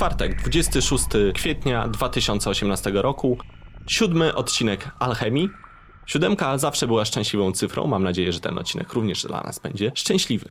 Czwartek, 0.00 0.42
26 0.42 1.04
kwietnia 1.34 1.88
2018 1.88 2.90
roku. 2.94 3.38
Siódmy 3.86 4.34
odcinek 4.34 4.90
Alchemii. 4.98 5.48
Siódemka 6.06 6.58
zawsze 6.58 6.86
była 6.86 7.04
szczęśliwą 7.04 7.52
cyfrą. 7.52 7.86
Mam 7.86 8.02
nadzieję, 8.02 8.32
że 8.32 8.40
ten 8.40 8.58
odcinek 8.58 8.92
również 8.92 9.22
dla 9.22 9.40
nas 9.40 9.58
będzie 9.58 9.92
szczęśliwy. 9.94 10.48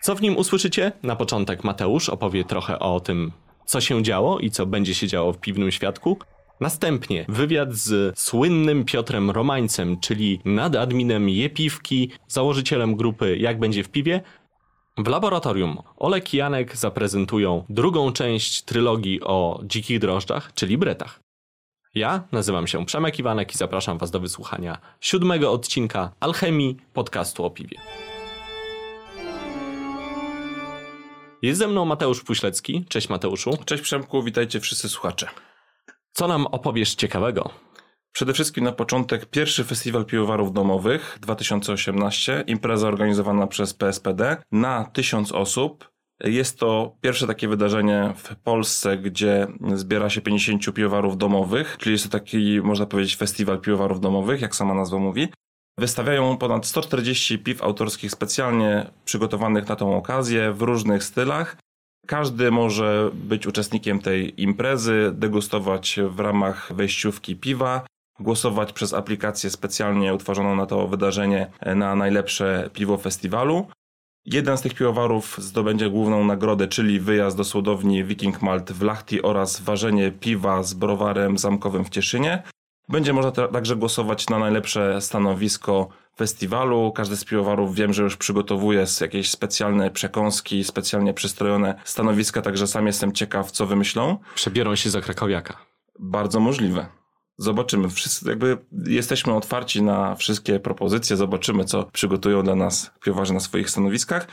Co 0.00 0.14
w 0.14 0.22
nim 0.22 0.36
usłyszycie? 0.36 0.92
Na 1.02 1.16
początek 1.16 1.64
Mateusz 1.64 2.08
opowie 2.08 2.44
trochę 2.44 2.78
o 2.78 3.00
tym, 3.00 3.32
co 3.66 3.80
się 3.80 4.02
działo 4.02 4.38
i 4.38 4.50
co 4.50 4.66
będzie 4.66 4.94
się 4.94 5.06
działo 5.06 5.32
w 5.32 5.38
piwnym 5.38 5.70
świadku. 5.70 6.18
Następnie 6.60 7.24
wywiad 7.28 7.72
z 7.72 8.18
słynnym 8.18 8.84
Piotrem 8.84 9.30
Romańcem, 9.30 10.00
czyli 10.00 10.40
nadadminem 10.44 11.28
Jepiwki, 11.28 12.10
założycielem 12.28 12.96
grupy 12.96 13.36
Jak 13.38 13.58
będzie 13.58 13.84
w 13.84 13.88
piwie. 13.88 14.20
W 14.98 15.08
laboratorium 15.08 15.78
Olek 15.96 16.34
i 16.34 16.36
Janek 16.36 16.76
zaprezentują 16.76 17.64
drugą 17.68 18.12
część 18.12 18.62
trylogii 18.62 19.20
o 19.22 19.60
dzikich 19.64 19.98
drożdżach, 19.98 20.54
czyli 20.54 20.78
bretach. 20.78 21.20
Ja 21.94 22.22
nazywam 22.32 22.66
się 22.66 22.86
Przemek 22.86 23.18
Iwanek 23.18 23.54
i 23.54 23.58
zapraszam 23.58 23.98
Was 23.98 24.10
do 24.10 24.20
wysłuchania 24.20 24.78
siódmego 25.00 25.52
odcinka 25.52 26.12
Alchemii 26.20 26.76
podcastu 26.92 27.44
o 27.44 27.50
piwie. 27.50 27.76
Jest 31.42 31.58
ze 31.58 31.68
mną 31.68 31.84
Mateusz 31.84 32.24
Puślecki. 32.24 32.84
Cześć 32.88 33.08
Mateuszu. 33.08 33.50
Cześć 33.64 33.82
Przemku, 33.82 34.22
witajcie 34.22 34.60
wszyscy 34.60 34.88
słuchacze. 34.88 35.28
Co 36.12 36.28
nam 36.28 36.46
opowiesz 36.46 36.94
ciekawego? 36.94 37.50
Przede 38.12 38.32
wszystkim 38.32 38.64
na 38.64 38.72
początek 38.72 39.26
pierwszy 39.26 39.64
festiwal 39.64 40.04
piwowarów 40.04 40.52
domowych 40.52 41.18
2018, 41.20 42.44
impreza 42.46 42.88
organizowana 42.88 43.46
przez 43.46 43.74
PSPD 43.74 44.36
na 44.52 44.84
tysiąc 44.84 45.32
osób. 45.32 45.90
Jest 46.24 46.58
to 46.58 46.96
pierwsze 47.00 47.26
takie 47.26 47.48
wydarzenie 47.48 48.12
w 48.16 48.36
Polsce, 48.36 48.98
gdzie 48.98 49.46
zbiera 49.74 50.10
się 50.10 50.20
50 50.20 50.74
piwowarów 50.74 51.18
domowych, 51.18 51.76
czyli 51.78 51.92
jest 51.92 52.04
to 52.04 52.10
taki, 52.10 52.60
można 52.62 52.86
powiedzieć, 52.86 53.16
festiwal 53.16 53.60
piwowarów 53.60 54.00
domowych, 54.00 54.40
jak 54.40 54.56
sama 54.56 54.74
nazwa 54.74 54.98
mówi. 54.98 55.28
Wystawiają 55.78 56.36
ponad 56.36 56.66
140 56.66 57.38
piw 57.38 57.62
autorskich 57.62 58.10
specjalnie 58.10 58.90
przygotowanych 59.04 59.68
na 59.68 59.76
tą 59.76 59.96
okazję 59.96 60.52
w 60.52 60.62
różnych 60.62 61.04
stylach. 61.04 61.56
Każdy 62.06 62.50
może 62.50 63.10
być 63.14 63.46
uczestnikiem 63.46 64.00
tej 64.00 64.42
imprezy, 64.42 65.12
degustować 65.14 66.00
w 66.08 66.20
ramach 66.20 66.72
wejściówki 66.74 67.36
piwa, 67.36 67.84
głosować 68.20 68.72
przez 68.72 68.94
aplikację 68.94 69.50
specjalnie 69.50 70.14
utworzoną 70.14 70.56
na 70.56 70.66
to 70.66 70.88
wydarzenie 70.88 71.50
na 71.76 71.94
najlepsze 71.94 72.70
piwo 72.72 72.96
festiwalu. 72.96 73.66
Jeden 74.24 74.58
z 74.58 74.62
tych 74.62 74.74
piwowarów 74.74 75.36
zdobędzie 75.38 75.90
główną 75.90 76.24
nagrodę, 76.24 76.68
czyli 76.68 77.00
wyjazd 77.00 77.36
do 77.36 77.44
słodowni 77.44 78.04
Viking 78.04 78.42
Malt 78.42 78.72
w 78.72 78.82
Lachti 78.82 79.22
oraz 79.22 79.60
ważenie 79.60 80.10
piwa 80.10 80.62
z 80.62 80.74
browarem 80.74 81.38
zamkowym 81.38 81.84
w 81.84 81.90
Cieszynie. 81.90 82.42
Będzie 82.88 83.12
można 83.12 83.30
także 83.30 83.76
głosować 83.76 84.28
na 84.28 84.38
najlepsze 84.38 85.00
stanowisko 85.00 85.88
festiwalu. 86.16 86.92
Każdy 86.92 87.16
z 87.16 87.24
piwowarów 87.24 87.74
wiem, 87.74 87.92
że 87.92 88.02
już 88.02 88.16
przygotowuje 88.16 88.84
jakieś 89.00 89.30
specjalne 89.30 89.90
przekąski, 89.90 90.64
specjalnie 90.64 91.14
przystrojone 91.14 91.74
stanowiska, 91.84 92.42
także 92.42 92.66
sam 92.66 92.86
jestem 92.86 93.12
ciekaw, 93.12 93.50
co 93.50 93.66
wymyślą. 93.66 94.18
Przebiorą 94.34 94.76
się 94.76 94.90
za 94.90 95.00
krakowiaka. 95.00 95.56
Bardzo 95.98 96.40
możliwe. 96.40 96.99
Zobaczymy. 97.40 97.88
Wszyscy, 97.88 98.28
jakby 98.28 98.58
jesteśmy 98.86 99.34
otwarci 99.34 99.82
na 99.82 100.14
wszystkie 100.14 100.60
propozycje, 100.60 101.16
zobaczymy, 101.16 101.64
co 101.64 101.84
przygotują 101.84 102.42
dla 102.42 102.54
nas 102.54 102.90
piwowarze 103.04 103.34
na 103.34 103.40
swoich 103.40 103.70
stanowiskach. 103.70 104.26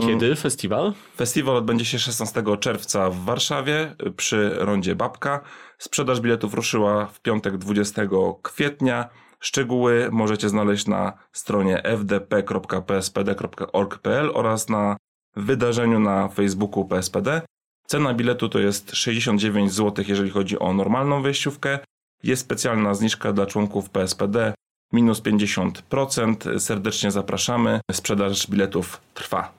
Kiedy 0.00 0.34
festiwal? 0.34 0.92
Festiwal 1.16 1.56
odbędzie 1.56 1.84
się 1.84 1.98
16 1.98 2.42
czerwca 2.60 3.10
w 3.10 3.24
Warszawie 3.24 3.94
przy 4.16 4.50
rondzie 4.54 4.94
Babka. 4.94 5.40
Sprzedaż 5.78 6.20
biletów 6.20 6.54
ruszyła 6.54 7.06
w 7.06 7.20
piątek 7.20 7.58
20 7.58 8.02
kwietnia. 8.42 9.08
Szczegóły 9.40 10.08
możecie 10.12 10.48
znaleźć 10.48 10.86
na 10.86 11.12
stronie 11.32 11.82
fdp.pspd.org.pl 11.84 14.30
oraz 14.34 14.68
na 14.68 14.96
wydarzeniu 15.36 16.00
na 16.00 16.28
Facebooku 16.28 16.84
PSPD. 16.84 17.42
Cena 17.86 18.14
biletu 18.14 18.48
to 18.48 18.58
jest 18.58 18.96
69 18.96 19.72
zł, 19.72 20.04
jeżeli 20.08 20.30
chodzi 20.30 20.58
o 20.58 20.72
normalną 20.72 21.22
wejściówkę. 21.22 21.78
Jest 22.22 22.42
specjalna 22.42 22.94
zniżka 22.94 23.32
dla 23.32 23.46
członków 23.46 23.90
PSPD, 23.90 24.54
minus 24.92 25.22
50%. 25.22 26.58
Serdecznie 26.58 27.10
zapraszamy. 27.10 27.80
Sprzedaż 27.92 28.50
biletów 28.50 29.00
trwa. 29.14 29.52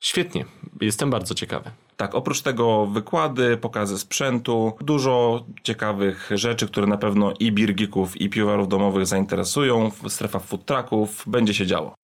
Świetnie, 0.00 0.44
jestem 0.80 1.10
bardzo 1.10 1.34
ciekawy. 1.34 1.70
Tak, 1.96 2.14
oprócz 2.14 2.42
tego 2.42 2.86
wykłady, 2.86 3.56
pokazy 3.56 3.98
sprzętu, 3.98 4.72
dużo 4.80 5.44
ciekawych 5.62 6.30
rzeczy, 6.34 6.66
które 6.66 6.86
na 6.86 6.96
pewno 6.96 7.32
i 7.40 7.52
birgików, 7.52 8.20
i 8.20 8.30
piwowarów 8.30 8.68
domowych 8.68 9.06
zainteresują. 9.06 9.90
Strefa 10.08 10.38
food 10.38 10.64
trucków, 10.64 11.24
będzie 11.26 11.54
się 11.54 11.66
działo. 11.66 11.94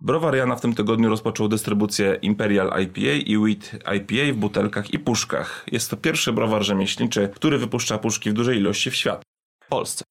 Browar 0.00 0.36
Jana 0.36 0.56
w 0.56 0.60
tym 0.60 0.74
tygodniu 0.74 1.08
rozpoczął 1.08 1.48
dystrybucję 1.48 2.18
Imperial 2.22 2.82
IPA 2.82 3.12
i 3.26 3.38
Wheat 3.38 3.94
IPA 3.96 4.32
w 4.32 4.36
butelkach 4.36 4.94
i 4.94 4.98
puszkach. 4.98 5.66
Jest 5.72 5.90
to 5.90 5.96
pierwszy 5.96 6.32
browar 6.32 6.62
rzemieślniczy, 6.62 7.28
który 7.34 7.58
wypuszcza 7.58 7.98
puszki 7.98 8.30
w 8.30 8.32
dużej 8.32 8.58
ilości 8.58 8.90
w 8.90 8.94
świat. 8.94 9.22
W 9.64 9.68
Polsce. 9.68 10.04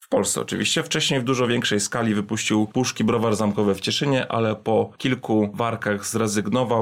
W 0.00 0.08
Polsce 0.08 0.40
oczywiście. 0.40 0.82
Wcześniej 0.82 1.20
w 1.20 1.24
dużo 1.24 1.46
większej 1.46 1.80
skali 1.80 2.14
wypuścił 2.14 2.66
puszki 2.66 3.04
browar 3.04 3.36
zamkowe 3.36 3.74
w 3.74 3.80
Cieszynie, 3.80 4.32
ale 4.32 4.56
po 4.56 4.92
kilku 4.98 5.50
warkach 5.54 6.06
zrezygnował. 6.06 6.80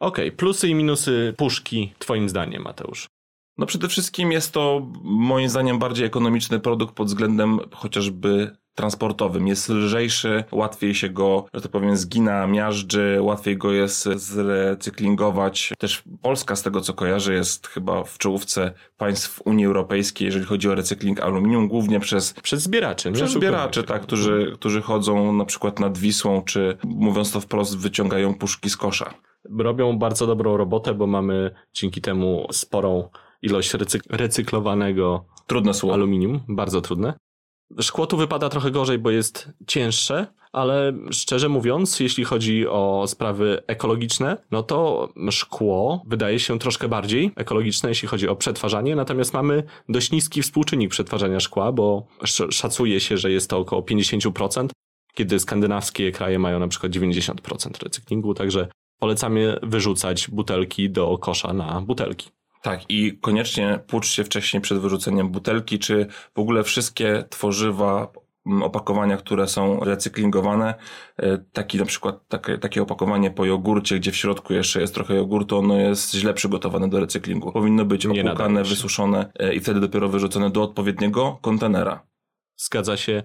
Okej, 0.00 0.26
okay, 0.26 0.32
plusy 0.32 0.68
i 0.68 0.74
minusy 0.74 1.34
puszki 1.36 1.94
twoim 1.98 2.28
zdaniem, 2.28 2.62
Mateusz? 2.62 3.06
No 3.58 3.66
przede 3.66 3.88
wszystkim 3.88 4.32
jest 4.32 4.52
to 4.52 4.86
moim 5.02 5.48
zdaniem 5.48 5.78
bardziej 5.78 6.06
ekonomiczny 6.06 6.60
produkt 6.60 6.94
pod 6.94 7.06
względem 7.06 7.58
chociażby 7.72 8.56
transportowym. 8.74 9.46
Jest 9.48 9.68
lżejszy, 9.68 10.44
łatwiej 10.52 10.94
się 10.94 11.08
go, 11.08 11.46
że 11.54 11.60
tak 11.60 11.70
powiem, 11.70 11.96
zgina, 11.96 12.46
miażdży, 12.46 13.18
łatwiej 13.20 13.56
go 13.56 13.72
jest 13.72 14.02
zrecyklingować. 14.04 15.72
Też 15.78 16.02
Polska, 16.22 16.56
z 16.56 16.62
tego 16.62 16.80
co 16.80 16.94
kojarzę, 16.94 17.34
jest 17.34 17.66
chyba 17.66 18.04
w 18.04 18.18
czołówce 18.18 18.72
państw 18.96 19.42
Unii 19.44 19.66
Europejskiej, 19.66 20.26
jeżeli 20.26 20.44
chodzi 20.44 20.68
o 20.68 20.74
recykling 20.74 21.20
aluminium, 21.20 21.68
głównie 21.68 22.00
przez... 22.00 22.32
Przez 22.32 22.62
zbieraczy. 22.62 23.12
Przez 23.12 23.30
zbieraczy, 23.30 23.82
tak, 23.82 24.02
którzy, 24.02 24.52
którzy 24.54 24.82
chodzą 24.82 25.32
na 25.32 25.44
przykład 25.44 25.80
nad 25.80 25.98
Wisłą, 25.98 26.42
czy 26.42 26.76
mówiąc 26.84 27.32
to 27.32 27.40
wprost, 27.40 27.78
wyciągają 27.78 28.34
puszki 28.34 28.70
z 28.70 28.76
kosza. 28.76 29.14
Robią 29.58 29.98
bardzo 29.98 30.26
dobrą 30.26 30.56
robotę, 30.56 30.94
bo 30.94 31.06
mamy 31.06 31.54
dzięki 31.74 32.00
temu 32.00 32.46
sporą 32.52 33.08
ilość 33.42 33.74
recyk 33.74 34.02
recyklowanego 34.10 35.24
Trudne 35.46 35.74
słowo. 35.74 35.94
aluminium, 35.94 36.40
bardzo 36.48 36.80
trudne. 36.80 37.14
Szkło 37.80 38.06
tu 38.06 38.16
wypada 38.16 38.48
trochę 38.48 38.70
gorzej, 38.70 38.98
bo 38.98 39.10
jest 39.10 39.48
cięższe, 39.66 40.26
ale 40.52 40.92
szczerze 41.10 41.48
mówiąc, 41.48 42.00
jeśli 42.00 42.24
chodzi 42.24 42.68
o 42.68 43.04
sprawy 43.06 43.62
ekologiczne, 43.66 44.36
no 44.50 44.62
to 44.62 45.08
szkło 45.30 46.02
wydaje 46.06 46.38
się 46.38 46.58
troszkę 46.58 46.88
bardziej 46.88 47.32
ekologiczne, 47.36 47.88
jeśli 47.88 48.08
chodzi 48.08 48.28
o 48.28 48.36
przetwarzanie, 48.36 48.96
natomiast 48.96 49.34
mamy 49.34 49.62
dość 49.88 50.10
niski 50.10 50.42
współczynnik 50.42 50.90
przetwarzania 50.90 51.40
szkła, 51.40 51.72
bo 51.72 52.06
szacuje 52.50 53.00
się, 53.00 53.16
że 53.16 53.30
jest 53.30 53.50
to 53.50 53.58
około 53.58 53.82
50%, 53.82 54.68
kiedy 55.14 55.40
skandynawskie 55.40 56.12
kraje 56.12 56.38
mają 56.38 56.58
na 56.58 56.68
przykład 56.68 56.92
90% 56.92 57.82
recyklingu, 57.82 58.34
także 58.34 58.68
polecamy 58.98 59.58
wyrzucać 59.62 60.30
butelki 60.30 60.90
do 60.90 61.18
kosza 61.18 61.52
na 61.52 61.80
butelki. 61.80 62.30
Tak, 62.64 62.80
i 62.88 63.18
koniecznie 63.18 63.80
płucz 63.86 64.06
się 64.06 64.24
wcześniej 64.24 64.60
przed 64.60 64.78
wyrzuceniem 64.78 65.28
butelki, 65.28 65.78
czy 65.78 66.06
w 66.34 66.38
ogóle 66.38 66.64
wszystkie 66.64 67.24
tworzywa, 67.30 68.12
opakowania, 68.62 69.16
które 69.16 69.48
są 69.48 69.80
recyklingowane, 69.80 70.74
e, 71.16 71.38
taki 71.38 71.78
na 71.78 71.84
przykład 71.84 72.28
takie, 72.28 72.58
takie 72.58 72.82
opakowanie 72.82 73.30
po 73.30 73.44
jogurcie, 73.44 73.98
gdzie 73.98 74.12
w 74.12 74.16
środku 74.16 74.52
jeszcze 74.52 74.80
jest 74.80 74.94
trochę 74.94 75.14
jogurtu, 75.14 75.58
ono 75.58 75.76
jest 75.76 76.14
źle 76.14 76.34
przygotowane 76.34 76.88
do 76.88 77.00
recyklingu. 77.00 77.52
Powinno 77.52 77.84
być 77.84 78.06
opłukane, 78.06 78.64
wysuszone 78.64 79.32
e, 79.38 79.54
i 79.54 79.60
wtedy 79.60 79.80
dopiero 79.80 80.08
wyrzucone 80.08 80.50
do 80.50 80.62
odpowiedniego 80.62 81.38
kontenera. 81.42 82.06
Zgadza 82.56 82.96
się. 82.96 83.22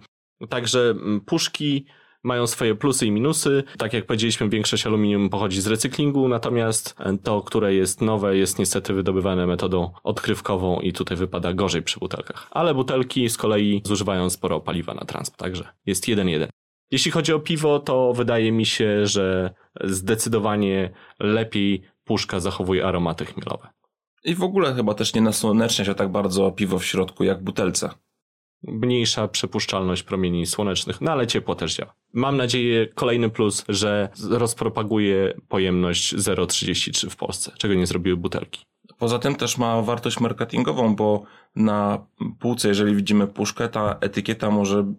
Także 0.49 0.95
puszki 1.25 1.85
mają 2.23 2.47
swoje 2.47 2.75
plusy 2.75 3.05
i 3.05 3.11
minusy. 3.11 3.63
Tak 3.77 3.93
jak 3.93 4.05
powiedzieliśmy, 4.05 4.49
większość 4.49 4.85
aluminium 4.85 5.29
pochodzi 5.29 5.61
z 5.61 5.67
recyklingu, 5.67 6.27
natomiast 6.27 6.95
to, 7.23 7.41
które 7.41 7.73
jest 7.73 8.01
nowe, 8.01 8.37
jest 8.37 8.59
niestety 8.59 8.93
wydobywane 8.93 9.47
metodą 9.47 9.91
odkrywkową 10.03 10.79
i 10.79 10.93
tutaj 10.93 11.17
wypada 11.17 11.53
gorzej 11.53 11.81
przy 11.81 11.99
butelkach. 11.99 12.47
Ale 12.51 12.73
butelki 12.73 13.29
z 13.29 13.37
kolei 13.37 13.81
zużywają 13.85 14.29
sporo 14.29 14.59
paliwa 14.59 14.93
na 14.93 15.05
transport, 15.05 15.39
także 15.39 15.67
jest 15.85 16.07
jeden 16.07 16.29
jeden. 16.29 16.49
Jeśli 16.91 17.11
chodzi 17.11 17.33
o 17.33 17.39
piwo, 17.39 17.79
to 17.79 18.13
wydaje 18.13 18.51
mi 18.51 18.65
się, 18.65 19.07
że 19.07 19.53
zdecydowanie 19.83 20.89
lepiej 21.19 21.81
puszka 22.03 22.39
zachowuje 22.39 22.85
aromaty 22.85 23.25
chmielowe. 23.25 23.67
I 24.23 24.35
w 24.35 24.43
ogóle 24.43 24.73
chyba 24.73 24.93
też 24.93 25.13
nie 25.13 25.21
nasłonecznia 25.21 25.85
się 25.85 25.95
tak 25.95 26.11
bardzo 26.11 26.51
piwo 26.51 26.79
w 26.79 26.85
środku 26.85 27.23
jak 27.23 27.43
butelce 27.43 27.89
mniejsza 28.63 29.27
przepuszczalność 29.27 30.03
promieni 30.03 30.45
słonecznych, 30.45 31.01
no 31.01 31.11
ale 31.11 31.27
ciepło 31.27 31.55
też 31.55 31.75
działa. 31.75 31.93
Mam 32.13 32.37
nadzieję, 32.37 32.87
kolejny 32.87 33.29
plus, 33.29 33.65
że 33.69 34.09
rozpropaguje 34.29 35.33
pojemność 35.47 36.15
0,33 36.15 37.09
w 37.09 37.15
Polsce, 37.15 37.51
czego 37.57 37.73
nie 37.73 37.87
zrobiły 37.87 38.17
butelki. 38.17 38.65
Poza 38.97 39.19
tym 39.19 39.35
też 39.35 39.57
ma 39.57 39.81
wartość 39.81 40.19
marketingową, 40.19 40.95
bo 40.95 41.23
na 41.55 42.05
półce, 42.39 42.67
jeżeli 42.67 42.95
widzimy 42.95 43.27
puszkę, 43.27 43.69
ta 43.69 43.97
etykieta 44.01 44.51
może 44.51 44.93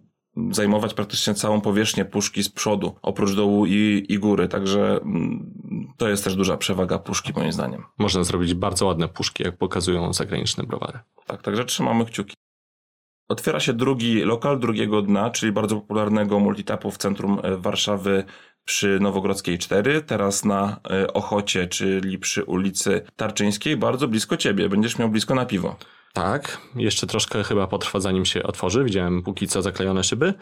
zajmować 0.51 0.93
praktycznie 0.93 1.33
całą 1.33 1.61
powierzchnię 1.61 2.05
puszki 2.05 2.43
z 2.43 2.49
przodu, 2.49 2.95
oprócz 3.01 3.35
dołu 3.35 3.65
i, 3.65 4.05
i 4.09 4.19
góry, 4.19 4.47
także 4.47 4.99
mm, 5.01 5.53
to 5.97 6.09
jest 6.09 6.23
też 6.23 6.35
duża 6.35 6.57
przewaga 6.57 6.99
puszki 6.99 7.33
moim 7.35 7.51
zdaniem. 7.51 7.83
Można 7.97 8.23
zrobić 8.23 8.53
bardzo 8.53 8.85
ładne 8.85 9.07
puszki, 9.07 9.43
jak 9.43 9.57
pokazują 9.57 10.13
zagraniczne 10.13 10.63
browary. 10.63 10.99
Tak, 11.25 11.41
także 11.41 11.65
trzymamy 11.65 12.05
kciuki. 12.05 12.33
Otwiera 13.31 13.59
się 13.59 13.73
drugi 13.73 14.23
lokal 14.23 14.59
drugiego 14.59 15.01
dna, 15.01 15.29
czyli 15.29 15.51
bardzo 15.51 15.75
popularnego 15.75 16.39
multitapu 16.39 16.91
w 16.91 16.97
centrum 16.97 17.39
e, 17.43 17.57
Warszawy 17.57 18.23
przy 18.65 18.99
Nowogrodzkiej 18.99 19.57
4, 19.57 20.01
teraz 20.01 20.45
na 20.45 20.79
e, 20.89 21.13
Ochocie, 21.13 21.67
czyli 21.67 22.19
przy 22.19 22.43
ulicy 22.43 23.01
Tarczyńskiej, 23.15 23.77
bardzo 23.77 24.07
blisko 24.07 24.37
ciebie. 24.37 24.69
Będziesz 24.69 24.97
miał 24.97 25.09
blisko 25.09 25.35
na 25.35 25.45
piwo. 25.45 25.75
Tak, 26.13 26.57
jeszcze 26.75 27.07
troszkę 27.07 27.43
chyba 27.43 27.67
potrwa 27.67 27.99
zanim 27.99 28.25
się 28.25 28.43
otworzy. 28.43 28.83
Widziałem 28.83 29.23
póki 29.23 29.47
co 29.47 29.61
zaklejone 29.61 30.03
szyby. 30.03 30.33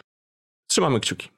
Trzymamy 0.67 0.99
kciuki. 0.99 1.29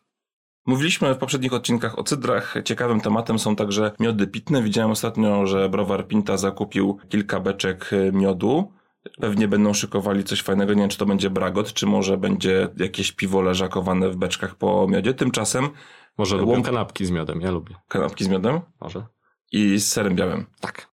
Mówiliśmy 0.65 1.13
w 1.13 1.17
poprzednich 1.17 1.53
odcinkach 1.53 1.99
o 1.99 2.03
cydrach. 2.03 2.55
Ciekawym 2.65 3.01
tematem 3.01 3.39
są 3.39 3.55
także 3.55 3.91
miody 3.99 4.27
pitne. 4.27 4.63
Widziałem 4.63 4.91
ostatnio, 4.91 5.47
że 5.47 5.69
browar 5.69 6.07
Pinta 6.07 6.37
zakupił 6.37 6.97
kilka 7.09 7.39
beczek 7.39 7.89
e, 7.93 8.11
miodu. 8.11 8.80
Pewnie 9.19 9.47
będą 9.47 9.73
szykowali 9.73 10.23
coś 10.23 10.41
fajnego. 10.41 10.73
Nie 10.73 10.79
wiem, 10.81 10.89
czy 10.89 10.97
to 10.97 11.05
będzie 11.05 11.29
bragot, 11.29 11.73
czy 11.73 11.85
może 11.85 12.17
będzie 12.17 12.69
jakieś 12.77 13.11
piwo 13.11 13.41
leżakowane 13.41 14.09
w 14.09 14.15
beczkach 14.15 14.55
po 14.55 14.87
miodzie. 14.89 15.13
Tymczasem 15.13 15.69
Może 16.17 16.35
Łom- 16.37 16.39
lubię 16.45 16.63
kanapki 16.63 17.05
z 17.05 17.11
miodem, 17.11 17.41
ja 17.41 17.51
lubię. 17.51 17.75
kanapki 17.87 18.23
z 18.23 18.27
miodem 18.27 18.61
Może? 18.81 19.05
i 19.51 19.77
z 19.79 19.87
serem 19.91 20.15
białym. 20.15 20.45
Tak. 20.59 20.91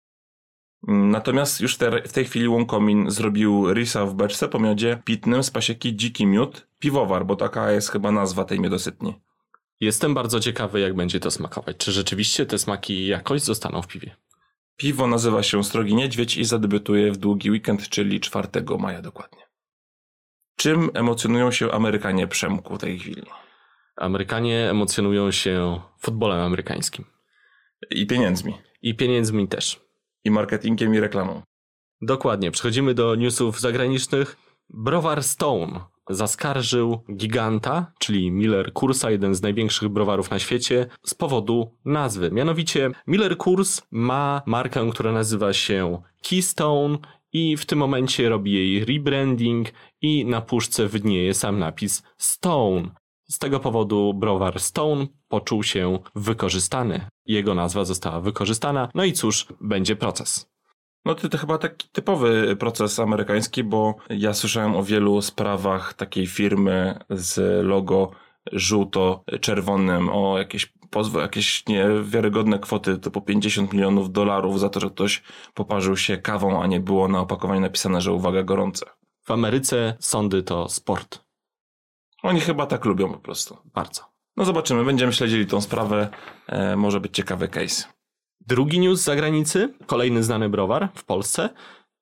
Natomiast 0.88 1.62
już 1.62 1.78
te, 1.78 2.02
w 2.02 2.14
tej 2.14 2.26
chwili 2.26 2.48
Łąkomin 2.48 3.12
zrobił 3.12 3.74
risa 3.74 4.06
w 4.06 4.14
beczce 4.14 4.48
po 4.48 4.60
miodzie 4.60 5.02
pitnym 5.06 5.44
z 5.44 5.52
pasieki 5.52 5.96
dziki 5.96 6.26
miód, 6.26 6.68
piwowar, 6.80 7.26
bo 7.26 7.36
taka 7.36 7.72
jest 7.72 7.90
chyba 7.90 8.12
nazwa 8.12 8.46
tej 8.46 8.60
miodosytni. 8.60 9.22
Jestem 9.80 10.14
bardzo 10.14 10.40
ciekawy, 10.40 10.80
jak 10.80 10.96
będzie 10.96 11.20
to 11.20 11.32
smakować. 11.32 11.78
Czy 11.78 11.92
rzeczywiście 11.92 12.46
te 12.46 12.58
smaki 12.58 13.08
jakoś 13.08 13.42
zostaną 13.42 13.82
w 13.82 13.88
piwie? 13.88 14.16
Piwo 14.78 15.08
nazywa 15.08 15.44
się 15.44 15.64
Strogi 15.64 15.96
Niedźwiedź 15.96 16.38
i 16.38 16.46
zadebiutuje 16.46 17.12
w 17.12 17.18
długi 17.18 17.52
weekend, 17.52 17.90
czyli 17.90 18.20
4 18.20 18.48
maja 18.80 19.02
dokładnie. 19.02 19.48
Czym 20.56 20.90
emocjonują 20.94 21.52
się 21.52 21.72
Amerykanie 21.72 22.28
Przemku 22.28 22.76
w 22.76 22.80
tej 22.80 23.00
chwili? 23.00 23.24
Amerykanie 23.96 24.70
emocjonują 24.70 25.32
się 25.32 25.82
futbolem 26.00 26.40
amerykańskim. 26.40 27.06
I 27.92 28.08
pieniędzmi, 28.08 28.58
I 28.82 28.96
pieniędzmi 28.96 29.48
też. 29.48 29.80
i 30.24 30.32
marketingiem, 30.32 30.96
i 30.96 31.00
reklamą. 31.00 31.42
Dokładnie. 32.02 32.52
Przechodzimy 32.52 32.94
do 32.94 33.16
newsów 33.16 33.60
zagranicznych. 33.60 34.38
Browar 34.70 35.24
Stone 35.24 35.80
zaskarżył 36.16 37.04
giganta, 37.16 37.94
czyli 38.00 38.32
Miller 38.32 38.74
Coorsa, 38.74 39.12
jeden 39.12 39.36
z 39.36 39.42
największych 39.42 39.90
browarów 39.90 40.32
na 40.32 40.40
świecie, 40.40 40.86
z 41.04 41.14
powodu 41.14 41.78
nazwy. 41.86 42.32
Mianowicie 42.32 42.92
Miller 43.08 43.38
Coors 43.38 43.82
ma 43.92 44.42
markę, 44.46 44.90
która 44.92 45.12
nazywa 45.12 45.54
się 45.54 46.02
Keystone 46.30 46.98
i 47.34 47.58
w 47.58 47.66
tym 47.66 47.80
momencie 47.80 48.30
robi 48.30 48.54
jej 48.54 48.86
rebranding 48.86 49.68
i 50.02 50.26
na 50.26 50.42
puszce 50.42 50.88
widnieje 50.88 51.34
sam 51.34 51.60
napis 51.60 52.04
Stone. 52.18 52.90
Z 53.30 53.40
tego 53.40 53.60
powodu 53.60 54.14
browar 54.14 54.60
Stone 54.60 55.08
poczuł 55.28 55.64
się 55.64 56.00
wykorzystany. 56.16 57.08
Jego 57.26 57.56
nazwa 57.56 57.86
została 57.86 58.22
wykorzystana, 58.22 58.90
no 58.96 59.04
i 59.04 59.14
cóż, 59.14 59.46
będzie 59.62 59.96
proces. 59.96 60.51
No 61.06 61.16
to, 61.16 61.30
to 61.30 61.38
chyba 61.38 61.58
taki 61.58 61.90
typowy 61.92 62.56
proces 62.56 63.00
amerykański, 63.00 63.64
bo 63.64 63.96
ja 64.10 64.34
słyszałem 64.34 64.76
o 64.76 64.84
wielu 64.84 65.22
sprawach 65.22 65.94
takiej 65.94 66.28
firmy 66.28 67.00
z 67.10 67.66
logo 67.66 68.12
żółto-czerwonym, 68.52 70.10
o 70.10 70.38
jakieś 70.38 70.74
pozwy, 70.90 71.20
jakieś 71.20 71.68
niewiarygodne 71.68 72.60
kwoty 72.60 72.98
typu 72.98 73.22
50 73.22 73.74
milionów 73.74 74.12
dolarów 74.12 74.60
za 74.60 74.70
to, 74.70 74.80
że 74.80 74.90
ktoś 74.90 75.24
poparzył 75.54 75.98
się 75.98 76.18
kawą, 76.18 76.64
a 76.64 76.68
nie 76.68 76.80
było 76.80 77.08
na 77.08 77.20
opakowaniu 77.20 77.62
napisane, 77.62 78.02
że 78.02 78.12
uwaga 78.12 78.44
gorące. 78.44 78.86
W 79.22 79.32
Ameryce 79.32 79.96
sądy 80.00 80.44
to 80.44 80.70
sport. 80.70 81.24
Oni 82.24 82.40
chyba 82.40 82.66
tak 82.66 82.86
lubią 82.86 83.14
po 83.14 83.20
prostu. 83.20 83.58
Bardzo. 83.74 84.02
No 84.38 84.46
zobaczymy, 84.46 84.86
będziemy 84.86 85.14
śledzili 85.14 85.48
tą 85.48 85.62
sprawę, 85.62 86.10
e, 86.48 86.76
może 86.76 87.00
być 87.00 87.16
ciekawy 87.16 87.48
case. 87.48 87.84
Drugi 88.48 88.80
news 88.80 89.02
z 89.02 89.04
zagranicy, 89.04 89.74
kolejny 89.86 90.24
znany 90.24 90.50
browar 90.50 90.90
w 90.96 91.04
Polsce, 91.04 91.50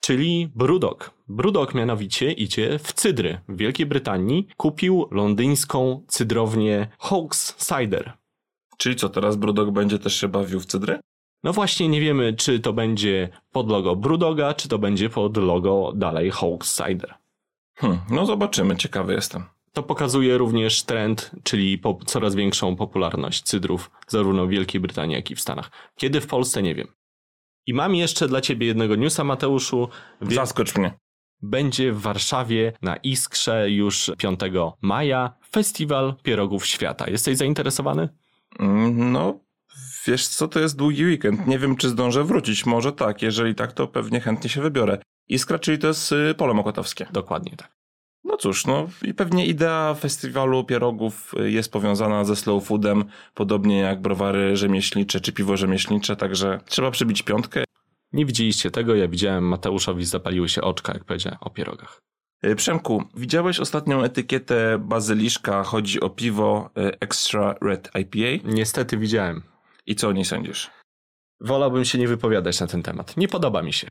czyli 0.01 0.51
Brudok. 0.55 1.11
Brudok 1.27 1.75
mianowicie 1.75 2.31
idzie 2.31 2.79
w 2.79 2.93
cydry. 2.93 3.39
W 3.49 3.57
Wielkiej 3.57 3.85
Brytanii 3.85 4.47
kupił 4.57 5.07
londyńską 5.11 6.03
cydrownię 6.07 6.87
Hawks 6.99 7.67
Cider. 7.67 8.13
Czyli 8.77 8.95
co, 8.95 9.09
teraz 9.09 9.35
Brudok 9.35 9.71
będzie 9.71 9.99
też 9.99 10.15
się 10.15 10.27
bawił 10.27 10.59
w 10.59 10.65
cydry? 10.65 10.99
No 11.43 11.53
właśnie 11.53 11.87
nie 11.87 12.01
wiemy, 12.01 12.33
czy 12.33 12.59
to 12.59 12.73
będzie 12.73 13.29
pod 13.51 13.69
logo 13.69 13.95
Brudoga, 13.95 14.53
czy 14.53 14.67
to 14.67 14.79
będzie 14.79 15.09
pod 15.09 15.37
logo 15.37 15.93
dalej 15.95 16.31
Hawks 16.31 16.77
Cider. 16.77 17.13
Hmm, 17.75 17.99
no 18.11 18.25
zobaczymy, 18.25 18.77
ciekawy 18.77 19.13
jestem. 19.13 19.43
To 19.73 19.83
pokazuje 19.83 20.37
również 20.37 20.83
trend, 20.83 21.31
czyli 21.43 21.77
po, 21.77 21.99
coraz 22.05 22.35
większą 22.35 22.75
popularność 22.75 23.41
cydrów 23.43 23.91
zarówno 24.07 24.45
w 24.45 24.49
Wielkiej 24.49 24.81
Brytanii, 24.81 25.15
jak 25.15 25.31
i 25.31 25.35
w 25.35 25.41
Stanach. 25.41 25.71
Kiedy 25.95 26.21
w 26.21 26.27
Polsce 26.27 26.61
nie 26.61 26.75
wiem. 26.75 26.87
I 27.67 27.73
mam 27.73 27.95
jeszcze 27.95 28.27
dla 28.27 28.41
ciebie 28.41 28.67
jednego 28.67 28.95
newsa, 28.95 29.23
Mateuszu. 29.23 29.89
Wie- 30.21 30.35
Zaskocz 30.35 30.75
mnie. 30.75 30.93
będzie 31.41 31.91
w 31.91 32.01
Warszawie 32.01 32.73
na 32.81 32.95
Iskrze 32.95 33.69
już 33.71 34.11
5 34.17 34.39
maja 34.81 35.33
Festiwal 35.51 36.15
Pierogów 36.23 36.65
Świata. 36.65 37.09
Jesteś 37.09 37.37
zainteresowany? 37.37 38.09
Mm, 38.59 39.11
No, 39.11 39.39
wiesz 40.07 40.27
co, 40.27 40.47
to 40.47 40.59
jest 40.59 40.75
długi 40.77 41.05
weekend. 41.05 41.47
Nie 41.47 41.59
wiem, 41.59 41.75
czy 41.75 41.89
zdążę 41.89 42.23
wrócić. 42.23 42.65
Może 42.65 42.93
tak. 42.93 43.21
Jeżeli 43.21 43.55
tak, 43.55 43.73
to 43.73 43.87
pewnie 43.87 44.19
chętnie 44.19 44.49
się 44.49 44.61
wybiorę. 44.61 44.97
Iskra, 45.27 45.59
czyli 45.59 45.77
to 45.79 45.87
jest 45.87 46.11
y, 46.11 46.35
pole 46.37 46.53
mokotowskie. 46.53 47.07
Dokładnie 47.11 47.51
tak. 47.57 47.71
Cóż, 48.39 48.65
no 48.65 48.87
i 49.03 49.13
pewnie 49.13 49.45
idea 49.45 49.93
festiwalu 49.93 50.63
pierogów 50.63 51.33
y, 51.39 51.51
jest 51.51 51.71
powiązana 51.71 52.23
ze 52.23 52.35
slow 52.35 52.63
foodem, 52.63 53.05
podobnie 53.33 53.79
jak 53.79 54.01
browary 54.01 54.55
rzemieślnicze 54.55 55.19
czy 55.19 55.33
piwo 55.33 55.57
rzemieślnicze, 55.57 56.15
także 56.15 56.59
trzeba 56.65 56.91
przybić 56.91 57.21
piątkę. 57.21 57.63
Nie 58.13 58.25
widzieliście 58.25 58.71
tego, 58.71 58.95
ja 58.95 59.07
widziałem 59.07 59.43
Mateuszowi 59.43 60.05
zapaliły 60.05 60.49
się 60.49 60.61
oczka, 60.61 60.93
jak 60.93 61.03
powiedziałem 61.03 61.37
o 61.41 61.49
pierogach. 61.49 61.99
Y, 62.45 62.55
Przemku, 62.55 63.03
widziałeś 63.15 63.59
ostatnią 63.59 64.03
etykietę 64.03 64.77
bazyliszka, 64.79 65.63
chodzi 65.63 66.01
o 66.01 66.09
piwo 66.09 66.69
y, 66.77 66.99
Extra 66.99 67.55
Red 67.61 67.91
IPA? 67.95 68.47
Niestety 68.53 68.97
widziałem. 68.97 69.43
I 69.85 69.95
co 69.95 70.07
o 70.07 70.11
niej 70.11 70.25
sądzisz? 70.25 70.71
Wolałbym 71.41 71.85
się 71.85 71.97
nie 71.97 72.07
wypowiadać 72.07 72.59
na 72.59 72.67
ten 72.67 72.83
temat. 72.83 73.17
Nie 73.17 73.27
podoba 73.27 73.61
mi 73.61 73.73
się. 73.73 73.87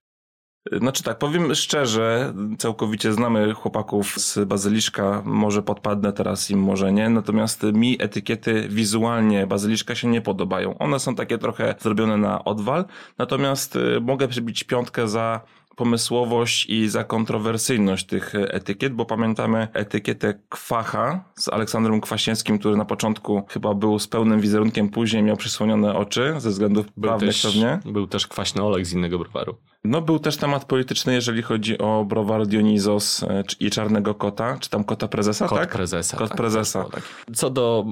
Znaczy 0.72 1.02
tak, 1.02 1.18
powiem 1.18 1.54
szczerze, 1.54 2.34
całkowicie 2.58 3.12
znamy 3.12 3.54
chłopaków 3.54 4.20
z 4.20 4.48
Bazyliszka, 4.48 5.22
może 5.24 5.62
podpadnę 5.62 6.12
teraz 6.12 6.50
im, 6.50 6.60
może 6.60 6.92
nie, 6.92 7.10
natomiast 7.10 7.62
mi 7.62 8.02
etykiety 8.02 8.68
wizualnie 8.68 9.46
Bazyliszka 9.46 9.94
się 9.94 10.08
nie 10.08 10.20
podobają. 10.20 10.78
One 10.78 11.00
są 11.00 11.14
takie 11.14 11.38
trochę 11.38 11.74
zrobione 11.80 12.16
na 12.16 12.44
odwal, 12.44 12.84
natomiast 13.18 13.76
y, 13.76 14.00
mogę 14.00 14.28
przybić 14.28 14.64
piątkę 14.64 15.08
za 15.08 15.40
pomysłowość 15.78 16.66
i 16.66 16.88
za 16.88 17.04
kontrowersyjność 17.04 18.06
tych 18.06 18.34
y, 18.34 18.52
etykiet, 18.52 18.92
bo 18.92 19.04
pamiętamy 19.04 19.68
etykietę 19.72 20.34
Kwacha 20.48 21.24
z 21.34 21.48
Aleksandrem 21.48 22.00
Kwasińskim, 22.00 22.58
który 22.58 22.76
na 22.76 22.84
początku 22.84 23.42
chyba 23.48 23.74
był 23.74 23.98
z 23.98 24.08
pełnym 24.08 24.40
wizerunkiem, 24.40 24.88
później 24.88 25.22
miał 25.22 25.36
przysłonione 25.36 25.94
oczy 25.94 26.34
ze 26.38 26.50
względów 26.50 26.86
Był 26.96 27.02
prawnych 27.02 27.30
też, 27.30 27.42
pewnie. 27.42 27.80
był 27.84 28.06
też 28.06 28.26
kwaśny 28.26 28.62
Olek 28.62 28.86
z 28.86 28.92
innego 28.92 29.18
browaru. 29.18 29.56
No 29.84 30.02
był 30.02 30.18
też 30.18 30.36
temat 30.36 30.64
polityczny, 30.64 31.14
jeżeli 31.14 31.42
chodzi 31.42 31.78
o 31.78 32.04
browar 32.04 32.46
Dionizos 32.46 33.22
e, 33.22 33.42
i 33.60 33.70
Czarnego 33.70 34.14
Kota, 34.14 34.56
czy 34.60 34.70
tam 34.70 34.84
Kota 34.84 35.08
Prezesa, 35.08 35.48
Kot 35.48 35.58
tak? 35.58 35.72
prezesa. 35.72 36.16
Kot 36.16 36.28
tak, 36.28 36.36
prezesa. 36.38 36.78
było 36.78 36.92
takie. 36.92 37.06
Co 37.34 37.50
do 37.50 37.84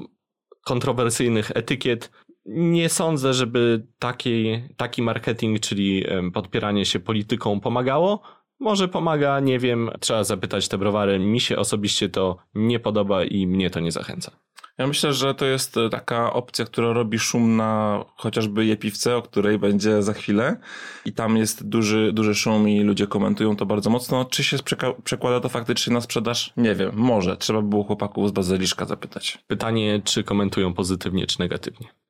kontrowersyjnych 0.64 1.52
etykiet, 1.55 2.11
nie 2.49 2.88
sądzę, 2.88 3.35
żeby 3.35 3.87
taki, 3.99 4.62
taki 4.76 5.03
marketing, 5.03 5.61
czyli 5.61 6.05
podpieranie 6.35 6.85
się 6.85 7.00
polityką 7.00 7.61
pomagało. 7.61 8.23
Może 8.61 8.88
pomaga, 8.88 9.41
nie 9.41 9.59
wiem, 9.59 9.91
trzeba 10.00 10.25
zapytać 10.25 10.69
te 10.69 10.79
browary. 10.79 11.19
Mi 11.19 11.41
się 11.41 11.57
osobiście 11.57 12.09
to 12.09 12.37
nie 12.55 12.81
podoba 12.81 13.25
i 13.25 13.47
mnie 13.47 13.71
to 13.71 13.81
nie 13.81 13.93
zachęca. 13.93 14.31
Ja 14.79 14.87
myślę, 14.87 15.12
że 15.12 15.35
to 15.35 15.47
jest 15.47 15.76
e, 15.76 15.88
taka 15.88 16.33
opcja, 16.33 16.65
która 16.65 16.93
robi 16.93 17.19
szum 17.19 17.57
na 17.57 18.05
chociażby 18.17 18.67
Jepiwce, 18.67 19.17
o 19.17 19.23
której 19.23 19.59
będzie 19.59 20.03
za 20.03 20.12
chwilę 20.12 20.57
i 21.05 21.12
tam 21.12 21.37
jest 21.37 21.69
duży, 21.69 22.12
duży 22.12 22.35
szum 22.35 22.69
i 22.69 22.81
ludzie 22.81 23.07
komentują 23.07 23.57
to 23.57 23.67
bardzo 23.67 23.91
mocno. 23.91 24.25
Czy 24.25 24.45
się 24.45 24.57
przekłada 25.05 25.41
to 25.41 25.49
faktycznie 25.49 25.95
na 25.95 26.00
sprzedaż? 26.00 26.53
Nie 26.57 26.75
wiem, 26.75 26.91
może. 26.95 27.37
Trzeba 27.37 27.62
by 27.62 27.69
było 27.69 27.85
chłopaków 27.85 28.29
z 28.29 28.33
Bazyliszka 28.33 28.85
zapytać. 28.85 29.38
Pytanie, 29.47 30.00
czy 30.05 30.25
komentują 30.25 30.75
pozytywnie, 30.75 31.26
czy 31.26 31.41
negatywnie. 31.41 32.05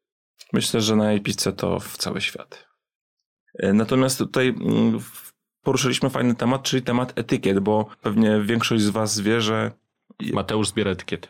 Myślę, 0.52 0.80
że 0.80 0.96
na 0.96 1.12
Jepiwce 1.12 1.52
to 1.52 1.80
w 1.80 1.96
cały 1.96 2.20
świat. 2.20 2.66
E, 3.58 3.72
Natomiast 3.72 4.18
tutaj 4.18 4.48
mm, 4.48 5.00
poruszyliśmy 5.62 6.10
fajny 6.10 6.34
temat, 6.34 6.62
czyli 6.62 6.82
temat 6.82 7.12
etykiet, 7.18 7.60
bo 7.60 7.86
pewnie 8.02 8.40
większość 8.40 8.82
z 8.84 8.88
Was 8.90 9.20
wie, 9.20 9.40
że 9.40 9.70
Mateusz 10.32 10.68
zbiera 10.68 10.90
etykiety. 10.90 11.28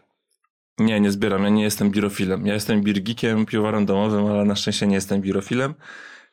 nie, 0.78 1.00
nie 1.00 1.10
zbieram, 1.10 1.42
ja 1.42 1.48
nie 1.48 1.62
jestem 1.62 1.90
birofilem. 1.90 2.46
Ja 2.46 2.54
jestem 2.54 2.82
birgikiem, 2.82 3.46
piwowarem 3.46 3.86
domowym, 3.86 4.26
ale 4.26 4.44
na 4.44 4.56
szczęście 4.56 4.86
nie 4.86 4.94
jestem 4.94 5.20
birofilem. 5.20 5.74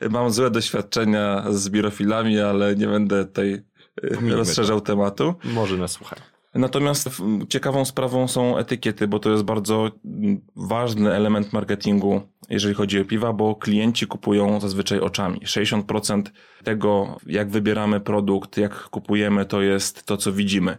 Mam 0.09 0.31
złe 0.31 0.51
doświadczenia 0.51 1.43
z 1.49 1.69
birofilami, 1.69 2.39
ale 2.39 2.75
nie 2.75 2.87
będę 2.87 3.25
tutaj 3.25 3.63
e, 4.03 4.07
Pomijmy 4.15 4.35
rozszerzał 4.35 4.81
tematu. 4.81 5.33
Może 5.43 5.77
nas 5.77 5.91
słuchaj. 5.91 6.19
Natomiast 6.55 7.09
w- 7.09 7.47
ciekawą 7.47 7.85
sprawą 7.85 8.27
są 8.27 8.57
etykiety, 8.57 9.07
bo 9.07 9.19
to 9.19 9.29
jest 9.31 9.43
bardzo 9.43 9.91
mm, 10.05 10.41
ważny 10.55 11.13
element 11.13 11.53
marketingu, 11.53 12.21
jeżeli 12.49 12.75
chodzi 12.75 12.99
o 12.99 13.05
piwa, 13.05 13.33
bo 13.33 13.55
klienci 13.55 14.07
kupują 14.07 14.59
zazwyczaj 14.59 14.99
oczami. 14.99 15.39
60% 15.39 16.21
tego, 16.63 17.19
jak 17.25 17.49
wybieramy 17.49 17.99
produkt, 17.99 18.57
jak 18.57 18.83
kupujemy, 18.83 19.45
to 19.45 19.61
jest 19.61 20.05
to, 20.05 20.17
co 20.17 20.31
widzimy. 20.31 20.77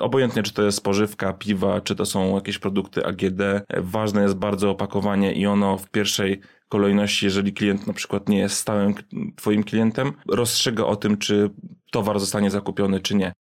Obojętnie, 0.00 0.42
czy 0.42 0.54
to 0.54 0.62
jest 0.62 0.78
spożywka, 0.78 1.32
piwa, 1.32 1.80
czy 1.80 1.96
to 1.96 2.06
są 2.06 2.34
jakieś 2.34 2.58
produkty 2.58 3.06
AGD, 3.06 3.40
ważne 3.76 4.22
jest 4.22 4.34
bardzo 4.34 4.70
opakowanie 4.70 5.32
i 5.32 5.46
ono 5.46 5.78
w 5.78 5.90
pierwszej 5.90 6.40
kolejności, 6.68 7.26
jeżeli 7.26 7.52
klient 7.52 7.86
na 7.86 7.92
przykład 7.92 8.28
nie 8.28 8.38
jest 8.38 8.56
stałym 8.56 8.94
twoim 9.36 9.64
klientem, 9.64 10.12
rozstrzyga 10.28 10.84
o 10.84 10.96
tym, 10.96 11.16
czy 11.16 11.50
towar 11.90 12.20
zostanie 12.20 12.50
zakupiony, 12.50 13.00
czy 13.00 13.14
nie. 13.14 13.32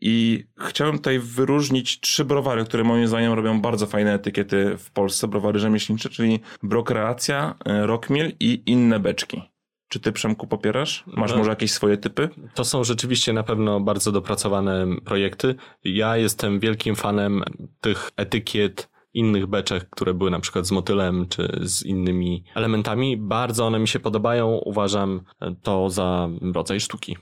I 0.00 0.44
chciałem 0.58 0.96
tutaj 0.96 1.18
wyróżnić 1.18 2.00
trzy 2.00 2.24
browary, 2.24 2.64
które 2.64 2.84
moim 2.84 3.08
zdaniem 3.08 3.32
robią 3.32 3.60
bardzo 3.60 3.86
fajne 3.86 4.14
etykiety 4.14 4.76
w 4.78 4.90
Polsce, 4.90 5.28
browary 5.28 5.58
rzemieślnicze, 5.58 6.08
czyli 6.08 6.40
Brokreacja, 6.62 7.54
y, 7.82 7.86
Rockmill 7.86 8.32
i 8.40 8.62
inne 8.66 9.00
beczki. 9.00 9.42
Czy 9.88 10.00
ty, 10.00 10.12
Przemku, 10.12 10.46
popierasz? 10.46 11.04
Masz 11.06 11.30
No. 11.30 11.36
może 11.38 11.50
jakieś 11.50 11.72
swoje 11.72 11.96
typy? 11.96 12.28
To 12.54 12.64
są 12.64 12.84
rzeczywiście 12.84 13.32
na 13.32 13.42
pewno 13.42 13.80
bardzo 13.80 14.12
dopracowane 14.12 14.86
projekty. 15.04 15.54
Ja 15.84 16.16
jestem 16.16 16.60
wielkim 16.60 16.96
fanem 16.96 17.42
tych 17.80 18.10
etykiet 18.16 18.88
innych 19.14 19.46
beczek, 19.46 19.90
które 19.90 20.14
były 20.14 20.30
na 20.30 20.40
przykład 20.40 20.66
z 20.66 20.72
motylem 20.72 21.26
czy 21.28 21.60
z 21.62 21.82
innymi 21.82 22.44
elementami. 22.54 23.16
Bardzo 23.16 23.66
one 23.66 23.78
mi 23.78 23.88
się 23.88 24.00
podobają. 24.00 24.48
Uważam 24.64 25.20
to 25.62 25.90
za 25.90 26.28
rodzaj 26.54 26.80
sztuki. 26.80 27.16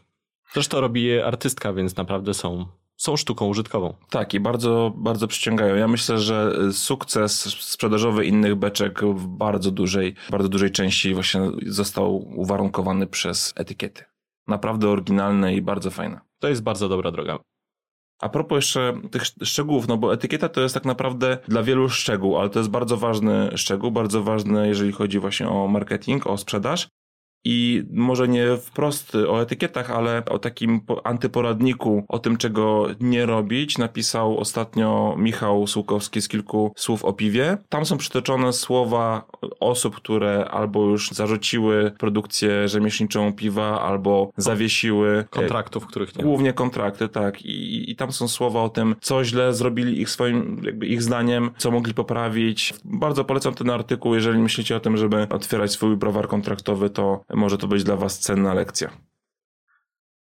Zresztą 0.55 0.81
robi 0.81 1.05
je 1.05 1.27
artystka, 1.27 1.73
więc 1.73 1.97
naprawdę 1.97 2.35
są, 2.35 2.67
są 2.97 3.17
sztuką 3.17 3.47
użytkową. 3.47 3.95
Tak, 4.11 4.35
i 4.35 4.41
bardzo, 4.41 4.93
bardzo 4.97 5.29
przyciągają. 5.29 5.75
Ja 5.75 5.89
myślę, 5.89 6.19
że 6.19 6.57
y, 6.69 6.73
sukces 6.73 7.41
sprzedażowy 7.65 8.27
innych 8.27 8.55
beczek 8.55 9.01
w 9.05 9.27
bardzo 9.27 9.71
dużej, 9.71 10.15
bardzo 10.31 10.49
dużej 10.49 10.71
części 10.71 11.15
właśnie 11.15 11.41
został 11.67 12.17
uwarunkowany 12.41 13.07
przez 13.07 13.53
etykiety. 13.57 14.05
Naprawdę 14.47 14.89
oryginalne 14.89 15.55
i 15.55 15.63
bardzo 15.63 15.91
fajne. 15.91 16.21
To 16.39 16.49
jest 16.49 16.63
bardzo 16.63 16.89
dobra 16.89 17.11
droga. 17.11 17.39
A 18.21 18.29
propos 18.29 18.57
jeszcze 18.57 19.01
tych 19.11 19.23
sz- 19.23 19.49
szczegółów, 19.49 19.89
no 19.89 19.97
bo 19.97 20.15
etykieta 20.15 20.49
to 20.49 20.61
jest 20.61 20.75
tak 20.75 20.85
naprawdę 20.85 21.39
dla 21.49 21.63
wielu 21.63 21.89
szczegół, 21.89 22.39
ale 22.39 22.51
to 22.51 22.59
jest 22.59 22.71
bardzo 22.71 22.97
ważny 22.97 23.51
szczegół, 23.57 23.91
bardzo 23.91 24.23
ważny, 24.23 24.69
jeżeli 24.69 24.93
chodzi 24.93 25.19
właśnie 25.19 25.49
o 25.49 25.69
marketing, 25.69 26.27
o 26.27 26.39
sprzedaż. 26.39 26.89
I 27.45 27.85
może 27.93 28.29
nie 28.29 28.57
wprost 28.57 29.15
o 29.15 29.43
etykietach, 29.43 29.91
ale 29.91 30.23
o 30.25 30.39
takim 30.39 30.81
po- 30.81 31.07
antyporadniku, 31.07 32.05
o 32.09 32.19
tym, 32.19 32.37
czego 32.37 32.87
nie 33.01 33.27
robić, 33.27 33.79
napisał 33.79 34.39
ostatnio 34.39 35.15
Michał 35.19 35.67
Sułkowski 35.67 36.23
z 36.23 36.29
kilku 36.29 36.73
słów 36.77 37.05
o 37.05 37.13
piwie. 37.13 37.59
Tam 37.69 37.87
są 37.87 37.99
przytoczone 37.99 38.53
słowa 38.53 39.27
osób, 39.61 39.97
które 39.97 40.45
albo 40.51 40.85
już 40.85 41.11
zarzuciły 41.11 41.93
produkcję 41.99 42.69
rzemieślniczą 42.69 43.33
piwa, 43.33 43.81
albo 43.81 44.31
zawiesiły 44.37 45.25
Kontraktów, 45.31 45.87
których 45.87 46.17
nie. 46.17 46.25
Głównie 46.25 46.53
kontrakty, 46.53 47.09
tak. 47.09 47.43
I, 47.43 47.91
I 47.91 47.97
tam 47.97 48.13
są 48.13 48.29
słowa 48.29 48.63
o 48.63 48.69
tym, 48.69 48.95
co 49.01 49.25
źle 49.25 49.55
zrobili 49.55 50.01
ich 50.01 50.11
swoim, 50.11 50.61
jakby 50.65 50.87
ich 50.87 51.03
zdaniem, 51.03 51.51
co 51.57 51.71
mogli 51.71 51.95
poprawić. 51.95 52.75
Bardzo 52.85 53.25
polecam 53.25 53.55
ten 53.55 53.71
artykuł, 53.71 54.15
jeżeli 54.15 54.39
myślicie 54.39 54.77
o 54.77 54.81
tym, 54.81 54.97
żeby 54.97 55.27
otwierać 55.31 55.71
swój 55.71 55.97
browar 55.97 56.29
kontraktowy, 56.29 56.91
to 56.91 57.25
może 57.37 57.59
to 57.59 57.69
być 57.69 57.85
dla 57.85 57.97
was 57.97 58.19
cenna 58.19 58.55
lekcja. 58.55 58.91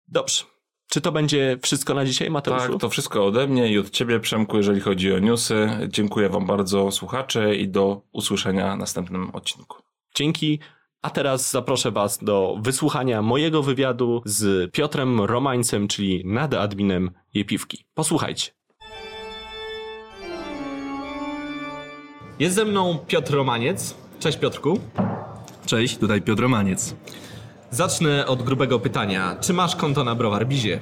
Dobrze. 0.07 0.43
Czy 0.89 1.01
to 1.01 1.11
będzie 1.11 1.57
wszystko 1.61 1.93
na 1.93 2.05
dzisiaj, 2.05 2.29
Mateuszu? 2.29 2.71
Tak, 2.71 2.81
to 2.81 2.89
wszystko 2.89 3.25
ode 3.25 3.47
mnie 3.47 3.71
i 3.71 3.79
od 3.79 3.89
ciebie, 3.89 4.19
Przemku, 4.19 4.57
jeżeli 4.57 4.81
chodzi 4.81 5.13
o 5.13 5.19
newsy. 5.19 5.69
Dziękuję 5.87 6.29
wam 6.29 6.45
bardzo, 6.45 6.91
słuchacze, 6.91 7.55
i 7.55 7.69
do 7.69 8.01
usłyszenia 8.11 8.75
w 8.75 8.77
następnym 8.77 9.29
odcinku. 9.29 9.77
Dzięki. 10.15 10.59
A 11.01 11.09
teraz 11.09 11.51
zaproszę 11.51 11.91
Was 11.91 12.23
do 12.23 12.57
wysłuchania 12.61 13.21
mojego 13.21 13.63
wywiadu 13.63 14.21
z 14.25 14.71
Piotrem 14.71 15.21
Romańcem, 15.21 15.87
czyli 15.87 16.23
nadadminem 16.25 17.11
Jepiwki. 17.33 17.85
Posłuchajcie. 17.93 18.51
Jest 22.39 22.55
ze 22.55 22.65
mną 22.65 22.99
Piotr 23.07 23.33
Romaniec. 23.33 23.97
Cześć 24.19 24.37
Piotrku. 24.37 24.79
Cześć, 25.65 25.97
tutaj 25.97 26.21
Piotr 26.21 26.41
Romaniec. 26.41 26.95
Zacznę 27.71 28.25
od 28.27 28.43
grubego 28.43 28.79
pytania. 28.79 29.35
Czy 29.41 29.53
masz 29.53 29.75
konto 29.75 30.03
na 30.03 30.15
Browar 30.15 30.47
Bizie? 30.47 30.79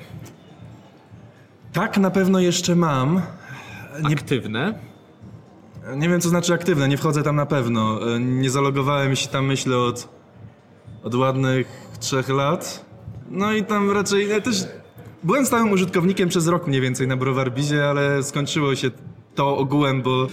Tak, 1.73 1.97
na 1.97 2.11
pewno 2.11 2.39
jeszcze 2.39 2.75
mam. 2.75 3.21
Nie, 4.09 4.15
Aktywne? 4.15 4.73
nie 5.95 6.09
wiem, 6.09 6.21
co 6.21 6.29
znaczy 6.29 6.53
aktywne, 6.53 6.87
nie 6.87 6.97
wchodzę 6.97 7.23
tam 7.23 7.35
na 7.35 7.45
pewno. 7.45 8.15
E, 8.15 8.19
Nie 8.19 8.49
zalogowałem 8.49 9.15
się 9.15 9.27
tam, 9.27 9.45
myślę, 9.45 9.77
od, 9.77 10.07
od 11.03 11.15
ładnych 11.15 11.67
trzech 11.99 12.29
lat. 12.29 12.85
No 13.29 13.53
i 13.53 13.63
tam 13.63 13.91
raczej 13.91 14.29
ja 14.29 14.41
też 14.41 14.63
byłem 15.23 15.45
stałym 15.45 15.71
użytkownikiem 15.71 16.29
przez 16.29 16.47
rok 16.47 16.67
mniej 16.67 16.81
więcej 16.81 17.07
na 17.07 17.17
Browarbizie, 17.17 17.89
ale 17.89 18.23
skończyło 18.23 18.75
się 18.75 18.91
to 19.35 19.57
ogółem, 19.57 20.01
bo 20.01 20.27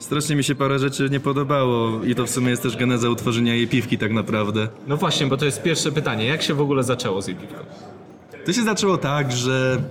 strasznie 0.00 0.36
mi 0.36 0.44
się 0.44 0.54
parę 0.54 0.78
rzeczy 0.78 1.08
nie 1.10 1.20
podobało 1.20 2.04
i 2.04 2.14
to 2.14 2.26
w 2.26 2.30
sumie 2.30 2.50
jest 2.50 2.62
też 2.62 2.76
geneza 2.76 3.08
utworzenia 3.08 3.54
jej 3.54 3.68
piwki 3.68 3.98
tak 3.98 4.12
naprawdę. 4.12 4.68
No 4.86 4.96
właśnie, 4.96 5.26
bo 5.26 5.36
to 5.36 5.44
jest 5.44 5.62
pierwsze 5.62 5.92
pytanie. 5.92 6.26
Jak 6.26 6.42
się 6.42 6.54
w 6.54 6.60
ogóle 6.60 6.82
zaczęło 6.82 7.22
z 7.22 7.28
Jepiwką? 7.28 7.58
To 8.46 8.52
się 8.52 8.62
zaczęło 8.62 8.98
tak, 8.98 9.32
że 9.32 9.82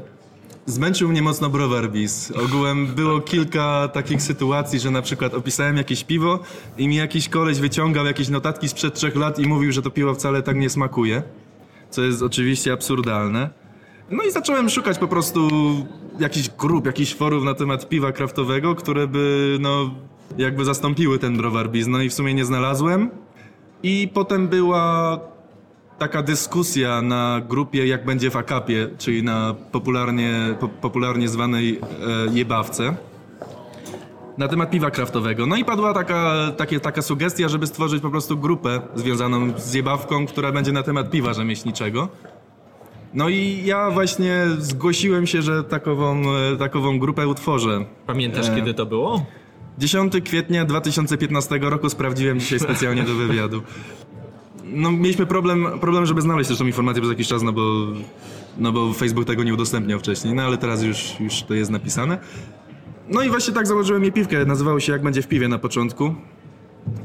zmęczył 0.65 1.09
mnie 1.09 1.21
mocno 1.21 1.49
browar 1.49 1.91
bis. 1.91 2.31
Ogółem 2.45 2.87
było 2.87 3.21
kilka 3.21 3.87
takich 3.93 4.21
sytuacji, 4.21 4.79
że 4.79 4.91
na 4.91 5.01
przykład 5.01 5.33
opisałem 5.33 5.77
jakieś 5.77 6.03
piwo 6.03 6.39
i 6.77 6.87
mi 6.87 6.95
jakiś 6.95 7.29
koleś 7.29 7.59
wyciągał 7.59 8.05
jakieś 8.05 8.29
notatki 8.29 8.69
sprzed 8.69 8.93
trzech 8.93 9.15
lat 9.15 9.39
i 9.39 9.47
mówił, 9.47 9.71
że 9.71 9.81
to 9.81 9.89
piwo 9.89 10.13
wcale 10.13 10.43
tak 10.43 10.55
nie 10.57 10.69
smakuje. 10.69 11.23
Co 11.89 12.01
jest 12.01 12.21
oczywiście 12.21 12.73
absurdalne. 12.73 13.49
No 14.11 14.23
i 14.23 14.31
zacząłem 14.31 14.69
szukać 14.69 14.97
po 14.97 15.07
prostu 15.07 15.49
jakichś 16.19 16.49
grup, 16.49 16.85
jakichś 16.85 17.15
forów 17.15 17.43
na 17.43 17.53
temat 17.53 17.89
piwa 17.89 18.11
kraftowego, 18.11 18.75
które 18.75 19.07
by 19.07 19.57
no 19.59 19.91
jakby 20.37 20.65
zastąpiły 20.65 21.19
ten 21.19 21.37
browar 21.37 21.69
bis. 21.69 21.87
No 21.87 22.01
i 22.01 22.09
w 22.09 22.13
sumie 22.13 22.33
nie 22.33 22.45
znalazłem. 22.45 23.09
I 23.83 24.09
potem 24.13 24.47
była 24.47 25.19
taka 25.97 26.23
dyskusja 26.23 27.01
na 27.01 27.41
grupie 27.49 27.87
Jak 27.87 28.05
będzie 28.05 28.29
w 28.31 28.35
Akapie, 28.35 28.89
czyli 28.97 29.23
na 29.23 29.55
popularnie, 29.71 30.55
po, 30.59 30.67
popularnie 30.67 31.29
zwanej 31.29 31.79
e, 31.79 32.33
jebawce, 32.33 32.95
na 34.37 34.47
temat 34.47 34.69
piwa 34.69 34.91
kraftowego. 34.91 35.45
No 35.45 35.55
i 35.55 35.65
padła 35.65 35.93
taka, 35.93 36.51
takie, 36.57 36.79
taka 36.79 37.01
sugestia, 37.01 37.49
żeby 37.49 37.67
stworzyć 37.67 38.01
po 38.01 38.09
prostu 38.09 38.37
grupę 38.37 38.81
związaną 38.95 39.59
z 39.59 39.73
jebawką, 39.73 40.25
która 40.25 40.51
będzie 40.51 40.71
na 40.71 40.83
temat 40.83 41.11
piwa 41.11 41.33
rzemieślniczego. 41.33 42.07
No 43.13 43.29
i 43.29 43.61
ja 43.65 43.91
właśnie 43.91 44.45
zgłosiłem 44.59 45.27
się, 45.27 45.41
że 45.41 45.63
takową, 45.63 46.21
e, 46.53 46.57
takową 46.57 46.99
grupę 46.99 47.27
utworzę. 47.27 47.85
Pamiętasz, 48.05 48.49
E. 48.49 48.55
kiedy 48.55 48.73
to 48.73 48.85
było? 48.85 49.25
10 49.77 50.21
kwietnia 50.21 50.65
2015 50.65 51.59
roku 51.69 51.89
sprawdziłem 51.89 52.39
dzisiaj 52.39 52.59
specjalnie 52.59 53.03
do 53.03 53.13
wywiadu. 53.15 53.61
No 54.63 54.91
mieliśmy 54.91 55.25
problem, 55.25 55.67
problem 55.81 56.05
żeby 56.05 56.21
znaleźć 56.21 56.49
też 56.49 56.57
tą 56.57 56.65
informację 56.65 57.01
przez 57.01 57.11
jakiś 57.11 57.27
czas, 57.27 57.43
no 57.43 57.53
bo, 57.53 57.61
no 58.57 58.71
bo 58.71 58.93
Facebook 58.93 59.25
tego 59.27 59.43
nie 59.43 59.53
udostępniał 59.53 59.99
wcześniej, 59.99 60.33
no 60.33 60.43
ale 60.43 60.57
teraz 60.57 60.83
już, 60.83 61.19
już 61.19 61.43
to 61.43 61.53
jest 61.53 61.71
napisane. 61.71 62.17
No 63.09 63.21
i 63.21 63.29
właśnie 63.29 63.53
tak 63.53 63.67
założyłem 63.67 64.03
jej 64.03 64.11
piwkę, 64.11 64.45
nazywało 64.45 64.79
się 64.79 64.91
Jak 64.91 65.03
będzie 65.03 65.21
w 65.21 65.27
piwie 65.27 65.47
na 65.47 65.59
początku. 65.59 66.15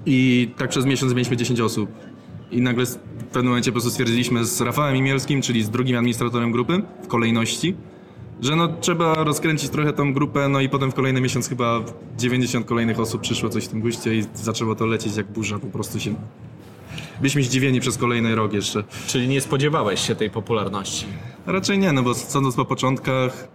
I 0.06 0.50
tak 0.56 0.70
przez 0.70 0.86
miesiąc 0.86 1.12
mieliśmy 1.12 1.36
10 1.36 1.60
osób. 1.60 1.90
I 2.54 2.60
nagle 2.60 2.86
w 2.86 2.96
pewnym 3.32 3.46
momencie 3.46 3.70
po 3.70 3.72
prostu 3.72 3.90
stwierdziliśmy 3.90 4.44
z 4.44 4.60
Rafałem 4.60 4.96
Imielskim, 4.96 5.42
czyli 5.42 5.62
z 5.62 5.70
drugim 5.70 5.96
administratorem 5.96 6.52
grupy 6.52 6.82
w 7.02 7.06
kolejności, 7.06 7.74
że 8.40 8.56
no 8.56 8.68
trzeba 8.80 9.14
rozkręcić 9.14 9.70
trochę 9.70 9.92
tą 9.92 10.12
grupę, 10.12 10.48
no 10.48 10.60
i 10.60 10.68
potem 10.68 10.90
w 10.90 10.94
kolejny 10.94 11.20
miesiąc 11.20 11.48
chyba 11.48 11.80
90 12.18 12.66
kolejnych 12.66 13.00
osób 13.00 13.20
przyszło 13.20 13.48
coś 13.48 13.64
w 13.64 13.68
tym 13.68 13.80
guście 13.80 14.14
i 14.14 14.24
zaczęło 14.34 14.74
to 14.74 14.86
lecieć 14.86 15.16
jak 15.16 15.26
burza, 15.26 15.58
po 15.58 15.66
prostu 15.66 16.00
się... 16.00 16.14
Byliśmy 17.18 17.42
zdziwieni 17.42 17.80
przez 17.80 17.98
kolejny 17.98 18.34
rok 18.34 18.52
jeszcze. 18.52 18.84
Czyli 19.06 19.28
nie 19.28 19.40
spodziewałeś 19.40 20.00
się 20.00 20.14
tej 20.14 20.30
popularności? 20.30 21.06
Raczej 21.46 21.78
nie, 21.78 21.92
no 21.92 22.02
bo 22.02 22.14
sądząc 22.14 22.56
po 22.56 22.64
początkach... 22.64 23.48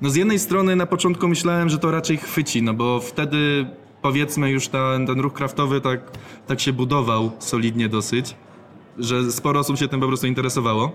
No 0.00 0.10
z 0.10 0.16
jednej 0.16 0.38
strony 0.38 0.76
na 0.76 0.86
początku 0.86 1.28
myślałem, 1.28 1.68
że 1.68 1.78
to 1.78 1.90
raczej 1.90 2.16
chwyci, 2.16 2.62
no 2.62 2.74
bo 2.74 3.00
wtedy 3.00 3.66
powiedzmy 4.02 4.50
już 4.50 4.68
ta, 4.68 4.98
ten 5.06 5.20
ruch 5.20 5.32
kraftowy 5.32 5.80
tak, 5.80 6.00
tak 6.46 6.60
się 6.60 6.72
budował 6.72 7.30
solidnie 7.38 7.88
dosyć. 7.88 8.34
że 8.98 9.32
sporo 9.32 9.60
osób 9.60 9.78
się 9.78 9.88
tym 9.88 10.00
po 10.00 10.06
prostu 10.06 10.26
interesowało. 10.26 10.92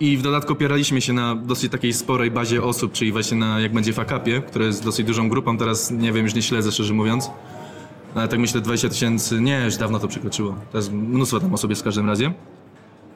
I 0.00 0.16
w 0.16 0.22
dodatku 0.22 0.52
opieraliśmy 0.52 1.00
się 1.00 1.12
na 1.12 1.34
dosyć 1.34 1.72
takiej 1.72 1.92
sporej 1.92 2.30
bazie 2.30 2.62
osób, 2.62 2.92
czyli 2.92 3.12
właśnie 3.12 3.36
na 3.36 3.60
jak 3.60 3.72
będzie 3.72 3.92
fakapie, 3.92 4.42
które 4.46 4.66
jest 4.66 4.84
dosyć 4.84 5.06
dużą 5.06 5.28
grupą, 5.28 5.58
teraz 5.58 5.90
nie 5.90 6.12
wiem, 6.12 6.24
już 6.24 6.34
nie 6.34 6.42
śledzę 6.42 6.72
szczerze 6.72 6.94
mówiąc. 6.94 7.30
Ale 8.14 8.28
tak 8.28 8.38
myślę 8.38 8.60
20 8.60 8.88
tysięcy, 8.88 9.40
nie, 9.40 9.62
już 9.64 9.76
dawno 9.76 9.98
to 9.98 10.08
przekroczyło. 10.08 10.54
To 10.72 10.78
jest 10.78 10.92
mnóstwo 10.92 11.40
tam 11.40 11.54
osób 11.54 11.70
jest 11.70 11.82
w 11.82 11.84
każdym 11.84 12.06
razie. 12.06 12.32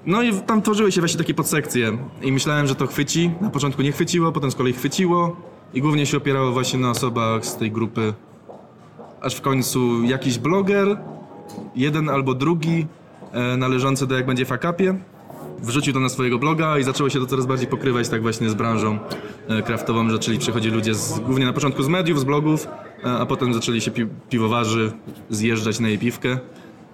No 0.06 0.22
i 0.22 0.32
tam 0.32 0.62
tworzyły 0.62 0.92
się 0.92 1.00
właśnie 1.00 1.18
takie 1.18 1.34
podsekcje 1.34 1.98
i 2.22 2.32
myślałem, 2.32 2.66
że 2.66 2.74
to 2.74 2.86
chwyci. 2.86 3.30
Na 3.40 3.50
początku 3.50 3.82
nie 3.82 3.92
chwyciło, 3.92 4.32
potem 4.32 4.50
z 4.50 4.54
kolei 4.54 4.72
chwyciło 4.72 5.36
i 5.74 5.80
głównie 5.80 6.06
się 6.06 6.16
opierało 6.16 6.52
właśnie 6.52 6.78
na 6.78 6.90
osobach 6.90 7.46
z 7.46 7.56
tej 7.56 7.70
grupy. 7.70 8.14
Aż 9.20 9.34
w 9.34 9.40
końcu 9.40 10.02
jakiś 10.02 10.38
bloger, 10.38 10.96
jeden 11.76 12.08
albo 12.08 12.34
drugi, 12.34 12.86
e, 13.32 13.56
należący 13.56 14.06
do 14.06 14.14
jak 14.14 14.26
będzie 14.26 14.44
fakapie, 14.44 14.94
wrzucił 15.62 15.92
to 15.92 16.00
na 16.00 16.08
swojego 16.08 16.38
bloga 16.38 16.78
i 16.78 16.84
zaczęło 16.84 17.10
się 17.10 17.20
to 17.20 17.26
coraz 17.26 17.46
bardziej 17.46 17.68
pokrywać 17.68 18.08
tak 18.08 18.22
właśnie 18.22 18.50
z 18.50 18.54
branżą 18.54 18.98
e, 19.48 19.62
kraftową, 19.62 20.06
że 20.06 20.12
zaczęli 20.12 20.38
przychodzić 20.38 20.72
ludzie 20.72 20.94
z, 20.94 21.20
głównie 21.20 21.46
na 21.46 21.52
początku 21.52 21.82
z 21.82 21.88
mediów, 21.88 22.20
z 22.20 22.24
blogów, 22.24 22.68
e, 23.04 23.10
a 23.10 23.26
potem 23.26 23.54
zaczęli 23.54 23.80
się 23.80 23.90
pi 23.90 24.06
piwowarzy 24.30 24.92
zjeżdżać 25.30 25.80
na 25.80 25.88
jej 25.88 25.98
piwkę, 25.98 26.38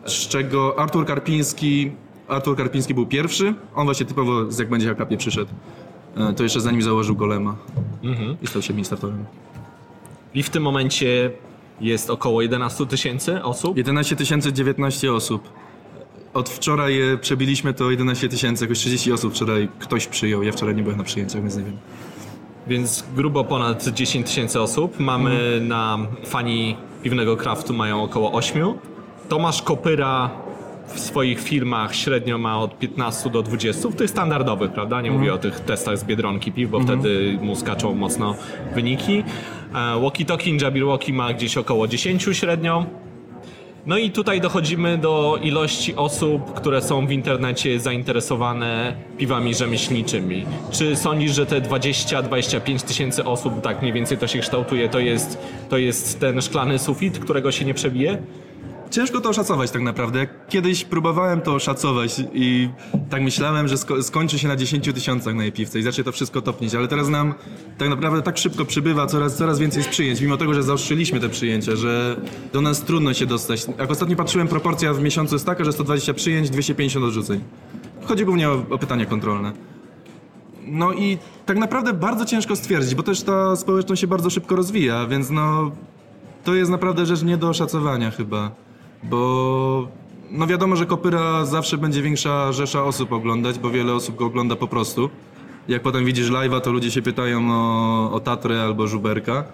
z 0.06 0.28
czego 0.28 0.78
Artur 0.78 1.06
Karpiński, 1.06 1.90
Artur 2.28 2.56
Karpiński 2.56 2.94
był 2.94 3.06
pierwszy, 3.06 3.54
on 3.74 3.84
właśnie 3.84 4.06
typowo 4.06 4.52
z 4.52 4.58
jak 4.58 4.68
będzie 4.68 4.88
Hakapie 4.88 5.16
przyszedł. 5.16 5.50
To 6.36 6.42
jeszcze 6.42 6.60
zanim 6.60 6.82
założył 6.82 7.16
Golema 7.16 7.56
i 8.42 8.46
stał 8.46 8.62
się 8.62 8.70
administratorem. 8.70 9.24
I 10.34 10.42
w 10.42 10.50
tym 10.50 10.62
momencie 10.62 11.30
jest 11.80 12.10
około 12.10 12.42
11 12.42 12.86
tysięcy 12.86 13.42
osób. 13.42 13.76
11 13.76 14.16
019 14.52 15.12
osób. 15.12 15.52
Od 16.34 16.48
wczoraj 16.48 17.00
e, 17.00 17.18
przebiliśmy 17.18 17.74
to 17.74 17.90
11 17.90 18.28
tysięcy, 18.28 18.64
jakoś 18.64 18.78
30 18.78 19.12
osób 19.12 19.34
wczoraj 19.34 19.68
ktoś 19.78 20.06
przyjął. 20.06 20.42
Ja 20.42 20.52
wczoraj 20.52 20.74
nie 20.74 20.82
byłem 20.82 20.98
na 20.98 21.04
przyjęciach, 21.04 21.42
więc 21.42 21.56
nie 21.56 21.64
wiem. 21.64 21.76
Więc 22.66 23.04
grubo 23.16 23.44
ponad 23.44 23.88
10 23.88 24.26
tysięcy 24.26 24.60
osób. 24.60 25.00
Mamy 25.00 25.60
na 25.60 25.98
fani 26.24 26.76
piwnego 27.02 27.36
kraftu 27.36 27.74
mają 27.74 28.02
około 28.02 28.32
8. 28.32 28.74
Tomasz 29.28 29.62
Kopyra 29.62 30.30
w 30.86 31.00
swoich 31.00 31.40
filmach 31.40 31.94
średnio 31.94 32.38
ma 32.38 32.58
od 32.58 32.78
15 32.78 33.30
do 33.30 33.42
20, 33.42 33.88
w 33.88 33.94
tych 33.94 34.10
standardowych, 34.10 34.72
prawda? 34.72 35.00
Nie 35.00 35.10
mówię 35.10 35.34
o 35.34 35.38
tych 35.38 35.60
testach 35.60 35.98
z 35.98 36.04
Biedronki 36.04 36.52
piw, 36.52 36.70
bo 36.70 36.80
wtedy 36.80 37.38
mu 37.42 37.56
skaczą 37.56 37.94
mocno 37.94 38.34
wyniki. 38.74 39.24
E, 39.74 40.00
Walkie 40.00 40.24
Talkie 40.24 40.56
Jabberwocky 40.56 41.12
ma 41.12 41.32
gdzieś 41.32 41.56
około 41.56 41.88
10 41.88 42.28
średnio. 42.32 42.86
No 43.86 43.98
i 43.98 44.10
tutaj 44.10 44.40
dochodzimy 44.40 44.98
do 44.98 45.38
ilości 45.42 45.94
osób, 45.96 46.54
które 46.54 46.82
są 46.82 47.06
w 47.06 47.12
internecie 47.12 47.80
zainteresowane 47.80 48.96
piwami 49.18 49.54
rzemieślniczymi. 49.54 50.46
Czy 50.70 50.96
sądzisz, 50.96 51.34
że 51.34 51.46
te 51.46 51.60
20-25 51.60 52.82
tysięcy 52.82 53.24
osób, 53.24 53.60
tak 53.60 53.82
mniej 53.82 53.92
więcej 53.92 54.18
to 54.18 54.26
się 54.26 54.38
kształtuje, 54.38 54.88
to 54.88 54.98
jest, 54.98 55.38
to 55.68 55.78
jest 55.78 56.20
ten 56.20 56.42
szklany 56.42 56.78
sufit, 56.78 57.18
którego 57.18 57.52
się 57.52 57.64
nie 57.64 57.74
przebije? 57.74 58.18
Ciężko 58.94 59.20
to 59.20 59.28
oszacować 59.28 59.70
tak 59.70 59.82
naprawdę. 59.82 60.18
Jak 60.18 60.48
Kiedyś 60.48 60.84
próbowałem 60.84 61.40
to 61.40 61.54
oszacować 61.54 62.22
i 62.34 62.68
tak 63.10 63.22
myślałem, 63.22 63.68
że 63.68 63.76
sko- 63.76 64.02
skończy 64.02 64.38
się 64.38 64.48
na 64.48 64.56
10 64.56 64.92
tysiącach 64.92 65.34
na 65.34 65.50
piwce 65.50 65.78
i 65.78 65.82
zacznie 65.82 66.04
to 66.04 66.12
wszystko 66.12 66.42
topnieć, 66.42 66.74
ale 66.74 66.88
teraz 66.88 67.08
nam 67.08 67.34
tak 67.78 67.88
naprawdę 67.88 68.22
tak 68.22 68.38
szybko 68.38 68.64
przybywa 68.64 69.06
coraz, 69.06 69.36
coraz 69.36 69.58
więcej 69.58 69.80
jest 69.80 69.90
przyjęć, 69.90 70.20
mimo 70.20 70.36
tego, 70.36 70.54
że 70.54 70.62
zaostrzyliśmy 70.62 71.20
te 71.20 71.28
przyjęcia, 71.28 71.76
że 71.76 72.16
do 72.52 72.60
nas 72.60 72.80
trudno 72.82 73.14
się 73.14 73.26
dostać. 73.26 73.66
Jak 73.78 73.90
ostatnio 73.90 74.16
patrzyłem, 74.16 74.48
proporcja 74.48 74.92
w 74.94 75.02
miesiącu 75.02 75.34
jest 75.34 75.46
taka, 75.46 75.64
że 75.64 75.72
120 75.72 76.14
przyjęć, 76.14 76.50
250 76.50 77.06
odrzuceń. 77.06 77.40
Chodzi 78.04 78.24
głównie 78.24 78.50
o, 78.50 78.64
o 78.70 78.78
pytania 78.78 79.06
kontrolne. 79.06 79.52
No 80.66 80.92
i 80.92 81.18
tak 81.46 81.56
naprawdę 81.58 81.92
bardzo 81.92 82.24
ciężko 82.24 82.56
stwierdzić, 82.56 82.94
bo 82.94 83.02
też 83.02 83.22
ta 83.22 83.56
społeczność 83.56 84.00
się 84.00 84.06
bardzo 84.06 84.30
szybko 84.30 84.56
rozwija, 84.56 85.06
więc 85.06 85.30
no 85.30 85.70
to 86.44 86.54
jest 86.54 86.70
naprawdę 86.70 87.06
rzecz 87.06 87.22
nie 87.22 87.36
do 87.36 87.48
oszacowania 87.48 88.10
chyba, 88.10 88.63
bo 89.10 89.88
no 90.30 90.46
wiadomo, 90.46 90.76
że 90.76 90.86
Kopyra 90.86 91.44
zawsze 91.44 91.78
będzie 91.78 92.02
większa 92.02 92.52
rzesza 92.52 92.84
osób 92.84 93.12
oglądać, 93.12 93.58
bo 93.58 93.70
wiele 93.70 93.94
osób 93.94 94.16
go 94.16 94.26
ogląda 94.26 94.56
po 94.56 94.68
prostu. 94.68 95.10
Jak 95.68 95.82
potem 95.82 96.04
widzisz 96.04 96.30
live'a, 96.30 96.60
to 96.60 96.72
ludzie 96.72 96.90
się 96.90 97.02
pytają 97.02 97.50
o, 97.50 98.12
o 98.12 98.20
Tatrę 98.20 98.62
albo 98.62 98.86
Żuberka. 98.86 99.44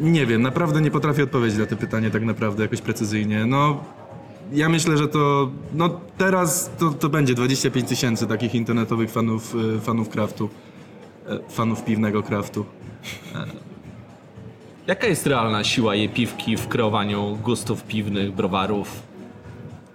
Nie 0.00 0.26
wiem, 0.26 0.42
naprawdę 0.42 0.80
nie 0.80 0.90
potrafię 0.90 1.22
odpowiedzieć 1.22 1.58
na 1.58 1.66
to 1.66 1.76
pytanie 1.76 2.10
tak 2.10 2.24
naprawdę 2.24 2.62
jakoś 2.62 2.80
precyzyjnie. 2.80 3.46
No, 3.46 3.80
ja 4.52 4.68
myślę, 4.68 4.98
że 4.98 5.08
to, 5.08 5.50
no 5.74 6.00
teraz 6.18 6.70
to, 6.78 6.90
to 6.90 7.08
będzie 7.08 7.34
25 7.34 7.88
tysięcy 7.88 8.26
takich 8.26 8.54
internetowych 8.54 9.10
fanów, 9.10 9.54
y, 9.76 9.80
fanów 9.80 10.08
craftu, 10.08 10.48
e, 11.28 11.38
fanów 11.48 11.84
piwnego 11.84 12.22
craftu. 12.22 12.64
Jaka 14.86 15.06
jest 15.06 15.26
realna 15.26 15.64
siła 15.64 15.94
jej 15.94 16.08
piwki 16.08 16.56
w 16.56 16.68
kreowaniu 16.68 17.38
gustów 17.42 17.84
piwnych, 17.84 18.32
browarów? 18.32 19.02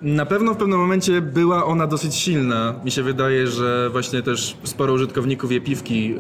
Na 0.02 0.26
pewno 0.26 0.54
w 0.54 0.58
pewnym 0.58 0.80
momencie 0.80 1.22
była 1.22 1.66
ona 1.66 1.88
dosyć 1.88 2.16
silna. 2.16 2.74
Mi 2.86 2.92
się 2.92 3.04
wydaje, 3.04 3.48
że 3.48 3.90
właśnie 3.90 4.22
też 4.22 4.58
sporo 4.64 4.94
użytkowników 4.94 5.52
jej 5.52 5.62
piwki 5.62 6.16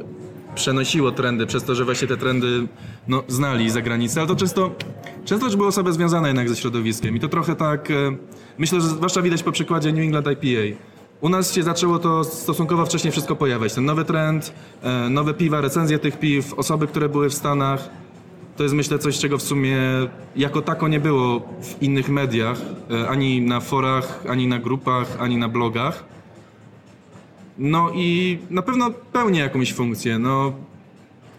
przenosiło 0.56 1.12
trendy, 1.12 1.45
przez 1.45 1.63
to, 1.63 1.75
że 1.75 1.86
właśnie 1.86 2.08
te 2.08 2.17
trendy 2.17 2.67
no, 3.08 3.23
znali 3.27 3.69
za 3.69 3.82
granicę, 3.82 4.19
ale 4.19 4.27
to 4.27 4.36
często, 4.36 4.75
często 5.25 5.45
też 5.45 5.56
były 5.56 5.67
osoby 5.67 5.93
związane 5.93 6.27
jednak 6.27 6.49
ze 6.49 6.56
środowiskiem 6.56 7.15
i 7.15 7.19
to 7.19 7.27
trochę 7.27 7.56
tak, 7.56 7.91
e, 7.91 7.95
myślę, 8.58 8.82
że 8.82 8.88
zwłaszcza 8.88 9.21
widać 9.21 9.43
po 9.43 9.51
przykładzie 9.51 9.91
New 9.91 10.03
England 10.03 10.27
IPA. 10.27 10.77
U 11.21 11.30
nas 11.30 11.53
się 11.53 11.63
zaczęło 11.63 11.99
to 11.99 12.23
stosunkowo 12.23 12.86
wcześnie 12.86 13.12
wszystko 13.12 13.36
pojawiać, 13.36 13.73
ten 13.73 13.86
nowy 13.86 14.06
trend, 14.06 14.53
e, 14.84 15.10
nowe 15.10 15.34
piwa, 15.34 15.62
recenzje 15.62 15.99
tych 15.99 16.19
piw, 16.19 16.53
osoby, 16.53 16.88
które 16.88 17.10
były 17.10 17.30
w 17.30 17.34
Stanach. 17.34 17.89
To 18.58 18.63
jest 18.63 18.76
myślę 18.76 19.00
coś, 19.00 19.20
czego 19.20 19.38
w 19.38 19.41
sumie 19.41 19.78
jako 20.36 20.62
tako 20.62 20.88
nie 20.88 21.00
było 21.00 21.39
w 21.39 21.82
innych 21.82 22.10
mediach, 22.10 22.62
e, 22.91 23.08
ani 23.10 23.41
na 23.41 23.60
forach, 23.60 24.24
ani 24.30 24.48
na 24.48 24.60
grupach, 24.60 25.17
ani 25.20 25.38
na 25.38 25.50
blogach. 25.50 26.06
No 27.58 27.89
i 27.96 28.38
na 28.50 28.62
pewno 28.62 28.91
pełni 29.13 29.39
jakąś 29.39 29.74
funkcję. 29.74 30.20
No 30.20 30.54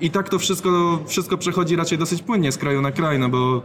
i 0.01 0.11
tak 0.11 0.29
to 0.29 0.39
wszystko, 0.39 0.99
wszystko 1.07 1.39
przechodzi 1.39 1.77
raczej 1.77 1.99
dosyć 1.99 2.23
płynnie 2.23 2.53
z 2.53 2.59
kraju 2.59 2.83
na 2.83 2.93
kraj, 2.93 3.19
no 3.19 3.29
bo 3.29 3.63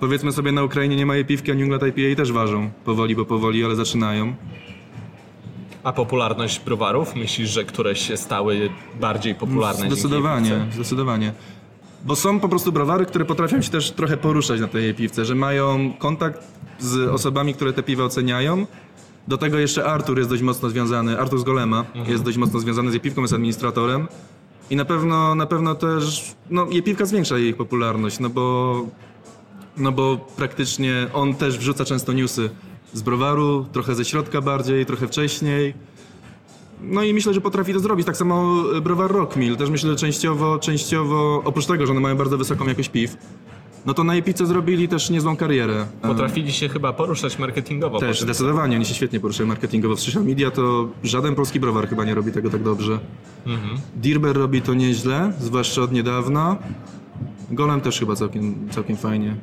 powiedzmy 0.00 0.32
sobie 0.32 0.52
na 0.52 0.62
Ukrainie 0.62 0.96
nie 0.96 1.06
ma 1.06 1.14
jej 1.14 1.24
piwki, 1.24 1.50
a 1.50 1.54
New 1.54 1.62
England 1.62 1.82
IPA 1.82 2.16
też 2.16 2.32
ważą. 2.32 2.70
Powoli, 2.84 3.16
bo 3.16 3.24
powoli, 3.24 3.64
ale 3.64 3.76
zaczynają. 3.76 4.34
A 5.82 5.92
popularność 5.92 6.60
browarów? 6.60 7.16
Myślisz, 7.16 7.50
że 7.50 7.64
któreś 7.64 8.08
się 8.08 8.16
stały 8.16 8.70
bardziej 9.00 9.34
popularne? 9.34 9.86
Zdecydowanie, 9.86 10.66
zdecydowanie. 10.72 11.32
Bo 12.04 12.16
są 12.16 12.40
po 12.40 12.48
prostu 12.48 12.72
browary, 12.72 13.06
które 13.06 13.24
potrafią 13.24 13.62
się 13.62 13.70
też 13.70 13.90
trochę 13.90 14.16
poruszać 14.16 14.60
na 14.60 14.68
tej 14.68 14.94
piwce, 14.94 15.24
że 15.24 15.34
mają 15.34 15.92
kontakt 15.98 16.40
z 16.78 17.08
osobami, 17.08 17.54
które 17.54 17.72
te 17.72 17.82
piwa 17.82 18.04
oceniają. 18.04 18.66
Do 19.28 19.38
tego 19.38 19.58
jeszcze 19.58 19.84
Artur 19.84 20.18
jest 20.18 20.30
dość 20.30 20.42
mocno 20.42 20.70
związany, 20.70 21.20
Artur 21.20 21.40
z 21.40 21.42
Golema 21.42 21.84
jest 22.06 22.22
dość 22.22 22.36
mocno 22.36 22.60
związany 22.60 22.90
z 22.90 22.94
jej 22.94 23.00
piwką, 23.00 23.22
jest 23.22 23.34
administratorem. 23.34 24.08
I 24.70 24.76
na 24.76 24.84
pewno, 24.84 25.34
na 25.34 25.46
pewno 25.46 25.74
też, 25.74 26.34
no 26.50 26.66
jej 26.70 26.82
piwka 26.82 27.06
zwiększa 27.06 27.38
jej 27.38 27.54
popularność, 27.54 28.20
no 28.20 28.30
bo, 28.30 28.76
no 29.76 29.92
bo 29.92 30.16
praktycznie 30.36 31.06
on 31.12 31.34
też 31.34 31.58
wrzuca 31.58 31.84
często 31.84 32.12
newsy 32.12 32.50
z 32.92 33.02
browaru, 33.02 33.66
trochę 33.72 33.94
ze 33.94 34.04
środka 34.04 34.40
bardziej, 34.40 34.86
trochę 34.86 35.06
wcześniej. 35.06 35.74
No 36.80 37.02
i 37.02 37.14
myślę, 37.14 37.34
że 37.34 37.40
potrafi 37.40 37.72
to 37.72 37.80
zrobić. 37.80 38.06
Tak 38.06 38.16
samo 38.16 38.62
e, 38.76 38.80
browar 38.80 39.10
Rockmill. 39.10 39.56
Też 39.56 39.70
myślę, 39.70 39.90
że 39.90 39.96
częściowo, 39.96 40.58
częściowo, 40.58 41.42
oprócz 41.44 41.66
tego, 41.66 41.86
że 41.86 41.92
one 41.92 42.00
mają 42.00 42.16
bardzo 42.16 42.38
wysoką 42.38 42.66
jakość 42.66 42.88
piw, 42.88 43.16
no 43.86 43.94
to 43.94 44.04
na 44.04 44.14
Epice 44.14 44.46
zrobili 44.46 44.88
też 44.88 45.10
niezłą 45.10 45.36
karierę. 45.36 45.86
E, 46.02 46.08
Potrafili 46.08 46.52
się 46.52 46.68
chyba 46.68 46.92
poruszać 46.92 47.38
marketingowo. 47.38 47.98
Też, 47.98 48.20
zdecydowanie. 48.20 48.76
Oni 48.76 48.84
się 48.84 48.94
świetnie 48.94 49.20
poruszają 49.20 49.48
marketingowo 49.48 49.96
w 49.96 50.00
social 50.00 50.24
media, 50.24 50.50
to 50.50 50.88
żaden 51.02 51.34
polski 51.34 51.60
browar 51.60 51.88
chyba 51.88 52.04
nie 52.04 52.14
robi 52.14 52.32
tego 52.32 52.50
tak 52.50 52.62
dobrze. 52.62 52.98
Dirber 53.96 54.36
robi 54.36 54.62
to 54.62 54.74
nieźle, 54.74 55.32
zwłaszcza 55.40 55.82
od 55.82 55.92
niedawna. 55.92 56.56
Golem 57.50 57.80
też 57.80 58.00
chyba 58.00 58.16
całkiem, 58.16 58.68
całkiem 58.70 58.96
fajnie. 58.96 59.36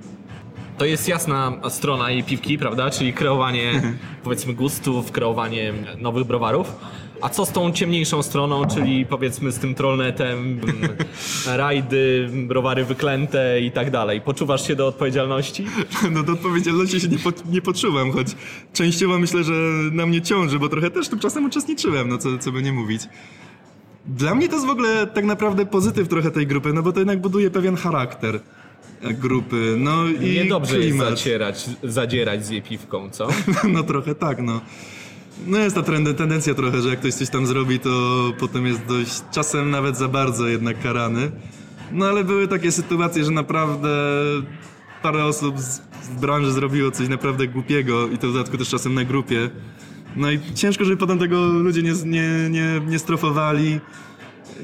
To 0.77 0.85
jest 0.85 1.07
jasna 1.07 1.53
strona 1.69 2.11
jej 2.11 2.23
piwki, 2.23 2.57
prawda? 2.57 2.89
Czyli 2.89 3.13
kreowanie, 3.13 3.81
powiedzmy, 4.23 4.53
gustów, 4.53 5.11
kreowanie 5.11 5.73
nowych 5.99 6.27
browarów. 6.27 6.75
A 7.21 7.29
co 7.29 7.45
z 7.45 7.51
tą 7.51 7.71
ciemniejszą 7.71 8.23
stroną, 8.23 8.65
czyli 8.65 9.05
powiedzmy 9.05 9.51
z 9.51 9.59
tym 9.59 9.75
trollnetem, 9.75 10.61
rajdy, 11.47 12.29
browary 12.47 12.85
wyklęte 12.85 13.61
i 13.61 13.71
tak 13.71 13.91
dalej? 13.91 14.21
Poczuwasz 14.21 14.67
się 14.67 14.75
do 14.75 14.87
odpowiedzialności? 14.87 15.65
No 16.11 16.23
do 16.23 16.33
odpowiedzialności 16.33 16.99
się 17.01 17.07
nie, 17.07 17.17
po, 17.19 17.31
nie 17.49 17.61
poczułem, 17.61 18.11
choć 18.11 18.27
częściowo 18.73 19.19
myślę, 19.19 19.43
że 19.43 19.53
na 19.91 20.05
mnie 20.05 20.21
ciąży, 20.21 20.59
bo 20.59 20.69
trochę 20.69 20.91
też 20.91 21.09
tym 21.09 21.19
czasem 21.19 21.45
uczestniczyłem, 21.45 22.09
no 22.09 22.17
co, 22.17 22.37
co 22.37 22.51
by 22.51 22.61
nie 22.61 22.73
mówić. 22.73 23.01
Dla 24.05 24.35
mnie 24.35 24.47
to 24.47 24.53
jest 24.55 24.67
w 24.67 24.69
ogóle 24.69 25.07
tak 25.07 25.25
naprawdę 25.25 25.65
pozytyw 25.65 26.07
trochę 26.07 26.31
tej 26.31 26.47
grupy, 26.47 26.73
no 26.73 26.83
bo 26.83 26.91
to 26.91 26.99
jednak 26.99 27.21
buduje 27.21 27.51
pewien 27.51 27.75
charakter. 27.75 28.39
grupy. 29.01 29.75
No 29.77 30.07
i 30.07 30.33
Niedobrze 30.33 30.79
jest 30.79 30.97
zacierać, 30.97 31.65
zadzierać 31.83 32.45
z 32.45 32.49
jej 32.49 32.61
piwką, 32.61 33.09
co? 33.09 33.27
No 33.73 33.83
trochę 33.83 34.15
tak, 34.15 34.41
no. 34.41 34.61
No 35.47 35.57
jest 35.57 35.75
ta 35.75 35.81
trend, 35.81 36.17
tendencja 36.17 36.53
trochę, 36.53 36.81
że 36.81 36.89
jak 36.89 36.99
ktoś 36.99 37.13
coś 37.13 37.29
tam 37.29 37.47
zrobi, 37.47 37.79
to 37.79 37.89
potem 38.39 38.65
jest 38.65 38.85
dość, 38.85 39.21
czasem 39.31 39.71
nawet 39.71 39.97
za 39.97 40.07
bardzo 40.07 40.47
jednak 40.47 40.81
karany. 40.81 41.31
No 41.91 42.05
ale 42.05 42.23
były 42.23 42.47
takie 42.47 42.71
sytuacje, 42.71 43.23
że 43.23 43.31
naprawdę 43.31 43.89
parę 45.01 45.25
osób 45.25 45.59
z, 45.59 45.81
z 46.03 46.09
branży 46.21 46.51
zrobiło 46.51 46.91
coś 46.91 47.07
naprawdę 47.07 47.47
głupiego 47.47 48.07
i 48.07 48.17
to 48.17 48.29
w 48.29 48.33
dodatku 48.33 48.57
też 48.57 48.69
czasem 48.69 48.93
na 48.93 49.03
grupie. 49.03 49.49
No 50.15 50.31
i 50.31 50.39
ciężko, 50.55 50.85
żeby 50.85 50.97
potem 50.97 51.19
tego 51.19 51.45
ludzie 51.45 51.81
nie, 51.83 51.93
nie, 52.05 52.49
nie, 52.49 52.81
nie 52.87 52.99
strofowali, 52.99 53.79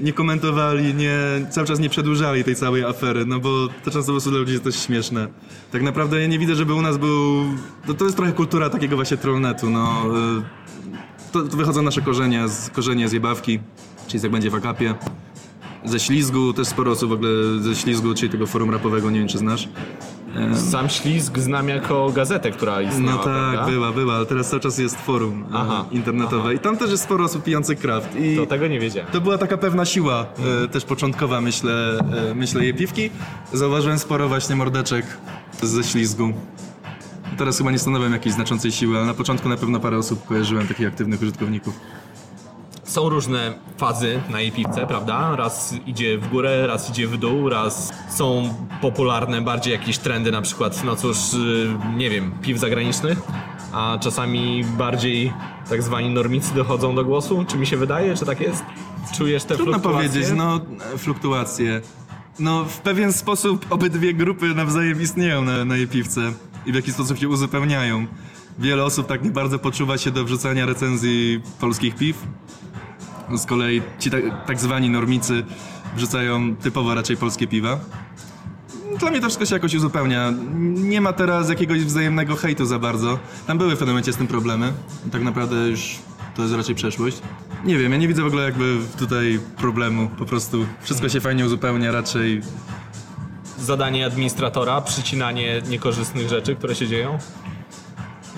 nie 0.02 0.14
komentowali, 0.14 0.94
nie, 0.94 1.18
cały 1.52 1.68
czas 1.68 1.80
nie 1.80 1.90
przedłużali 1.90 2.44
tej 2.44 2.56
całej 2.56 2.84
afery, 2.84 3.26
no 3.26 3.40
bo 3.40 3.68
to 3.68 3.92
często 3.92 4.02
po 4.02 4.12
prostu 4.12 4.30
dla 4.30 4.40
ludzi 4.40 4.52
jest 4.52 4.64
też 4.64 4.76
śmieszne. 4.86 5.28
Tak 5.72 5.82
naprawdę 5.82 6.22
ja 6.22 6.28
nie 6.28 6.40
widzę, 6.40 6.56
żeby 6.56 6.74
u 6.74 6.82
nas 6.82 6.98
był... 6.98 7.44
To, 7.88 7.94
to 7.94 8.06
jest 8.06 8.18
trochę 8.18 8.32
kultura 8.32 8.70
takiego 8.70 8.96
właśnie 8.96 9.18
trollnetu, 9.18 9.70
no. 9.70 10.04
y, 10.40 11.32
To, 11.32 11.42
to 11.42 11.58
wychodzą 11.58 11.82
nasze 11.82 12.02
korzenie, 12.02 12.48
z, 12.48 12.70
korzenie 12.70 13.08
z 13.10 13.12
jebawki, 13.12 13.60
czyli 14.08 14.24
jak 14.24 14.32
będzie 14.32 14.50
w 14.50 14.56
akapie. 14.56 14.96
Ze 15.86 16.00
ślizgu, 16.00 16.54
też 16.54 16.68
sporo 16.68 16.92
osób 16.92 17.10
w 17.10 17.14
ogóle 17.14 17.30
ze 17.60 17.76
ślizgu, 17.76 18.14
czyli 18.14 18.32
tego 18.32 18.48
forum 18.48 18.72
rapowego, 18.72 19.12
nie 19.12 19.20
wiem 19.20 19.28
czy 19.28 19.38
znasz. 19.38 19.70
Sam 20.72 20.90
ślizg 20.90 21.38
znam 21.40 21.70
jako 21.70 22.10
gazetę, 22.10 22.52
która 22.52 22.82
istniała, 22.82 23.12
No 23.12 23.24
tak, 23.24 23.54
prawda? 23.54 23.66
była, 23.72 23.92
była, 23.92 24.14
ale 24.16 24.26
teraz 24.26 24.50
cały 24.50 24.60
czas 24.60 24.78
jest 24.78 24.96
forum 25.02 25.44
e, 25.44 25.56
Aha, 25.58 25.86
internetowe 25.92 26.54
i 26.54 26.60
tam 26.60 26.78
też 26.78 26.92
jest 26.92 27.04
sporo 27.04 27.26
osób 27.26 27.44
pijących 27.44 27.80
kraft. 27.80 28.16
I 28.20 28.36
To 28.36 28.46
tego 28.46 28.68
nie 28.68 28.80
wiedziałem. 28.80 29.12
To 29.12 29.22
była 29.22 29.38
taka 29.38 29.58
pewna 29.58 29.86
siła, 29.86 30.26
e, 30.64 30.68
też 30.68 30.86
początkowa, 30.86 31.42
myślę, 31.42 32.00
e, 32.32 32.36
myślę 32.36 32.64
jej 32.64 32.74
piwki. 32.74 33.10
Zauważyłem 33.54 34.00
sporo 34.00 34.28
właśnie 34.28 34.56
mordeczek 34.56 35.06
ze 35.62 35.84
ślizgu. 35.84 36.34
Teraz 37.38 37.58
chyba 37.58 37.72
nie 37.72 37.80
stanowią 37.80 38.12
jakiejś 38.12 38.36
znaczącej 38.36 38.72
siły, 38.72 38.98
ale 38.98 39.06
na 39.06 39.14
początku 39.14 39.50
na 39.50 39.58
pewno 39.58 39.80
parę 39.80 39.98
osób 39.98 40.26
kojarzyłem, 40.26 40.68
takich 40.68 40.88
aktywnych 40.88 41.22
użytkowników. 41.22 41.80
Są 42.88 43.10
różne 43.10 43.54
fazy 43.78 44.22
na 44.30 44.42
jej 44.42 44.52
piwce, 44.52 44.88
prawda? 44.88 45.36
Raz 45.36 45.76
idzie 45.86 46.18
w 46.18 46.30
górę, 46.30 46.68
raz 46.68 46.90
idzie 46.90 47.08
w 47.08 47.18
dół, 47.18 47.50
raz 47.50 47.94
są 48.10 48.54
popularne 48.82 49.42
bardziej 49.42 49.74
jakieś 49.74 49.98
trendy, 49.98 50.32
na 50.32 50.42
przykład, 50.42 50.84
no 50.84 50.96
cóż, 50.96 51.34
y, 51.34 51.68
nie 51.98 52.10
wiem, 52.10 52.32
piw 52.42 52.60
zagranicznych, 52.60 53.18
a 53.74 53.98
czasami 54.02 54.64
bardziej 54.78 55.34
tak 55.70 55.84
zwani 55.84 56.10
normicy 56.10 56.56
dochodzą 56.56 56.96
do 56.96 57.06
głosu. 57.06 57.46
Czy 57.48 57.58
mi 57.58 57.68
się 57.68 57.78
wydaje, 57.78 58.16
czy 58.16 58.26
tak 58.26 58.40
jest? 58.42 58.64
Czujesz 59.18 59.44
te 59.44 59.56
Trudno 59.56 59.74
fluktuacje? 59.74 60.10
powiedzieć, 60.10 60.34
no 60.38 60.60
fluktuacje. 60.98 61.82
No 62.40 62.66
w 62.66 62.78
pewien 62.78 63.14
sposób 63.14 63.66
obydwie 63.70 64.14
grupy 64.14 64.56
nawzajem 64.56 65.02
istnieją 65.02 65.42
na, 65.42 65.66
na 65.66 65.78
jej 65.78 65.88
piwce 65.88 66.22
i 66.66 66.72
w 66.72 66.76
jakiś 66.76 66.94
sposób 66.94 67.18
się 67.18 67.30
uzupełniają. 67.30 68.06
Wiele 68.60 68.84
osób 68.84 69.08
tak 69.08 69.24
nie 69.24 69.30
bardzo 69.32 69.60
poczuwa 69.60 69.98
się 69.98 70.12
do 70.12 70.24
wrzucania 70.26 70.66
recenzji 70.66 71.42
polskich 71.60 71.96
piw. 71.96 72.18
Z 73.36 73.46
kolei 73.46 73.82
ci 74.00 74.12
tak, 74.12 74.22
tak 74.48 74.60
zwani 74.60 74.90
normicy 74.90 75.44
wrzucają 75.96 76.56
typowo 76.56 76.96
raczej 76.96 77.18
polskie 77.18 77.48
piwa. 77.48 77.80
Dla 79.00 79.12
mnie 79.12 79.20
to 79.20 79.26
wszystko 79.28 79.46
się 79.46 79.56
jakoś 79.56 79.76
uzupełnia. 79.76 80.34
Nie 80.74 81.02
ma 81.02 81.14
teraz 81.14 81.50
jakiegoś 81.50 81.80
wzajemnego 81.80 82.36
hejtu 82.36 82.66
za 82.66 82.80
bardzo. 82.80 83.20
Tam 83.48 83.58
były 83.58 83.76
w 83.76 83.80
pewnym 83.80 83.94
momencie 83.94 84.14
z 84.14 84.18
tym 84.18 84.28
problemy. 84.28 84.74
Tak 85.12 85.24
naprawdę 85.24 85.56
już 85.56 85.96
to 86.36 86.42
jest 86.42 86.54
raczej 86.54 86.76
przeszłość. 86.76 87.22
Nie 87.66 87.78
wiem, 87.78 87.92
ja 87.92 87.98
nie 87.98 88.08
widzę 88.08 88.24
w 88.24 88.28
ogóle 88.28 88.44
jakby 88.44 88.78
tutaj 88.98 89.40
problemu. 89.58 90.10
Po 90.18 90.26
prostu 90.26 90.66
wszystko 90.82 91.10
się 91.10 91.22
fajnie 91.22 91.46
uzupełnia 91.46 91.92
raczej. 91.92 92.42
Zadanie 93.60 94.06
administratora, 94.06 94.82
przycinanie 94.82 95.62
niekorzystnych 95.70 96.30
rzeczy, 96.30 96.56
które 96.56 96.76
się 96.76 96.88
dzieją? 96.88 97.18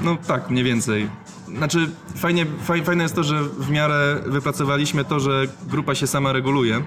No 0.02 0.17
tak, 0.28 0.49
mniej 0.49 0.63
więcej. 0.63 1.10
Znaczy, 1.58 1.90
fajnie, 2.16 2.46
faj, 2.64 2.84
fajne 2.84 3.04
jest 3.04 3.16
to, 3.16 3.24
że 3.24 3.44
w 3.44 3.70
miarę 3.70 4.20
wypracowaliśmy 4.26 5.06
to, 5.06 5.20
że 5.20 5.48
grupa 5.70 5.96
się 5.96 6.08
sama 6.08 6.34
reguluje. 6.34 6.82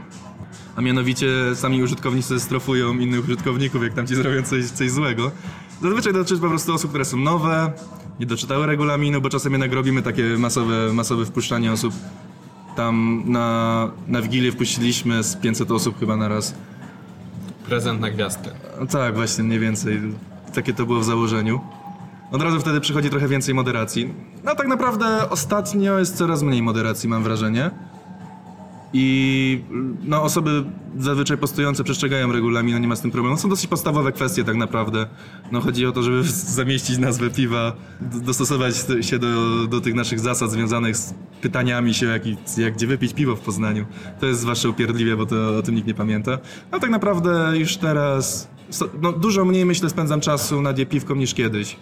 A 0.76 0.80
mianowicie 0.80 1.26
sami 1.54 1.82
użytkownicy 1.82 2.40
strofują 2.40 2.94
innych 2.94 3.24
użytkowników, 3.24 3.82
jak 3.82 3.94
tam 3.94 4.06
ci 4.06 4.14
zrobią 4.14 4.42
coś, 4.42 4.64
coś 4.64 4.90
złego. 4.90 5.30
Zazwyczaj 5.82 6.12
dotyczy 6.12 6.40
po 6.40 6.48
prostu 6.48 6.74
osób, 6.74 6.90
które 6.90 7.04
są 7.04 7.16
nowe, 7.16 7.72
nie 8.20 8.26
doczytały 8.26 8.66
regulaminu, 8.66 9.20
bo 9.20 9.28
czasem 9.30 9.52
jednak 9.52 9.72
robimy 9.72 10.02
takie 10.02 10.22
masowe, 10.22 10.92
masowe 10.92 11.24
wpuszczanie 11.24 11.72
osób. 11.72 11.94
Tam 12.76 13.22
na, 13.26 13.90
na 14.08 14.22
Wigilię 14.22 14.52
wpuściliśmy 14.52 15.22
z 15.22 15.36
500 15.36 15.70
osób 15.70 15.98
chyba 15.98 16.16
na 16.16 16.28
raz. 16.28 16.54
Prezent 17.66 18.00
na 18.00 18.10
gwiazdkę. 18.10 18.50
Tak, 18.90 19.14
właśnie, 19.14 19.44
mniej 19.44 19.58
więcej. 19.58 20.00
Takie 20.54 20.72
to 20.72 20.86
było 20.86 21.00
w 21.00 21.04
założeniu. 21.04 21.60
Od 22.32 22.42
razu 22.42 22.60
wtedy 22.60 22.80
przychodzi 22.80 23.10
trochę 23.10 23.28
więcej 23.28 23.54
moderacji. 23.54 24.14
No 24.44 24.54
tak 24.54 24.68
naprawdę 24.68 25.30
ostatnio 25.30 25.98
jest 25.98 26.16
coraz 26.16 26.42
mniej 26.42 26.62
moderacji, 26.62 27.08
mam 27.08 27.22
wrażenie. 27.22 27.70
I 28.92 29.64
no, 30.04 30.22
osoby 30.22 30.64
zazwyczaj 30.98 31.38
postujące 31.38 31.84
przestrzegają 31.84 32.32
regulaminu, 32.32 32.78
nie 32.78 32.88
ma 32.88 32.96
z 32.96 33.00
tym 33.00 33.10
problemu. 33.10 33.36
Są 33.36 33.48
dosyć 33.48 33.66
podstawowe 33.66 34.12
kwestie 34.12 34.44
tak 34.44 34.56
naprawdę. 34.56 35.06
No, 35.52 35.60
chodzi 35.60 35.86
o 35.86 35.92
to, 35.92 36.02
żeby 36.02 36.22
zamieścić 36.58 36.98
nazwę 36.98 37.30
piwa, 37.30 37.72
dostosować 38.00 38.74
się 39.00 39.18
do, 39.18 39.66
do 39.66 39.80
tych 39.80 39.94
naszych 39.94 40.20
zasad 40.20 40.50
związanych 40.50 40.96
z 40.96 41.14
pytaniami 41.40 41.94
się, 41.94 42.06
jak, 42.06 42.22
jak 42.58 42.74
gdzie 42.74 42.86
wypić 42.86 43.14
piwo 43.14 43.36
w 43.36 43.40
Poznaniu. 43.40 43.86
To 44.20 44.26
jest 44.26 44.40
zwłaszcza 44.40 44.68
upierdliwie, 44.68 45.16
bo 45.16 45.26
to 45.26 45.58
o 45.58 45.62
tym 45.62 45.74
nikt 45.74 45.86
nie 45.86 45.94
pamięta. 45.94 46.38
No 46.72 46.80
tak 46.80 46.90
naprawdę 46.90 47.52
już 47.58 47.76
teraz 47.76 48.48
no, 49.02 49.12
dużo 49.12 49.44
mniej 49.44 49.66
myślę 49.66 49.90
spędzam 49.90 50.20
czasu 50.20 50.62
nad 50.62 50.76
piwką 50.88 51.14
niż 51.14 51.34
kiedyś. 51.34 51.76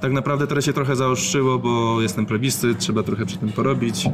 Tak 0.00 0.12
naprawdę 0.12 0.46
teraz 0.46 0.64
się 0.64 0.72
trochę 0.72 0.96
zaostrzyło, 0.96 1.58
bo 1.58 2.00
jestem 2.02 2.26
plebiscyt, 2.26 2.78
trzeba 2.78 3.02
trochę 3.02 3.26
przy 3.26 3.36
tym 3.38 3.52
porobić. 3.52 4.04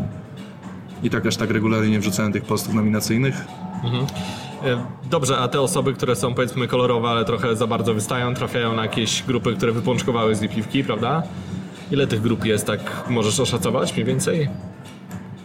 I 1.03 1.11
tak 1.11 1.27
aż 1.27 1.37
tak 1.37 1.51
regularnie 1.51 1.91
nie 1.91 2.01
wrzucałem 2.01 2.33
tych 2.33 2.45
postów 2.45 2.75
nominacyjnych. 2.75 3.35
E, 4.65 4.85
Dobrze, 5.11 5.39
a 5.39 5.49
te 5.49 5.61
osoby, 5.61 5.93
które 5.95 6.17
są 6.17 6.35
powiedzmy 6.35 6.69
kolorowe, 6.69 7.09
ale 7.09 7.25
trochę 7.25 7.57
za 7.57 7.67
bardzo 7.67 7.95
wystają, 7.95 8.35
trafiają 8.35 8.75
na 8.75 8.83
jakieś 8.83 9.23
grupy, 9.23 9.55
które 9.57 9.73
wypączkowały 9.73 10.35
z 10.35 10.41
jej 10.41 10.51
piwki, 10.51 10.85
prawda? 10.85 11.23
Ile 11.91 12.07
tych 12.07 12.21
grup 12.21 12.45
jest, 12.45 12.67
tak 12.67 12.81
możesz 13.11 13.41
oszacować 13.41 13.93
mniej 13.95 14.05
więcej? 14.05 14.49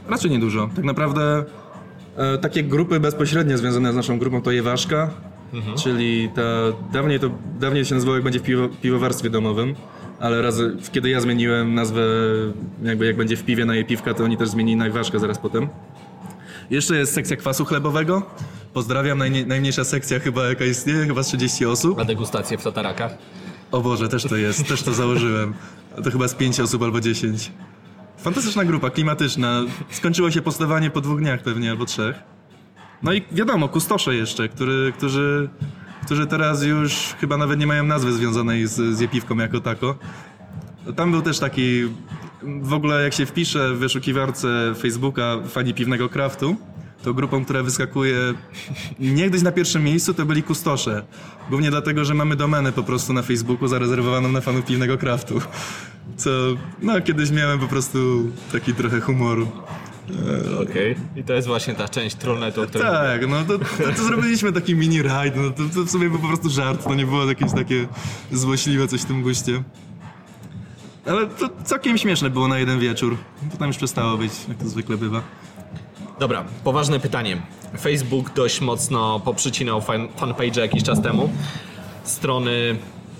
Raczej 0.09 0.31
niedużo. 0.31 0.69
Tak 0.75 0.85
naprawdę 0.85 1.43
e, 2.17 2.37
takie 2.37 2.63
grupy 2.63 2.99
bezpośrednio 2.99 3.57
związane 3.57 3.93
z 3.93 3.95
naszą 3.95 4.19
grupą 4.19 4.41
to 4.41 4.51
Jewaszka, 4.51 5.09
czyli 5.83 6.29
ta, 6.35 6.41
dawniej 6.93 7.19
to 7.19 7.29
dawniej 7.59 7.85
się 7.85 7.95
nazywało 7.95 8.15
jak 8.15 8.23
będzie 8.23 8.39
w 8.39 8.43
piwo, 8.43 8.69
piwowarstwie 8.81 9.29
domowym, 9.29 9.75
ale 10.19 10.41
raz, 10.41 10.55
kiedy 10.91 11.09
ja 11.09 11.21
zmieniłem 11.21 11.73
nazwę, 11.73 12.01
jakby 12.83 13.05
jak 13.05 13.17
będzie 13.17 13.37
w 13.37 13.43
piwie 13.43 13.65
na 13.65 13.75
jej 13.75 13.85
piwka, 13.85 14.13
to 14.13 14.23
oni 14.23 14.37
też 14.37 14.49
zmienili 14.49 14.77
na 14.77 14.85
Jewaszkę 14.85 15.19
zaraz 15.19 15.37
potem. 15.37 15.67
Jeszcze 16.69 16.97
jest 16.97 17.13
sekcja 17.13 17.37
kwasu 17.37 17.65
chlebowego. 17.65 18.23
Pozdrawiam, 18.73 19.17
najnie, 19.17 19.45
najmniejsza 19.45 19.83
sekcja 19.83 20.19
chyba 20.19 20.45
jaka 20.45 20.65
istnieje, 20.65 21.05
chyba 21.05 21.23
z 21.23 21.27
30 21.27 21.65
osób. 21.65 21.99
A 21.99 22.05
degustacje 22.05 22.57
w 22.57 22.63
tatarakach? 22.63 23.17
O 23.71 23.81
Boże, 23.81 24.09
też 24.09 24.23
to 24.23 24.35
jest, 24.35 24.67
też 24.67 24.83
to 24.83 24.93
założyłem. 24.93 25.53
To 26.03 26.11
chyba 26.11 26.27
z 26.27 26.35
5 26.35 26.59
osób 26.59 26.83
albo 26.83 27.01
10. 27.01 27.51
Fantastyczna 28.17 28.65
grupa, 28.65 28.89
klimatyczna. 28.89 29.61
Skończyło 29.89 30.31
się 30.31 30.41
postowanie 30.41 30.89
po 30.89 31.01
dwóch 31.01 31.19
dniach 31.19 31.43
pewnie, 31.43 31.71
albo 31.71 31.85
trzech. 31.85 32.15
No 33.03 33.13
i 33.13 33.23
wiadomo, 33.31 33.69
kustosze 33.69 34.15
jeszcze, 34.15 34.49
który, 34.49 34.93
którzy, 34.97 35.49
którzy 36.05 36.27
teraz 36.27 36.63
już 36.63 37.15
chyba 37.19 37.37
nawet 37.37 37.59
nie 37.59 37.67
mają 37.67 37.83
nazwy 37.83 38.13
związanej 38.13 38.67
z, 38.67 38.97
z 38.97 38.99
jepiwką 38.99 39.37
jako 39.37 39.59
tako. 39.59 39.95
Tam 40.95 41.11
był 41.11 41.21
też 41.21 41.39
taki, 41.39 41.83
w 42.43 42.73
ogóle 42.73 43.03
jak 43.03 43.13
się 43.13 43.25
wpisze 43.25 43.73
w 43.73 43.77
wyszukiwarce 43.77 44.75
Facebooka 44.75 45.35
fani 45.49 45.73
piwnego 45.73 46.09
craftu, 46.09 46.55
to 47.03 47.13
grupą, 47.13 47.45
która 47.45 47.63
wyskakuje 47.63 48.17
niegdyś 48.99 49.41
na 49.41 49.51
pierwszym 49.51 49.83
miejscu, 49.83 50.13
to 50.13 50.25
byli 50.25 50.43
kustosze. 50.43 51.03
Głównie 51.49 51.69
dlatego, 51.69 52.05
że 52.05 52.13
mamy 52.13 52.35
domenę 52.35 52.71
po 52.71 52.83
prostu 52.83 53.13
na 53.13 53.21
Facebooku 53.21 53.67
zarezerwowaną 53.67 54.31
na 54.31 54.41
fanów 54.41 54.65
piwnego 54.65 54.97
craftu. 54.97 55.41
Co, 56.17 56.29
no 56.81 57.01
kiedyś 57.01 57.31
miałem 57.31 57.59
po 57.59 57.67
prostu 57.67 58.31
taki 58.51 58.73
trochę 58.73 59.01
humoru. 59.01 59.47
Okej. 60.61 60.95
I 61.15 61.23
to 61.23 61.33
jest 61.33 61.47
właśnie 61.47 61.75
ta 61.75 61.87
część 61.87 62.15
trollnetu, 62.15 62.61
o 62.61 62.65
której 62.65 62.87
Tak, 62.87 63.27
no 63.29 63.43
to, 63.43 63.59
to, 63.59 63.93
to 63.95 64.03
zrobiliśmy 64.03 64.51
taki 64.51 64.75
mini 64.75 65.01
rajd, 65.01 65.35
no 65.35 65.49
to, 65.49 65.63
to 65.75 65.83
w 65.83 65.89
sumie 65.89 66.09
był 66.09 66.19
po 66.19 66.27
prostu 66.27 66.49
żart, 66.49 66.83
to 66.83 66.95
nie 66.95 67.05
było 67.05 67.25
jakieś 67.25 67.51
takie 67.51 67.87
złośliwe 68.31 68.87
coś 68.87 69.01
w 69.01 69.05
tym 69.05 69.21
guście. 69.21 69.63
Ale 71.05 71.27
to 71.27 71.49
całkiem 71.63 71.97
śmieszne 71.97 72.29
było 72.29 72.47
na 72.47 72.59
jeden 72.59 72.79
wieczór. 72.79 73.17
Potem 73.51 73.67
już 73.67 73.77
przestało 73.77 74.17
być, 74.17 74.31
jak 74.47 74.57
to 74.57 74.69
zwykle 74.69 74.97
bywa. 74.97 75.21
Dobra, 76.19 76.43
poważne 76.63 76.99
pytanie. 76.99 77.41
Facebook 77.81 78.33
dość 78.33 78.61
mocno 78.61 79.19
poprzycinał 79.19 79.81
fan, 79.81 80.07
fanpage 80.17 80.61
jakiś 80.61 80.83
czas 80.83 81.01
temu. 81.01 81.29
Strony 82.03 82.77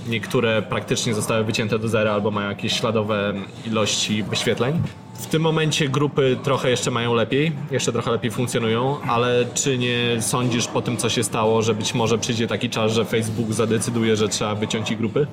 niektóre 0.07 0.61
praktycznie 0.61 1.13
zostały 1.13 1.43
wycięte 1.43 1.79
do 1.79 1.87
zera 1.87 2.11
albo 2.11 2.31
mają 2.31 2.49
jakieś 2.49 2.73
śladowe 2.73 3.33
ilości 3.67 4.23
wyświetleń. 4.23 4.81
W 5.19 5.27
tym 5.27 5.41
momencie 5.41 5.89
grupy 5.89 6.37
trochę 6.43 6.69
jeszcze 6.69 6.91
mają 6.91 7.13
lepiej, 7.13 7.51
jeszcze 7.71 7.91
trochę 7.91 8.11
lepiej 8.11 8.31
funkcjonują, 8.31 9.01
ale 9.01 9.45
czy 9.53 9.77
nie 9.77 10.21
sądzisz 10.21 10.67
po 10.67 10.81
tym, 10.81 10.97
co 10.97 11.09
się 11.09 11.23
stało, 11.23 11.61
że 11.61 11.75
być 11.75 11.93
może 11.93 12.17
przyjdzie 12.17 12.47
taki 12.47 12.69
czas, 12.69 12.91
że 12.91 13.05
Facebook 13.05 13.53
zadecyduje, 13.53 14.15
że 14.15 14.29
trzeba 14.29 14.55
wyciąć 14.55 14.91
ich 14.91 14.97
grupy? 14.97 15.27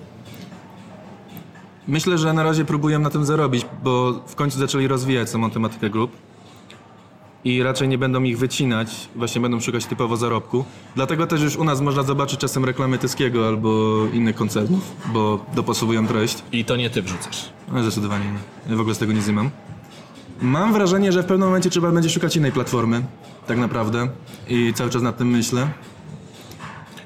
Myślę, 1.88 2.18
że 2.18 2.32
na 2.32 2.42
razie 2.42 2.64
próbują 2.64 2.98
na 2.98 3.10
tym 3.10 3.24
zarobić, 3.24 3.66
bo 3.82 4.12
w 4.26 4.34
końcu 4.34 4.58
zaczęli 4.58 4.88
rozwijać 4.88 5.30
samą 5.30 5.50
tematykę 5.50 5.90
grup. 5.90 6.12
I 7.44 7.62
raczej 7.62 7.88
nie 7.88 7.98
będą 7.98 8.22
ich 8.22 8.38
wycinać, 8.38 9.08
właśnie 9.16 9.40
będą 9.40 9.60
szukać 9.60 9.86
typowo 9.86 10.16
zarobku. 10.16 10.64
Dlatego 10.94 11.26
też 11.26 11.42
już 11.42 11.56
u 11.56 11.64
nas 11.64 11.80
można 11.80 12.02
zobaczyć 12.02 12.40
czasem 12.40 12.64
reklamy 12.64 12.98
Tyskiego 12.98 13.48
albo 13.48 14.00
innych 14.12 14.36
koncernów, 14.36 14.96
bo 15.12 15.44
dopasowują 15.54 16.06
treść. 16.06 16.42
I 16.52 16.64
to 16.64 16.76
nie 16.76 16.90
ty 16.90 17.02
wrzucasz. 17.02 17.48
No, 17.72 17.82
zdecydowanie 17.82 18.24
nie. 18.24 18.70
Ja 18.70 18.76
w 18.76 18.80
ogóle 18.80 18.94
z 18.94 18.98
tego 18.98 19.12
nic 19.12 19.26
nie 19.26 19.32
mam. 19.32 19.50
Mam 20.40 20.72
wrażenie, 20.72 21.12
że 21.12 21.22
w 21.22 21.26
pewnym 21.26 21.48
momencie 21.48 21.70
trzeba 21.70 21.92
będzie 21.92 22.10
szukać 22.10 22.36
innej 22.36 22.52
platformy, 22.52 23.02
tak 23.46 23.58
naprawdę. 23.58 24.08
I 24.48 24.72
cały 24.74 24.90
czas 24.90 25.02
nad 25.02 25.16
tym 25.16 25.28
myślę. 25.28 25.68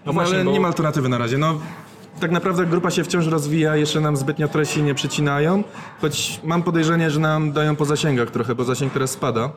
No, 0.07 0.13
właśnie, 0.13 0.35
ale 0.35 0.45
bo- 0.45 0.51
nie 0.53 0.61
ma 0.61 0.69
alternatywy 0.69 1.09
na 1.09 1.19
razie. 1.19 1.39
No, 1.39 1.59
tak 2.21 2.31
naprawdę 2.31 2.67
grupa 2.67 2.91
się 2.91 3.05
wciąż 3.05 3.27
rozwija, 3.27 3.77
jeszcze 3.77 4.01
nam 4.01 4.17
zbytnio 4.17 4.49
treści 4.49 4.83
nie 4.83 4.95
przycinają, 4.95 5.65
choć 6.01 6.41
mam 6.45 6.63
podejrzenie, 6.63 7.11
że 7.11 7.21
nam 7.21 7.53
dają 7.53 7.77
po 7.77 7.85
zasięgach 7.85 8.31
trochę, 8.31 8.55
bo 8.55 8.65
zasięg 8.65 8.93
teraz 8.93 9.11
spada. 9.11 9.51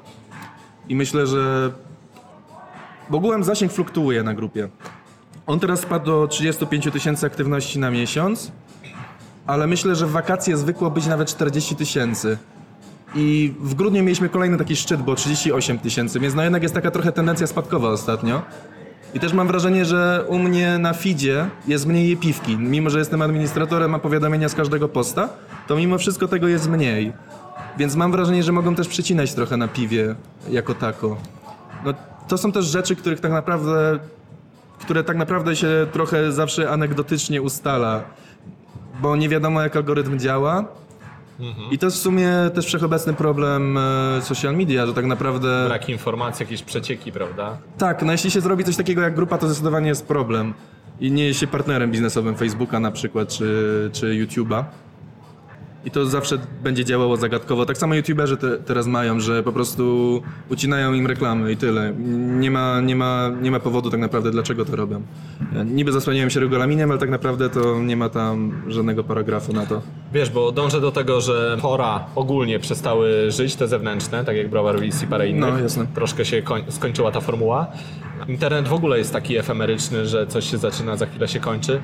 I 0.90 0.96
myślę, 0.96 1.28
że... 1.28 1.72
Bo 3.10 3.18
ogółem 3.18 3.44
zasięg 3.44 3.72
fluktuuje 3.72 4.24
na 4.24 4.34
grupie. 4.34 4.70
On 5.48 5.60
teraz 5.60 5.80
spadł 5.80 6.06
do 6.06 6.28
35 6.28 6.90
tysięcy 6.94 7.26
aktywności 7.26 7.80
na 7.80 7.92
miesiąc, 7.92 8.52
ale 9.48 9.68
myślę, 9.68 9.96
że 9.96 10.08
w 10.08 10.12
wakacje 10.12 10.58
zwykło 10.58 10.92
być 10.92 11.06
nawet 11.06 11.28
40 11.30 11.76
tysięcy. 11.76 12.38
I 13.16 13.54
w 13.60 13.76
grudniu 13.76 14.04
mieliśmy 14.04 14.30
kolejny 14.30 14.58
taki 14.58 14.76
szczyt, 14.76 15.02
bo 15.02 15.16
38 15.16 15.80
tysięcy, 15.80 16.20
więc 16.20 16.36
no 16.36 16.44
jednak 16.44 16.64
jest 16.64 16.76
taka 16.76 16.92
trochę 16.92 17.12
tendencja 17.12 17.48
spadkowa 17.48 17.90
ostatnio. 17.90 18.42
I 19.14 19.20
też 19.20 19.34
mam 19.34 19.48
wrażenie, 19.48 19.86
że 19.86 20.26
u 20.28 20.40
mnie 20.40 20.78
na 20.78 20.94
feedzie 20.94 21.50
jest 21.68 21.86
mniej 21.86 22.10
jepiwki. 22.10 22.58
Mimo, 22.58 22.90
że 22.90 23.00
jestem 23.00 23.22
administratorem, 23.22 23.92
mam 23.92 24.02
powiadomienia 24.02 24.50
z 24.50 24.56
każdego 24.56 24.90
posta, 24.90 25.30
to 25.68 25.76
mimo 25.76 25.98
wszystko 25.98 26.28
tego 26.28 26.48
jest 26.48 26.70
mniej. 26.70 27.14
Więc 27.78 27.96
mam 27.96 28.12
wrażenie, 28.12 28.44
że 28.44 28.52
mogą 28.52 28.76
też 28.76 28.88
przycinać 28.88 29.34
trochę 29.34 29.58
na 29.58 29.68
piwie 29.68 30.16
jako 30.50 30.76
tako. 30.76 31.18
No, 31.86 31.94
to 32.28 32.38
są 32.38 32.52
też 32.52 32.66
rzeczy, 32.66 32.96
których 32.96 33.20
tak 33.20 33.32
naprawdę, 33.32 34.00
które 34.80 35.04
tak 35.04 35.18
naprawdę 35.18 35.56
się 35.56 35.88
trochę 35.92 36.32
zawsze 36.32 36.70
anegdotycznie 36.70 37.42
ustala, 37.42 38.04
bo 39.02 39.16
nie 39.16 39.30
wiadomo 39.30 39.62
jak 39.62 39.76
algorytm 39.76 40.20
działa. 40.20 40.66
I 41.72 41.78
to 41.78 41.86
jest 41.86 41.98
w 41.98 42.02
sumie 42.02 42.30
też 42.54 42.66
wszechobecny 42.66 43.14
problem 43.14 43.78
e, 43.78 44.22
social 44.22 44.56
media, 44.56 44.86
że 44.86 44.94
tak 44.94 45.06
naprawdę... 45.06 45.66
Brak 45.68 45.90
informacji, 45.90 46.44
jakieś 46.44 46.64
przecieki, 46.64 47.12
prawda? 47.12 47.58
Tak, 47.78 48.04
no 48.04 48.12
jeśli 48.12 48.32
się 48.32 48.42
zrobi 48.42 48.64
coś 48.64 48.76
takiego 48.76 49.02
jak 49.02 49.16
grupa, 49.16 49.38
to 49.38 49.48
zdecydowanie 49.48 49.88
jest 49.88 50.08
problem. 50.08 50.54
I 51.00 51.12
nie 51.12 51.28
jest 51.28 51.40
się 51.40 51.48
partnerem 51.48 51.92
biznesowym 51.92 52.36
Facebooka 52.36 52.80
na 52.80 52.92
przykład, 52.92 53.30
czy, 53.30 53.90
czy 53.94 54.06
YouTube'a. 54.06 54.64
I 55.86 55.92
to 55.92 56.06
zawsze 56.06 56.38
będzie 56.64 56.86
działało 56.86 57.18
zagadkowo. 57.18 57.66
Tak 57.66 57.78
samo 57.78 57.96
YouTuberzy 57.96 58.38
te, 58.38 58.58
teraz 58.58 58.88
mają, 58.88 59.20
że 59.20 59.44
po 59.44 59.52
prostu 59.52 60.22
ucinają 60.50 60.94
im 60.94 61.08
reklamy 61.08 61.52
i 61.52 61.58
tyle. 61.58 61.94
Nie 62.40 62.52
ma, 62.52 62.82
nie, 62.82 62.96
ma, 62.96 63.30
nie 63.42 63.52
ma 63.52 63.60
powodu 63.60 63.90
tak 63.90 64.00
naprawdę, 64.00 64.32
dlaczego 64.32 64.66
to 64.66 64.76
robią. 64.76 65.02
Niby 65.66 65.92
zasłaniają 65.92 66.30
się 66.30 66.40
regulaminem, 66.40 66.92
ale 66.92 67.00
tak 67.00 67.10
naprawdę 67.10 67.50
to 67.50 67.80
nie 67.80 67.98
ma 67.98 68.10
tam 68.10 68.64
żadnego 68.68 69.04
paragrafu 69.04 69.54
na 69.54 69.66
to. 69.66 69.82
Wiesz, 70.14 70.30
bo 70.30 70.52
dążę 70.52 70.82
do 70.82 70.92
tego, 70.92 71.22
że 71.22 71.58
pora 71.62 72.06
ogólnie 72.16 72.60
przestały 72.60 73.32
żyć 73.32 73.56
te 73.56 73.68
zewnętrzne, 73.68 74.26
tak 74.26 74.36
jak 74.38 74.50
Browar 74.50 74.80
Willis 74.80 75.04
i 75.04 75.08
parę 75.08 75.30
innych. 75.30 75.54
No, 75.54 75.60
jasne. 75.60 75.86
Troszkę 75.96 76.26
się 76.26 76.42
koń- 76.42 76.64
skończyła 76.72 77.12
ta 77.12 77.22
formuła. 77.22 77.68
Internet 78.28 78.68
w 78.68 78.74
ogóle 78.74 78.98
jest 78.98 79.14
taki 79.14 79.38
efemeryczny, 79.38 80.06
że 80.08 80.28
coś 80.28 80.52
się 80.52 80.58
zaczyna, 80.58 80.98
za 80.98 81.06
chwilę 81.06 81.28
się 81.28 81.40
kończy. 81.40 81.82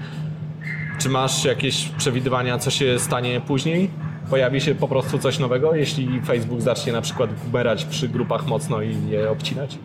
Czy 0.99 1.09
masz 1.09 1.45
jakieś 1.45 1.89
przewidywania, 1.97 2.57
co 2.57 2.71
się 2.71 2.99
stanie 2.99 3.41
później? 3.47 3.89
Pojawi 4.29 4.61
się 4.61 4.75
po 4.75 4.87
prostu 4.87 5.19
coś 5.19 5.39
nowego, 5.39 5.75
jeśli 5.75 6.21
Facebook 6.25 6.61
zacznie 6.61 6.93
na 6.93 7.01
przykład 7.01 7.33
bumerać 7.33 7.85
przy 7.85 8.09
grupach 8.09 8.47
mocno 8.47 8.81
i 8.81 8.95
je 9.09 9.29
obcinać? 9.29 9.77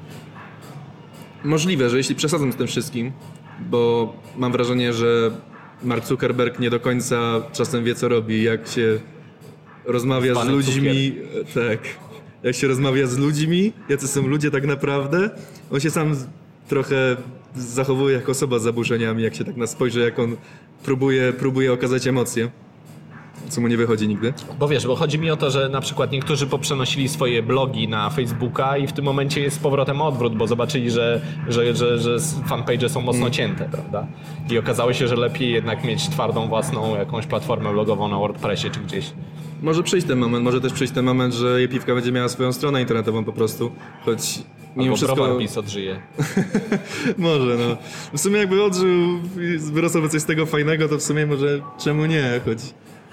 Możliwe, 1.45 1.91
że 1.91 1.97
jeśli 1.97 2.15
przesadzam 2.15 2.53
z 2.53 2.57
tym 2.57 2.67
wszystkim, 2.67 3.13
bo 3.71 4.13
mam 4.37 4.53
wrażenie, 4.53 4.93
że 4.93 5.31
Mark 5.83 6.07
Zuckerberg 6.07 6.59
nie 6.59 6.71
do 6.71 6.81
końca 6.81 7.17
czasem 7.53 7.85
wie, 7.85 7.95
co 7.95 8.09
robi, 8.09 8.43
jak 8.43 8.69
się 8.69 8.99
rozmawia 9.85 10.35
z 10.35 10.37
Zwany 10.37 10.53
ludźmi. 10.53 11.15
Tak. 11.55 11.79
Jak 12.43 12.55
się 12.57 12.69
rozmawia 12.69 13.07
z 13.07 13.19
ludźmi, 13.19 13.73
jacy 13.89 14.09
są 14.09 14.27
ludzie 14.27 14.51
tak 14.51 14.67
naprawdę, 14.67 15.31
on 15.71 15.81
się 15.81 15.91
sam 15.91 16.15
z- 16.15 16.27
trochę 16.69 17.17
zachowuje 17.57 18.15
jako 18.17 18.33
osoba 18.33 18.59
z 18.59 18.63
zaburzeniami, 18.63 19.23
jak 19.23 19.35
się 19.35 19.45
tak 19.45 19.57
na 19.57 19.67
spojrzy, 19.67 20.01
jak 20.01 20.19
on 20.19 20.37
próbuje, 20.85 21.33
próbuje 21.33 21.73
okazać 21.73 22.07
emocje, 22.07 22.51
co 23.49 23.61
mu 23.61 23.69
nie 23.69 23.77
wychodzi 23.77 24.09
nigdy. 24.09 24.33
Bo 24.59 24.69
wiesz, 24.69 24.87
bo 24.87 24.97
chodzi 24.97 25.19
mi 25.19 25.31
o 25.31 25.37
to, 25.37 25.51
że 25.51 25.69
na 25.69 25.81
przykład 25.81 26.13
niektórzy 26.13 26.47
poprzenosili 26.47 27.09
swoje 27.09 27.43
blogi 27.43 27.89
na 27.89 28.11
Facebooka 28.11 28.77
i 28.77 28.87
w 28.87 28.93
tym 28.93 29.05
momencie 29.05 29.41
jest 29.41 29.57
z 29.57 29.59
powrotem 29.59 30.01
odwrót, 30.01 30.37
bo 30.37 30.47
zobaczyli, 30.47 30.91
że, 30.91 31.21
że, 31.49 31.75
że, 31.75 31.99
że 31.99 32.17
fanpage 32.47 32.89
są 32.89 33.01
mocno 33.01 33.31
cięte, 33.31 33.69
prawda? 33.73 34.07
I 34.51 34.59
okazało 34.59 34.93
się, 34.93 35.09
że 35.09 35.17
lepiej 35.17 35.53
jednak 35.53 35.85
mieć 35.85 36.09
twardą 36.09 36.49
własną 36.49 36.97
jakąś 36.97 37.27
platformę 37.27 37.73
blogową 37.73 38.09
na 38.09 38.17
WordPressie 38.17 38.71
czy 38.71 38.81
gdzieś. 38.81 39.13
Może 39.63 39.83
przyjść 39.83 40.07
ten 40.07 40.19
moment, 40.19 40.45
może 40.45 40.61
też 40.61 40.73
przyjść 40.73 40.93
ten 40.93 41.05
moment, 41.05 41.35
że 41.35 41.61
Jepiwka 41.61 41.95
będzie 41.95 42.13
miała 42.13 42.29
swoją 42.29 42.53
stronę 42.53 42.81
internetową 42.81 43.25
po 43.25 43.33
prostu, 43.33 43.73
choć 44.05 44.39
mimo 44.77 44.83
Albo 44.83 44.97
wszystko... 44.97 45.17
Browar 45.17 45.39
PiS 45.39 45.59
odżyje. 45.59 46.01
Może, 47.19 47.57
no. 47.59 47.77
W 48.13 48.21
sumie 48.21 48.39
jakby 48.39 48.63
odżył 48.63 49.21
i 49.41 49.59
wyrosłoby 49.59 50.09
coś 50.09 50.23
z 50.23 50.25
tego 50.25 50.47
fajnego, 50.47 50.89
to 50.89 50.99
w 50.99 51.03
sumie 51.03 51.27
może 51.27 51.61
czemu 51.79 52.07
nie, 52.07 52.41
choć 52.45 52.59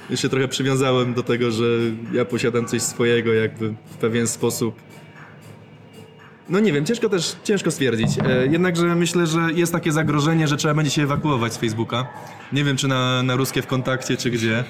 już 0.09 0.21
się 0.21 0.29
trochę 0.29 0.47
przywiązałem 0.47 1.13
do 1.13 1.23
tego, 1.23 1.51
że 1.51 1.65
ja 2.13 2.25
posiadam 2.25 2.65
coś 2.65 2.81
swojego 2.81 3.33
jakby 3.33 3.69
w 3.69 3.97
pewien 3.97 4.27
sposób. 4.27 4.75
No 6.49 6.59
nie 6.59 6.73
wiem, 6.73 6.85
ciężko 6.85 7.09
też, 7.09 7.35
ciężko 7.43 7.71
stwierdzić. 7.71 8.09
E, 8.19 8.47
jednakże 8.47 8.95
myślę, 8.95 9.27
że 9.27 9.39
jest 9.53 9.71
takie 9.71 9.91
zagrożenie, 9.91 10.47
że 10.47 10.57
trzeba 10.57 10.73
będzie 10.73 10.91
się 10.91 11.03
ewakuować 11.03 11.53
z 11.53 11.57
Facebooka. 11.57 12.07
Nie 12.53 12.63
wiem, 12.63 12.77
czy 12.77 12.87
na, 12.87 13.23
na 13.23 13.35
ruskie 13.35 13.61
w 13.61 13.67
kontakcie, 13.67 14.17
czy 14.17 14.29
gdzie. 14.31 14.63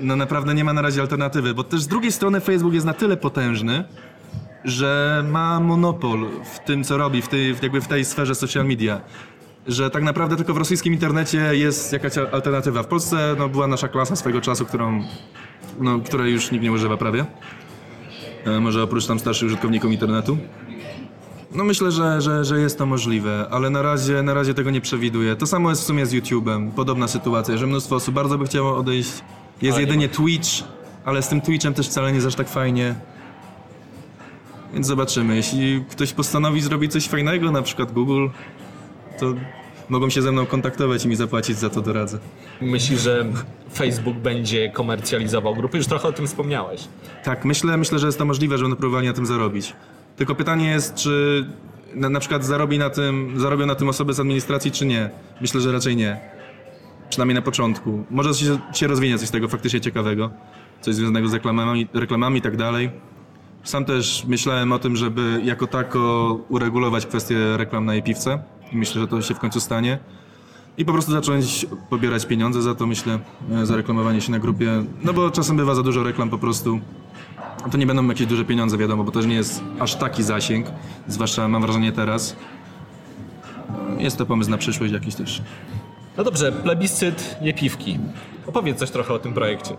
No 0.00 0.16
naprawdę 0.16 0.54
nie 0.54 0.64
ma 0.64 0.72
na 0.72 0.82
razie 0.82 1.00
alternatywy, 1.00 1.54
bo 1.54 1.64
też 1.64 1.80
z 1.82 1.88
drugiej 1.88 2.12
strony 2.12 2.40
Facebook 2.40 2.74
jest 2.74 2.86
na 2.86 2.94
tyle 2.94 3.16
potężny, 3.16 3.84
że 4.64 5.24
ma 5.30 5.60
monopol 5.60 6.26
w 6.54 6.58
tym, 6.58 6.84
co 6.84 6.96
robi, 6.96 7.22
w 7.22 7.28
tej, 7.28 7.56
jakby 7.62 7.80
w 7.80 7.88
tej 7.88 8.04
sferze 8.04 8.34
social 8.34 8.64
media. 8.66 9.00
Że 9.66 9.90
tak 9.90 10.02
naprawdę 10.02 10.36
tylko 10.36 10.54
w 10.54 10.56
rosyjskim 10.56 10.92
internecie 10.92 11.38
jest 11.52 11.92
jakaś 11.92 12.18
al- 12.18 12.28
alternatywa. 12.32 12.82
W 12.82 12.86
Polsce 12.86 13.36
no, 13.38 13.48
była 13.48 13.66
nasza 13.66 13.88
klasa 13.88 14.16
swojego 14.16 14.40
czasu, 14.40 14.66
którą, 14.66 15.02
no, 15.80 15.98
której 16.00 16.32
już 16.32 16.50
nikt 16.50 16.64
nie 16.64 16.72
używa 16.72 16.96
prawie. 16.96 17.24
E, 18.44 18.60
może 18.60 18.82
oprócz 18.82 19.06
tam 19.06 19.18
starszych 19.18 19.46
użytkowników 19.46 19.92
internetu. 19.92 20.38
No 21.54 21.64
myślę, 21.64 21.90
że, 21.92 22.20
że, 22.20 22.44
że 22.44 22.60
jest 22.60 22.78
to 22.78 22.86
możliwe, 22.86 23.46
ale 23.50 23.70
na 23.70 23.82
razie, 23.82 24.22
na 24.22 24.34
razie 24.34 24.54
tego 24.54 24.70
nie 24.70 24.80
przewiduję. 24.80 25.36
To 25.36 25.46
samo 25.46 25.70
jest 25.70 25.82
w 25.82 25.84
sumie 25.84 26.06
z 26.06 26.14
YouTube'em. 26.14 26.70
Podobna 26.70 27.08
sytuacja, 27.08 27.56
że 27.56 27.66
mnóstwo 27.66 27.96
osób 27.96 28.14
bardzo 28.14 28.38
by 28.38 28.44
chciało 28.44 28.76
odejść. 28.76 29.12
Jest 29.64 29.76
Ale 29.76 29.86
nie 29.86 29.92
jedynie 29.92 30.08
Twitch, 30.08 30.48
ale 31.04 31.22
z 31.22 31.28
tym 31.28 31.40
Twitchem 31.40 31.74
też 31.74 31.88
wcale 31.88 32.08
nie 32.08 32.14
jest 32.14 32.26
aż 32.26 32.34
tak 32.34 32.48
fajnie. 32.48 32.94
Więc 34.74 34.86
zobaczymy. 34.86 35.36
Jeśli 35.36 35.84
ktoś 35.90 36.12
postanowi 36.12 36.60
zrobić 36.60 36.92
coś 36.92 37.08
fajnego, 37.08 37.50
na 37.50 37.62
przykład 37.62 37.92
Google, 37.92 38.26
to 39.18 39.34
mogą 39.88 40.10
się 40.10 40.22
ze 40.22 40.32
mną 40.32 40.46
kontaktować 40.46 41.04
i 41.04 41.08
mi 41.08 41.16
zapłacić 41.16 41.58
za 41.58 41.70
to 41.70 41.80
doradzę. 41.80 42.18
Myślisz, 42.60 43.00
że 43.00 43.26
Facebook 43.74 44.16
będzie 44.16 44.70
komercjalizował 44.70 45.54
grupy? 45.54 45.76
Już 45.76 45.86
trochę 45.86 46.08
o 46.08 46.12
tym 46.12 46.26
wspomniałeś. 46.26 46.88
Tak, 47.24 47.44
myślę, 47.44 47.76
myślę, 47.76 47.98
że 47.98 48.06
jest 48.06 48.18
to 48.18 48.24
możliwe, 48.24 48.58
że 48.58 48.64
będą 48.64 48.76
próbowali 48.76 49.06
na 49.06 49.12
tym 49.12 49.26
zarobić. 49.26 49.72
Tylko 50.16 50.34
pytanie 50.34 50.70
jest, 50.70 50.94
czy 50.94 51.44
na, 51.94 52.08
na 52.08 52.20
przykład 52.20 52.44
zarobi 52.44 52.78
na 52.78 52.90
tym, 52.90 53.34
zarobią 53.36 53.66
na 53.66 53.74
tym 53.74 53.88
osoby 53.88 54.14
z 54.14 54.20
administracji, 54.20 54.70
czy 54.70 54.86
nie. 54.86 55.10
Myślę, 55.40 55.60
że 55.60 55.72
raczej 55.72 55.96
nie. 55.96 56.33
Przynajmniej 57.10 57.34
na 57.34 57.42
początku. 57.42 58.04
Może 58.10 58.34
się, 58.34 58.58
się 58.72 58.86
rozwinie 58.86 59.18
coś 59.18 59.28
z 59.28 59.30
tego 59.30 59.48
faktycznie 59.48 59.80
ciekawego. 59.80 60.30
Coś 60.80 60.94
związanego 60.94 61.28
z 61.28 61.34
reklamami, 61.34 61.88
reklamami 61.94 62.38
i 62.38 62.42
tak 62.42 62.56
dalej. 62.56 62.90
Sam 63.64 63.84
też 63.84 64.24
myślałem 64.28 64.72
o 64.72 64.78
tym, 64.78 64.96
żeby 64.96 65.40
jako 65.44 65.66
tako 65.66 66.38
uregulować 66.48 67.06
kwestię 67.06 67.56
reklam 67.56 67.84
na 67.84 67.94
e-piwce. 67.94 68.42
I 68.72 68.76
myślę, 68.76 69.00
że 69.00 69.08
to 69.08 69.22
się 69.22 69.34
w 69.34 69.38
końcu 69.38 69.60
stanie. 69.60 69.98
I 70.78 70.84
po 70.84 70.92
prostu 70.92 71.12
zacząć 71.12 71.66
pobierać 71.90 72.26
pieniądze 72.26 72.62
za 72.62 72.74
to, 72.74 72.86
myślę, 72.86 73.18
e, 73.52 73.66
za 73.66 73.76
reklamowanie 73.76 74.20
się 74.20 74.32
na 74.32 74.38
grupie. 74.38 74.84
No 75.04 75.12
bo 75.12 75.30
czasem 75.30 75.56
bywa 75.56 75.74
za 75.74 75.82
dużo 75.82 76.02
reklam 76.02 76.30
po 76.30 76.38
prostu. 76.38 76.80
To 77.70 77.78
nie 77.78 77.86
będą 77.86 78.08
jakieś 78.08 78.26
duże 78.26 78.44
pieniądze, 78.44 78.78
wiadomo, 78.78 79.04
bo 79.04 79.12
już 79.14 79.26
nie 79.26 79.34
jest 79.34 79.62
aż 79.80 79.94
taki 79.94 80.22
zasięg. 80.22 80.66
Zwłaszcza 81.08 81.48
mam 81.48 81.62
wrażenie 81.62 81.92
teraz. 81.92 82.36
Jest 83.98 84.16
to 84.16 84.26
pomysł 84.26 84.50
na 84.50 84.58
przyszłość 84.58 84.92
jakiś 84.92 85.14
też. 85.14 85.42
No 86.16 86.24
dobrze, 86.24 86.52
plebiscyt 86.52 87.36
Jepiwki. 87.40 87.98
Opowiedz 88.46 88.78
coś 88.78 88.90
trochę 88.90 89.14
o 89.14 89.18
tym 89.18 89.32
projekcie. 89.32 89.76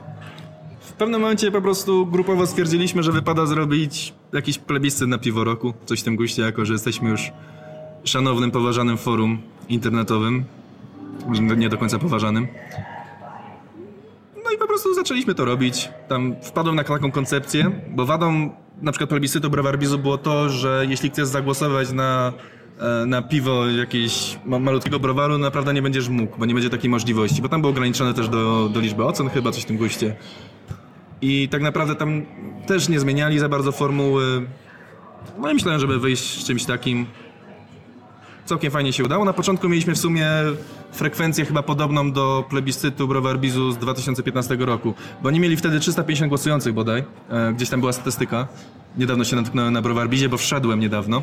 pewnym 0.97 1.21
momencie 1.21 1.51
po 1.51 1.61
prostu 1.61 2.05
grupowo 2.05 2.47
stwierdziliśmy, 2.47 3.03
że 3.03 3.11
wypada 3.11 3.45
zrobić 3.45 4.13
jakiś 4.33 4.57
plebiscyt 4.57 5.07
na 5.07 5.17
piwo 5.17 5.43
roku, 5.43 5.73
coś 5.85 6.01
w 6.01 6.03
tym 6.03 6.15
guście, 6.15 6.41
jako 6.41 6.65
że 6.65 6.73
jesteśmy 6.73 7.09
już 7.09 7.31
szanownym, 8.03 8.51
poważanym 8.51 8.97
forum 8.97 9.41
internetowym, 9.69 10.43
nie 11.57 11.69
do 11.69 11.77
końca 11.77 11.99
poważanym. 11.99 12.47
No 14.43 14.51
i 14.55 14.57
po 14.57 14.67
prostu 14.67 14.93
zaczęliśmy 14.93 15.35
to 15.35 15.45
robić. 15.45 15.89
Tam 16.07 16.35
wpadłem 16.41 16.75
na 16.75 16.83
taką 16.83 17.11
koncepcję, 17.11 17.71
bo 17.89 18.05
wadą 18.05 18.49
na 18.81 18.91
przykład 18.91 19.09
plebiscytu 19.09 19.49
Browarbizu 19.49 19.99
było 19.99 20.17
to, 20.17 20.49
że 20.49 20.85
jeśli 20.89 21.09
chcesz 21.09 21.27
zagłosować 21.27 21.91
na, 21.91 22.33
na 23.07 23.21
piwo 23.21 23.67
jakiegoś 23.67 24.39
ma- 24.45 24.59
malutkiego 24.59 24.99
browaru, 24.99 25.37
naprawdę 25.37 25.73
nie 25.73 25.81
będziesz 25.81 26.09
mógł, 26.09 26.37
bo 26.39 26.45
nie 26.45 26.53
będzie 26.53 26.69
takiej 26.69 26.89
możliwości, 26.89 27.41
bo 27.41 27.49
tam 27.49 27.61
było 27.61 27.71
ograniczone 27.71 28.13
też 28.13 28.29
do, 28.29 28.69
do 28.73 28.79
liczby 28.79 29.03
ocen 29.05 29.29
chyba, 29.29 29.51
coś 29.51 29.63
w 29.63 29.65
tym 29.65 29.77
guście. 29.77 30.15
I 31.21 31.49
tak 31.51 31.61
naprawdę 31.61 31.95
tam 31.95 32.21
też 32.67 32.89
nie 32.89 32.99
zmieniali 32.99 33.39
za 33.39 33.49
bardzo 33.49 33.71
formuły. 33.71 34.45
No 35.41 35.51
i 35.51 35.53
myślałem, 35.53 35.79
żeby 35.81 35.99
wyjść 35.99 36.41
z 36.41 36.47
czymś 36.47 36.65
takim. 36.65 37.05
Całkiem 38.45 38.71
fajnie 38.71 38.93
się 38.93 39.03
udało. 39.03 39.25
Na 39.25 39.33
początku 39.33 39.69
mieliśmy 39.69 39.93
w 39.95 39.97
sumie 39.99 40.27
frekwencję 40.91 41.45
chyba 41.45 41.63
podobną 41.63 42.11
do 42.11 42.43
plebiscytu 42.49 43.07
Browarbizu 43.07 43.71
z 43.71 43.77
2015 43.77 44.55
roku, 44.59 44.93
bo 45.23 45.27
oni 45.29 45.39
mieli 45.39 45.57
wtedy 45.57 45.79
350 45.79 46.29
głosujących 46.29 46.73
bodaj. 46.73 47.03
E, 47.29 47.53
Gdzieś 47.53 47.69
tam 47.69 47.79
była 47.79 47.93
statystyka. 47.93 48.47
Niedawno 48.97 49.23
się 49.23 49.35
natknąłem 49.35 49.73
na 49.73 49.81
Browarbizie, 49.81 50.29
bo 50.29 50.37
wszedłem 50.37 50.79
niedawno, 50.79 51.21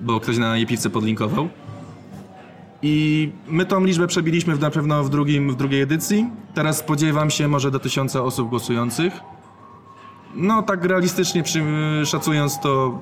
bo 0.00 0.20
ktoś 0.20 0.38
na 0.38 0.56
Jepiwce 0.56 0.90
podlinkował. 0.90 1.48
I 2.82 3.28
my 3.48 3.66
tą 3.66 3.84
liczbę 3.84 4.06
przebiliśmy 4.06 4.56
na 4.56 4.70
pewno 4.70 5.04
w, 5.04 5.10
drugim, 5.10 5.50
w 5.50 5.56
drugiej 5.56 5.80
edycji. 5.80 6.26
Teraz 6.54 6.78
spodziewam 6.78 7.30
się 7.30 7.48
może 7.48 7.70
do 7.70 7.78
tysiąca 7.78 8.22
osób 8.22 8.48
głosujących. 8.48 9.12
No 10.34 10.62
tak 10.62 10.84
realistycznie 10.84 11.42
przy, 11.42 11.62
szacując 12.04 12.60
to 12.60 12.98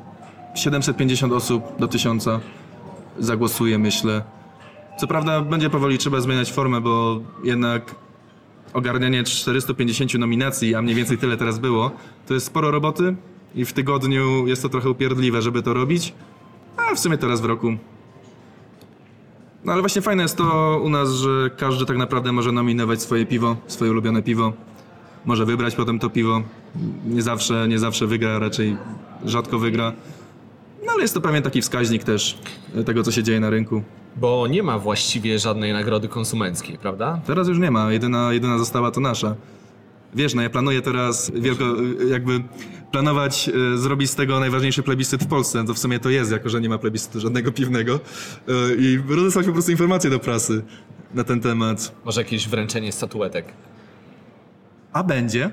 750 0.54 1.32
osób 1.32 1.62
do 1.78 1.88
1000 1.88 2.28
zagłosuje 3.18 3.78
myślę. 3.78 4.22
Co 4.98 5.06
prawda 5.06 5.40
będzie 5.40 5.70
powoli 5.70 5.98
trzeba 5.98 6.20
zmieniać 6.20 6.52
formę, 6.52 6.80
bo 6.80 7.20
jednak 7.44 7.94
ogarnianie 8.72 9.24
450 9.24 10.14
nominacji, 10.14 10.74
a 10.74 10.82
mniej 10.82 10.94
więcej 10.94 11.18
tyle 11.18 11.36
teraz 11.36 11.58
było, 11.58 11.90
to 12.26 12.34
jest 12.34 12.46
sporo 12.46 12.70
roboty 12.70 13.16
i 13.54 13.64
w 13.64 13.72
tygodniu 13.72 14.46
jest 14.46 14.62
to 14.62 14.68
trochę 14.68 14.90
upierdliwe, 14.90 15.42
żeby 15.42 15.62
to 15.62 15.74
robić. 15.74 16.14
A 16.78 16.94
w 16.94 16.98
sumie 16.98 17.18
teraz 17.18 17.40
w 17.40 17.44
roku 17.44 17.76
no 19.64 19.72
ale 19.72 19.82
właśnie 19.82 20.02
fajne 20.02 20.22
jest 20.22 20.36
to 20.36 20.80
u 20.84 20.88
nas, 20.88 21.10
że 21.10 21.50
każdy 21.56 21.86
tak 21.86 21.96
naprawdę 21.96 22.32
może 22.32 22.52
nominować 22.52 23.02
swoje 23.02 23.26
piwo, 23.26 23.56
swoje 23.66 23.90
ulubione 23.90 24.22
piwo. 24.22 24.52
Może 25.24 25.46
wybrać 25.46 25.74
potem 25.74 25.98
to 25.98 26.10
piwo. 26.10 26.42
Nie 27.06 27.22
zawsze, 27.22 27.68
nie 27.68 27.78
zawsze 27.78 28.06
wygra, 28.06 28.38
raczej 28.38 28.76
rzadko 29.24 29.58
wygra. 29.58 29.92
No 30.86 30.92
ale 30.92 31.02
jest 31.02 31.14
to 31.14 31.20
pewien 31.20 31.42
taki 31.42 31.62
wskaźnik 31.62 32.04
też 32.04 32.38
tego, 32.86 33.02
co 33.02 33.12
się 33.12 33.22
dzieje 33.22 33.40
na 33.40 33.50
rynku. 33.50 33.82
Bo 34.16 34.46
nie 34.46 34.62
ma 34.62 34.78
właściwie 34.78 35.38
żadnej 35.38 35.72
nagrody 35.72 36.08
konsumenckiej, 36.08 36.78
prawda? 36.78 37.20
Teraz 37.26 37.48
już 37.48 37.58
nie 37.58 37.70
ma, 37.70 37.92
jedyna, 37.92 38.32
jedyna 38.32 38.58
została 38.58 38.90
to 38.90 39.00
nasza. 39.00 39.34
Wiesz, 40.14 40.34
no 40.34 40.42
ja 40.42 40.50
planuję 40.50 40.82
teraz 40.82 41.32
wielko, 41.34 41.64
jakby 42.10 42.42
planować, 42.92 43.50
e, 43.74 43.78
zrobić 43.78 44.10
z 44.10 44.14
tego 44.14 44.40
najważniejszy 44.40 44.82
plebiscyt 44.82 45.24
w 45.24 45.26
Polsce. 45.26 45.64
To 45.66 45.74
w 45.74 45.78
sumie 45.78 45.98
to 45.98 46.10
jest, 46.10 46.30
jako 46.30 46.48
że 46.48 46.60
nie 46.60 46.68
ma 46.68 46.78
plebiscytu 46.78 47.20
żadnego 47.20 47.52
piwnego. 47.52 48.00
E, 48.48 48.74
I 48.78 48.98
rozesłać 49.08 49.46
po 49.46 49.52
prostu 49.52 49.70
informacje 49.70 50.10
do 50.10 50.18
prasy 50.18 50.62
na 51.14 51.24
ten 51.24 51.40
temat. 51.40 51.94
Może 52.04 52.20
jakieś 52.20 52.48
wręczenie 52.48 52.92
statuetek. 52.92 53.44
A 54.92 55.02
będzie. 55.04 55.50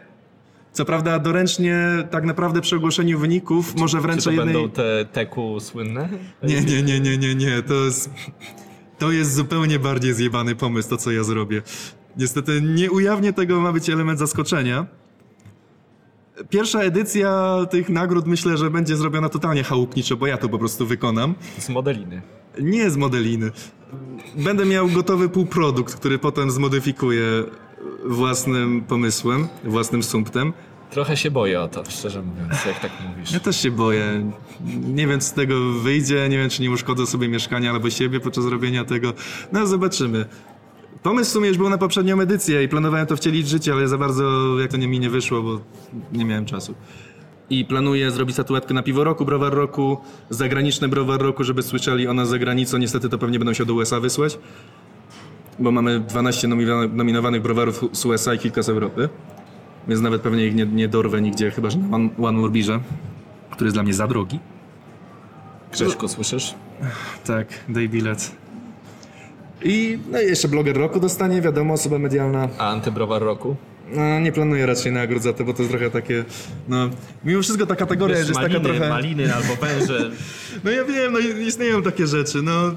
Co 0.71 0.85
prawda 0.85 1.19
doręcznie 1.19 1.77
tak 2.11 2.23
naprawdę 2.25 2.61
przy 2.61 2.75
ogłoszeniu 2.75 3.19
wyników 3.19 3.75
może 3.75 3.97
Czy 3.97 4.01
wręczę 4.01 4.23
to 4.23 4.31
jednej... 4.31 4.53
będą 4.53 4.69
te 4.69 5.05
teku 5.05 5.59
słynne? 5.59 6.09
Nie, 6.43 6.61
nie, 6.61 6.83
nie, 6.83 6.99
nie, 6.99 7.17
nie, 7.17 7.35
nie. 7.35 7.61
To 7.61 7.73
jest... 7.73 8.09
To 8.99 9.11
jest 9.11 9.33
zupełnie 9.33 9.79
bardziej 9.79 10.13
zjebany 10.13 10.55
pomysł, 10.55 10.89
to 10.89 10.97
co 10.97 11.11
ja 11.11 11.23
zrobię. 11.23 11.61
Niestety 12.17 12.61
nie 12.61 12.91
ujawnię 12.91 13.33
tego, 13.33 13.61
ma 13.61 13.71
być 13.71 13.89
element 13.89 14.19
zaskoczenia. 14.19 14.85
Pierwsza 16.49 16.79
edycja 16.81 17.57
tych 17.69 17.89
nagród 17.89 18.27
myślę, 18.27 18.57
że 18.57 18.69
będzie 18.69 18.95
zrobiona 18.97 19.29
totalnie 19.29 19.63
chałupniczo, 19.63 20.17
bo 20.17 20.27
ja 20.27 20.37
to 20.37 20.49
po 20.49 20.59
prostu 20.59 20.85
wykonam. 20.85 21.35
Z 21.59 21.69
modeliny. 21.69 22.21
Nie 22.61 22.91
z 22.91 22.97
modeliny. 22.97 23.51
Będę 24.35 24.65
miał 24.65 24.87
gotowy 24.89 25.29
półprodukt, 25.29 25.95
który 25.95 26.19
potem 26.19 26.51
zmodyfikuję 26.51 27.25
własnym 28.05 28.81
pomysłem, 28.81 29.47
własnym 29.63 30.03
sumptem. 30.03 30.53
Trochę 30.91 31.17
się 31.17 31.31
boję 31.31 31.61
o 31.61 31.67
to, 31.67 31.83
szczerze 31.89 32.21
mówiąc, 32.21 32.65
jak 32.65 32.79
tak 32.79 32.91
mówisz. 33.09 33.31
Ja 33.31 33.39
też 33.39 33.61
się 33.61 33.71
boję. 33.71 34.31
Nie 34.87 35.07
wiem, 35.07 35.19
co 35.19 35.27
z 35.27 35.33
tego 35.33 35.71
wyjdzie, 35.71 36.29
nie 36.29 36.37
wiem, 36.37 36.49
czy 36.49 36.61
nie 36.61 36.71
uszkodzę 36.71 37.05
sobie 37.05 37.27
mieszkania 37.27 37.71
albo 37.71 37.89
siebie 37.89 38.19
podczas 38.19 38.45
robienia 38.45 38.85
tego. 38.85 39.13
No, 39.51 39.67
zobaczymy. 39.67 40.25
Pomysł 41.05 41.29
w 41.29 41.33
sumie 41.33 41.47
już 41.47 41.57
był 41.57 41.69
na 41.69 41.77
poprzednią 41.77 42.21
edycję 42.21 42.63
i 42.63 42.67
planowałem 42.67 43.07
to 43.07 43.15
wcielić 43.15 43.45
w 43.45 43.49
życie, 43.49 43.73
ale 43.73 43.87
za 43.87 43.97
bardzo 43.97 44.55
jak 44.59 44.71
to 44.71 44.77
nie 44.77 44.87
mi 44.87 44.99
nie 44.99 45.09
wyszło, 45.09 45.41
bo 45.41 45.59
nie 46.13 46.25
miałem 46.25 46.45
czasu. 46.45 46.75
I 47.49 47.65
planuję 47.65 48.11
zrobić 48.11 48.35
statuetkę 48.35 48.73
na 48.73 48.83
piwo 48.83 49.03
roku, 49.03 49.25
browar 49.25 49.53
roku, 49.53 49.97
zagraniczny 50.29 50.87
browar 50.87 51.21
roku, 51.21 51.43
żeby 51.43 51.63
słyszeli 51.63 52.07
o 52.07 52.13
nas 52.13 52.29
za 52.29 52.39
granicą. 52.39 52.77
Niestety 52.77 53.09
to 53.09 53.17
pewnie 53.17 53.39
będą 53.39 53.53
się 53.53 53.65
do 53.65 53.73
USA 53.73 53.99
wysłać, 53.99 54.39
bo 55.59 55.71
mamy 55.71 55.99
12 55.99 56.47
nominowanych, 56.91 57.41
browarów 57.41 57.85
z 57.91 58.05
USA 58.05 58.33
i 58.33 58.39
kilka 58.39 58.61
z 58.61 58.69
Europy. 58.69 59.09
Więc 59.87 60.01
nawet 60.01 60.21
pewnie 60.21 60.45
ich 60.45 60.55
nie, 60.55 60.65
nie 60.65 60.87
dorwę 60.87 61.21
nigdzie, 61.21 61.51
chyba 61.51 61.69
że 61.69 61.77
na 61.77 61.95
One, 61.95 62.09
One 62.17 62.37
More 62.37 62.51
Beerze, 62.53 62.79
który 63.51 63.67
jest 63.67 63.75
dla 63.75 63.83
mnie 63.83 63.93
za 63.93 64.07
drogi. 64.07 64.39
Grześko, 65.71 66.07
słyszysz? 66.07 66.55
Tak, 67.25 67.47
daj 67.69 67.89
bilet. 67.89 68.44
I 69.65 69.99
no 70.11 70.21
i 70.21 70.25
jeszcze 70.25 70.47
bloger 70.47 70.77
roku 70.77 70.99
dostanie, 70.99 71.41
wiadomo, 71.41 71.73
osoba 71.73 71.99
medialna. 71.99 72.49
A 72.57 72.69
antybrowar 72.69 73.21
roku? 73.21 73.55
No, 73.91 74.19
nie 74.19 74.31
planuję 74.31 74.65
raczej 74.65 74.91
nagród 74.91 75.23
za 75.23 75.33
to, 75.33 75.43
bo 75.43 75.53
to 75.53 75.61
jest 75.61 75.71
trochę 75.71 75.89
takie, 75.89 76.25
no... 76.67 76.89
Mimo 77.23 77.41
wszystko 77.41 77.65
ta 77.65 77.75
kategoria 77.75 78.17
Wiesz, 78.17 78.27
jest 78.27 78.39
maliny, 78.39 78.59
taka 78.59 78.65
trochę... 78.65 78.89
maliny 78.89 79.35
albo 79.35 79.55
węże. 79.55 80.11
No 80.63 80.71
ja 80.71 80.83
wiem, 80.83 81.13
no 81.13 81.19
istnieją 81.19 81.81
takie 81.81 82.07
rzeczy, 82.07 82.41
no... 82.41 82.71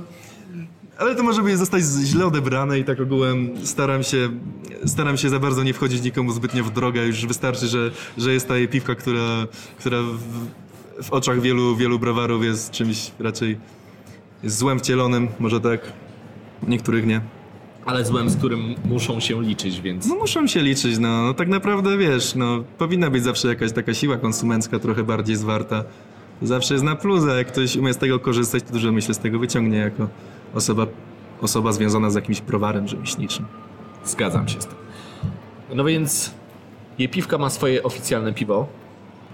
Ale 0.98 1.14
to 1.14 1.22
może 1.22 1.42
by 1.42 1.57
zostać 1.57 1.83
źle 2.05 2.27
odebrane 2.27 2.79
i 2.79 2.85
tak 2.85 3.01
ogółem 3.01 3.51
staram 3.64 4.03
się, 4.03 4.29
staram 4.87 5.16
się 5.16 5.29
za 5.29 5.38
bardzo 5.38 5.62
nie 5.62 5.74
wchodzić 5.74 6.03
nikomu 6.03 6.33
zbytnio 6.33 6.64
w 6.64 6.70
drogę. 6.70 7.07
Już 7.07 7.27
wystarczy, 7.27 7.66
że, 7.66 7.90
że 8.18 8.33
jest 8.33 8.48
ta 8.48 8.55
piwka, 8.70 8.94
która, 8.94 9.46
która 9.79 9.98
w, 10.03 11.05
w 11.05 11.12
oczach 11.12 11.40
wielu, 11.40 11.77
wielu 11.77 11.98
browarów 11.98 12.44
jest 12.44 12.70
czymś 12.70 13.11
raczej 13.18 13.59
jest 14.42 14.57
złem 14.57 14.79
wcielonym, 14.79 15.29
może 15.38 15.61
tak. 15.61 15.81
Niektórych 16.66 17.06
nie. 17.06 17.20
Ale 17.86 18.04
złem, 18.04 18.30
z 18.30 18.36
którym 18.36 18.74
muszą 18.84 19.20
się 19.20 19.42
liczyć, 19.42 19.80
więc... 19.80 20.06
No 20.06 20.14
muszą 20.14 20.46
się 20.46 20.60
liczyć, 20.60 20.98
no. 20.98 21.22
no 21.22 21.34
tak 21.34 21.48
naprawdę 21.48 21.98
wiesz, 21.98 22.34
no 22.34 22.64
powinna 22.78 23.10
być 23.10 23.24
zawsze 23.24 23.48
jakaś 23.48 23.72
taka 23.72 23.94
siła 23.94 24.16
konsumencka 24.16 24.78
trochę 24.78 25.04
bardziej 25.04 25.36
zwarta. 25.36 25.84
Zawsze 26.42 26.74
jest 26.74 26.84
na 26.84 26.96
plus, 26.96 27.24
a 27.24 27.34
jak 27.34 27.46
ktoś 27.46 27.76
umie 27.76 27.92
z 27.92 27.96
tego 27.96 28.18
korzystać, 28.20 28.62
to 28.62 28.72
dużo 28.72 28.92
myślę 28.92 29.14
z 29.14 29.18
tego 29.18 29.38
wyciągnie 29.38 29.78
jako 29.78 30.08
osoba, 30.54 30.86
osoba 31.40 31.72
związana 31.72 32.10
z 32.10 32.14
jakimś 32.14 32.40
browarem 32.40 32.88
rzemieślniczym. 32.88 33.44
Zgadzam 34.04 34.48
się 34.48 34.60
z 34.60 34.66
tym. 34.66 34.76
No 35.74 35.84
więc 35.84 36.34
Jepiwka 36.98 37.38
ma 37.38 37.50
swoje 37.50 37.82
oficjalne 37.82 38.32
piwo. 38.32 38.66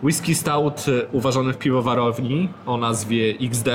Whisky 0.02 0.34
Stout 0.34 0.88
y, 0.88 1.06
uważany 1.12 1.52
w 1.52 1.58
piwowarowni 1.58 2.48
o 2.66 2.76
nazwie 2.76 3.34
XD, 3.40 3.68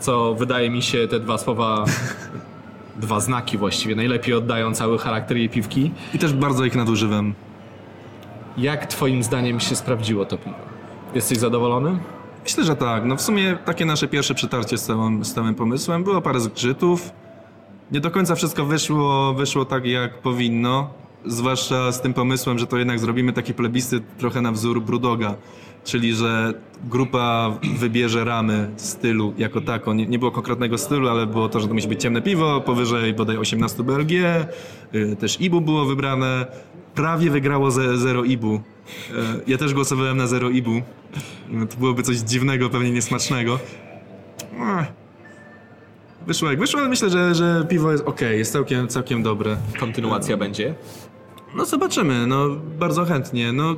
co 0.00 0.34
wydaje 0.34 0.70
mi 0.70 0.82
się 0.82 1.08
te 1.08 1.20
dwa 1.20 1.38
słowa, 1.38 1.84
dwa 2.98 3.20
znaki 3.20 3.58
właściwie, 3.58 3.94
najlepiej 3.94 4.34
oddają 4.34 4.74
cały 4.74 4.98
charakter 4.98 5.36
Jepiwki. 5.36 5.90
I 6.14 6.18
też 6.18 6.32
bardzo 6.32 6.64
ich 6.64 6.74
nadużywam. 6.74 7.34
Jak 8.58 8.86
twoim 8.86 9.22
zdaniem 9.22 9.60
się 9.60 9.76
sprawdziło 9.76 10.24
to 10.24 10.38
piwo? 10.38 10.56
Jesteś 11.14 11.38
zadowolony? 11.38 11.98
Myślę, 12.44 12.64
że 12.64 12.76
tak. 12.76 13.04
No 13.04 13.16
w 13.16 13.20
sumie 13.20 13.58
takie 13.64 13.84
nasze 13.84 14.08
pierwsze 14.08 14.34
przetarcie 14.34 14.78
z 14.78 14.84
całym, 14.84 15.24
z 15.24 15.34
całym 15.34 15.54
pomysłem. 15.54 16.04
Było 16.04 16.20
parę 16.20 16.40
zgrzytów. 16.40 17.10
Nie 17.92 18.00
do 18.00 18.10
końca 18.10 18.34
wszystko 18.34 18.64
wyszło, 18.64 19.34
wyszło 19.34 19.64
tak, 19.64 19.86
jak 19.86 20.18
powinno. 20.18 20.90
Zwłaszcza 21.26 21.92
z 21.92 22.00
tym 22.00 22.14
pomysłem, 22.14 22.58
że 22.58 22.66
to 22.66 22.78
jednak 22.78 22.98
zrobimy 22.98 23.32
taki 23.32 23.54
plebiscyt 23.54 24.16
trochę 24.18 24.40
na 24.40 24.52
wzór 24.52 24.82
Brudoga. 24.82 25.34
Czyli, 25.84 26.14
że 26.14 26.54
grupa 26.84 27.58
wybierze 27.78 28.24
ramy 28.24 28.70
stylu 28.76 29.34
jako 29.38 29.60
tako. 29.60 29.94
Nie, 29.94 30.06
nie 30.06 30.18
było 30.18 30.30
konkretnego 30.30 30.78
stylu, 30.78 31.08
ale 31.08 31.26
było 31.26 31.48
to, 31.48 31.60
że 31.60 31.68
to 31.68 31.74
musi 31.74 31.88
być 31.88 32.02
ciemne 32.02 32.22
piwo, 32.22 32.60
powyżej 32.60 33.14
bodaj 33.14 33.36
18 33.38 33.82
BLG. 33.82 34.12
y, 34.94 35.16
Też 35.16 35.40
IBU 35.40 35.60
było 35.60 35.84
wybrane. 35.84 36.46
Prawie 36.94 37.30
wygrało 37.30 37.70
ze, 37.70 37.98
zero 37.98 38.24
IBU. 38.24 38.54
Y, 38.54 38.60
Ja 39.46 39.58
też 39.58 39.74
głosowałem 39.74 40.16
na 40.16 40.26
zero 40.26 40.50
IBU. 40.50 40.82
No, 41.48 41.66
To 41.66 41.76
byłoby 41.76 42.02
coś 42.02 42.16
dziwnego, 42.16 42.70
pewnie 42.70 42.90
niesmacznego. 42.90 43.58
Wyszło 46.26 46.50
jak 46.50 46.58
wyszło, 46.60 46.80
ale 46.80 46.88
myślę, 46.88 47.10
że, 47.10 47.34
że 47.34 47.66
piwo 47.68 47.92
jest 47.92 48.04
ok, 48.06 48.20
jest 48.20 48.52
całkiem, 48.52 48.88
całkiem 48.88 49.22
dobre. 49.22 49.56
Kontynuacja 49.80 50.36
będzie. 50.36 50.74
No 51.56 51.64
zobaczymy, 51.64 52.26
no 52.26 52.46
bardzo 52.78 53.04
chętnie. 53.04 53.52
No 53.52 53.76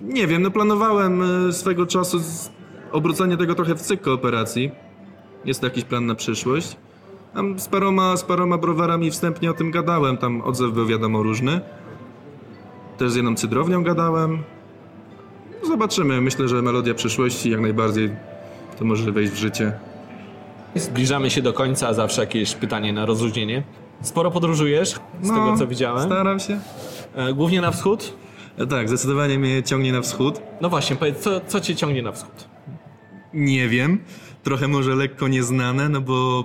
nie 0.00 0.26
wiem, 0.26 0.42
no 0.42 0.50
planowałem 0.50 1.22
e, 1.48 1.52
swego 1.52 1.86
czasu 1.86 2.20
obrócenie 2.92 3.36
tego 3.36 3.54
trochę 3.54 3.74
w 3.74 3.80
cykl 3.80 4.04
kooperacji. 4.04 4.70
Jest 5.44 5.60
to 5.60 5.66
jakiś 5.66 5.84
plan 5.84 6.06
na 6.06 6.14
przyszłość. 6.14 6.76
Tam 7.34 7.58
z 7.60 7.68
paroma, 7.68 8.16
z 8.16 8.24
paroma 8.24 8.58
browarami 8.58 9.10
wstępnie 9.10 9.50
o 9.50 9.54
tym 9.54 9.70
gadałem, 9.70 10.16
tam 10.16 10.40
odzew 10.42 10.72
był 10.72 10.86
wiadomo 10.86 11.22
różny. 11.22 11.60
Też 12.98 13.10
z 13.12 13.16
jedną 13.16 13.34
cydrownią 13.34 13.82
gadałem. 13.82 14.42
No, 15.62 15.68
Zobaczymy, 15.68 16.20
myślę, 16.20 16.48
że 16.48 16.62
melodia 16.62 16.94
przyszłości 16.94 17.50
jak 17.50 17.60
najbardziej 17.60 18.10
to 18.78 18.84
może 18.84 19.12
wejść 19.12 19.32
w 19.32 19.36
życie. 19.36 19.72
Zbliżamy 20.74 21.30
się 21.30 21.42
do 21.42 21.52
końca, 21.52 21.94
zawsze 21.94 22.20
jakieś 22.20 22.54
pytanie 22.54 22.92
na 22.92 23.06
rozluźnienie. 23.06 23.62
Sporo 24.02 24.30
podróżujesz, 24.30 24.88
z 25.22 25.28
No, 25.28 25.34
tego 25.34 25.56
co 25.58 25.66
widziałem. 25.66 26.06
Staram 26.06 26.40
się. 26.40 26.58
E, 27.14 27.32
Głównie 27.34 27.60
na 27.60 27.70
wschód. 27.70 28.12
Tak, 28.70 28.88
zdecydowanie 28.88 29.38
mnie 29.38 29.62
ciągnie 29.62 29.92
na 29.92 30.00
wschód. 30.02 30.42
No 30.60 30.68
właśnie, 30.70 30.96
powiedz, 30.96 31.18
co, 31.18 31.40
co 31.40 31.60
cię 31.60 31.76
ciągnie 31.76 32.02
na 32.02 32.12
wschód? 32.12 32.48
Nie 33.34 33.68
wiem. 33.68 33.98
Trochę 34.42 34.68
może 34.68 34.94
lekko 34.94 35.28
nieznane, 35.28 35.88
no 35.88 36.00
bo 36.00 36.44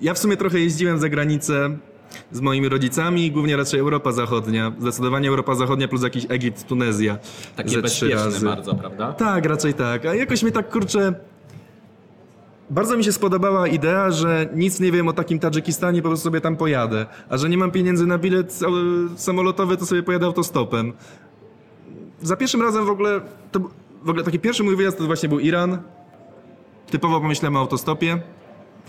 ja 0.00 0.14
w 0.14 0.18
sumie 0.18 0.36
trochę 0.36 0.60
jeździłem 0.60 0.98
za 0.98 1.08
granicę 1.08 1.78
z 2.32 2.40
moimi 2.40 2.68
rodzicami, 2.68 3.30
głównie 3.30 3.56
raczej 3.56 3.80
Europa 3.80 4.12
Zachodnia. 4.12 4.72
Zdecydowanie 4.78 5.28
Europa 5.28 5.54
Zachodnia 5.54 5.88
plus 5.88 6.02
jakiś 6.02 6.26
Egipt, 6.28 6.66
Tunezja. 6.66 7.18
Takie 7.56 7.70
ze 7.70 7.82
trzy 7.82 8.08
razy. 8.08 8.46
bardzo, 8.46 8.74
prawda? 8.74 9.12
Tak, 9.12 9.44
raczej 9.46 9.74
tak. 9.74 10.06
A 10.06 10.14
jakoś 10.14 10.42
mnie 10.42 10.52
tak 10.52 10.70
kurczę. 10.70 11.14
Bardzo 12.70 12.96
mi 12.96 13.04
się 13.04 13.12
spodobała 13.12 13.68
idea, 13.68 14.10
że 14.10 14.48
nic 14.54 14.80
nie 14.80 14.92
wiem 14.92 15.08
o 15.08 15.12
takim 15.12 15.38
Tadżykistanie, 15.38 16.02
po 16.02 16.08
prostu 16.08 16.24
sobie 16.24 16.40
tam 16.40 16.56
pojadę. 16.56 17.06
A 17.28 17.36
że 17.36 17.48
nie 17.48 17.58
mam 17.58 17.70
pieniędzy 17.70 18.06
na 18.06 18.18
bilet 18.18 18.58
e, 18.62 19.18
samolotowy, 19.18 19.76
to 19.76 19.86
sobie 19.86 20.02
pojadę 20.02 20.26
autostopem. 20.26 20.92
Za 22.22 22.36
pierwszym 22.36 22.62
razem 22.62 22.86
w 22.86 22.90
ogóle, 22.90 23.20
to, 23.52 23.60
w 24.02 24.10
ogóle 24.10 24.24
taki 24.24 24.38
pierwszy 24.38 24.62
mój 24.62 24.76
wyjazd 24.76 24.98
to 24.98 25.04
właśnie 25.04 25.28
był 25.28 25.38
Iran. 25.38 25.78
Typowo 26.90 27.20
pomyślałem 27.20 27.56
o 27.56 27.60
autostopie. 27.60 28.20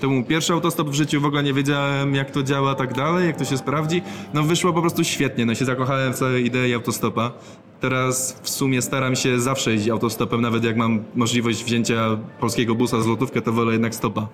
To 0.02 0.08
był 0.08 0.24
pierwszy 0.24 0.54
autostop 0.54 0.90
w 0.90 0.94
życiu, 0.94 1.22
w 1.22 1.26
ogóle 1.26 1.44
nie 1.44 1.54
wiedziałem 1.54 2.16
jak 2.16 2.32
to 2.32 2.44
działa, 2.44 2.76
tak 2.76 2.94
dalej, 2.94 3.28
jak 3.28 3.38
to 3.38 3.46
się 3.46 3.58
sprawdzi. 3.58 4.02
No 4.34 4.44
wyszło 4.44 4.74
po 4.74 4.82
prostu 4.82 5.04
świetnie, 5.04 5.46
no 5.46 5.56
się 5.56 5.66
zakochałem 5.66 6.14
w 6.14 6.16
całej 6.16 6.46
idei 6.46 6.74
autostopa. 6.74 7.32
Teraz 7.80 8.40
w 8.42 8.50
sumie 8.50 8.82
staram 8.82 9.16
się 9.16 9.40
zawsze 9.40 9.72
jeździć 9.72 9.90
autostopem, 9.90 10.42
nawet 10.42 10.64
jak 10.64 10.78
mam 10.78 11.04
możliwość 11.16 11.64
wzięcia 11.64 12.18
polskiego 12.40 12.76
busa 12.76 13.02
z 13.02 13.08
lotówkę, 13.08 13.42
to 13.42 13.52
wolę 13.52 13.72
jednak 13.72 13.96
stopa. 13.96 14.28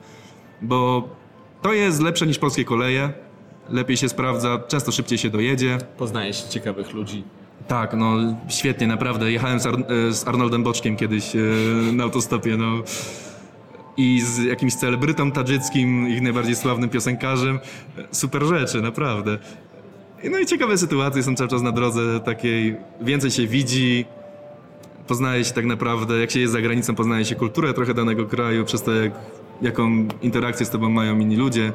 Bo 0.62 1.10
to 1.62 1.74
jest 1.74 2.02
lepsze 2.02 2.28
niż 2.28 2.40
polskie 2.40 2.66
koleje, 2.66 3.14
lepiej 3.70 3.98
się 3.98 4.10
sprawdza, 4.10 4.60
często 4.68 4.92
szybciej 4.92 5.18
się 5.18 5.30
dojedzie. 5.30 5.78
Poznajesz 5.98 6.44
ciekawych 6.44 6.94
ludzi. 6.94 7.24
Tak, 7.68 7.94
no 7.94 8.16
świetnie, 8.50 8.88
naprawdę. 8.88 9.32
Jechałem 9.32 9.60
z, 9.60 9.66
Ar- 9.66 9.86
e, 10.10 10.14
z 10.14 10.28
Arnoldem 10.28 10.64
Boczkiem 10.64 10.96
kiedyś 10.96 11.36
e, 11.36 11.40
na 11.94 12.04
autostopie, 12.04 12.58
no. 12.58 12.84
I 13.98 14.22
z 14.22 14.44
jakimś 14.44 14.76
celebrytą 14.76 15.32
tadżyckim, 15.32 16.10
ich 16.10 16.22
najbardziej 16.22 16.56
sławnym 16.56 16.90
piosenkarzem. 16.90 17.60
Super 18.12 18.44
rzeczy, 18.44 18.82
naprawdę. 18.82 19.38
No 20.24 20.40
i 20.40 20.46
ciekawe 20.46 20.78
sytuacje 20.78 21.24
są 21.24 21.36
cały 21.36 21.50
czas 21.50 21.62
na 21.62 21.72
drodze 21.72 22.20
takiej. 22.20 22.76
Więcej 23.02 23.32
się 23.32 23.48
widzi, 23.48 24.06
poznaje 25.08 25.44
się 25.44 25.54
tak 25.54 25.66
naprawdę, 25.66 26.20
jak 26.20 26.32
się 26.32 26.40
jest 26.40 26.54
za 26.54 26.62
granicą, 26.62 26.96
poznaje 26.96 27.26
się 27.26 27.36
kulturę 27.36 27.74
trochę 27.74 27.94
danego 27.94 28.26
kraju, 28.26 28.66
przez 28.66 28.84
to 28.84 28.92
jak, 28.94 29.12
jaką 29.62 30.08
interakcję 30.22 30.66
z 30.66 30.70
tobą 30.70 30.90
mają 30.90 31.20
inni 31.20 31.36
ludzie. 31.36 31.74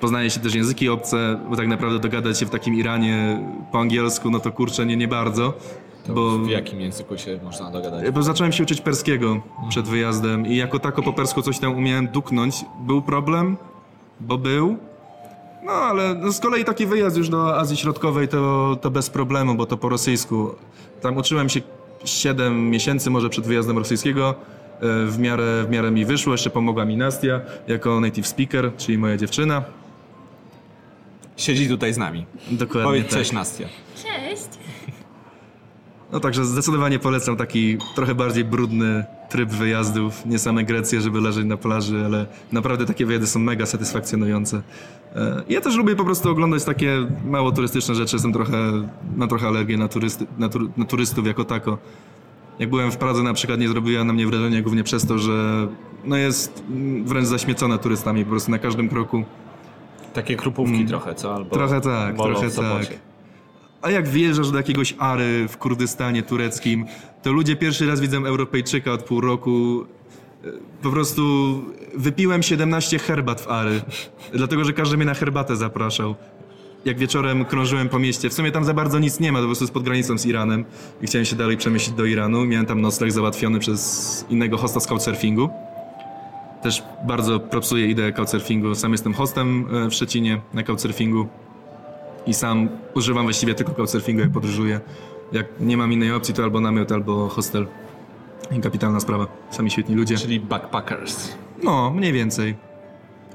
Poznaje 0.00 0.30
się 0.30 0.40
też 0.40 0.54
języki 0.54 0.88
obce, 0.88 1.40
bo 1.50 1.56
tak 1.56 1.68
naprawdę 1.68 1.98
dogadać 1.98 2.38
się 2.38 2.46
w 2.46 2.50
takim 2.50 2.74
Iranie 2.74 3.42
po 3.72 3.78
angielsku, 3.80 4.30
no 4.30 4.38
to 4.40 4.52
kurczę, 4.52 4.86
nie, 4.86 4.96
nie 4.96 5.08
bardzo. 5.08 5.52
To 6.06 6.12
Bo, 6.12 6.38
W 6.38 6.48
jakim 6.50 6.80
języku 6.80 7.18
się 7.18 7.40
można 7.44 7.70
dogadać? 7.70 8.10
bo 8.10 8.22
zacząłem 8.22 8.52
się 8.52 8.62
uczyć 8.62 8.80
perskiego 8.80 9.40
przed 9.68 9.86
wyjazdem 9.88 10.46
i 10.46 10.56
jako 10.56 10.78
tako 10.78 11.02
po 11.02 11.12
persku 11.12 11.42
coś 11.42 11.58
tam 11.58 11.72
umiałem 11.76 12.08
duknąć. 12.08 12.64
Był 12.80 13.02
problem, 13.02 13.56
bo 14.20 14.38
był. 14.38 14.76
No 15.64 15.72
ale 15.72 16.14
no, 16.14 16.32
z 16.32 16.40
kolei 16.40 16.64
taki 16.64 16.86
wyjazd 16.86 17.16
już 17.16 17.28
do 17.28 17.58
Azji 17.58 17.76
Środkowej 17.76 18.28
to, 18.28 18.76
to 18.80 18.90
bez 18.90 19.10
problemu, 19.10 19.54
bo 19.54 19.66
to 19.66 19.76
po 19.76 19.88
rosyjsku. 19.88 20.54
Tam 21.00 21.16
uczyłem 21.16 21.48
się 21.48 21.60
7 22.04 22.70
miesięcy 22.70 23.10
może 23.10 23.28
przed 23.28 23.46
wyjazdem 23.46 23.78
rosyjskiego. 23.78 24.34
E, 24.80 25.06
W 25.06 25.18
miarę, 25.18 25.64
w 25.66 25.70
miarę 25.70 25.90
mi 25.90 26.04
wyszło, 26.04 26.32
jeszcze 26.32 26.50
pomogła 26.50 26.84
mi 26.84 26.96
Nastia 26.96 27.40
jako 27.68 28.00
native 28.00 28.26
speaker, 28.26 28.70
czyli 28.76 28.98
moja 28.98 29.16
dziewczyna. 29.16 29.62
Siedzi 31.38 31.68
tutaj 31.68 31.94
z 31.94 31.98
nami. 31.98 32.26
Dokładnie 32.50 32.84
Powiedz 32.90 33.04
tak. 33.06 33.18
cześć 33.18 33.32
Nastia. 33.32 33.66
Cześć! 33.94 34.48
No 36.12 36.20
także 36.20 36.44
zdecydowanie 36.44 36.98
polecam 36.98 37.36
taki 37.36 37.78
trochę 37.94 38.14
bardziej 38.14 38.44
brudny 38.44 39.04
tryb 39.28 39.50
wyjazdów. 39.50 40.26
Nie 40.26 40.38
same 40.38 40.64
Grecje, 40.64 41.00
żeby 41.00 41.20
leżeć 41.20 41.44
na 41.46 41.56
plaży, 41.56 42.02
ale 42.04 42.26
naprawdę 42.52 42.86
takie 42.86 43.06
wyjazdy 43.06 43.26
są 43.26 43.38
mega 43.40 43.66
satysfakcjonujące. 43.66 44.62
E, 45.16 45.42
Ja 45.48 45.60
też 45.60 45.76
lubię 45.76 45.96
po 45.96 46.04
prostu 46.04 46.30
oglądać 46.30 46.64
takie 46.64 47.06
mało 47.24 47.52
turystyczne 47.52 47.94
rzeczy. 47.94 48.16
Jestem 48.16 48.32
trochę, 48.32 48.72
mam 49.16 49.28
trochę 49.28 49.46
alergię 49.46 49.76
na, 49.76 49.88
turysty, 49.88 50.26
na, 50.38 50.48
tur, 50.48 50.70
na 50.76 50.84
turystów 50.84 51.26
jako 51.26 51.44
tako. 51.44 51.78
Jak 52.58 52.70
byłem 52.70 52.90
w 52.92 52.96
Pradze 52.96 53.22
na 53.22 53.34
przykład 53.34 53.60
nie 53.60 53.68
zrobiła 53.68 54.04
na 54.04 54.12
mnie 54.12 54.26
wrażenia 54.26 54.62
głównie 54.62 54.84
przez 54.84 55.06
to, 55.06 55.18
że 55.18 55.68
no 56.04 56.16
jest 56.16 56.62
wręcz 57.04 57.26
zaśmiecona 57.26 57.78
turystami 57.78 58.24
po 58.24 58.30
prostu 58.30 58.50
na 58.50 58.58
każdym 58.58 58.88
kroku. 58.88 59.24
Takie 60.14 60.36
krupówki 60.36 60.84
trochę, 60.86 61.14
co? 61.14 61.34
Albo 61.34 61.56
Mm. 61.56 61.68
Trochę 61.68 61.80
tak, 61.80 62.16
trochę 62.16 62.50
tak. 62.50 62.98
A 63.82 63.90
jak 63.90 64.08
wjeżdżasz 64.08 64.50
do 64.50 64.56
jakiegoś 64.56 64.94
Ary 64.98 65.48
w 65.48 65.56
Kurdystanie 65.56 66.22
tureckim, 66.22 66.84
to 67.22 67.32
ludzie 67.32 67.56
pierwszy 67.56 67.86
raz 67.86 68.00
widzą 68.00 68.26
Europejczyka 68.26 68.92
od 68.92 69.02
pół 69.02 69.20
roku. 69.20 69.84
E, 70.44 70.48
Po 70.82 70.90
prostu 70.90 71.22
wypiłem 71.94 72.42
17 72.42 72.98
herbat 72.98 73.40
w 73.40 73.48
Ary, 73.48 73.80
dlatego 74.32 74.64
że 74.64 74.72
każdy 74.72 74.96
mnie 74.96 75.06
na 75.06 75.14
herbatę 75.14 75.56
zapraszał. 75.56 76.14
Jak 76.84 76.98
wieczorem 76.98 77.44
krążyłem 77.44 77.88
po 77.88 77.98
mieście, 77.98 78.30
w 78.30 78.32
sumie 78.34 78.52
tam 78.52 78.64
za 78.64 78.74
bardzo 78.74 78.98
nic 78.98 79.20
nie 79.20 79.32
ma, 79.32 79.38
to 79.38 79.42
po 79.42 79.48
prostu 79.48 79.64
jest 79.64 79.74
pod 79.74 79.82
granicą 79.82 80.18
z 80.18 80.26
Iranem 80.26 80.64
i 81.02 81.06
chciałem 81.06 81.24
się 81.24 81.36
dalej 81.36 81.56
przemieścić 81.56 81.94
do 81.94 82.04
Iranu. 82.04 82.44
Miałem 82.44 82.66
tam 82.66 82.80
nocleg 82.80 83.12
załatwiony 83.12 83.58
przez 83.58 84.24
innego 84.30 84.56
hosta 84.58 84.80
z 84.80 84.86
couchsurfingu. 84.86 85.48
Też 86.62 86.82
bardzo 87.06 87.40
propsuję 87.40 87.86
ideę 87.86 88.12
couchsurfingu. 88.12 88.74
Sam 88.74 88.92
jestem 88.92 89.14
hostem 89.14 89.66
e, 89.86 89.90
w 89.90 89.94
Szczecinie 89.94 90.40
na 90.54 90.62
couchsurfingu 90.62 91.28
i 92.26 92.34
sam 92.34 92.68
używam 92.94 93.24
właściwie 93.24 93.54
tylko 93.54 93.74
couchsurfingu, 93.74 94.20
jak 94.22 94.30
podróżuję. 94.30 94.80
Jak 95.32 95.46
nie 95.60 95.76
mam 95.76 95.92
innej 95.92 96.12
opcji, 96.12 96.34
to 96.34 96.42
albo 96.42 96.60
namiot, 96.60 96.92
albo 96.92 97.28
hostel. 97.28 97.66
I 98.56 98.60
kapitalna 98.60 99.00
sprawa. 99.00 99.26
Sami 99.50 99.70
świetni 99.70 99.94
ludzie. 99.94 100.16
Czyli 100.16 100.40
backpackers. 100.40 101.34
No, 101.62 101.90
mniej 101.90 102.12
więcej. 102.12 102.56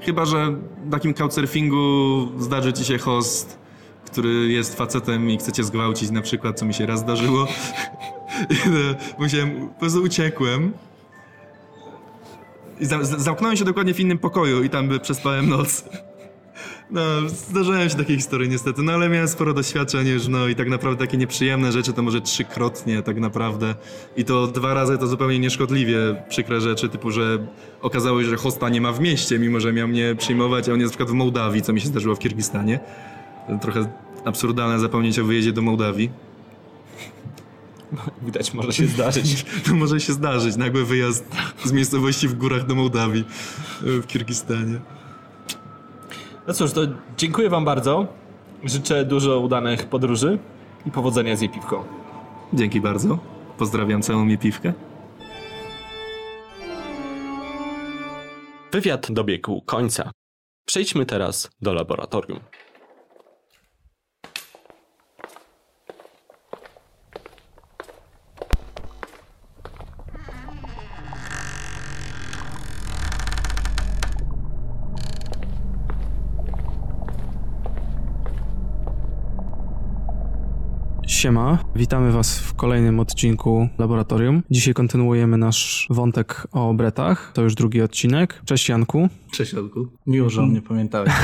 Chyba, 0.00 0.24
że 0.24 0.50
w 0.86 0.90
takim 0.90 1.14
couchsurfingu 1.14 2.28
zdarzy 2.38 2.72
ci 2.72 2.84
się 2.84 2.98
host, 2.98 3.58
który 4.06 4.52
jest 4.52 4.76
facetem 4.76 5.30
i 5.30 5.38
chce 5.38 5.52
cię 5.52 5.64
zgwałcić 5.64 6.10
na 6.10 6.22
przykład, 6.22 6.58
co 6.58 6.66
mi 6.66 6.74
się 6.74 6.86
raz 6.86 7.00
zdarzyło. 7.00 7.46
No, 8.66 8.78
Musiałem, 9.18 9.68
po 9.68 9.80
prostu 9.80 10.02
uciekłem. 10.02 10.72
I 12.80 12.84
za, 12.86 13.04
za- 13.04 13.18
zamknąłem 13.18 13.56
się 13.56 13.64
dokładnie 13.64 13.94
w 13.94 14.00
innym 14.00 14.18
pokoju 14.18 14.62
i 14.62 14.70
tam 14.70 14.88
by 14.88 15.00
przespałem 15.00 15.48
noc. 15.48 15.84
No, 16.90 17.00
zdarzają 17.26 17.88
się 17.88 17.94
takie 17.96 18.16
historie 18.16 18.48
niestety, 18.48 18.82
no 18.82 18.92
ale 18.92 19.08
miałem 19.08 19.28
sporo 19.28 19.54
doświadczeń 19.54 20.08
już, 20.08 20.28
no 20.28 20.48
i 20.48 20.54
tak 20.54 20.68
naprawdę 20.68 21.06
takie 21.06 21.16
nieprzyjemne 21.16 21.72
rzeczy 21.72 21.92
to 21.92 22.02
może 22.02 22.20
trzykrotnie 22.20 23.02
tak 23.02 23.16
naprawdę. 23.20 23.74
I 24.16 24.24
to 24.24 24.46
dwa 24.46 24.74
razy 24.74 24.98
to 24.98 25.06
zupełnie 25.06 25.38
nieszkodliwie 25.38 25.96
przykre 26.28 26.60
rzeczy, 26.60 26.88
typu, 26.88 27.10
że 27.10 27.38
okazało 27.80 28.22
się, 28.22 28.28
że 28.28 28.36
hosta 28.36 28.68
nie 28.68 28.80
ma 28.80 28.92
w 28.92 29.00
mieście, 29.00 29.38
mimo 29.38 29.60
że 29.60 29.72
miał 29.72 29.88
mnie 29.88 30.14
przyjmować, 30.18 30.68
a 30.68 30.72
on 30.72 30.80
jest 30.80 30.92
na 30.92 30.96
przykład 30.96 31.10
w 31.10 31.12
Mołdawii, 31.12 31.62
co 31.62 31.72
mi 31.72 31.80
się 31.80 31.88
zdarzyło 31.88 32.14
w 32.14 32.18
Kirgistanie. 32.18 32.80
Trochę 33.62 33.92
absurdalne 34.24 34.80
zapomnieć 34.80 35.18
o 35.18 35.24
wyjeździe 35.24 35.52
do 35.52 35.62
Mołdawii. 35.62 36.10
Widać, 38.26 38.54
może 38.54 38.72
się 38.72 38.86
zdarzyć. 38.86 39.44
To 39.66 39.74
może 39.74 40.00
się 40.00 40.12
zdarzyć, 40.12 40.56
nagły 40.56 40.84
wyjazd 40.84 41.24
z 41.64 41.72
miejscowości 41.72 42.28
w 42.28 42.34
górach 42.34 42.66
do 42.66 42.74
Mołdawii 42.74 43.24
e, 43.80 43.84
w 44.00 44.06
Kirgistanie. 44.06 44.80
No 46.46 46.54
cóż, 46.54 46.72
to 46.72 46.80
dziękuję 47.16 47.50
wam 47.50 47.64
bardzo. 47.64 48.06
Życzę 48.64 49.04
dużo 49.04 49.40
udanych 49.40 49.86
podróży 49.86 50.38
i 50.86 50.90
powodzenia 50.90 51.36
z 51.36 51.40
jej 51.40 51.50
piwką. 51.50 51.84
Dzięki 52.52 52.80
bardzo. 52.80 53.18
Pozdrawiam 53.58 54.02
całą 54.02 54.24
mi 54.24 54.38
piwkę. 54.38 54.72
Wywiad 58.72 59.12
dobiegł 59.12 59.60
końca. 59.60 60.10
Przejdźmy 60.66 61.06
teraz 61.06 61.50
do 61.60 61.72
laboratorium. 61.72 62.40
Siema, 81.24 81.58
witamy 81.76 82.12
Was 82.12 82.38
w 82.38 82.54
kolejnym 82.54 83.00
odcinku 83.00 83.68
Laboratorium. 83.78 84.42
Dzisiaj 84.50 84.74
kontynuujemy 84.74 85.36
nasz 85.36 85.86
wątek 85.90 86.46
o 86.52 86.74
bretach. 86.74 87.30
To 87.34 87.42
już 87.42 87.54
drugi 87.54 87.82
odcinek. 87.82 88.42
Cześć 88.44 88.68
Janku. 88.68 89.08
Cześć 89.32 89.54
Olku. 89.54 89.86
Miło, 90.06 90.30
że 90.30 90.42
o 90.42 90.46
mnie 90.46 90.62
pamiętałeś. 90.62 91.12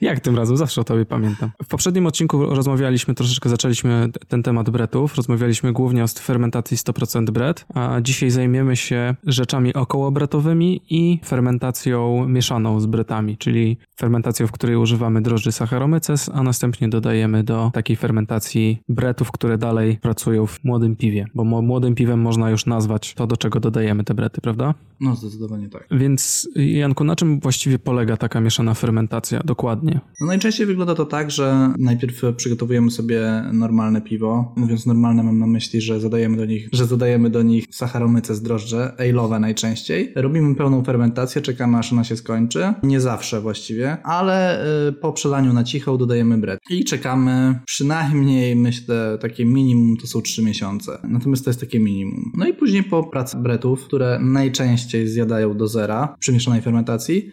Jak 0.00 0.20
tym 0.20 0.36
razem? 0.36 0.56
Zawsze 0.56 0.80
o 0.80 0.84
Tobie 0.84 1.06
pamiętam. 1.06 1.50
W 1.62 1.66
poprzednim 1.66 2.06
odcinku 2.06 2.46
rozmawialiśmy, 2.46 3.14
troszeczkę 3.14 3.48
zaczęliśmy 3.48 4.08
ten 4.28 4.42
temat 4.42 4.70
bretów. 4.70 5.16
Rozmawialiśmy 5.16 5.72
głównie 5.72 6.04
o 6.04 6.06
fermentacji 6.08 6.76
100% 6.76 7.30
bret, 7.30 7.66
a 7.74 8.00
dzisiaj 8.00 8.30
zajmiemy 8.30 8.76
się 8.76 9.14
rzeczami 9.26 9.74
okołobretowymi 9.74 10.80
i 10.90 11.20
fermentacją 11.24 12.28
mieszaną 12.28 12.80
z 12.80 12.86
bretami, 12.86 13.36
czyli 13.36 13.76
fermentacją, 13.96 14.46
w 14.46 14.52
której 14.52 14.76
używamy 14.76 15.22
drożdży 15.22 15.52
Saccharomyces, 15.52 16.30
a 16.34 16.42
następnie 16.42 16.88
dodajemy 16.88 17.44
do 17.44 17.70
takiej 17.74 17.96
fermentacji 17.96 18.82
bretów, 18.88 19.32
które 19.32 19.58
dalej 19.58 19.98
pracują 20.02 20.46
w 20.46 20.64
młodym 20.64 20.96
piwie, 20.96 21.26
bo 21.34 21.44
młodym 21.44 21.94
piwem 21.94 22.20
można 22.20 22.50
już 22.50 22.66
nazwać 22.66 23.14
to, 23.14 23.26
do 23.26 23.36
czego 23.36 23.60
dodajemy 23.60 24.04
te 24.04 24.14
brety, 24.14 24.40
prawda? 24.40 24.74
No 25.00 25.16
zdecydowanie 25.16 25.68
tak. 25.68 25.86
Więc 25.90 26.48
Janku, 26.56 27.04
na 27.04 27.16
czym 27.16 27.40
właściwie 27.40 27.78
polega 27.78 28.16
taka 28.16 28.40
mieszana 28.40 28.74
fermentacja 28.74 29.40
dokładnie? 29.44 29.89
No 30.20 30.26
najczęściej 30.26 30.66
wygląda 30.66 30.94
to 30.94 31.06
tak, 31.06 31.30
że 31.30 31.74
najpierw 31.78 32.22
przygotowujemy 32.36 32.90
sobie 32.90 33.44
normalne 33.52 34.00
piwo. 34.00 34.54
Mówiąc 34.56 34.86
normalne 34.86 35.22
mam 35.22 35.38
na 35.38 35.46
myśli, 35.46 35.80
że 35.80 36.00
zadajemy 36.00 36.36
do 36.36 36.44
nich, 36.44 36.68
że 36.72 36.86
dodajemy 36.86 37.30
do 37.30 37.42
nich 37.42 37.66
sacharomyce 37.70 38.34
z 38.34 38.42
drożdże, 38.42 38.92
ale'owe 38.98 39.40
najczęściej. 39.40 40.12
Robimy 40.16 40.54
pełną 40.54 40.84
fermentację, 40.84 41.42
czekamy 41.42 41.78
aż 41.78 41.92
ona 41.92 42.04
się 42.04 42.16
skończy. 42.16 42.74
Nie 42.82 43.00
zawsze 43.00 43.40
właściwie, 43.40 43.96
ale 44.02 44.64
y, 44.88 44.92
po 44.92 45.12
przelaniu 45.12 45.52
na 45.52 45.64
cicho 45.64 45.96
dodajemy 45.96 46.38
bret. 46.38 46.60
I 46.70 46.84
czekamy 46.84 47.60
przynajmniej, 47.66 48.56
myślę, 48.56 49.18
takie 49.20 49.44
minimum 49.44 49.96
to 49.96 50.06
są 50.06 50.22
3 50.22 50.42
miesiące. 50.42 50.98
Natomiast 51.08 51.44
to 51.44 51.50
jest 51.50 51.60
takie 51.60 51.80
minimum. 51.80 52.32
No 52.36 52.46
i 52.46 52.54
później 52.54 52.82
po 52.82 53.04
pracy 53.04 53.36
bretów, 53.36 53.84
które 53.84 54.18
najczęściej 54.22 55.08
zjadają 55.08 55.56
do 55.56 55.68
zera 55.68 56.16
przy 56.18 56.32
mieszanej 56.32 56.62
fermentacji, 56.62 57.30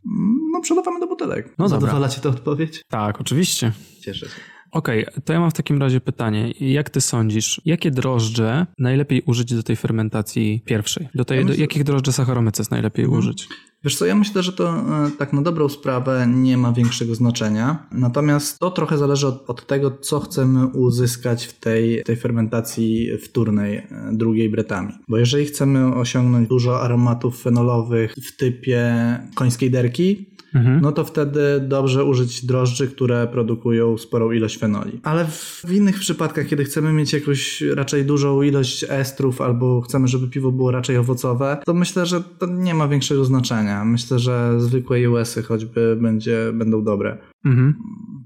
przelewamy 0.68 1.00
do 1.00 1.08
butelek. 1.08 1.54
No. 1.58 1.70
Zadowala 1.70 2.10
cię 2.10 2.22
to 2.22 2.30
odpowiedź? 2.30 2.82
Tak, 2.90 3.22
oczywiście. 3.22 3.72
Cieszę 4.02 4.26
się. 4.26 4.36
Okej, 4.72 5.06
to 5.26 5.34
ja 5.34 5.40
mam 5.40 5.52
w 5.52 5.54
takim 5.54 5.82
razie 5.82 6.02
pytanie. 6.02 6.52
Jak 6.60 6.90
ty 6.90 7.02
sądzisz, 7.02 7.62
jakie 7.66 7.92
drożdże 7.92 8.66
najlepiej 8.80 9.22
użyć 9.26 9.54
do 9.54 9.64
tej 9.64 9.76
fermentacji 9.76 10.62
pierwszej? 10.66 11.08
Do 11.16 11.26
tej, 11.26 11.38
Ja 11.38 11.44
do, 11.44 11.48
myślę- 11.50 11.62
jakich 11.62 11.84
drożdży 11.84 12.12
Saccharomyces 12.12 12.72
najlepiej 12.72 13.06
Mhm. 13.06 13.20
użyć? 13.20 13.48
Wiesz 13.84 13.96
co, 13.96 14.06
ja 14.06 14.16
myślę, 14.16 14.44
że 14.44 14.54
to 14.54 14.70
e, 14.70 15.12
tak 15.18 15.34
na 15.34 15.42
dobrą 15.42 15.70
sprawę 15.70 16.28
nie 16.34 16.58
ma 16.58 16.72
większego 16.74 17.16
znaczenia. 17.16 17.88
Natomiast 17.92 18.60
to 18.60 18.72
trochę 18.72 18.98
zależy 18.98 19.28
od, 19.28 19.50
od 19.50 19.68
tego, 19.68 19.92
co 19.92 20.20
chcemy 20.20 20.66
uzyskać 20.66 21.46
w 21.46 21.60
tej, 21.60 22.04
tej 22.04 22.16
fermentacji 22.16 23.18
wtórnej, 23.18 23.76
e, 23.78 23.88
drugiej 24.14 24.50
bretami. 24.50 24.94
Bo 25.10 25.18
jeżeli 25.18 25.46
chcemy 25.46 25.96
osiągnąć 25.96 26.50
dużo 26.50 26.82
aromatów 26.82 27.42
fenolowych 27.42 28.14
w 28.34 28.38
typie 28.38 28.96
końskiej 29.36 29.72
derki, 29.72 30.37
Mhm. 30.58 30.82
no 30.82 30.92
to 30.92 31.04
wtedy 31.04 31.40
dobrze 31.62 32.04
użyć 32.04 32.46
drożdży, 32.46 32.88
które 32.88 33.28
produkują 33.28 33.98
sporą 33.98 34.32
ilość 34.32 34.58
fenoli. 34.58 35.00
Ale 35.04 35.26
w, 35.26 35.64
w 35.68 35.72
innych 35.72 36.00
przypadkach, 36.00 36.48
kiedy 36.48 36.64
chcemy 36.64 36.94
mieć 36.94 37.14
jakąś 37.14 37.62
raczej 37.62 38.06
dużą 38.06 38.42
ilość 38.42 38.86
estrów 38.90 39.42
albo 39.42 39.82
chcemy, 39.82 40.08
żeby 40.08 40.28
piwo 40.28 40.52
było 40.52 40.72
raczej 40.72 40.98
owocowe, 40.98 41.58
to 41.66 41.74
myślę, 41.74 42.06
że 42.06 42.24
to 42.40 42.46
nie 42.46 42.74
ma 42.74 42.88
większego 42.88 43.26
znaczenia. 43.26 43.86
Myślę, 43.86 44.20
że 44.20 44.60
zwykłe 44.60 45.10
US-y 45.10 45.44
choćby 45.44 45.98
będzie, 46.02 46.52
będą 46.54 46.84
dobre. 46.84 47.18
Mhm. 47.46 47.76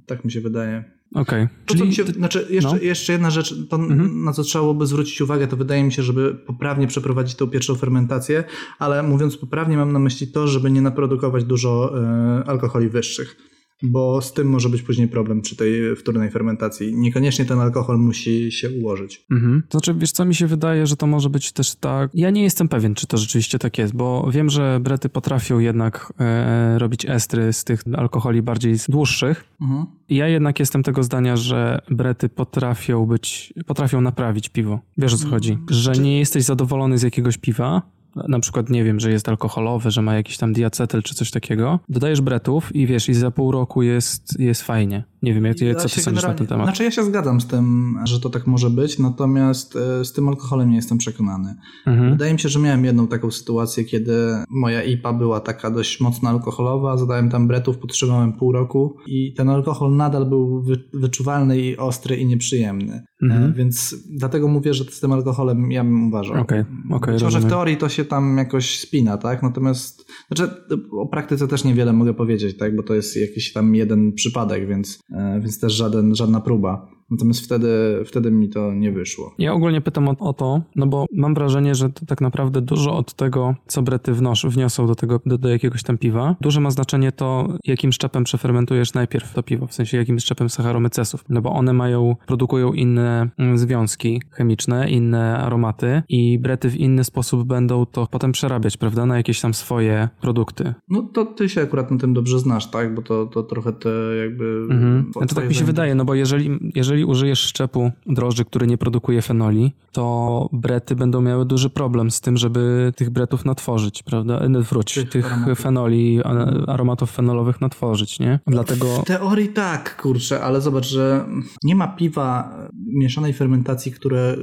Tak 0.06 0.26
mi 0.26 0.32
się 0.32 0.42
wydaje. 0.42 1.01
Okej. 1.16 1.48
To, 1.66 1.76
co 1.76 1.86
mi 1.86 1.96
się, 1.96 2.04
znaczy 2.04 2.48
jeszcze, 2.50 2.72
no. 2.76 2.82
jeszcze 2.82 3.14
jedna 3.14 3.30
rzecz, 3.30 3.56
to 3.70 3.76
Mhm. 3.76 4.24
na 4.24 4.34
co 4.34 4.44
trzeba 4.44 4.64
byłoby 4.64 4.86
zwrócić 4.88 5.22
uwagę, 5.22 5.48
to 5.48 5.58
wydaje 5.58 5.84
mi 5.84 5.92
się, 5.92 6.04
żeby 6.04 6.36
poprawnie 6.36 6.88
przeprowadzić 6.88 7.36
tą 7.36 7.48
pierwszą 7.48 7.76
fermentację, 7.76 8.44
ale 8.80 9.04
mówiąc 9.04 9.38
poprawnie 9.38 9.78
mam 9.78 9.92
na 9.92 10.00
myśli 10.00 10.28
to, 10.28 10.48
żeby 10.48 10.72
nie 10.72 10.82
naprodukować 10.82 11.44
dużo 11.44 12.00
e, 12.02 12.44
alkoholi 12.48 12.90
wyższych. 12.90 13.51
Bo 13.84 14.22
z 14.22 14.34
tym 14.34 14.50
może 14.50 14.70
być 14.70 14.82
później 14.82 15.08
problem 15.08 15.42
przy 15.42 15.56
tej 15.56 15.96
wtórnej 15.96 16.32
fermentacji. 16.32 16.96
Niekoniecznie 16.96 17.46
ten 17.46 17.60
alkohol 17.60 18.00
musi 18.00 18.52
się 18.52 18.70
ułożyć. 18.70 19.26
Mhm. 19.32 19.64
To 19.70 19.80
znaczy, 19.80 20.00
wiesz 20.00 20.12
co, 20.12 20.26
mi 20.26 20.36
się 20.36 20.48
wydaje, 20.48 20.88
że 20.88 20.96
to 20.96 21.08
może 21.08 21.30
być 21.30 21.52
też 21.52 21.76
tak... 21.76 22.12
Ja 22.14 22.30
nie 22.30 22.44
jestem 22.44 22.68
pewien, 22.68 22.96
czy 22.96 23.08
to 23.08 23.18
rzeczywiście 23.18 23.60
tak 23.60 23.78
jest, 23.78 23.96
bo 23.96 24.32
wiem, 24.32 24.50
że 24.50 24.80
brety 24.82 25.10
potrafią 25.10 25.60
jednak 25.60 26.14
e, 26.20 26.80
robić 26.80 27.06
estry 27.06 27.54
z 27.54 27.64
tych 27.64 27.84
alkoholi 27.98 28.42
bardziej 28.42 28.76
dłuższych. 28.90 29.44
Mhm. 29.62 29.86
Ja 30.10 30.28
jednak 30.28 30.60
jestem 30.60 30.84
tego 30.84 31.04
zdania, 31.04 31.38
że 31.38 31.82
brety 31.90 32.30
potrafią 32.30 33.06
być, 33.06 33.54
potrafią 33.66 34.02
naprawić 34.02 34.50
piwo. 34.50 34.80
Wiesz 34.98 35.14
o 35.14 35.18
co 35.18 35.28
chodzi? 35.28 35.58
Że 35.70 35.92
nie 35.92 36.20
jesteś 36.20 36.44
zadowolony 36.44 36.98
z 36.98 37.02
jakiegoś 37.04 37.38
piwa, 37.38 37.82
na 38.16 38.40
przykład 38.40 38.70
nie 38.70 38.84
wiem, 38.84 39.00
że 39.00 39.12
jest 39.12 39.30
alkoholowe, 39.30 39.92
że 39.92 40.02
ma 40.02 40.16
jakiś 40.16 40.38
tam 40.38 40.54
diacetyl 40.54 41.02
czy 41.02 41.16
coś 41.16 41.32
takiego, 41.32 41.80
dodajesz 41.90 42.22
bretów 42.22 42.76
i 42.76 42.88
wiesz, 42.88 43.10
i 43.10 43.14
za 43.14 43.32
pół 43.32 43.52
roku 43.52 43.82
jest, 43.82 44.40
jest 44.40 44.62
fajnie. 44.62 45.04
Nie 45.22 45.34
wiem, 45.34 45.46
jak, 45.46 45.62
Ja 45.62 45.76
co 45.76 45.90
ty 45.90 46.02
sądzisz 46.02 46.24
na 46.24 46.34
ten 46.34 46.48
temat? 46.48 46.66
Znaczy 46.66 46.84
ja 46.84 46.92
się 46.92 47.04
zgadzam 47.04 47.42
z 47.42 47.48
tym, 47.48 47.98
że 48.04 48.20
to 48.20 48.30
tak 48.30 48.48
może 48.48 48.70
być, 48.70 49.00
natomiast 49.00 49.76
e, 49.76 50.06
z 50.06 50.14
tym 50.14 50.30
alkoholem 50.30 50.70
nie 50.70 50.76
jestem 50.76 50.98
przekonany. 50.98 51.56
Mhm. 51.86 52.12
Wydaje 52.12 52.34
mi 52.34 52.40
się, 52.40 52.50
że 52.50 52.60
miałem 52.60 52.86
jedną 52.86 53.08
taką 53.08 53.32
sytuację, 53.32 53.84
kiedy 53.84 54.14
moja 54.50 54.84
IPA 54.84 55.14
była 55.14 55.40
taka 55.40 55.72
dość 55.72 56.00
mocno 56.00 56.30
alkoholowa, 56.30 56.98
zadałem 56.98 57.30
tam 57.30 57.48
bretów, 57.48 57.78
podtrzymałem 57.78 58.34
pół 58.34 58.52
roku 58.52 58.98
i 59.08 59.34
ten 59.34 59.50
alkohol 59.50 59.96
nadal 59.96 60.26
był 60.26 60.62
wy, 60.62 60.84
wyczuwalny 60.94 61.60
i 61.60 61.78
ostry 61.78 62.16
i 62.16 62.26
nieprzyjemny. 62.26 63.04
Mhm. 63.22 63.44
E, 63.44 63.54
Więc 63.54 63.96
dlatego 64.10 64.48
mówię, 64.48 64.74
że 64.74 64.84
z 64.84 65.00
tym 65.00 65.12
alkoholem 65.12 65.72
ja 65.72 65.84
bym 65.84 66.08
uważał. 66.08 66.42
Okej, 66.42 66.64
okej, 66.92 67.14
Być 67.14 67.24
może 67.24 67.40
w 67.40 67.50
teorii 67.50 67.78
to 67.78 67.90
się 67.90 68.06
tam 68.06 68.38
jakoś 68.38 68.80
spina, 68.80 69.18
tak? 69.18 69.44
Natomiast 69.44 70.11
znaczy, 70.28 70.54
o 70.92 71.08
praktyce 71.08 71.48
też 71.48 71.64
niewiele 71.64 71.94
mogę 71.94 72.14
powiedzieć, 72.14 72.58
tak? 72.58 72.76
Bo 72.76 72.84
to 72.84 72.94
jest 72.94 73.18
jakiś 73.18 73.54
tam 73.54 73.76
jeden 73.76 74.14
przypadek, 74.14 74.68
więc, 74.68 75.00
e, 75.12 75.40
więc 75.44 75.60
też 75.60 75.74
żaden, 75.74 76.16
żadna 76.16 76.42
próba. 76.42 77.01
Natomiast 77.12 77.46
wtedy, 77.46 77.70
wtedy 78.06 78.32
mi 78.32 78.50
to 78.50 78.74
nie 78.74 78.92
wyszło. 78.92 79.36
Ja 79.40 79.54
ogólnie 79.54 79.82
pytam 79.82 80.08
o, 80.08 80.16
o 80.20 80.34
to, 80.34 80.62
no 80.76 80.88
bo 80.88 81.06
mam 81.14 81.34
wrażenie, 81.34 81.76
że 81.76 81.90
to 81.90 82.06
tak 82.06 82.22
naprawdę 82.22 82.62
dużo 82.62 82.98
od 82.98 83.14
tego, 83.14 83.56
co 83.68 83.82
brety 83.82 84.14
wnosz, 84.14 84.46
wniosą 84.46 84.88
do, 84.88 84.96
tego, 84.96 85.20
do, 85.26 85.38
do 85.38 85.50
jakiegoś 85.50 85.84
tam 85.84 85.98
piwa, 85.98 86.36
duże 86.42 86.62
ma 86.62 86.72
znaczenie 86.72 87.12
to, 87.12 87.58
jakim 87.66 87.92
szczepem 87.92 88.24
przefermentujesz 88.24 88.94
najpierw 88.94 89.34
to 89.34 89.44
piwo, 89.44 89.68
w 89.68 89.74
sensie 89.74 89.98
jakim 89.98 90.20
szczepem 90.20 90.50
sacharomycesów, 90.50 91.26
no 91.30 91.42
bo 91.42 91.54
one 91.54 91.74
mają, 91.74 92.16
produkują 92.28 92.74
inne 92.74 93.30
mm, 93.38 93.58
związki 93.58 94.22
chemiczne, 94.30 94.90
inne 94.90 95.38
aromaty 95.38 96.04
i 96.10 96.40
brety 96.40 96.70
w 96.70 96.76
inny 96.76 97.04
sposób 97.04 97.48
będą 97.48 97.86
to 97.86 98.08
potem 98.12 98.32
przerabiać, 98.32 98.78
prawda, 98.78 99.06
na 99.06 99.18
jakieś 99.18 99.42
tam 99.42 99.54
swoje 99.54 100.10
produkty. 100.22 100.74
No 100.90 101.02
to 101.02 101.26
ty 101.26 101.50
się 101.50 101.62
akurat 101.62 101.92
na 101.92 101.98
tym 101.98 102.14
dobrze 102.14 102.40
znasz, 102.40 102.72
tak? 102.72 102.96
Bo 102.96 103.02
to, 103.02 103.26
to 103.26 103.44
trochę 103.44 103.74
te 103.74 103.90
jakby... 104.24 104.68
Mhm. 104.70 105.12
Znaczy 105.18 105.36
tak 105.36 105.48
mi 105.48 105.56
się 105.56 105.66
wydaje, 105.66 105.96
no 105.96 106.06
bo 106.06 106.16
jeżeli, 106.16 106.60
jeżeli 106.76 107.01
użyjesz 107.06 107.40
szczepu 107.40 107.92
drożdży, 108.06 108.46
który 108.46 108.68
nie 108.68 108.78
produkuje 108.78 109.22
fenoli, 109.22 109.72
to 109.92 110.50
brety 110.54 110.96
będą 110.96 111.22
miały 111.22 111.46
duży 111.46 111.70
problem 111.70 112.12
z 112.12 112.22
tym, 112.22 112.38
żeby 112.38 112.94
tych 112.96 113.10
bretów 113.10 113.46
natworzyć, 113.46 114.04
prawda? 114.04 114.40
E, 114.40 114.62
Wróć, 114.62 114.94
tych, 114.94 115.10
Tych 115.10 115.26
aromatów. 115.34 115.60
fenoli, 115.60 116.20
aromatów 116.68 117.12
fenolowych 117.12 117.62
natworzyć, 117.62 118.20
nie? 118.20 118.40
Dlatego... 118.48 118.86
W 119.02 119.06
teorii 119.06 119.50
tak, 119.50 120.02
kurczę, 120.02 120.42
ale 120.42 120.62
zobacz, 120.62 120.88
że 120.88 121.26
nie 121.64 121.76
ma 121.76 121.88
piwa 121.88 122.58
mieszanej 122.94 123.34
fermentacji, 123.34 123.92
które 123.92 124.38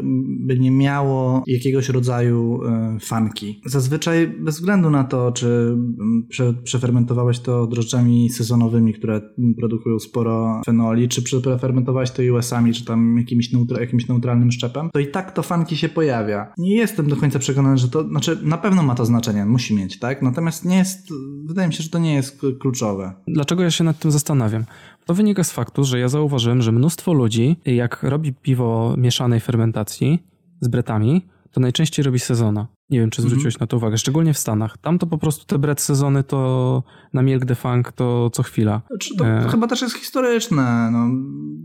by 0.47 0.59
nie 0.59 0.71
miało 0.71 1.43
jakiegoś 1.47 1.89
rodzaju 1.89 2.61
e, 2.65 2.99
fanki. 3.01 3.61
Zazwyczaj 3.67 4.29
bez 4.29 4.55
względu 4.55 4.91
na 4.91 5.05
to, 5.05 5.33
czy 5.33 5.77
prze, 6.29 6.55
przefermentowałeś 6.55 7.41
to 7.41 7.67
drożdżami 7.67 8.31
sezonowymi, 8.31 8.95
które 8.95 9.21
produkują 9.59 9.99
sporo 9.99 10.63
fenoli, 10.67 11.09
czy 11.09 11.23
przefermentowałeś 11.23 12.11
to 12.11 12.23
US-ami, 12.49 12.75
czy 12.75 12.85
tam 12.85 13.19
jakimś, 13.19 13.53
neutra, 13.53 13.81
jakimś 13.81 14.09
neutralnym 14.09 14.53
szczepem, 14.53 14.91
to 14.93 14.99
i 14.99 15.07
tak 15.07 15.33
to 15.33 15.43
fanki 15.43 15.77
się 15.77 15.89
pojawia. 15.89 16.53
Nie 16.59 16.75
jestem 16.75 17.09
do 17.09 17.17
końca 17.17 17.39
przekonany, 17.39 17.79
że 17.79 17.89
to, 17.89 18.09
znaczy 18.09 18.39
na 18.43 18.59
pewno 18.59 18.83
ma 18.83 18.95
to 18.95 19.05
znaczenie, 19.05 19.45
musi 19.45 19.75
mieć, 19.75 19.99
tak? 19.99 20.23
Natomiast 20.23 20.65
nie 20.65 20.77
jest, 20.77 21.09
wydaje 21.45 21.69
mi 21.69 21.75
się, 21.75 21.83
że 21.83 21.89
to 21.89 21.99
nie 21.99 22.15
jest 22.15 22.41
kluczowe. 22.61 23.13
Dlaczego 23.29 23.63
ja 23.63 23.71
się 23.71 23.85
nad 23.85 23.99
tym 23.99 24.11
zastanawiam? 24.11 24.65
To 25.07 25.15
wynika 25.15 25.45
z 25.45 25.53
faktu, 25.53 25.85
że 25.85 25.99
ja 25.99 26.09
zauważyłem, 26.09 26.63
że 26.63 26.73
mnóstwo 26.73 27.13
ludzi, 27.13 27.57
jak 27.65 28.03
robi 28.03 28.33
piwo 28.33 28.95
mieszanej 28.99 29.41
fermentacji 29.41 30.19
z 30.61 30.69
bretami, 30.69 31.27
to 31.53 31.61
najczęściej 31.61 32.05
robi 32.05 32.19
sezona. 32.19 32.67
Nie 32.91 33.01
wiem, 33.01 33.11
czy 33.11 33.23
zwróciłeś 33.23 33.59
na 33.59 33.67
to 33.67 33.77
uwagę, 33.77 33.99
szczególnie 33.99 34.35
w 34.35 34.39
Stanach. 34.39 34.79
Tam 34.79 34.99
to 34.99 35.07
po 35.07 35.19
prostu 35.19 35.47
te 35.47 35.59
bret 35.59 35.81
sezony 35.81 36.25
to 36.25 36.83
na 37.13 37.23
Milk 37.23 37.47
the 37.47 37.55
Funk 37.55 37.93
to 37.93 38.31
co 38.33 38.43
chwila. 38.43 38.83
Znaczy, 38.89 39.17
to 39.17 39.27
E. 39.27 39.49
chyba 39.51 39.67
też 39.67 39.83
jest 39.83 39.95
historyczne. 39.97 40.91
No, 40.93 41.07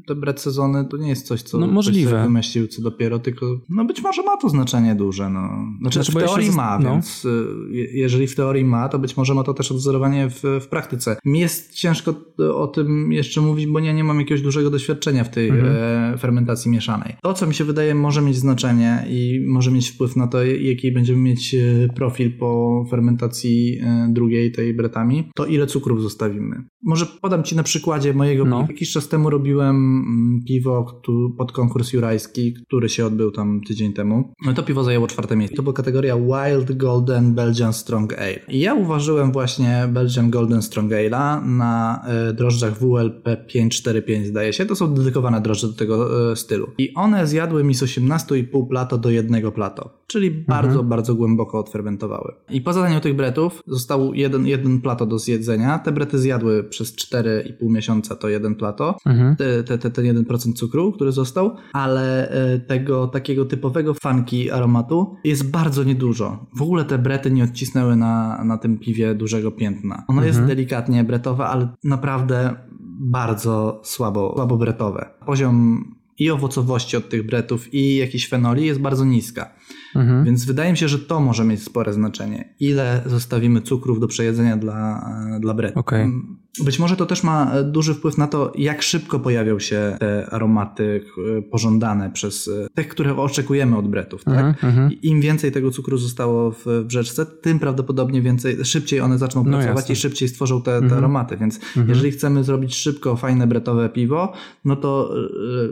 te 0.07 0.15
bread 0.15 0.41
sezony 0.41 0.86
to 0.86 0.97
nie 0.97 1.09
jest 1.09 1.28
coś, 1.28 1.41
co 1.41 1.57
No, 1.57 1.65
ktoś 1.65 1.74
możliwe. 1.76 2.24
wymyślił 2.24 2.67
co 2.67 2.82
dopiero, 2.82 3.19
tylko 3.19 3.45
no 3.69 3.86
być 3.86 4.01
może 4.01 4.24
ma 4.24 4.38
to 4.38 4.49
znaczenie 4.49 4.95
duże. 4.95 5.30
No. 5.30 5.49
Znaczy, 5.82 5.93
Znaczy, 6.03 6.11
w 6.11 6.15
ja 6.15 6.21
teorii 6.28 6.47
zas- 6.47 6.55
ma, 6.55 6.80
no. 6.80 6.91
więc 6.91 7.26
y, 7.26 7.45
je- 7.71 7.97
jeżeli 7.99 8.28
w 8.28 8.36
teorii 8.36 8.65
ma, 8.65 8.89
to 8.89 8.99
być 8.99 9.17
może 9.17 9.34
ma 9.34 9.43
to 9.43 9.53
też 9.53 9.71
odwzorowanie 9.71 10.30
w, 10.30 10.43
w 10.61 10.67
praktyce. 10.67 11.17
Mi 11.26 11.39
jest 11.39 11.74
ciężko 11.74 12.13
y, 12.39 12.53
o 12.55 12.67
tym 12.67 13.11
jeszcze 13.11 13.41
mówić, 13.41 13.67
bo 13.67 13.80
ja 13.80 13.91
nie 13.93 14.03
mam 14.03 14.19
jakiegoś 14.19 14.41
dużego 14.41 14.69
doświadczenia 14.69 15.24
w 15.24 15.30
tej 15.30 15.49
Mhm. 15.49 15.74
e, 16.13 16.17
fermentacji 16.17 16.71
mieszanej. 16.71 17.15
To, 17.21 17.34
co 17.34 17.47
mi 17.47 17.53
się 17.53 17.63
wydaje, 17.63 17.95
może 17.95 18.21
mieć 18.21 18.36
znaczenie 18.38 19.05
i 19.09 19.45
może 19.47 19.71
mieć 19.71 19.89
wpływ 19.89 20.15
na 20.15 20.28
to, 20.28 20.43
jaki 20.43 20.88
będziemy 21.14 21.30
mieć 21.30 21.55
e, 21.55 21.93
profil 21.95 22.38
po 22.38 22.86
fermentacji 22.89 23.80
e, 23.82 24.07
drugiej, 24.09 24.51
tej 24.51 24.74
bretami, 24.74 25.30
to 25.36 25.45
ile 25.45 25.68
cukrów 25.68 26.01
zostawimy. 26.01 26.64
Może 26.84 27.05
podam 27.05 27.43
Ci 27.43 27.55
na 27.55 27.64
przykładzie 27.64 28.14
mojego 28.14 28.45
No. 28.45 28.66
Jakiś 28.70 28.91
czas 28.91 29.07
temu 29.07 29.30
robiłem 29.30 29.76
mm, 29.76 30.43
piwo 30.47 31.01
pod 31.38 31.51
konkurs 31.51 31.93
jurajski, 31.93 32.53
który 32.53 32.89
się 32.89 33.05
odbył 33.05 33.32
tam 33.32 33.61
tydzień 33.61 33.93
temu. 33.93 34.34
No 34.45 34.53
to 34.53 34.64
piwo 34.64 34.84
zajęło 34.84 35.07
czwarte 35.07 35.36
miejsce. 35.36 35.55
To 35.57 35.64
była 35.64 35.74
kategoria 35.74 36.18
Wild 36.18 36.78
Golden 36.78 37.34
Belgian 37.34 37.74
Strong 37.74 38.14
Ale. 38.14 38.39
I 38.47 38.59
ja 38.59 38.74
uważyłem 38.74 39.32
właśnie 39.32 39.89
Belgian 39.89 40.30
Golden 40.30 40.61
Strong 40.61 40.91
Ale'a 40.91 41.45
na 41.45 42.03
e, 42.07 42.34
drożdżach 42.34 42.80
WLP 42.80 43.47
545 43.47 44.28
zdaje 44.28 44.53
się. 44.53 44.66
To 44.66 44.76
są 44.76 44.93
dedykowane 44.93 45.41
drożdże 45.41 45.68
do 45.68 45.74
tego 45.74 46.09
stylu. 46.36 46.68
I 46.78 46.93
one 46.93 47.28
zjadły 47.28 47.64
mi 47.64 47.76
z 47.76 47.84
18,5 47.84 48.68
plato 48.68 48.97
do 48.97 49.09
jednego 49.09 49.51
plato. 49.51 50.03
Czyli 50.07 50.32
bardzo, 50.32 50.84
bardzo 50.84 51.03
głęboko 51.12 51.60
odfermentowały. 51.60 52.34
I 52.49 52.62
po 52.62 52.74
zadaniu 52.74 52.99
tych 52.99 53.16
bretów 53.16 53.62
został 53.68 54.14
jeden, 54.14 54.47
jeden 54.47 54.82
plato 54.82 55.06
do 55.06 55.20
zjedzenia. 55.20 55.80
Te 55.80 55.91
brety 55.91 56.20
zjadły 56.20 56.64
przez 56.64 56.95
4,5 56.95 57.70
miesiąca 57.70 58.16
to 58.16 58.30
jeden 58.30 58.56
plato 58.56 58.97
Mhm. 59.06 59.36
te, 59.36 59.64
te, 59.64 59.78
te, 59.78 59.89
ten 59.91 60.06
1% 60.06 60.54
cukru, 60.54 60.91
który 60.91 61.12
został, 61.12 61.56
ale 61.74 62.30
e, 62.30 62.60
tego 62.60 63.08
takiego 63.08 63.45
typowego 63.45 63.93
funky 63.93 64.51
aromatu 64.51 65.16
jest 65.24 65.51
bardzo 65.51 65.84
niedużo. 65.84 66.45
W 66.56 66.62
ogóle 66.62 66.86
te 66.86 66.97
brety 66.97 67.32
nie 67.32 67.43
odcisnęły 67.43 67.95
na, 67.95 68.43
na 68.43 68.58
tym 68.58 68.78
piwie 68.78 69.16
dużego 69.16 69.51
piętna. 69.51 70.04
Ono 70.08 70.26
jest 70.26 70.43
delikatnie 70.43 71.04
bretowe, 71.04 71.45
ale 71.45 71.68
naprawdę 71.84 72.56
bardzo 72.99 73.82
słabo, 73.84 74.34
słabo 74.36 74.58
bretowe. 74.58 75.10
Poziom 75.26 75.86
i 76.20 76.32
owocowości 76.32 76.97
od 76.97 77.10
tych 77.10 77.26
bretów 77.26 77.74
i 77.74 77.95
jakichś 77.95 78.30
fenoli 78.30 78.66
jest 78.66 78.80
bardzo 78.80 79.06
niska. 79.06 79.54
Mhm. 79.96 80.26
Więc 80.26 80.46
wydaje 80.46 80.72
mi 80.72 80.78
się, 80.78 80.88
że 80.88 81.00
to 81.00 81.20
może 81.20 81.44
mieć 81.44 81.64
spore 81.64 81.94
znaczenie. 81.94 82.54
Ile 82.60 83.02
zostawimy 83.06 83.62
cukrów 83.62 84.00
do 84.00 84.08
przejedzenia 84.08 84.58
dla, 84.58 85.10
e, 85.36 85.39
dla 85.39 85.54
bretu. 85.54 85.80
Okej. 85.80 86.02
Mm, 86.04 86.38
Być 86.66 86.80
może 86.80 86.96
to 86.96 87.06
też 87.06 87.24
ma 87.24 87.52
e, 87.54 87.64
duży 87.64 87.94
wpływ 87.94 88.18
na 88.18 88.28
to, 88.28 88.52
jak 88.58 88.82
szybko 88.82 89.20
pojawią 89.20 89.60
się 89.60 89.96
te 90.00 90.30
aromaty 90.32 91.02
e, 91.38 91.41
pożądane 91.41 92.12
przez 92.12 92.50
tych, 92.76 92.88
które 92.88 93.16
oczekujemy 93.18 93.78
od 93.78 93.88
bretów. 93.88 94.24
Tak? 94.24 94.34
Mhm, 94.46 94.56
mhm. 94.64 94.91
Im 95.02 95.22
więcej 95.22 95.52
tego 95.52 95.72
cukru 95.72 95.98
zostało 95.98 96.52
w, 96.52 96.66
w 96.66 96.91
rzeczce, 96.91 97.26
tym 97.26 97.60
prawdopodobnie 97.60 98.22
więcej, 98.22 98.66
szybciej 98.66 99.00
one 99.02 99.18
zaczną 99.18 99.44
No 99.44 99.52
pracować 99.52 99.78
jasne. 99.80 99.94
i 99.94 99.96
szybciej 99.96 100.28
stworzą 100.30 100.62
te, 100.62 100.72
te 100.72 100.78
Mhm. 100.78 100.98
aromaty. 100.98 101.38
Więc 101.38 101.56
Mhm. 101.56 101.89
jeżeli 101.89 102.12
chcemy 102.12 102.44
zrobić 102.44 102.76
szybko, 102.76 103.16
fajne 103.16 103.48
bretowe 103.48 103.89
piwo, 103.89 104.34
no 104.66 104.76
to 104.76 105.14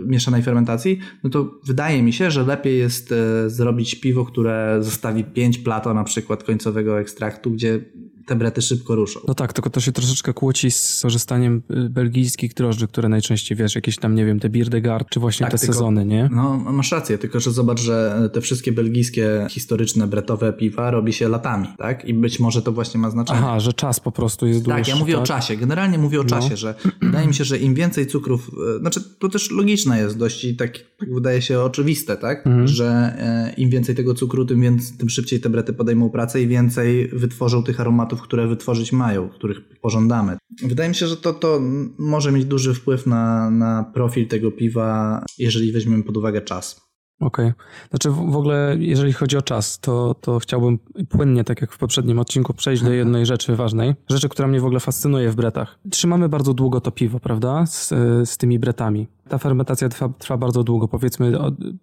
mieszanej 0.05 0.43
fermentacji, 0.43 0.99
no 1.23 1.29
to 1.29 1.59
wydaje 1.65 2.03
mi 2.03 2.13
się, 2.13 2.31
że 2.31 2.43
lepiej 2.43 2.79
jest 2.79 3.13
zrobić 3.47 3.95
piwo, 3.95 4.10
które 4.25 4.77
zostawi 4.79 5.23
5 5.23 5.57
plato 5.57 5.93
na 5.93 6.03
przykład 6.03 6.43
końcowego 6.43 6.99
ekstraktu, 6.99 7.51
gdzie 7.51 7.85
te 8.27 8.35
brety 8.35 8.61
szybko 8.61 8.95
ruszą. 8.95 9.19
No 9.27 9.33
tak, 9.33 9.53
tylko 9.53 9.69
to 9.69 9.79
się 9.79 9.91
troszeczkę 9.91 10.33
kłóci 10.33 10.71
z 10.71 10.99
korzystaniem 11.01 11.61
y, 11.85 11.89
belgijskich 11.89 12.53
drożdży, 12.53 12.87
które 12.87 13.09
najczęściej, 13.09 13.57
wiesz, 13.57 13.75
jakieś 13.75 13.97
tam, 13.97 14.15
nie 14.15 14.25
wiem, 14.25 14.39
te 14.39 14.49
Bierdegard, 14.49 15.09
czy 15.09 15.19
właśnie 15.19 15.43
Tak, 15.43 15.51
te 15.51 15.57
tylko- 15.57 15.73
sezony, 15.73 16.05
nie? 16.05 16.29
No, 16.31 16.57
masz 16.57 16.91
rację, 16.91 17.17
tylko 17.17 17.39
że 17.39 17.51
zobacz, 17.51 17.79
że 17.81 18.29
te 18.33 18.41
wszystkie 18.41 18.71
belgijskie, 18.71 19.47
historyczne, 19.49 20.07
bretowe 20.07 20.53
piwa 20.53 20.91
robi 20.91 21.13
się 21.13 21.29
latami, 21.29 21.67
tak? 21.77 22.05
I 22.05 22.13
być 22.13 22.39
może 22.39 22.61
to 22.61 22.71
właśnie 22.71 22.99
ma 22.99 23.09
znaczenie. 23.09 23.39
Aha, 23.39 23.59
że 23.59 23.73
czas 23.73 23.99
po 23.99 24.11
prostu 24.11 24.47
jest 24.47 24.59
dłuższy. 24.63 24.77
Tak, 24.81 24.87
ja 24.87 24.95
mówię 24.95 25.19
o 25.19 25.23
czasie. 25.23 25.57
Generalnie 25.57 25.97
mówię 25.97 26.19
o 26.19 26.23
No. 26.23 26.29
czasie, 26.29 26.57
że 26.57 26.75
wydaje 27.01 27.27
mi 27.27 27.33
się, 27.33 27.43
że 27.43 27.57
im 27.57 27.73
więcej 27.73 28.07
cukrów, 28.07 28.51
e, 28.75 28.79
znaczy 28.79 29.01
to 29.19 29.29
też 29.29 29.51
logiczne 29.51 29.99
jest 29.99 30.17
dość 30.17 30.43
i 30.43 30.55
tak, 30.55 30.77
tak 30.99 31.13
wydaje 31.13 31.41
się 31.41 31.59
oczywiste, 31.59 32.17
tak? 32.17 32.47
Mhm. 32.47 32.67
Że 32.67 32.85
e, 32.87 33.53
im 33.57 33.69
więcej 33.69 33.95
tego 33.95 34.13
cukru, 34.13 34.45
tym, 34.45 34.61
więcej, 34.61 34.97
tym 34.97 35.09
szybciej 35.09 35.39
te 35.39 35.49
brety 35.49 35.73
podejmą 35.73 36.09
pracę 36.09 36.41
i 36.41 36.47
więcej 36.47 37.07
wytworzą 37.07 37.63
tych 37.63 37.79
aromatów, 37.79 38.10
które 38.17 38.47
wytworzyć 38.47 38.91
mają, 38.91 39.29
których 39.29 39.79
pożądamy. 39.81 40.37
Wydaje 40.63 40.89
mi 40.89 40.95
się, 40.95 41.07
że 41.07 41.17
to, 41.17 41.33
to 41.33 41.59
może 41.97 42.31
mieć 42.31 42.45
duży 42.45 42.73
wpływ 42.73 43.07
na, 43.07 43.49
na 43.51 43.91
profil 43.93 44.27
tego 44.27 44.51
piwa, 44.51 45.23
jeżeli 45.37 45.71
weźmiemy 45.71 46.03
pod 46.03 46.17
uwagę 46.17 46.41
czas. 46.41 46.90
Okej. 47.21 47.51
Znaczy 47.89 48.09
w, 48.09 48.35
ogóle, 48.35 48.75
jeżeli 48.79 49.13
chodzi 49.13 49.37
o 49.37 49.41
czas, 49.41 49.79
to, 49.79 50.15
to 50.21 50.39
chciałbym 50.39 50.79
płynnie, 51.09 51.43
tak 51.43 51.61
jak 51.61 51.71
w 51.71 51.77
poprzednim 51.77 52.19
odcinku, 52.19 52.53
przejść 52.53 52.83
do 52.83 52.91
jednej 52.91 53.25
rzeczy 53.25 53.55
ważnej. 53.55 53.95
Rzeczy, 54.09 54.29
która 54.29 54.47
mnie 54.47 54.59
w 54.59 54.65
ogóle 54.65 54.79
fascynuje 54.79 55.29
w 55.29 55.35
bretach. 55.35 55.79
Trzymamy 55.91 56.29
bardzo 56.29 56.53
długo 56.53 56.81
to 56.81 56.91
piwo, 56.91 57.19
prawda? 57.19 57.65
Z, 57.65 57.89
z 58.29 58.37
tymi 58.37 58.59
bretami. 58.59 59.07
Ta 59.29 59.37
fermentacja 59.37 59.89
trwa, 59.89 60.09
trwa 60.09 60.37
bardzo 60.37 60.63
długo. 60.63 60.87
Powiedzmy, 60.87 61.31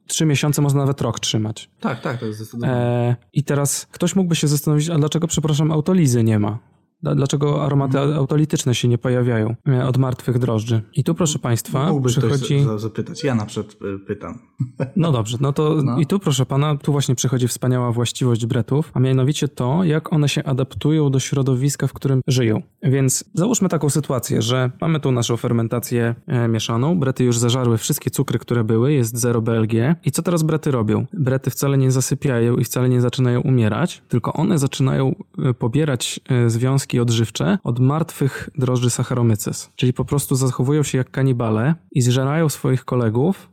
trzy 0.06 0.26
miesiące, 0.26 0.62
można 0.62 0.80
nawet 0.80 1.00
rok 1.00 1.20
trzymać. 1.20 1.70
Tak, 1.80 2.00
tak, 2.00 2.20
to 2.20 2.26
jest 2.26 2.38
zdecydowanie. 2.38 2.72
E, 2.72 3.16
I 3.32 3.44
teraz 3.44 3.86
ktoś 3.86 4.16
mógłby 4.16 4.36
się 4.36 4.48
zastanowić, 4.48 4.90
a 4.90 4.98
dlaczego, 4.98 5.26
przepraszam, 5.26 5.72
autolizy 5.72 6.24
nie 6.24 6.38
ma? 6.38 6.58
Dla- 7.02 7.14
Dlaczego 7.14 7.64
aromaty 7.64 7.98
autolityczne 7.98 8.74
się 8.74 8.88
nie 8.88 8.98
pojawiają 8.98 9.54
e, 9.68 9.86
od 9.86 9.96
martwych 9.98 10.38
drożdży? 10.38 10.82
I 10.94 11.04
tu, 11.04 11.14
proszę 11.14 11.38
Państwa, 11.38 11.88
Mógłby 11.88 12.08
przychodzi... 12.08 12.44
ktoś 12.44 12.62
za- 12.66 12.78
zapytać. 12.78 13.24
Ja 13.24 13.34
na 13.34 13.46
przykład 13.46 13.76
y, 13.82 13.98
pytam. 13.98 14.38
No 14.96 15.12
dobrze, 15.12 15.38
no 15.40 15.52
to 15.52 15.74
No. 15.84 15.98
i 15.98 16.06
tu 16.06 16.18
proszę 16.18 16.46
pana, 16.46 16.76
tu 16.76 16.92
właśnie 16.92 17.14
przychodzi 17.14 17.48
wspaniała 17.48 17.92
właściwość 17.92 18.46
bretów, 18.46 18.90
a 18.94 19.00
mianowicie 19.00 19.48
to, 19.48 19.84
jak 19.84 20.12
one 20.12 20.28
się 20.28 20.44
adaptują 20.44 21.10
do 21.10 21.20
środowiska, 21.20 21.86
w 21.86 21.92
którym 21.92 22.20
żyją. 22.26 22.62
Więc 22.82 23.24
załóżmy 23.34 23.68
taką 23.68 23.90
sytuację, 23.90 24.42
że 24.42 24.70
mamy 24.80 25.00
tu 25.00 25.12
naszą 25.12 25.36
fermentację 25.36 26.14
e, 26.26 26.48
mieszaną, 26.48 26.98
brety 27.00 27.24
już 27.24 27.38
zażarły 27.38 27.78
wszystkie 27.78 28.10
cukry, 28.10 28.38
które 28.38 28.64
były, 28.64 28.92
jest 28.92 29.16
0 29.18 29.42
BLG 29.42 29.72
i 30.04 30.10
co 30.10 30.22
teraz 30.22 30.42
brety 30.42 30.70
robią? 30.70 31.06
Brety 31.12 31.50
wcale 31.50 31.78
nie 31.78 31.90
zasypiają 31.90 32.56
i 32.56 32.64
wcale 32.64 32.88
nie 32.88 33.00
zaczynają 33.00 33.40
umierać, 33.40 34.02
tylko 34.08 34.32
one 34.32 34.58
zaczynają 34.58 35.14
e, 35.38 35.54
pobierać 35.54 36.20
e, 36.28 36.50
związki 36.88 37.00
odżywcze 37.00 37.58
od 37.64 37.80
martwych 37.80 38.50
drożdży 38.58 38.90
Saccharomyces, 38.90 39.70
czyli 39.76 39.92
po 39.92 40.04
prostu 40.04 40.34
zachowują 40.34 40.82
się 40.82 40.98
jak 40.98 41.10
kanibale 41.10 41.74
i 41.92 42.02
zżerają 42.02 42.48
swoich 42.48 42.84
kolegów, 42.84 43.50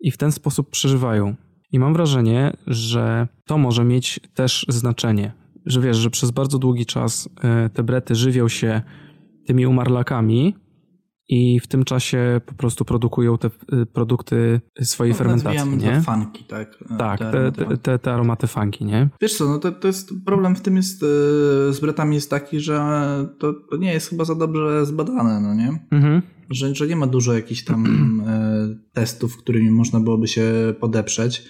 i 0.00 0.10
w 0.10 0.16
ten 0.16 0.32
sposób 0.32 0.70
przeżywają. 0.70 1.36
I 1.72 1.78
mam 1.78 1.94
wrażenie, 1.94 2.52
że 2.66 3.28
to 3.46 3.58
może 3.58 3.84
mieć 3.84 4.20
też 4.34 4.66
znaczenie, 4.68 5.32
że 5.66 5.80
wiesz, 5.80 5.96
że 5.96 6.10
przez 6.10 6.30
bardzo 6.30 6.58
długi 6.58 6.86
czas 6.86 7.28
e, 7.42 7.70
te 7.70 7.82
brety 7.82 8.14
żywią 8.14 8.48
się 8.48 8.82
tymi 9.46 9.66
umarlakami 9.66 10.54
i 11.28 11.60
w 11.60 11.66
tym 11.66 11.84
czasie 11.84 12.40
po 12.46 12.54
prostu 12.54 12.84
produkują 12.84 13.38
te 13.38 13.50
e, 13.72 13.86
produkty 13.86 14.60
swojej 14.82 15.14
fermentacji, 15.14 15.58
No, 15.58 15.66
Nazwijamy 15.66 15.96
nie? 15.98 16.04
to 16.04 16.12
funky, 16.12 16.44
tak? 16.44 16.78
Tak, 16.98 17.18
Te 17.18 17.30
te, 17.30 17.38
aromaty 17.38 17.66
te, 17.66 17.76
te, 17.76 17.98
te 17.98 18.12
aromaty 18.12 18.46
funky, 18.46 18.84
nie? 18.84 19.08
Wiesz 19.20 19.36
co, 19.36 19.48
no 19.48 19.58
to, 19.58 19.72
to 19.72 19.86
jest 19.86 20.12
problem 20.26 20.56
w 20.56 20.60
tym 20.60 20.76
jest 20.76 21.02
e, 21.02 21.06
z 21.72 21.80
bretami 21.80 22.14
jest 22.14 22.30
taki, 22.30 22.60
że 22.60 22.78
to, 23.38 23.54
to 23.70 23.76
nie 23.76 23.92
jest 23.92 24.10
chyba 24.10 24.24
za 24.24 24.34
dobrze 24.34 24.86
zbadane, 24.86 25.40
no 25.40 25.54
nie? 25.54 25.78
Mhm. 25.90 26.22
Że, 26.50 26.74
że 26.74 26.86
nie 26.86 26.96
ma 26.96 27.06
dużo 27.06 27.32
jakichś 27.32 27.64
tam 27.64 27.86
e, 28.28 28.68
testów, 28.92 29.36
którymi 29.36 29.70
można 29.70 30.00
byłoby 30.00 30.28
się 30.28 30.74
podeprzeć 30.80 31.42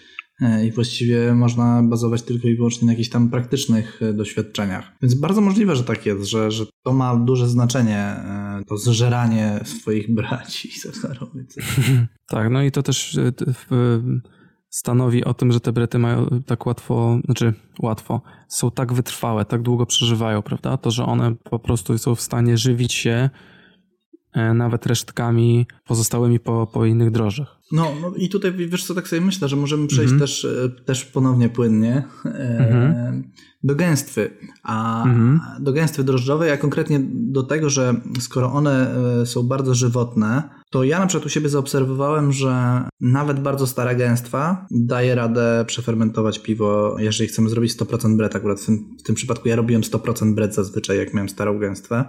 i 0.64 0.70
właściwie 0.70 1.35
można 1.35 1.82
bazować 1.82 2.22
tylko 2.22 2.49
i 2.49 2.57
wyłącznie 2.57 2.87
na 2.87 2.93
jakichś 2.93 3.09
tam 3.09 3.30
praktycznych 3.30 4.03
e, 4.03 4.12
doświadczeniach. 4.12 4.93
Więc 5.03 5.14
bardzo 5.14 5.41
możliwe, 5.41 5.76
że 5.76 5.85
tak 5.85 6.07
jest, 6.07 6.24
że, 6.24 6.51
że 6.51 6.66
to 6.85 6.93
ma 6.93 7.16
duże 7.16 7.49
znaczenie, 7.49 7.99
e, 7.99 8.62
to 8.68 8.76
zżeranie 8.76 9.61
swoich 9.64 10.14
braci 10.14 10.70
Sacharowicy. 10.80 11.61
Tak, 12.26 12.51
no 12.51 12.62
i 12.62 12.70
to 12.70 12.82
też 12.82 13.18
e, 13.18 13.32
stanowi 14.70 15.24
o 15.24 15.35
tym, 15.35 15.53
że 15.53 15.61
te 15.61 15.72
brety 15.72 15.99
mają 15.99 16.28
tak 16.47 16.66
łatwo, 16.66 17.18
znaczy 17.24 17.53
łatwo, 17.82 18.22
są 18.49 18.70
tak 18.70 18.93
wytrwałe, 18.93 19.45
tak 19.45 19.62
długo 19.62 19.87
przeżywają, 19.87 20.43
prawda? 20.43 20.76
To, 20.76 20.91
że 20.91 21.07
one 21.07 21.35
po 21.35 21.59
prostu 21.59 21.99
są 21.99 22.14
w 22.14 22.20
stanie 22.20 22.57
żywić 22.57 22.93
się 22.93 23.30
e, 24.32 24.55
nawet 24.55 24.87
resztkami 24.87 25.66
pozostałymi 25.85 26.41
po, 26.41 26.66
po 26.66 26.87
innych 26.87 27.11
drożdżach. 27.11 27.61
No, 27.72 27.92
no 28.02 28.12
i 28.16 28.28
tutaj 28.28 28.52
wiesz 28.52 28.84
co, 28.84 28.94
tak 28.94 29.08
sobie 29.08 29.22
myślę, 29.22 29.48
że 29.48 29.56
możemy 29.56 29.86
przejść 29.86 30.12
Mhm. 30.12 30.20
też, 30.20 30.44
e, 30.44 30.68
też 30.84 31.04
ponownie 31.04 31.48
płynnie 31.48 32.04
e, 32.24 32.58
Mhm. 32.58 33.22
do 33.64 33.74
gęstwy. 33.74 34.30
A 34.62 35.04
Mhm. 35.04 35.40
do 35.60 35.72
gęstwy 35.72 36.04
drożdżowej, 36.04 36.50
a 36.50 36.56
konkretnie 36.56 37.00
do 37.12 37.42
tego, 37.42 37.70
że 37.70 37.94
skoro 38.20 38.52
one 38.52 38.94
e, 39.22 39.26
są 39.26 39.42
bardzo 39.42 39.74
żywotne, 39.74 40.42
to 40.70 40.84
ja 40.84 40.98
na 40.98 41.06
przykład 41.06 41.26
u 41.26 41.28
siebie 41.28 41.48
zaobserwowałem, 41.48 42.32
że 42.32 42.84
nawet 43.00 43.40
bardzo 43.40 43.66
stara 43.66 43.94
gęstwa 43.94 44.66
daje 44.70 45.14
radę 45.14 45.64
przefermentować 45.66 46.38
piwo, 46.38 46.96
jeżeli 46.98 47.28
chcemy 47.28 47.48
zrobić 47.48 47.72
100% 47.72 48.16
bret. 48.16 48.36
Akurat 48.36 48.60
w 48.60 48.66
tym, 48.66 48.96
w 48.98 49.02
tym 49.02 49.14
przypadku 49.14 49.48
ja 49.48 49.56
robiłem 49.56 49.82
100% 49.82 50.34
bret 50.34 50.54
zazwyczaj, 50.54 50.98
jak 50.98 51.14
miałem 51.14 51.28
starą 51.28 51.58
gęstwę. 51.58 52.04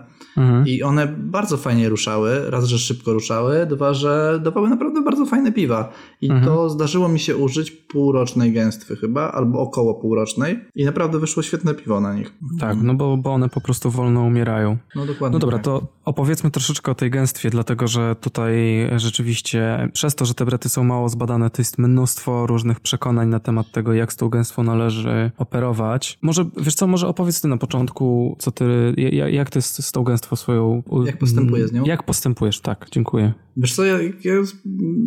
I 0.65 0.83
one 0.83 1.07
bardzo 1.07 1.57
fajnie 1.57 1.89
ruszały. 1.89 2.49
Raz, 2.49 2.65
że 2.65 2.79
szybko 2.79 3.13
ruszały, 3.13 3.65
dwa, 3.65 3.93
że 3.93 4.39
dawały 4.43 4.69
naprawdę 4.69 5.01
bardzo 5.01 5.25
fajne 5.25 5.44
piwa. 5.51 5.91
I 6.21 6.25
Mhm. 6.25 6.45
to 6.45 6.69
zdarzyło 6.69 7.09
mi 7.09 7.19
się 7.19 7.37
użyć 7.37 7.71
półrocznej 7.71 8.53
gęstwy 8.53 8.95
chyba, 8.95 9.31
albo 9.31 9.59
około 9.59 9.93
półrocznej. 9.93 10.59
I 10.75 10.85
naprawdę 10.85 11.19
wyszło 11.19 11.43
świetne 11.43 11.73
piwo 11.73 12.01
na 12.01 12.13
nich. 12.13 12.33
Tak, 12.59 12.77
no 12.81 12.93
bo, 12.93 13.17
bo 13.17 13.33
one 13.33 13.49
po 13.49 13.61
prostu 13.61 13.91
wolno 13.91 14.21
umierają. 14.21 14.77
No 14.95 15.05
dokładnie. 15.05 15.35
No 15.35 15.39
dobra, 15.39 15.57
tak. 15.57 15.65
to 15.65 15.87
opowiedzmy 16.05 16.51
troszeczkę 16.51 16.91
o 16.91 16.95
tej 16.95 17.11
gęstwie, 17.11 17.49
dlatego 17.49 17.87
że 17.87 18.15
tutaj 18.21 18.55
rzeczywiście 18.97 19.89
przez 19.93 20.15
to, 20.15 20.25
że 20.25 20.33
te 20.33 20.45
brety 20.45 20.69
są 20.69 20.83
mało 20.83 21.09
zbadane, 21.09 21.49
to 21.49 21.61
jest 21.61 21.77
mnóstwo 21.77 22.47
różnych 22.47 22.79
przekonań 22.79 23.29
na 23.29 23.39
temat 23.39 23.71
tego, 23.71 23.93
jak 23.93 24.13
z 24.13 24.15
tą 24.15 24.29
gęstwą 24.29 24.63
należy 24.63 25.31
operować. 25.37 26.19
Może, 26.21 26.45
wiesz 26.57 26.75
co, 26.75 26.87
może 26.87 27.07
opowiedz 27.07 27.41
ty 27.41 27.47
na 27.47 27.57
początku, 27.57 28.35
co 28.39 28.51
ty, 28.51 28.65
ja- 28.97 29.29
jak 29.29 29.49
ty 29.49 29.61
z, 29.61 29.85
z 29.85 29.91
tą 29.91 30.03
gęstwą 30.03 30.35
swoją... 30.35 30.83
Jak 31.05 31.17
postępuję 31.17 31.67
z 31.67 31.71
nią? 31.73 31.83
Jak 31.85 32.03
postępujesz, 32.03 32.59
tak, 32.61 32.87
dziękuję. 32.91 33.33
Wiesz 33.57 33.75
co, 33.75 33.83
ja, 33.85 33.97
ja 34.01 34.33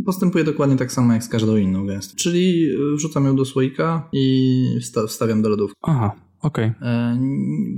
postępuję 0.06 0.27
dokładnie 0.44 0.76
tak 0.76 0.92
samo 0.92 1.12
jak 1.12 1.24
z 1.24 1.28
każdą 1.28 1.56
inną 1.56 1.86
gęstwą. 1.86 2.16
Czyli 2.16 2.70
y, 2.92 2.96
wrzucam 2.96 3.24
ją 3.24 3.36
do 3.36 3.44
słoika 3.44 4.08
i 4.12 4.54
wsta- 4.80 5.06
wstawiam 5.06 5.42
do 5.42 5.48
lodówki. 5.48 5.76
Aha, 5.82 6.12
okej. 6.42 6.72
E, 6.82 7.18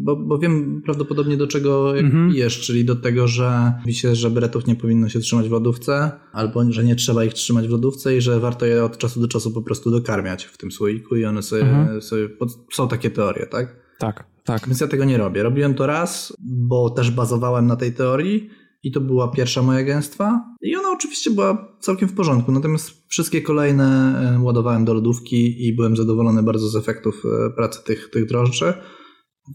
Bo, 0.02 0.16
bo 0.16 0.38
wiem 0.38 0.82
prawdopodobnie 0.84 1.36
do 1.36 1.46
czego 1.46 1.98
Mhm. 1.98 2.30
pijesz, 2.30 2.60
czyli 2.60 2.84
do 2.84 2.96
tego, 2.96 3.28
że 3.28 3.72
mówi 3.80 3.94
się, 3.94 4.14
że 4.14 4.30
beretów 4.30 4.66
nie 4.66 4.76
powinno 4.76 5.08
się 5.08 5.20
trzymać 5.20 5.48
w 5.48 5.52
lodówce, 5.52 6.10
albo 6.32 6.72
że 6.72 6.84
nie 6.84 6.96
trzeba 6.96 7.24
ich 7.24 7.32
trzymać 7.34 7.68
w 7.68 7.70
lodówce 7.70 8.16
i 8.16 8.20
że 8.20 8.40
warto 8.40 8.66
je 8.66 8.84
od 8.84 8.98
czasu 8.98 9.20
do 9.20 9.28
czasu 9.28 9.52
po 9.52 9.62
prostu 9.62 9.90
dokarmiać 9.90 10.44
w 10.44 10.56
tym 10.58 10.72
słoiku 10.72 11.16
i 11.16 11.24
one 11.24 11.42
sobie, 11.42 11.62
Mhm. 11.62 12.02
sobie 12.02 12.28
pod... 12.28 12.48
są 12.72 12.88
takie 12.88 13.10
teorie, 13.10 13.46
tak? 13.46 13.76
Tak, 13.98 14.24
tak. 14.44 14.66
Więc 14.66 14.80
ja 14.80 14.88
tego 14.88 15.04
nie 15.04 15.18
robię. 15.18 15.42
Robiłem 15.42 15.74
to 15.74 15.86
raz, 15.86 16.32
bo 16.40 16.90
też 16.90 17.10
bazowałem 17.10 17.66
na 17.66 17.76
tej 17.76 17.92
teorii 17.92 18.50
i 18.82 18.92
to 18.92 19.00
była 19.00 19.28
pierwsza 19.28 19.62
moja 19.62 19.84
gęstwa. 19.84 20.44
I 20.62 20.76
ona 20.76 20.90
oczywiście 20.90 21.30
była 21.30 21.76
całkiem 21.80 22.08
w 22.08 22.14
porządku, 22.14 22.52
natomiast 22.52 22.90
wszystkie 23.08 23.42
kolejne 23.42 24.14
e, 24.36 24.42
ładowałem 24.42 24.84
do 24.84 24.94
lodówki 24.94 25.66
i 25.66 25.76
byłem 25.76 25.96
zadowolony 25.96 26.42
bardzo 26.42 26.68
z 26.68 26.76
efektów 26.76 27.22
e, 27.24 27.50
pracy 27.50 27.84
tych, 27.84 28.10
tych 28.10 28.26
drożdży, 28.26 28.74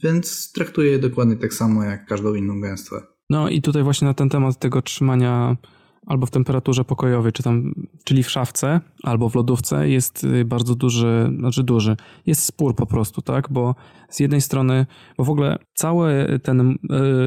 więc 0.04 0.52
traktuję 0.52 0.92
je 0.92 1.00
dokładnie 1.00 1.36
tak 1.36 1.54
samo 1.54 1.84
jak 1.84 2.06
każdą 2.06 2.36
inną 2.36 2.62
gęstwę. 2.62 3.02
No 3.30 3.50
i 3.50 3.62
tutaj 3.62 3.84
właśnie 3.84 4.08
na 4.08 4.14
ten 4.14 4.30
temat 4.30 4.60
tego 4.60 4.82
trzymania 4.82 5.58
albo 6.06 6.26
w 6.26 6.32
temperaturze 6.32 6.86
pokojowej, 6.86 7.32
czy 7.32 7.44
tam, 7.44 7.74
czyli 8.04 8.24
w 8.24 8.30
szafce, 8.30 8.82
albo 9.04 9.30
w 9.30 9.36
lodówce 9.36 9.90
jest 9.90 10.24
y, 10.24 10.46
bardzo 10.46 10.76
duży, 10.76 11.32
znaczy 11.40 11.64
duży, 11.64 11.98
jest 12.26 12.44
spór 12.44 12.76
po 12.76 12.86
prostu, 12.86 13.22
tak, 13.22 13.48
bo 13.50 13.76
z 14.10 14.20
jednej 14.20 14.42
strony, 14.42 14.86
bo 15.18 15.24
w 15.24 15.30
ogóle 15.30 15.58
cały 15.74 16.40
ten 16.44 16.72
y, 16.72 16.76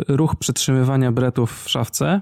ruch 0.08 0.36
przytrzymywania 0.36 1.12
bretów 1.12 1.62
w 1.64 1.70
szafce 1.70 2.20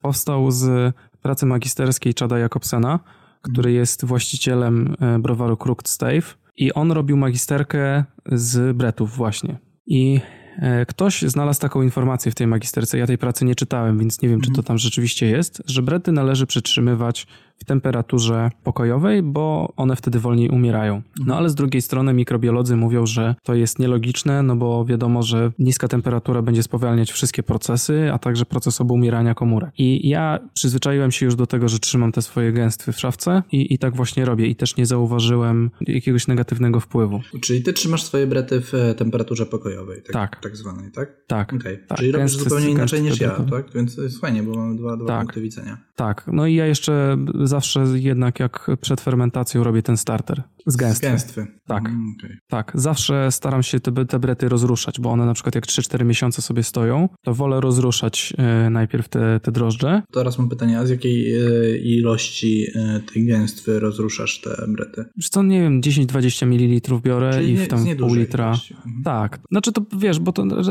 powstał 0.00 0.50
z 0.50 0.94
pracy 1.22 1.46
magisterskiej 1.46 2.14
Chada 2.18 2.38
Jakobsena, 2.38 3.00
który 3.42 3.72
jest 3.72 4.04
właścicielem 4.04 4.94
y, 5.16 5.18
browaru 5.18 5.56
Crooked 5.56 5.88
Stave 5.88 6.38
i 6.56 6.72
on 6.72 6.92
robił 6.92 7.16
magisterkę 7.16 8.04
z 8.32 8.76
bretów 8.76 9.16
właśnie. 9.16 9.58
I 9.86 10.20
ktoś 10.88 11.22
znalazł 11.22 11.60
taką 11.60 11.82
informację 11.82 12.32
w 12.32 12.34
tej 12.34 12.46
magisterce, 12.46 12.98
ja 12.98 13.06
tej 13.06 13.18
pracy 13.18 13.44
nie 13.44 13.54
czytałem, 13.54 13.98
więc 13.98 14.22
nie 14.22 14.28
wiem, 14.28 14.40
czy 14.40 14.50
to 14.50 14.62
tam 14.62 14.78
rzeczywiście 14.78 15.26
jest, 15.26 15.62
że 15.66 15.82
brety 15.82 16.12
należy 16.12 16.46
przytrzymywać 16.46 17.26
w 17.58 17.64
temperaturze 17.64 18.50
pokojowej, 18.64 19.22
bo 19.22 19.72
one 19.76 19.96
wtedy 19.96 20.18
wolniej 20.18 20.48
umierają. 20.48 21.02
No 21.26 21.36
ale 21.36 21.50
z 21.50 21.54
drugiej 21.54 21.82
strony 21.82 22.14
mikrobiolodzy 22.14 22.76
mówią, 22.76 23.06
że 23.06 23.34
to 23.42 23.54
jest 23.54 23.78
nielogiczne, 23.78 24.42
no 24.42 24.56
bo 24.56 24.84
wiadomo, 24.84 25.22
że 25.22 25.52
niska 25.58 25.88
temperatura 25.88 26.42
będzie 26.42 26.62
spowalniać 26.62 27.12
wszystkie 27.12 27.42
procesy, 27.42 28.10
a 28.12 28.18
także 28.18 28.44
proces 28.44 28.80
obumierania 28.80 29.34
komórek. 29.34 29.70
I 29.78 30.08
ja 30.08 30.38
przyzwyczaiłem 30.54 31.12
się 31.12 31.26
już 31.26 31.34
do 31.34 31.46
tego, 31.46 31.68
że 31.68 31.78
trzymam 31.78 32.12
te 32.12 32.22
swoje 32.22 32.52
gęstwy 32.52 32.92
w 32.92 33.00
szafce 33.00 33.42
i, 33.52 33.74
i 33.74 33.78
tak 33.78 33.96
właśnie 33.96 34.24
robię 34.24 34.46
i 34.46 34.56
też 34.56 34.76
nie 34.76 34.86
zauważyłem 34.86 35.70
jakiegoś 35.80 36.26
negatywnego 36.26 36.80
wpływu. 36.80 37.20
Czyli 37.40 37.62
ty 37.62 37.72
trzymasz 37.72 38.02
swoje 38.02 38.26
brety 38.26 38.60
w 38.60 38.74
e, 38.74 38.94
temperaturze 38.94 39.46
pokojowej, 39.46 40.02
tak, 40.02 40.12
Tak. 40.12 40.45
Tak 40.46 40.56
zwanej, 40.56 40.90
tak? 40.90 41.08
Tak. 41.26 41.52
Okej. 41.52 41.78
tak. 41.88 41.98
Czyli 41.98 42.12
robisz 42.12 42.36
zupełnie 42.36 42.70
inaczej 42.70 43.02
niż 43.02 43.20
ja, 43.20 43.30
tak? 43.50 43.70
Więc 43.74 43.96
to 43.96 44.02
jest 44.02 44.20
fajnie, 44.20 44.42
bo 44.42 44.54
mamy 44.54 44.76
dwa, 44.76 44.96
dwa 44.96 45.06
Tak. 45.06 45.20
punkty 45.20 45.40
widzenia. 45.40 45.78
Tak, 45.96 46.24
no 46.32 46.46
i 46.46 46.54
ja 46.54 46.66
jeszcze 46.66 47.16
zawsze 47.44 47.84
jednak 47.94 48.40
jak 48.40 48.70
przed 48.80 49.00
fermentacją 49.00 49.64
robię 49.64 49.82
ten 49.82 49.96
starter 49.96 50.42
z 50.66 50.76
gęstwy. 50.76 51.06
Z 51.06 51.10
gęstwy. 51.10 51.46
Tak. 51.66 51.86
Mm, 51.86 52.14
okej. 52.18 52.36
Tak, 52.48 52.72
zawsze 52.74 53.32
staram 53.32 53.62
się 53.62 53.80
te, 53.80 54.06
te 54.06 54.18
brety 54.18 54.48
rozruszać, 54.48 55.00
bo 55.00 55.10
one 55.10 55.26
na 55.26 55.34
przykład 55.34 55.54
jak 55.54 55.66
3-4 55.66 56.04
miesiące 56.04 56.42
sobie 56.42 56.62
stoją, 56.62 57.08
to 57.22 57.34
wolę 57.34 57.60
rozruszać 57.60 58.32
e, 58.38 58.70
najpierw 58.70 59.08
te, 59.08 59.40
te 59.42 59.52
drożdże. 59.52 60.02
Teraz 60.12 60.38
mam 60.38 60.48
pytanie, 60.48 60.78
a 60.78 60.86
z 60.86 60.90
jakiej 60.90 61.34
e, 61.34 61.76
ilości 61.78 62.66
tej 63.12 63.26
gęstwy 63.26 63.80
rozruszasz 63.80 64.40
te 64.40 64.64
brety? 64.68 65.04
Wiesz 65.16 65.28
co, 65.28 65.42
nie 65.42 65.60
wiem, 65.60 65.80
10-20 65.80 66.46
ml 66.46 67.00
biorę 67.00 67.32
Czyli 67.32 67.52
i 67.52 67.56
w 67.56 67.68
tam 67.68 67.86
pół 67.98 68.14
litra. 68.14 68.50
Mhm. 68.50 69.02
Tak, 69.04 69.40
znaczy 69.50 69.72
to 69.72 69.82
wiesz, 69.98 70.18
bo 70.18 70.32
to 70.44 70.62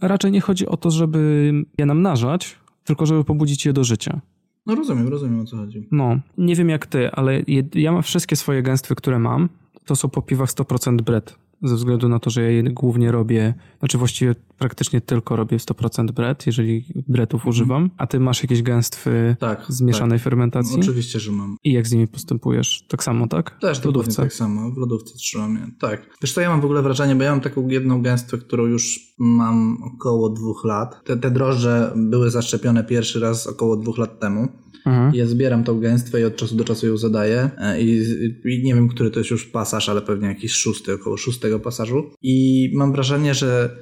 raczej 0.00 0.32
nie 0.32 0.40
chodzi 0.40 0.66
o 0.66 0.76
to, 0.76 0.90
żeby 0.90 1.52
je 1.78 1.86
namnażać, 1.86 2.56
tylko 2.84 3.06
żeby 3.06 3.24
pobudzić 3.24 3.66
je 3.66 3.72
do 3.72 3.84
życia. 3.84 4.20
No 4.66 4.74
rozumiem, 4.74 5.08
rozumiem 5.08 5.40
o 5.40 5.44
co 5.44 5.56
chodzi. 5.56 5.88
No, 5.90 6.20
nie 6.38 6.56
wiem 6.56 6.68
jak 6.68 6.86
ty, 6.86 7.10
ale 7.10 7.42
je, 7.46 7.62
ja 7.74 7.92
mam 7.92 8.02
wszystkie 8.02 8.36
swoje 8.36 8.62
gęstwy, 8.62 8.94
które 8.94 9.18
mam, 9.18 9.48
to 9.84 9.96
są 9.96 10.08
po 10.08 10.22
piwach 10.22 10.48
100% 10.48 11.02
bret. 11.02 11.34
Ze 11.62 11.76
względu 11.76 12.08
na 12.08 12.18
to, 12.18 12.30
że 12.30 12.42
ja 12.42 12.50
je 12.50 12.62
głównie 12.62 13.12
robię, 13.12 13.54
znaczy 13.78 13.98
właściwie 13.98 14.34
praktycznie 14.58 15.00
tylko 15.00 15.36
robię 15.36 15.56
100% 15.56 16.10
bret, 16.10 16.46
jeżeli 16.46 16.84
bretów 17.08 17.46
używam. 17.46 17.90
A 17.96 18.06
ty 18.06 18.20
masz 18.20 18.42
jakieś 18.42 18.62
gęstwy 18.62 19.36
Tak. 19.40 19.64
z 19.68 19.80
mieszanej 19.80 20.18
tak. 20.18 20.24
fermentacji? 20.24 20.80
Oczywiście, 20.80 21.20
że 21.20 21.32
mam. 21.32 21.56
I 21.64 21.72
jak 21.72 21.86
z 21.86 21.92
nimi 21.92 22.08
postępujesz? 22.08 22.84
Tak 22.88 23.04
samo, 23.04 23.28
tak? 23.28 23.58
Też 23.60 23.80
w 23.80 23.84
lodówce. 23.84 24.22
tak 24.22 24.32
samo, 24.32 24.70
w 24.70 24.76
lodówce 24.76 25.14
trzymam 25.14 25.54
je. 25.54 25.70
Tak. 25.80 26.06
Wiesz 26.22 26.32
co, 26.32 26.40
ja 26.40 26.50
mam 26.50 26.60
w 26.60 26.64
ogóle 26.64 26.82
wrażenie, 26.82 27.16
bo 27.16 27.22
ja 27.22 27.30
mam 27.30 27.40
taką 27.40 27.68
jedną 27.68 28.02
gęstwę, 28.02 28.38
którą 28.38 28.66
już 28.66 29.00
mam 29.18 29.78
około 29.82 30.30
dwóch 30.30 30.64
lat. 30.64 31.04
Te, 31.04 31.16
te 31.16 31.30
drożdże 31.30 31.92
były 31.96 32.30
zaszczepione 32.30 32.84
pierwszy 32.84 33.20
raz 33.20 33.46
około 33.46 33.76
dwóch 33.76 33.98
lat 33.98 34.20
temu. 34.20 34.48
Mhm. 34.86 35.14
Ja 35.14 35.26
zbieram 35.26 35.64
tą 35.64 35.80
gęstwę 35.80 36.20
i 36.20 36.24
od 36.24 36.36
czasu 36.36 36.56
do 36.56 36.64
czasu 36.64 36.86
ją 36.86 36.96
zadaję. 36.96 37.50
E, 37.58 37.82
I, 37.82 38.02
I 38.44 38.62
nie 38.62 38.74
wiem, 38.74 38.88
który 38.88 39.10
to 39.10 39.20
jest 39.20 39.30
już 39.30 39.46
pasaż, 39.46 39.88
ale 39.88 40.02
pewnie 40.02 40.28
jakiś 40.28 40.52
szósty, 40.52 40.92
około 40.94 41.16
szóstego 41.16 41.49
pasażu. 41.58 42.10
I 42.22 42.68
mam 42.74 42.92
wrażenie, 42.92 43.34
że 43.34 43.76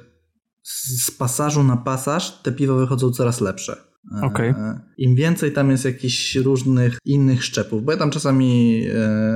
z 0.63 1.11
pasażu 1.11 1.63
na 1.63 1.77
pasaż 1.77 2.41
te 2.41 2.51
piwa 2.51 2.75
wychodzą 2.75 3.11
coraz 3.11 3.41
lepsze. 3.41 3.88
E, 4.21 4.25
Okej. 4.25 4.53
Im 4.97 5.15
więcej 5.15 5.51
tam 5.51 5.71
jest 5.71 5.85
jakichś 5.85 6.35
różnych 6.35 6.97
innych 7.05 7.43
szczepów, 7.43 7.83
bo 7.85 7.91
ja 7.91 7.97
tam 7.97 8.11
czasami 8.11 8.81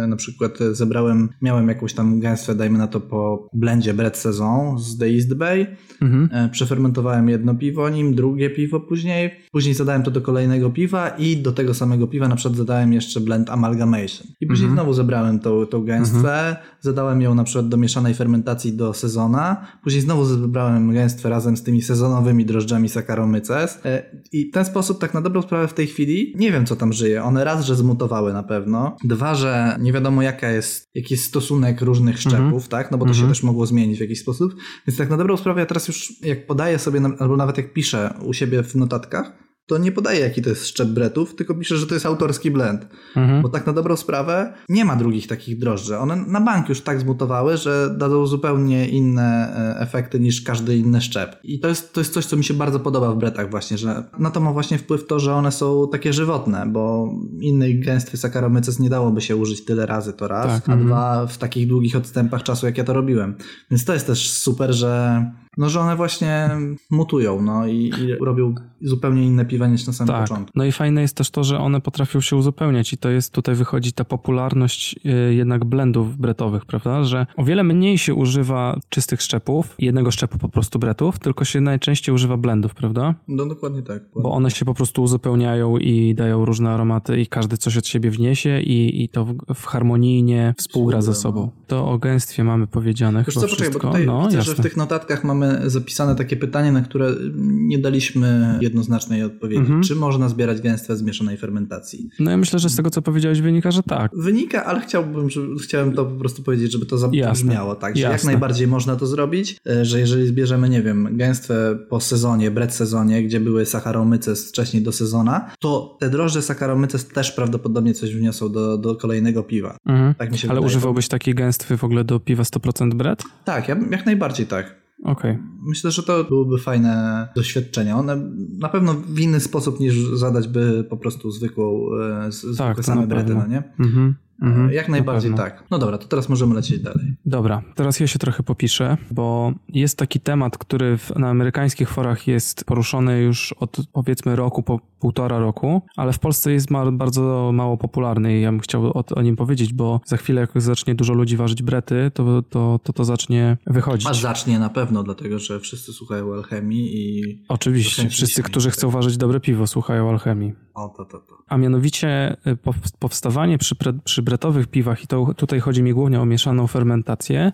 e, 0.04 0.08
na 0.08 0.16
przykład 0.16 0.58
zebrałem, 0.72 1.30
miałem 1.42 1.68
jakąś 1.68 1.94
tam 1.94 2.20
gęstwę, 2.20 2.56
dajmy 2.56 2.78
na 2.78 2.88
to 2.88 3.00
po 3.00 3.50
blendzie 3.54 3.94
Bread 3.94 4.18
Saison 4.18 4.80
z 4.80 4.98
The 4.98 5.06
East 5.06 5.34
Bay, 5.34 5.68
Mhm. 6.02 6.30
E, 6.32 6.50
Przefermentowałem 6.50 7.30
jedno 7.30 7.56
piwo 7.56 7.90
nim, 7.90 8.16
drugie 8.16 8.50
piwo 8.50 8.80
później. 8.80 9.32
Później 9.52 9.74
zadałem 9.76 10.04
to 10.04 10.12
do 10.12 10.22
kolejnego 10.22 10.70
piwa 10.70 11.10
i 11.10 11.38
do 11.38 11.52
tego 11.52 11.74
samego 11.74 12.08
piwa 12.08 12.28
na 12.28 12.36
przykład 12.36 12.58
zadałem 12.58 12.94
jeszcze 12.94 13.20
blend 13.22 13.50
amalgamation. 13.50 14.28
I 14.42 14.48
później 14.48 14.70
Mhm. 14.70 14.74
znowu 14.76 14.94
zebrałem 14.94 15.40
tą, 15.40 15.66
tą 15.66 15.86
gęstwę, 15.86 16.56
zadałem 16.82 17.22
ją 17.22 17.36
na 17.36 17.44
przykład 17.44 17.70
do 17.70 17.78
mieszanej 17.78 18.14
fermentacji 18.14 18.74
do 18.74 18.94
sezona. 18.94 19.68
Później 19.84 20.02
znowu 20.02 20.26
zebrałem 20.26 20.94
gęstwę 20.94 21.30
razem 21.30 21.58
z 21.58 21.64
tymi 21.64 21.82
sezonowymi 21.82 22.46
drożdżami 22.46 22.90
Saccharomyces. 22.90 23.80
E, 23.86 24.04
I 24.32 24.50
ten 24.54 24.66
sposób 24.66 25.00
tak 25.00 25.14
na 25.14 25.22
dobrą 25.22 25.42
sprawę 25.42 25.68
w 25.68 25.74
tej 25.74 25.88
chwili 25.88 26.34
nie 26.38 26.52
wiem 26.52 26.66
co 26.66 26.76
tam 26.76 26.94
żyje. 26.94 27.24
One 27.24 27.44
raz, 27.44 27.66
że 27.66 27.76
zmutowały 27.76 28.34
na 28.34 28.44
pewno. 28.44 28.98
Dwa, 29.04 29.36
że 29.36 29.78
nie 29.80 29.94
wiadomo 29.94 30.22
jaka 30.22 30.50
jest, 30.52 30.90
jaki 30.96 31.14
jest 31.14 31.24
stosunek 31.26 31.82
różnych 31.82 32.20
szczepów, 32.22 32.68
tak? 32.68 32.92
No 32.92 32.98
bo 32.98 33.06
to 33.06 33.14
się 33.14 33.18
Mhm. 33.20 33.32
też 33.34 33.44
mogło 33.44 33.66
zmienić 33.66 33.98
w 33.98 34.02
jakiś 34.02 34.20
sposób. 34.20 34.56
Więc 34.88 34.98
tak 34.98 35.10
na 35.10 35.18
dobrą 35.18 35.38
sprawę 35.38 35.60
ja 35.60 35.66
teraz 35.66 35.88
już 35.88 36.14
jak 36.22 36.48
podaję 36.48 36.80
sobie, 36.80 37.02
albo 37.20 37.38
nawet 37.38 37.58
jak 37.58 37.74
piszę 37.74 38.14
u 38.26 38.34
siebie 38.34 38.64
w 38.64 38.76
notatkach, 38.76 39.32
to 39.66 39.78
nie 39.78 39.92
podaje 39.92 40.20
jaki 40.20 40.42
to 40.42 40.50
jest 40.50 40.68
szczep 40.68 40.90
bretów, 40.90 41.36
tylko 41.36 41.56
pisze, 41.56 41.78
że 41.78 41.88
to 41.88 41.94
jest 41.94 42.06
autorski 42.06 42.52
blend. 42.52 42.88
Mhm. 43.16 43.42
Bo 43.42 43.50
tak 43.50 43.68
na 43.68 43.74
dobrą 43.74 43.96
sprawę 43.96 44.54
nie 44.70 44.86
ma 44.86 44.96
drugich 44.96 45.28
takich 45.28 45.60
drożdży. 45.60 45.98
One 45.98 46.16
na 46.16 46.42
bank 46.42 46.70
już 46.70 46.82
tak 46.82 47.00
zmutowały, 47.00 47.58
że 47.58 47.96
dadzą 47.98 48.26
zupełnie 48.26 48.90
inne 48.90 49.56
e, 49.56 49.80
efekty 49.80 50.20
niż 50.20 50.42
każdy 50.42 50.78
inny 50.78 51.02
szczep. 51.02 51.40
I 51.44 51.60
to 51.60 51.68
jest, 51.68 51.94
to 51.94 52.02
jest 52.02 52.14
coś, 52.14 52.26
co 52.26 52.38
mi 52.38 52.44
się 52.44 52.54
bardzo 52.54 52.80
podoba 52.80 53.12
w 53.12 53.18
bretach 53.18 53.50
właśnie, 53.50 53.78
że 53.78 54.04
na 54.20 54.32
to 54.32 54.40
ma 54.40 54.52
właśnie 54.52 54.78
wpływ 54.78 55.08
to, 55.08 55.20
że 55.20 55.34
one 55.34 55.52
są 55.52 55.88
takie 55.92 56.14
żywotne, 56.14 56.66
bo 56.68 57.10
innej 57.42 57.80
gęstwy 57.80 58.18
Saccharomyces 58.18 58.80
nie 58.80 58.90
dałoby 58.90 59.22
się 59.22 59.36
użyć 59.36 59.66
tyle 59.66 59.86
razy 59.86 60.14
to 60.14 60.28
raz, 60.28 60.48
Tak, 60.48 60.70
a 60.70 60.72
mhm. 60.72 60.88
dwa 60.88 61.28
w 61.28 61.38
takich 61.38 61.68
długich 61.68 61.96
odstępach 61.96 62.44
czasu, 62.44 62.66
jak 62.66 62.78
ja 62.78 62.84
to 62.84 62.94
robiłem. 62.94 63.36
Więc 63.72 63.86
to 63.86 63.94
jest 63.94 64.08
też 64.08 64.32
super, 64.32 64.74
że 64.74 65.24
no, 65.58 65.70
że 65.70 65.80
one 65.80 65.96
właśnie 65.96 66.50
mutują, 66.92 67.42
no 67.42 67.68
i, 67.68 67.74
i 68.02 68.16
robią 68.26 68.56
zupełnie 68.82 69.24
inne 69.28 69.46
piwa 69.46 69.68
niż 69.68 69.88
na 69.88 69.94
samym 69.94 70.14
Tak. 70.14 70.22
początku. 70.22 70.52
No 70.56 70.66
i 70.66 70.72
fajne 70.72 71.02
jest 71.02 71.18
też 71.18 71.30
to, 71.32 71.44
że 71.44 71.60
one 71.60 71.82
potrafią 71.82 72.22
się 72.22 72.36
uzupełniać 72.36 72.94
i 72.94 72.98
to 72.98 73.10
jest, 73.10 73.34
tutaj 73.34 73.56
wychodzi 73.56 73.94
ta 73.94 74.04
popularność 74.06 74.96
y, 75.30 75.34
jednak 75.34 75.66
blendów 75.66 76.18
bretowych, 76.18 76.66
prawda? 76.66 77.04
Że 77.04 77.26
o 77.38 77.44
wiele 77.44 77.64
mniej 77.64 77.98
się 77.98 78.14
używa 78.14 78.80
czystych 78.90 79.22
szczepów, 79.22 79.76
jednego 79.80 80.12
szczepu 80.12 80.38
po 80.38 80.50
prostu 80.50 80.80
bretów, 80.80 81.20
tylko 81.20 81.46
się 81.46 81.62
najczęściej 81.62 82.16
używa 82.16 82.38
blendów, 82.38 82.76
prawda? 82.76 83.16
No 83.28 83.46
dokładnie 83.46 83.82
tak. 83.82 84.04
Bo 84.16 84.32
one 84.32 84.52
się 84.52 84.66
po 84.66 84.74
prostu 84.74 85.04
uzupełniają 85.04 85.78
i 85.78 86.16
dają 86.16 86.46
różne 86.46 86.70
aromaty 86.70 87.22
i 87.22 87.28
każdy 87.28 87.58
coś 87.58 87.78
od 87.78 87.88
siebie 87.88 88.10
wniesie 88.12 88.62
i, 88.62 89.04
i 89.04 89.10
to 89.10 89.26
w, 89.26 89.36
w 89.56 89.66
harmonijnie 89.66 90.54
współgra 90.58 91.02
ze 91.02 91.14
sobą. 91.16 91.50
To 91.68 91.90
o 91.90 91.98
gęstwie 91.98 92.44
mamy 92.44 92.68
powiedziane 92.68 93.24
Wiesz 93.28 93.36
chyba 93.36 93.48
co, 93.48 93.48
poczekaj, 93.48 93.68
bo 93.68 93.72
wszystko. 93.72 93.88
tutaj 93.88 94.06
no, 94.06 94.22
widzę, 94.26 94.38
jasne. 94.38 94.54
że 94.56 94.60
w 94.62 94.64
tych 94.64 94.78
notatkach 94.78 95.24
mamy 95.24 95.43
zapisane 95.66 96.16
takie 96.16 96.36
pytanie, 96.36 96.72
na 96.72 96.82
które 96.82 97.16
nie 97.44 97.80
daliśmy 97.80 98.58
jednoznacznej 98.62 99.24
odpowiedzi. 99.24 99.62
Mhm. 99.62 99.84
Czy 99.84 99.96
można 99.96 100.30
zbierać 100.30 100.62
gęstwę 100.62 100.98
zmieszanej 100.98 101.38
fermentacji? 101.38 102.10
No 102.20 102.32
ja 102.32 102.38
myślę, 102.38 102.60
że 102.60 102.70
z 102.70 102.76
tego 102.76 102.90
co 102.90 103.02
powiedziałeś 103.02 103.42
wynika, 103.42 103.72
że 103.72 103.84
tak. 103.84 104.12
Wynika, 104.16 104.66
ale 104.66 104.82
chciałbym, 104.82 105.30
żeby, 105.30 105.60
chciałem 105.60 105.94
to 105.94 106.06
po 106.06 106.20
prostu 106.20 106.44
powiedzieć, 106.44 106.72
żeby 106.72 106.86
to 106.86 106.98
zabrzmiało. 106.98 107.76
Tak, 107.76 107.96
że 107.96 108.02
jak 108.02 108.12
Jasne. 108.12 108.32
najbardziej 108.32 108.68
można 108.68 108.96
to 108.96 109.08
zrobić, 109.08 109.58
e, 109.70 109.86
że 109.86 110.00
jeżeli 110.00 110.28
zbierzemy, 110.28 110.70
nie 110.70 110.82
wiem, 110.82 111.18
gęstwę 111.18 111.78
po 111.90 112.00
sezonie, 112.02 112.52
bret 112.52 112.74
sezonie, 112.74 113.24
gdzie 113.24 113.40
były 113.40 113.66
Saccharomyces 113.66 114.50
wcześniej 114.50 114.84
do 114.84 114.92
sezona, 114.92 115.52
to 115.60 115.98
te 116.00 116.10
drożdże 116.10 116.42
Saccharomyces 116.42 117.08
też 117.08 117.32
prawdopodobnie 117.32 117.94
coś 117.94 118.16
wniosą 118.16 118.52
do, 118.52 118.78
do 118.78 118.96
kolejnego 118.96 119.44
piwa. 119.44 119.78
Mhm. 119.86 120.14
Tak 120.16 120.32
mi 120.32 120.38
się 120.38 120.48
Ale 120.50 120.56
wydaje. 120.60 120.78
używałbyś 120.78 121.08
takiej 121.08 121.36
gęstwy 121.36 121.78
w 121.78 121.84
ogóle 121.84 122.04
do 122.04 122.20
piwa 122.20 122.44
100% 122.44 122.94
bret? 122.94 123.24
Tak, 123.46 123.68
ja, 123.68 123.76
jak 123.92 124.06
najbardziej 124.06 124.46
tak. 124.46 124.83
Okej. 125.04 125.40
Myślę, 125.62 125.92
że 125.92 126.04
to 126.04 126.24
byłyby 126.24 126.58
fajne 126.58 127.28
doświadczenia. 127.36 127.98
One 127.98 128.16
na 128.60 128.70
pewno 128.70 128.94
w 128.94 129.20
inny 129.20 129.40
sposób 129.40 129.80
niż 129.80 129.96
zadać 130.14 130.48
by 130.48 130.84
po 130.90 130.98
prostu 130.98 131.32
zwykłą, 131.32 131.88
e, 132.26 132.32
z- 132.32 132.36
zwykłe 132.42 132.58
Tak, 132.68 132.78
to 132.78 132.84
same 132.84 133.08
pewno. 133.08 133.36
no 133.36 133.48
nie? 133.48 133.64
Mhm. 133.80 134.16
Mhm. 134.44 134.72
Jak 134.72 134.90
najbardziej 134.90 135.32
Na 135.32 135.38
tak. 135.38 135.64
No 135.72 135.80
dobra, 135.80 135.98
to 135.98 136.08
teraz 136.08 136.30
możemy 136.30 136.56
lecieć 136.56 136.80
dalej. 136.80 137.16
Dobra, 137.26 137.62
teraz 137.76 138.00
ja 138.00 138.08
się 138.08 138.20
trochę 138.20 138.44
popiszę, 138.44 138.98
bo 139.12 139.54
jest 139.70 139.98
taki 139.98 140.20
temat, 140.20 140.58
który 140.58 140.98
w, 140.98 141.16
na 141.16 141.30
amerykańskich 141.30 141.90
forach 141.90 142.28
jest 142.28 142.66
poruszony 142.66 143.22
już 143.22 143.54
od 143.54 143.78
powiedzmy 143.94 144.36
roku, 144.36 144.64
po 144.64 144.80
półtora 145.00 145.40
roku, 145.40 145.82
ale 145.96 146.14
w 146.14 146.20
Polsce 146.20 146.52
jest 146.52 146.72
ma, 146.72 146.92
bardzo 146.92 147.52
mało 147.54 147.78
popularny 147.78 148.38
i 148.38 148.42
ja 148.42 148.52
bym 148.52 148.60
chciał 148.60 148.86
o, 148.86 149.04
o 149.16 149.22
nim 149.22 149.36
powiedzieć, 149.36 149.74
bo 149.74 150.02
za 150.06 150.18
chwilę 150.18 150.42
jak 150.42 150.62
zacznie 150.62 150.96
dużo 150.96 151.14
ludzi 151.14 151.38
ważyć 151.38 151.64
brety, 151.64 152.12
to 152.14 152.42
to, 152.50 152.80
to, 152.84 152.94
to 152.94 153.04
zacznie 153.04 153.58
wychodzić. 153.68 154.08
A 154.10 154.14
zacznie 154.14 154.60
na 154.60 154.70
pewno, 154.70 155.04
dlatego 155.04 155.40
że 155.40 155.60
wszyscy 155.60 155.94
słuchają 155.94 156.34
alchemii 156.34 156.96
i... 156.96 157.24
Oczywiście, 157.48 158.10
wszyscy, 158.10 158.44
którzy 158.44 158.68
nie 158.68 158.72
chcą 158.72 158.90
ważyć 158.90 159.18
dobre 159.18 159.40
piwo, 159.40 159.68
słuchają 159.68 160.10
alchemii. 160.10 160.54
O, 160.74 160.90
to, 160.98 161.06
to, 161.06 161.20
to. 161.20 161.38
A 161.48 161.58
mianowicie 161.58 162.38
pow- 162.46 162.98
powstawanie 163.00 163.58
przy, 163.58 163.76
przy 164.04 164.22
bretowych 164.34 164.68
piwach, 164.68 165.04
i 165.04 165.08
to 165.08 165.34
tutaj 165.34 165.60
chodzi 165.60 165.84
mi 165.84 165.94
głównie 165.94 166.22
o 166.22 166.26
mieszaną 166.26 166.68
fermentację, 166.68 167.52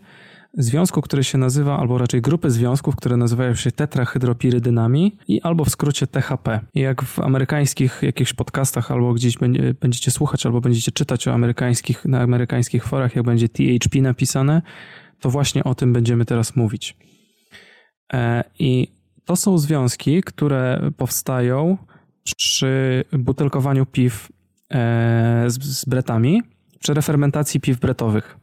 związku, 0.53 1.01
który 1.01 1.23
się 1.23 1.37
nazywa, 1.37 1.79
albo 1.79 1.97
raczej 1.97 2.21
grupy 2.21 2.51
związków, 2.51 2.95
które 2.95 3.17
nazywają 3.17 3.55
się 3.55 3.71
tetrahydropirydynami 3.71 5.17
i 5.27 5.41
albo 5.41 5.65
w 5.65 5.69
skrócie 5.69 6.07
THP. 6.07 6.59
I 6.73 6.79
jak 6.79 7.01
w 7.01 7.19
amerykańskich 7.19 7.99
jakichś 8.01 8.33
podcastach 8.33 8.91
albo 8.91 9.13
gdzieś 9.13 9.37
będzie, 9.37 9.73
będziecie 9.81 10.11
słuchać, 10.11 10.45
albo 10.45 10.61
będziecie 10.61 10.91
czytać 10.91 11.27
o 11.27 11.33
amerykańskich, 11.33 12.05
na 12.05 12.21
amerykańskich 12.21 12.85
forach, 12.85 13.15
jak 13.15 13.25
będzie 13.25 13.49
THP 13.49 14.01
napisane, 14.01 14.61
to 15.19 15.29
właśnie 15.29 15.63
o 15.63 15.75
tym 15.75 15.93
będziemy 15.93 16.25
teraz 16.25 16.55
mówić. 16.55 16.97
E, 18.13 18.43
I 18.59 18.87
to 19.25 19.35
są 19.35 19.57
związki, 19.57 20.23
które 20.23 20.91
powstają 20.97 21.77
przy 22.37 23.03
butelkowaniu 23.11 23.85
piw 23.85 24.29
e, 24.71 25.45
z, 25.47 25.63
z 25.63 25.85
bretami, 25.85 26.41
refermentacji 26.87 27.59
piw 27.59 27.79
bretowych, 27.79 28.37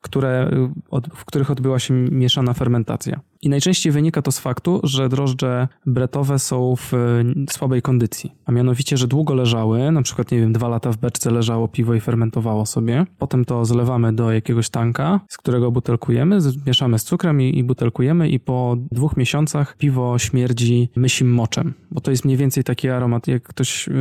które, 0.00 0.50
od, 0.90 1.08
w 1.14 1.24
których 1.24 1.50
odbyła 1.50 1.78
się 1.78 1.94
mieszana 1.94 2.54
fermentacja. 2.54 3.20
I 3.42 3.48
najczęściej 3.48 3.92
wynika 3.92 4.22
to 4.22 4.32
z 4.32 4.38
faktu, 4.38 4.80
że 4.84 5.08
drożdże 5.08 5.68
bretowe 5.86 6.38
są 6.38 6.74
w 6.76 6.94
e, 6.94 7.24
słabej 7.50 7.82
kondycji. 7.82 8.32
A 8.44 8.52
mianowicie, 8.52 8.96
że 8.96 9.08
długo 9.08 9.34
leżały, 9.34 9.92
na 9.92 10.02
przykład, 10.02 10.30
nie 10.32 10.38
wiem, 10.40 10.52
dwa 10.52 10.68
lata 10.68 10.92
w 10.92 10.96
beczce 10.96 11.30
leżało 11.30 11.68
piwo 11.68 11.94
i 11.94 12.00
fermentowało 12.00 12.66
sobie. 12.66 13.06
Potem 13.18 13.44
to 13.44 13.64
zlewamy 13.64 14.12
do 14.12 14.32
jakiegoś 14.32 14.68
tanka, 14.68 15.20
z 15.28 15.36
którego 15.36 15.70
butelkujemy, 15.70 16.40
z- 16.40 16.66
mieszamy 16.66 16.98
z 16.98 17.04
cukrem 17.04 17.40
i, 17.42 17.58
i 17.58 17.64
butelkujemy 17.64 18.28
i 18.28 18.40
po 18.40 18.76
dwóch 18.92 19.16
miesiącach 19.16 19.76
piwo 19.76 20.18
śmierdzi 20.18 20.88
mysim 20.96 21.32
moczem. 21.34 21.74
Bo 21.90 22.00
to 22.00 22.10
jest 22.10 22.24
mniej 22.24 22.36
więcej 22.36 22.64
taki 22.64 22.88
aromat, 22.88 23.28
jak 23.28 23.42
ktoś 23.42 23.88
y, 23.88 23.92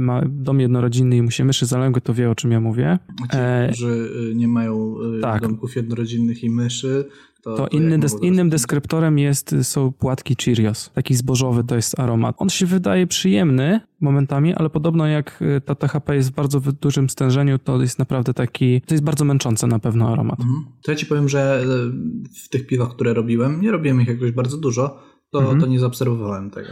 ma 0.00 0.20
dom 0.28 0.60
jednorodzinny 0.60 1.16
i 1.16 1.22
mu 1.22 1.30
się 1.30 1.44
myszy 1.44 1.66
zalęgły, 1.66 2.00
to 2.00 2.14
wie 2.14 2.30
o 2.30 2.34
czym 2.34 2.52
ja 2.52 2.60
mówię. 2.60 2.98
Ci, 3.30 3.36
E, 3.38 3.66
którzy 3.68 4.08
y, 4.30 4.34
nie 4.34 4.48
mają 4.48 4.94
y, 5.18 5.20
tak. 5.20 5.42
domków 5.42 5.76
jednorodzinnych 5.76 6.44
i 6.44 6.50
myszy, 6.50 7.04
to... 7.44 7.56
To 7.56 7.68
inny 7.68 7.98
des, 7.98 8.16
innym 8.22 8.50
deskryptorem 8.50 9.18
jest, 9.18 9.54
są 9.62 9.92
płatki 9.92 10.36
Cheerios. 10.44 10.90
Taki 10.94 11.14
zbożowy 11.14 11.64
to 11.64 11.76
jest 11.76 12.00
aromat. 12.00 12.36
On 12.38 12.48
się 12.48 12.66
wydaje 12.66 13.06
przyjemny 13.06 13.80
momentami, 14.00 14.54
ale 14.54 14.70
podobno 14.70 15.06
jak 15.06 15.42
y, 15.42 15.60
ta 15.60 15.74
THP 15.74 16.16
jest 16.16 16.30
w 16.30 16.34
bardzo 16.34 16.60
dużym 16.60 17.10
stężeniu, 17.10 17.58
to 17.58 17.80
jest 17.80 17.98
naprawdę 17.98 18.34
taki, 18.34 18.80
to 18.80 18.94
jest 18.94 19.04
bardzo 19.04 19.24
męczący 19.24 19.66
na 19.66 19.78
pewno 19.78 20.08
aromat. 20.12 20.40
Mhm. 20.40 20.64
To 20.82 20.90
ja 20.92 20.96
ci 20.96 21.06
powiem, 21.06 21.28
że 21.28 21.62
y, 21.62 22.38
w 22.44 22.48
tych 22.48 22.66
piwach, 22.66 22.88
które 22.90 23.14
robiłem, 23.14 23.60
nie 23.60 23.70
robiłem 23.70 24.00
ich 24.00 24.08
jakoś 24.08 24.32
bardzo 24.32 24.56
dużo, 24.56 24.98
to, 25.30 25.38
Mhm. 25.40 25.60
to 25.60 25.66
nie 25.66 25.80
zaobserwowałem 25.80 26.50
tego. 26.50 26.68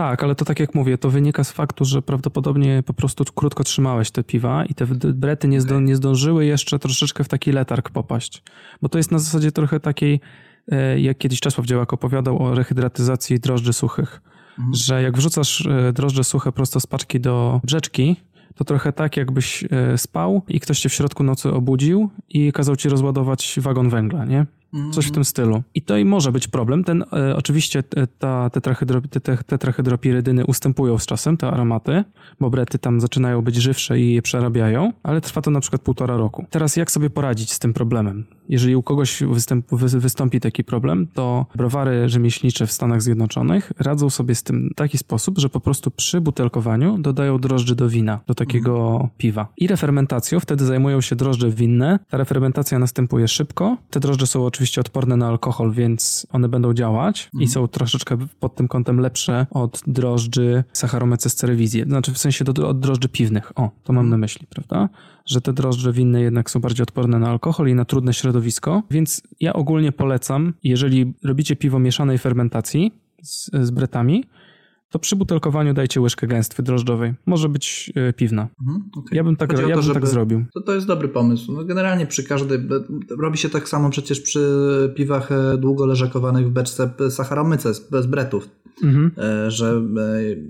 Tak, 0.00 0.22
ale 0.22 0.34
to 0.34 0.44
tak 0.44 0.60
jak 0.60 0.74
mówię, 0.74 0.98
to 0.98 1.10
wynika 1.10 1.44
z 1.44 1.52
faktu, 1.52 1.84
że 1.84 2.02
prawdopodobnie 2.02 2.82
po 2.86 2.94
prostu 2.94 3.24
krótko 3.34 3.64
trzymałeś 3.64 4.10
te 4.10 4.24
piwa 4.24 4.64
i 4.64 4.74
te 4.74 4.86
brety 5.14 5.48
nie, 5.48 5.60
zdo, 5.60 5.74
Okej. 5.74 5.86
nie 5.86 5.96
zdążyły 5.96 6.46
jeszcze 6.46 6.78
troszeczkę 6.78 7.24
w 7.24 7.28
taki 7.28 7.52
letarg 7.52 7.90
popaść. 7.90 8.42
Bo 8.82 8.88
to 8.88 8.98
jest 8.98 9.10
na 9.10 9.18
zasadzie 9.18 9.52
trochę 9.52 9.80
takiej, 9.80 10.20
e, 10.72 11.00
jak 11.00 11.18
kiedyś 11.18 11.40
Czesław 11.40 11.66
Działak 11.66 11.92
opowiadał 11.92 12.42
o 12.42 12.54
rehydratyzacji 12.54 13.40
drożdży 13.40 13.72
suchych. 13.72 14.20
Mhm. 14.58 14.74
Że 14.74 15.02
jak 15.02 15.16
wrzucasz 15.16 15.66
e, 15.66 15.92
drożdże 15.92 16.24
suche 16.24 16.52
prosto 16.52 16.80
z 16.80 16.86
paczki 16.86 17.20
do 17.20 17.60
brzeczki, 17.64 18.16
to 18.54 18.64
trochę 18.64 18.92
tak 18.92 19.16
jakbyś 19.16 19.64
e, 19.64 19.98
spał 19.98 20.42
i 20.48 20.60
ktoś 20.60 20.80
cię 20.80 20.88
w 20.88 20.94
środku 20.94 21.22
nocy 21.22 21.52
obudził 21.52 22.10
i 22.28 22.52
kazał 22.52 22.76
ci 22.76 22.88
rozładować 22.88 23.58
wagon 23.62 23.90
węgla, 23.90 24.24
nie? 24.24 24.46
Coś 24.92 25.06
w 25.06 25.10
tym 25.10 25.24
stylu. 25.24 25.62
I 25.74 25.82
to 25.82 25.96
i 25.96 26.04
może 26.04 26.32
być 26.32 26.48
problem. 26.48 26.84
Ten, 26.84 27.04
e, 27.12 27.36
oczywiście 27.36 27.82
e, 27.96 28.06
ta 28.06 28.50
tetrahydro, 28.50 29.00
te, 29.10 29.20
te, 29.20 29.36
tetrahydropirydyny 29.36 30.46
ustępują 30.46 30.98
z 30.98 31.06
czasem, 31.06 31.36
te 31.36 31.46
aromaty, 31.46 32.04
bo 32.40 32.50
brety 32.50 32.78
tam 32.78 33.00
zaczynają 33.00 33.42
być 33.42 33.56
żywsze 33.56 34.00
i 34.00 34.14
je 34.14 34.22
przerabiają, 34.22 34.92
ale 35.02 35.20
trwa 35.20 35.42
to 35.42 35.50
na 35.50 35.60
przykład 35.60 35.82
półtora 35.82 36.16
roku. 36.16 36.46
Teraz 36.50 36.76
jak 36.76 36.90
sobie 36.90 37.10
poradzić 37.10 37.52
z 37.52 37.58
tym 37.58 37.72
problemem? 37.72 38.24
Jeżeli 38.50 38.76
u 38.76 38.82
kogoś 38.82 39.22
występ, 39.30 39.66
wy, 39.72 40.00
wystąpi 40.00 40.40
taki 40.40 40.64
problem, 40.64 41.06
to 41.14 41.46
browary 41.54 42.08
rzemieślnicze 42.08 42.66
w 42.66 42.72
Stanach 42.72 43.02
Zjednoczonych 43.02 43.72
radzą 43.78 44.10
sobie 44.10 44.34
z 44.34 44.42
tym 44.42 44.70
w 44.72 44.74
taki 44.74 44.98
sposób, 44.98 45.38
że 45.38 45.48
po 45.48 45.60
prostu 45.60 45.90
przy 45.90 46.20
butelkowaniu 46.20 46.98
dodają 46.98 47.38
drożdży 47.38 47.74
do 47.74 47.88
wina, 47.88 48.20
do 48.26 48.34
takiego 48.34 49.08
piwa. 49.18 49.48
I 49.56 49.66
refermentacją 49.66 50.40
wtedy 50.40 50.64
zajmują 50.64 51.00
się 51.00 51.16
drożdże 51.16 51.50
winne. 51.50 51.98
Ta 52.08 52.16
refermentacja 52.16 52.78
następuje 52.78 53.28
szybko. 53.28 53.76
Te 53.90 54.00
drożdże 54.00 54.26
są 54.26 54.44
oczywiście 54.44 54.80
odporne 54.80 55.16
na 55.16 55.28
alkohol, 55.28 55.72
więc 55.72 56.26
one 56.32 56.48
będą 56.48 56.74
działać 56.74 57.30
i 57.40 57.48
są 57.48 57.68
troszeczkę 57.68 58.18
pod 58.40 58.54
tym 58.54 58.68
kątem 58.68 59.00
lepsze 59.00 59.46
od 59.50 59.82
drożdży 59.86 60.64
Saccharomyces 60.72 61.34
cerevisiae. 61.34 61.84
Znaczy 61.84 62.12
w 62.12 62.18
sensie 62.18 62.44
do, 62.44 62.68
od 62.68 62.80
drożdży 62.80 63.08
piwnych. 63.08 63.52
O, 63.58 63.70
to 63.84 63.92
mam 63.92 64.08
na 64.08 64.18
myśli, 64.18 64.46
prawda? 64.50 64.88
Że 65.30 65.40
te 65.40 65.52
drożdże 65.52 65.92
winne 65.92 66.22
jednak 66.22 66.50
są 66.50 66.60
bardziej 66.60 66.82
odporne 66.82 67.18
na 67.18 67.30
alkohol 67.30 67.68
i 67.68 67.74
na 67.74 67.84
trudne 67.84 68.14
środowisko, 68.14 68.82
więc 68.90 69.22
ja 69.40 69.52
ogólnie 69.52 69.92
polecam, 69.92 70.52
jeżeli 70.64 71.14
robicie 71.24 71.56
piwo 71.56 71.78
mieszanej 71.78 72.18
fermentacji 72.18 72.92
z, 73.22 73.50
z 73.62 73.70
bretami, 73.70 74.24
to 74.90 74.98
przy 74.98 75.16
butelkowaniu 75.16 75.74
dajcie 75.74 76.00
łyżkę 76.00 76.26
gęstwy 76.26 76.62
drożdżowej. 76.62 77.14
Może 77.26 77.48
być 77.48 77.92
e, 77.94 78.12
piwna. 78.12 78.48
Mhm, 78.60 78.90
okej. 78.96 79.16
Ja 79.16 79.24
bym 79.24 79.36
tak, 79.36 79.68
ja 79.68 79.76
bym 79.76 79.94
tak 79.94 80.06
zrobił. 80.06 80.44
To, 80.54 80.60
to 80.60 80.74
jest 80.74 80.86
dobry 80.86 81.08
pomysł. 81.08 81.52
No 81.52 81.64
generalnie 81.64 82.06
przy 82.06 82.24
każdej. 82.24 82.58
Robi 83.20 83.38
się 83.38 83.48
tak 83.48 83.68
samo 83.68 83.90
przecież 83.90 84.20
przy 84.20 84.92
piwach 84.96 85.32
e, 85.32 85.58
długo 85.58 85.86
leżakowanych 85.86 86.46
w 86.46 86.50
beczce 86.50 86.90
Saccharomyces 87.10 87.90
bez 87.90 88.06
bretów. 88.06 88.48
Mhm. 88.82 89.10
e, 89.18 89.50
że 89.50 89.66
e, 89.70 89.78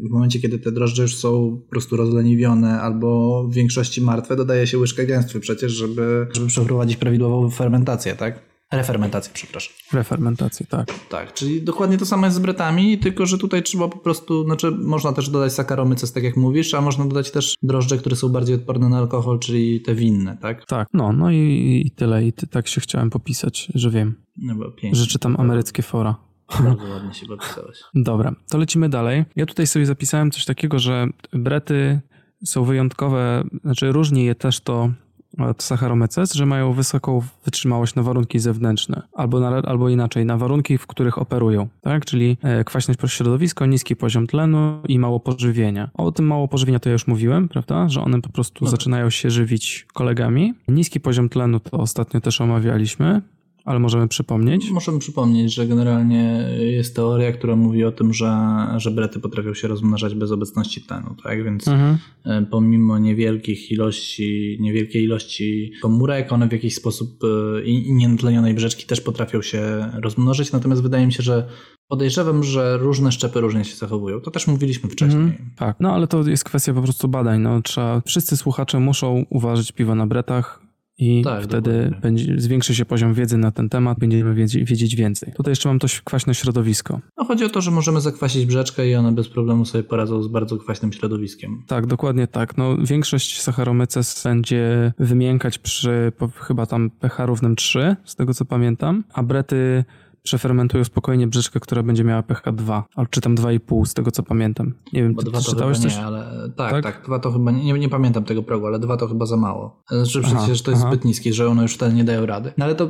w 0.09 0.11
momencie, 0.11 0.41
kiedy 0.41 0.59
te 0.59 0.73
drożdże 0.73 1.03
już 1.03 1.17
są 1.17 1.61
po 1.65 1.71
prostu 1.71 1.97
rozleniwione 1.97 2.81
albo 2.81 3.43
w 3.49 3.55
większości 3.55 4.01
martwe, 4.01 4.37
dodaje 4.37 4.67
się 4.67 4.79
łyżkę 4.79 5.07
gęstwy 5.07 5.41
przecież, 5.41 5.73
żeby, 5.73 6.27
żeby 6.35 6.47
przeprowadzić 6.47 6.97
prawidłową 6.97 7.51
fermentację, 7.51 8.15
tak? 8.17 8.51
Refermentację, 8.73 9.33
przepraszam. 9.35 9.73
Refermentację, 9.93 10.67
tak. 10.67 10.89
Tak, 11.09 11.33
czyli 11.35 11.63
dokładnie 11.63 11.99
to 11.99 12.07
samo 12.07 12.27
jest 12.27 12.37
z 12.37 12.41
bretami, 12.41 12.99
tylko 12.99 13.27
że 13.27 13.39
tutaj 13.39 13.63
trzeba 13.63 13.89
po 13.89 13.99
prostu, 13.99 14.45
znaczy 14.45 14.71
można 14.71 15.13
też 15.13 15.29
dodać 15.29 15.53
sakaromyces, 15.53 16.13
tak 16.13 16.25
jak 16.25 16.37
mówisz, 16.37 16.75
a 16.75 16.81
można 16.81 17.07
dodać 17.07 17.31
też 17.31 17.55
drożdże, 17.63 17.99
które 17.99 18.17
są 18.17 18.29
bardziej 18.29 18.55
odporne 18.57 18.89
na 18.89 18.99
alkohol, 18.99 19.39
czyli 19.39 19.81
te 19.81 19.95
winne, 19.95 20.39
tak? 20.43 20.65
Tak, 20.67 20.89
no, 20.95 21.13
no 21.13 21.31
i, 21.31 21.83
i 21.87 21.91
tyle. 21.91 22.27
I 22.27 22.33
ty, 22.33 22.47
tak 22.47 22.69
się 22.69 22.81
chciałem 22.81 23.11
popisać, 23.11 23.73
że 23.75 23.91
wiem, 23.91 24.15
No 24.37 24.55
bo 24.55 24.65
pięknie. 24.71 24.95
że 25.01 25.07
czytam 25.07 25.37
ameryckie 25.39 25.83
fora. 25.83 26.30
Bardzo 26.65 26.89
ładnie 26.89 27.15
się 27.15 27.27
popisałeś. 27.27 27.79
Dobra, 27.95 28.33
to 28.51 28.59
lecimy 28.59 28.89
dalej. 28.89 29.25
Ja 29.37 29.47
tutaj 29.47 29.67
sobie 29.67 29.87
zapisałem 29.87 30.31
coś 30.31 30.45
takiego, 30.45 30.79
że 30.79 31.07
brety 31.33 32.01
są 32.45 32.65
wyjątkowe, 32.65 33.45
znaczy 33.63 33.93
różni 33.93 34.25
je 34.25 34.35
też 34.35 34.61
to 34.61 34.91
od 35.39 35.63
Saccharomyces, 35.63 36.35
że 36.35 36.47
mają 36.47 36.73
wysoką 36.73 37.23
wytrzymałość 37.45 37.95
na 37.95 38.03
warunki 38.03 38.39
zewnętrzne, 38.39 39.03
albo, 39.13 39.41
na, 39.41 39.49
albo 39.49 39.89
inaczej, 39.89 40.25
na 40.25 40.37
warunki, 40.37 40.79
w 40.79 40.87
których 40.87 41.19
operują, 41.19 41.69
tak? 41.81 42.05
Czyli 42.05 42.37
e, 42.43 42.65
kwaśność 42.65 42.99
przez 42.99 43.13
środowisko, 43.13 43.67
niski 43.67 43.97
poziom 43.97 44.27
tlenu 44.27 44.81
i 44.89 44.99
mało 44.99 45.21
pożywienia. 45.21 45.91
O 45.95 46.13
tym 46.13 46.27
mało 46.27 46.49
pożywienia 46.49 46.79
to 46.79 46.89
ja 46.89 46.93
już 46.93 47.07
mówiłem, 47.07 47.49
prawda? 47.49 47.89
Że 47.89 48.01
one 48.01 48.21
po 48.21 48.29
prostu 48.29 48.67
zaczynają 48.67 49.11
się 49.11 49.31
żywić 49.31 49.87
kolegami. 49.93 50.55
Niski 50.69 51.01
poziom 51.01 51.29
tlenu 51.29 51.61
to 51.61 51.79
ostatnio 51.79 52.21
też 52.21 52.41
omawialiśmy, 52.41 53.23
ale 53.65 53.79
możemy 53.79 54.09
przypomnieć. 54.09 54.71
Możemy 54.71 54.99
przypomnieć, 54.99 55.55
że 55.55 55.67
generalnie 55.67 56.49
jest 56.59 56.97
teoria, 56.97 57.33
która 57.33 57.57
mówi 57.57 57.85
o 57.85 57.93
tym, 57.93 58.13
że, 58.15 58.37
że 58.77 58.91
brety 58.91 59.21
potrafią 59.21 59.55
się 59.55 59.69
rozmnażać 59.69 60.15
bez 60.15 60.31
obecności 60.31 60.81
tlenu, 60.83 61.15
tak? 61.23 61.45
Więc 61.45 61.69
Mhm. 61.69 61.99
e, 62.25 62.47
pomimo 62.51 62.99
niewielkich 62.99 63.71
ilości, 63.73 64.59
niewielkiej 64.61 65.05
ilości 65.05 65.73
komórek, 65.83 66.33
one 66.33 66.49
w 66.49 66.53
jakiś 66.53 66.75
sposób 66.75 67.21
e, 67.25 67.63
i, 67.65 67.89
i 67.89 67.93
nienatlenionej 67.93 68.55
brzeczki 68.55 68.87
też 68.87 69.01
potrafią 69.01 69.43
się 69.43 69.91
rozmnożyć, 70.03 70.53
natomiast 70.53 70.83
wydaje 70.83 71.07
mi 71.07 71.13
się, 71.13 71.23
że 71.23 71.49
podejrzewam, 71.89 72.45
że 72.45 72.79
różne 72.79 73.13
szczepy 73.13 73.41
różnie 73.41 73.65
się 73.65 73.77
zachowują. 73.77 74.21
To 74.21 74.31
też 74.31 74.47
mówiliśmy 74.47 74.91
wcześniej. 74.91 75.23
Mhm, 75.23 75.51
tak, 75.57 75.77
no 75.81 75.95
ale 75.95 76.07
to 76.07 76.29
jest 76.29 76.45
kwestia 76.45 76.75
po 76.75 76.83
prostu 76.83 77.09
badań. 77.09 77.41
No, 77.41 77.63
trzeba, 77.63 78.03
wszyscy 78.07 78.37
słuchacze 78.37 78.81
muszą 78.81 79.25
uważać 79.31 79.73
piwo 79.73 79.95
na 79.95 80.07
bretach 80.07 80.70
i 81.01 81.23
Tak, 81.25 81.45
wtedy 81.45 81.73
dokładnie. 81.73 82.01
będzie, 82.01 82.41
zwiększy 82.41 82.75
się 82.75 82.85
poziom 82.85 83.15
wiedzy 83.15 83.37
na 83.39 83.51
ten 83.51 83.69
temat, 83.69 83.99
będziemy 83.99 84.35
wiedzieć, 84.35 84.71
wiedzieć 84.71 84.97
więcej. 84.97 85.33
Tutaj 85.37 85.53
jeszcze 85.53 85.69
mam 85.69 85.79
to 85.79 85.87
kwaśne 86.05 86.35
środowisko. 86.35 87.01
No 87.19 87.25
chodzi 87.25 87.45
o 87.45 87.49
to, 87.49 87.61
że 87.61 87.71
możemy 87.71 88.01
zakwasić 88.01 88.47
brzeczkę 88.47 88.89
i 88.89 88.95
one 88.95 89.13
bez 89.13 89.29
problemu 89.29 89.65
sobie 89.65 89.85
poradzą 89.85 90.23
z 90.23 90.29
bardzo 90.29 90.57
kwaśnym 90.59 90.93
środowiskiem. 90.93 91.63
Tak, 91.67 91.87
dokładnie 91.87 92.27
tak. 92.27 92.57
No, 92.57 92.77
większość 92.85 93.41
Saccharomyces 93.41 94.25
będzie 94.25 94.93
wymiękać 94.99 95.59
przy 95.59 96.13
po, 96.19 96.29
chyba 96.29 96.67
tam 96.67 96.91
pH 96.91 97.27
równym 97.27 97.57
3, 97.57 97.97
z 98.05 98.17
tego 98.17 98.35
co 98.35 98.45
pamiętam, 98.45 99.05
a 99.13 99.23
brety 99.23 99.85
przefermentują 100.23 100.85
spokojnie 100.85 101.27
brzeczkę, 101.27 101.61
która 101.61 101.83
będzie 101.83 102.05
miała 102.05 102.23
pH 102.23 102.53
2, 102.53 102.85
albo 102.95 103.11
czy 103.11 103.21
tam 103.21 103.35
2,5, 103.37 103.85
z 103.87 103.95
tego 103.95 104.11
co 104.11 104.23
pamiętam. 104.23 104.75
Nie 104.93 105.03
wiem, 105.03 105.15
Bo 105.15 105.23
ty, 105.23 105.27
ty 105.27 105.33
to 105.33 105.43
czytałeś 105.43 105.79
coś? 105.79 105.97
nie, 105.97 106.05
ale 106.05 106.51
tak, 106.57 106.71
Tak? 106.71 106.83
tak, 106.85 107.05
dwa 107.07 107.19
to 107.19 107.33
chyba 107.33 107.51
nie, 107.51 107.73
nie, 107.73 107.89
pamiętam 107.89 108.25
tego 108.25 108.43
progu, 108.43 108.67
ale 108.67 108.79
dwa 108.79 108.97
to 108.97 109.09
chyba 109.09 109.27
za 109.27 109.37
mało. 109.37 109.83
Znaczy 109.91 110.21
Aha, 110.25 110.37
przecież 110.39 110.63
to 110.63 110.71
jest 110.71 110.83
aha. 110.83 110.93
zbyt 110.93 111.05
niskie, 111.05 111.33
że 111.33 111.49
one 111.49 111.63
już 111.63 111.75
wtedy 111.75 111.95
nie 111.95 112.05
dają 112.05 112.27
rady. 112.27 112.53
No 112.59 112.65
ale 112.65 112.75
to 112.75 112.89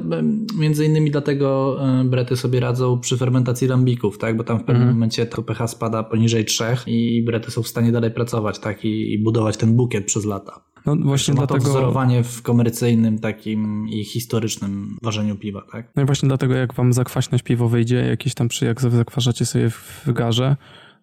między 0.58 0.84
innymi 0.86 1.10
dlatego 1.10 1.78
brety 2.04 2.36
sobie 2.36 2.60
radzą 2.60 3.00
przy 3.00 3.16
fermentacji 3.16 3.68
lambików, 3.68 4.18
tak, 4.18 4.36
bo 4.36 4.44
tam 4.44 4.56
w 4.58 4.60
pewnym 4.60 4.76
Mhm. 4.82 4.94
momencie 4.96 5.26
to 5.26 5.42
pH 5.42 5.68
spada 5.68 6.02
poniżej 6.02 6.44
3 6.44 6.64
i 6.86 7.22
brety 7.26 7.50
są 7.50 7.62
w 7.62 7.68
stanie 7.68 7.92
dalej 7.92 8.10
pracować, 8.10 8.58
tak, 8.58 8.84
i, 8.84 9.12
i 9.14 9.22
budować 9.22 9.56
ten 9.56 9.76
bukiet 9.76 10.04
przez 10.06 10.24
lata. 10.24 10.60
No 10.94 11.06
właśnie 11.06 11.34
Ma 11.34 11.40
to 11.40 11.46
dlatego... 11.46 11.70
wzorowanie 11.70 12.22
w 12.24 12.42
komercyjnym 12.42 13.18
takim 13.18 13.88
i 13.88 14.04
historycznym 14.04 14.96
ważeniu 15.02 15.36
piwa, 15.36 15.62
tak? 15.72 15.92
No 15.96 16.02
i 16.02 16.06
właśnie 16.06 16.28
dlatego, 16.28 16.54
jak 16.54 16.74
wam 16.74 16.92
zakwaśność 16.92 17.44
piwo 17.44 17.68
wyjdzie, 17.68 17.96
jakieś 17.96 18.34
tam 18.34 18.48
przy, 18.48 18.64
jak 18.64 18.80
zakwaszacie 18.80 19.46
sobie 19.46 19.70
w 19.70 20.04
garze, 20.06 20.56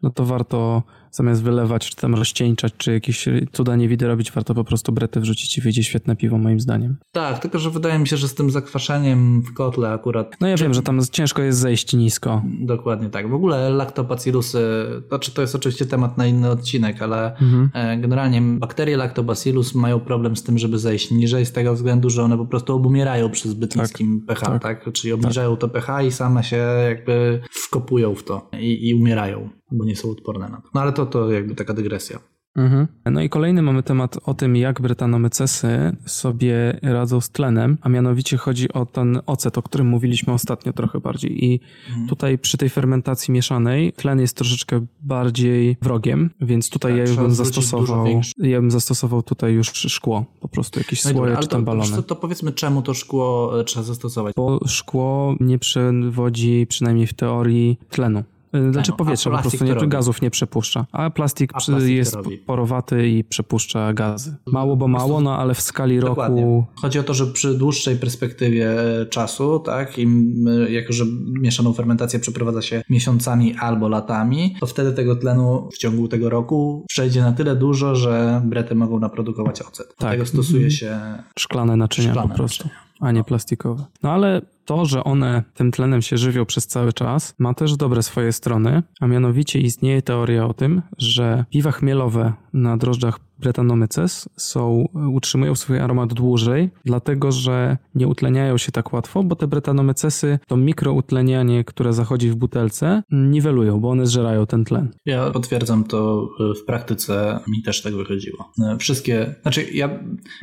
no 0.03 0.09
to 0.09 0.25
warto 0.25 0.83
zamiast 1.17 1.43
wylewać, 1.43 1.89
czy 1.89 1.95
tam 1.95 2.15
rozcieńczać, 2.15 2.73
czy 2.77 2.93
jakieś 2.93 3.25
cuda 3.51 3.75
niewidy 3.75 4.07
robić, 4.07 4.31
warto 4.31 4.55
po 4.55 4.63
prostu 4.63 4.91
brety 4.91 5.19
wrzucić 5.19 5.57
i 5.57 5.61
wyjdzie 5.61 5.83
świetne 5.83 6.15
piwo 6.15 6.37
moim 6.37 6.59
zdaniem. 6.59 6.97
Tak, 7.11 7.39
tylko 7.39 7.59
że 7.59 7.71
wydaje 7.71 7.99
mi 7.99 8.07
się, 8.07 8.17
że 8.17 8.27
z 8.27 8.35
tym 8.35 8.51
zakwaszaniem 8.51 9.41
w 9.41 9.53
kotle 9.53 9.89
akurat 9.91 10.35
No 10.41 10.47
ja 10.47 10.55
wiem, 10.57 10.73
że 10.73 10.81
tam 10.81 10.99
ciężko 11.11 11.41
jest 11.41 11.59
zejść 11.59 11.93
nisko. 11.93 12.41
Dokładnie 12.59 13.09
tak. 13.09 13.29
W 13.29 13.33
ogóle 13.33 13.69
laktobacillusy, 13.69 14.59
znaczy 15.07 15.31
to 15.33 15.41
jest 15.41 15.55
oczywiście 15.55 15.85
temat 15.85 16.17
na 16.17 16.25
inny 16.27 16.49
odcinek, 16.49 17.01
ale 17.01 17.37
Mhm. 17.37 17.69
e, 17.73 17.97
generalnie 17.97 18.41
bakterie 18.41 18.97
lactobacillus 18.97 19.75
mają 19.75 19.99
problem 19.99 20.35
z 20.35 20.43
tym, 20.43 20.57
żeby 20.57 20.79
zejść 20.79 21.11
niżej 21.11 21.45
z 21.45 21.51
tego 21.51 21.73
względu, 21.73 22.09
że 22.09 22.23
one 22.23 22.37
po 22.37 22.45
prostu 22.45 22.75
obumierają 22.75 23.29
przy 23.29 23.49
zbyt 23.49 23.73
Tak, 23.73 23.81
niskim 23.81 24.21
pH, 24.27 24.39
tak. 24.45 24.61
tak. 24.61 24.93
Czyli 24.93 25.13
obniżają 25.13 25.55
to 25.57 25.67
pH 25.69 26.03
i 26.03 26.11
same 26.11 26.43
się 26.43 26.57
jakby 26.89 27.39
wkopują 27.51 28.15
w 28.15 28.23
to 28.23 28.49
i, 28.59 28.89
i 28.89 28.93
umierają, 28.93 29.49
bo 29.71 29.85
nie 29.85 29.95
są 29.95 30.11
odporne 30.11 30.49
na 30.49 30.57
to. 30.61 30.69
No 30.73 30.81
ale 30.81 30.93
to, 30.93 31.05
to 31.05 31.31
jakby 31.31 31.55
taka 31.55 31.73
dygresja. 31.73 32.19
Mhm. 32.55 32.87
No 33.05 33.21
i 33.21 33.29
kolejny 33.29 33.61
mamy 33.61 33.83
temat 33.83 34.17
o 34.25 34.33
tym, 34.33 34.55
jak 34.55 34.81
bretanomycesy 34.81 35.95
sobie 36.05 36.79
radzą 36.81 37.21
z 37.21 37.29
tlenem, 37.29 37.77
a 37.81 37.89
mianowicie 37.89 38.37
chodzi 38.37 38.73
o 38.73 38.85
ten 38.85 39.21
ocet, 39.25 39.57
o 39.57 39.61
którym 39.61 39.87
mówiliśmy 39.87 40.33
ostatnio 40.33 40.73
trochę 40.73 40.99
bardziej. 40.99 41.45
I 41.45 41.59
Mhm. 41.89 42.07
tutaj 42.07 42.37
przy 42.37 42.57
tej 42.57 42.69
fermentacji 42.69 43.31
mieszanej 43.31 43.93
tlen 43.93 44.19
jest 44.19 44.37
troszeczkę 44.37 44.85
bardziej 45.01 45.77
wrogiem, 45.81 46.29
więc 46.41 46.69
tutaj 46.69 46.91
Tak, 46.91 46.97
ja 46.97 47.03
już 47.07 47.15
bym 47.15 47.31
zastosował, 47.31 48.05
ja 48.37 48.61
bym 48.61 48.71
zastosował 48.71 49.23
tutaj 49.23 49.53
już 49.53 49.67
szkło, 49.71 50.25
po 50.41 50.47
prostu 50.47 50.79
jakieś 50.79 51.05
No 51.05 51.11
słoje 51.11 51.25
dobra, 51.27 51.41
czy 51.41 51.47
tam 51.47 51.61
to, 51.61 51.65
balony. 51.65 51.95
to, 51.95 52.03
to 52.03 52.15
powiedzmy, 52.15 52.51
czemu 52.51 52.81
to 52.81 52.93
szkło 52.93 53.59
e, 53.59 53.63
trzeba 53.63 53.83
zastosować. 53.83 54.35
Bo 54.35 54.59
szkło 54.67 55.35
nie 55.39 55.59
przewodzi, 55.59 56.67
przynajmniej 56.69 57.07
w 57.07 57.13
teorii, 57.13 57.79
tlenu. 57.89 58.23
Y, 58.69 58.73
Znaczy 58.73 58.91
a 58.91 58.95
powietrza 58.95 59.29
po 59.29 59.37
plastik 59.37 59.59
prostu, 59.59 59.83
nie, 59.83 59.89
gazów 59.89 60.21
nie 60.21 60.31
przepuszcza. 60.31 60.85
A 60.91 61.09
plastik, 61.09 61.51
A 61.53 61.61
plastik 61.61 61.89
jest 61.89 62.17
porowaty 62.45 63.07
i 63.09 63.23
przepuszcza 63.23 63.93
gazy. 63.93 64.35
Mało, 64.45 64.75
bo 64.75 64.87
mało, 64.87 65.21
no 65.21 65.37
ale 65.37 65.53
w 65.53 65.61
skali 65.61 65.99
Dokładnie. 65.99 66.41
roku... 66.41 66.65
Chodzi 66.75 66.99
o 66.99 67.03
to, 67.03 67.13
że 67.13 67.27
przy 67.27 67.53
dłuższej 67.57 67.95
perspektywie 67.95 68.81
e, 69.01 69.05
czasu, 69.05 69.59
tak, 69.59 69.99
i 69.99 70.07
my, 70.07 70.71
jako 70.71 70.93
że 70.93 71.03
mieszaną 71.41 71.73
fermentację 71.73 72.19
przeprowadza 72.19 72.61
się 72.61 72.81
miesiącami 72.89 73.55
albo 73.55 73.87
latami, 73.87 74.55
to 74.59 74.65
wtedy 74.65 74.93
tego 74.93 75.15
tlenu 75.15 75.69
w 75.73 75.77
ciągu 75.77 76.07
tego 76.07 76.29
roku 76.29 76.85
przejdzie 76.87 77.21
na 77.21 77.31
tyle 77.31 77.55
dużo, 77.55 77.95
że 77.95 78.41
brety 78.45 78.75
mogą 78.75 78.99
naprodukować 78.99 79.61
ocet. 79.61 79.87
Tak. 79.87 79.97
Dlatego 79.99 80.25
stosuje 80.25 80.71
się 80.71 80.99
Szklane 81.39 81.75
naczynia 81.75 82.09
Szklane 82.09 82.29
po 82.29 82.35
prostu, 82.35 82.69
a 82.99 83.11
nie 83.11 83.23
plastikowe. 83.23 83.85
No 84.03 84.11
ale 84.11 84.41
to, 84.65 84.85
że 84.85 85.03
one 85.03 85.43
tym 85.53 85.71
tlenem 85.71 86.01
się 86.01 86.17
żywią 86.17 86.45
przez 86.45 86.67
cały 86.67 86.93
czas, 86.93 87.35
ma 87.39 87.53
też 87.53 87.75
dobre 87.75 88.03
swoje 88.03 88.31
strony, 88.31 88.83
a 88.99 89.07
mianowicie 89.07 89.59
istnieje 89.59 90.01
teoria 90.01 90.45
o 90.45 90.53
tym, 90.53 90.81
że 90.97 91.45
piwa 91.49 91.71
chmielowe 91.71 92.33
na 92.53 92.77
drożdżach 92.77 93.19
Brettanomyces 93.39 94.29
są, 94.37 94.85
utrzymują 95.13 95.55
swój 95.55 95.79
aromat 95.79 96.13
dłużej, 96.13 96.69
dlatego 96.85 97.31
że 97.31 97.77
nie 97.95 98.07
utleniają 98.07 98.57
się 98.57 98.71
tak 98.71 98.93
łatwo, 98.93 99.23
bo 99.23 99.35
te 99.35 99.47
Brettanomycesy 99.47 100.39
to 100.47 100.57
mikroutlenianie, 100.57 101.63
które 101.63 101.93
zachodzi 101.93 102.29
w 102.29 102.35
butelce, 102.35 103.03
niwelują, 103.11 103.79
bo 103.79 103.89
one 103.89 104.05
zżerają 104.05 104.45
ten 104.45 104.65
tlen. 104.65 104.91
Ja 105.05 105.31
potwierdzam 105.31 105.83
to 105.83 106.29
y, 106.51 106.55
w 106.61 106.65
praktyce, 106.65 107.39
mi 107.47 107.63
też 107.63 107.81
tak 107.81 107.95
wychodziło. 107.95 108.51
Y, 108.75 108.77
Wszystkie, 108.77 109.35
znaczy 109.41 109.63
ja 109.73 109.89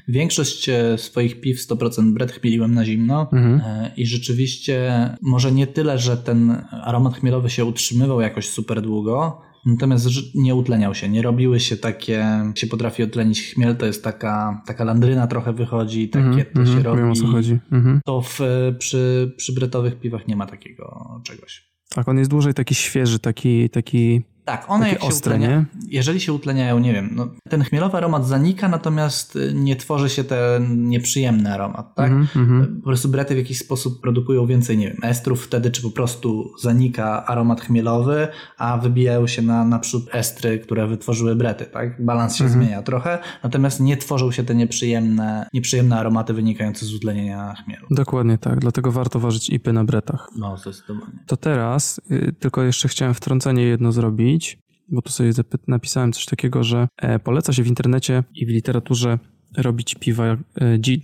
większość 0.09 0.68
e, 0.68 0.99
swoich 0.99 1.40
piw 1.40 1.59
100% 1.68 2.12
bret 2.12 2.32
chmieliłem 2.32 2.74
na 2.74 2.84
zimno 2.84 3.28
Mhm. 3.32 3.61
e, 3.64 3.90
i 3.97 4.07
rzeczywiście 4.07 5.11
może 5.22 5.53
nie 5.53 5.66
tyle, 5.66 5.99
że 5.99 6.16
ten 6.16 6.64
aromat 6.70 7.14
chmielowy 7.14 7.51
się 7.51 7.64
utrzymywał 7.64 8.20
jakoś 8.20 8.49
super 8.49 8.82
długo, 8.82 9.40
natomiast 9.66 10.08
nie 10.34 10.54
utleniał 10.54 10.94
się, 10.94 11.08
nie 11.08 11.22
robiły 11.22 11.60
się 11.60 11.76
takie, 11.76 12.26
się 12.54 12.66
potrafi 12.66 13.02
utlenić 13.02 13.42
chmiel, 13.42 13.76
to 13.76 13.86
jest 13.86 14.04
taka, 14.04 14.62
taka 14.66 14.84
landryna 14.84 15.26
trochę 15.26 15.52
wychodzi, 15.52 16.08
takie 16.08 16.26
Mhm, 16.26 16.44
to 16.44 16.66
się 16.66 16.76
mhm, 16.76 16.82
robi. 16.82 16.98
Wiem 16.98 17.10
o 17.10 17.14
co 17.14 17.26
chodzi. 17.26 17.58
Mhm. 17.72 18.00
To 18.04 18.22
w, 18.22 18.40
przy, 18.78 19.32
przy 19.36 19.52
bretowych 19.52 20.00
piwach 20.00 20.28
nie 20.28 20.36
ma 20.36 20.46
takiego 20.46 21.20
czegoś. 21.24 21.74
Tak, 21.88 22.08
on 22.08 22.18
jest 22.18 22.30
dłużej 22.30 22.54
taki 22.54 22.74
świeży, 22.74 23.18
taki, 23.18 23.70
taki 23.70 24.22
Tak, 24.45 24.64
one 24.68 24.88
jak 24.88 25.03
się 25.03 25.09
ostre, 25.09 25.34
utlenia, 25.34 25.64
jeżeli 25.88 26.20
się 26.20 26.32
utleniają, 26.32 26.78
nie 26.78 26.92
wiem, 26.92 27.11
no, 27.12 27.28
ten 27.49 27.64
chmielowy 27.64 27.97
aromat 27.97 28.26
zanika, 28.26 28.68
natomiast 28.68 29.36
y, 29.36 29.53
nie 29.55 29.76
tworzy 29.76 30.09
się 30.09 30.24
ten 30.24 30.88
nieprzyjemny 30.88 31.55
aromat, 31.55 31.95
tak? 31.95 32.11
Mhm, 32.11 32.45
mhm. 32.45 32.76
Po 32.76 32.84
prostu 32.84 33.09
brety 33.09 33.34
w 33.34 33.38
jakiś 33.38 33.59
sposób 33.59 34.01
produkują 34.01 34.47
więcej, 34.47 34.78
nie 34.78 34.88
wiem, 34.88 34.97
estrów 35.03 35.45
wtedy, 35.45 35.70
czy 35.70 35.82
po 35.82 35.90
prostu 35.90 36.53
zanika 36.62 37.26
aromat 37.26 37.61
chmielowy, 37.61 38.28
a 38.59 38.78
wybijają 38.78 39.26
się 39.26 39.42
na 39.42 39.64
naprzód 39.64 40.09
estry, 40.12 40.59
które 40.59 40.86
wytworzyły 40.86 41.36
brety, 41.36 41.64
tak? 41.64 42.05
Balans 42.05 42.36
się 42.36 42.49
zmienia 42.49 42.82
trochę, 42.82 43.18
natomiast 43.42 43.80
nie 43.80 43.97
tworzą 43.97 44.30
się 44.30 44.45
te 44.45 44.55
nieprzyjemne, 44.55 45.47
nieprzyjemne 45.55 45.99
aromaty 45.99 46.34
wynikające 46.34 46.86
z 46.86 46.95
utlenienia 46.95 47.55
chmielu. 47.64 47.86
Dokładnie 47.90 48.38
tak, 48.38 48.61
dlatego 48.61 48.92
warto 48.92 49.20
ważyć 49.20 49.51
ipy 49.51 49.72
na 49.72 49.84
bretach. 49.84 50.28
No, 50.36 50.57
zdecydowanie. 50.57 51.18
To 51.26 51.36
teraz 51.36 52.01
y, 52.11 52.34
tylko 52.40 52.62
jeszcze 52.62 52.88
chciałem 52.88 53.14
wtrącenie 53.14 53.62
jedno 53.62 53.92
zrobić, 53.92 54.34
bo 54.89 55.03
tu 55.03 55.12
sobie 55.12 55.30
napisałem 55.68 56.12
coś 56.12 56.26
takiego, 56.26 56.64
że 56.64 56.89
e, 56.97 57.18
poleca 57.18 57.53
się 57.53 57.62
w 57.62 57.66
internecie 57.66 58.24
i 58.35 58.47
w 58.47 58.49
literaturze 58.49 59.18
robić 59.57 59.95
piwa 59.95 60.24
e, 60.24 60.39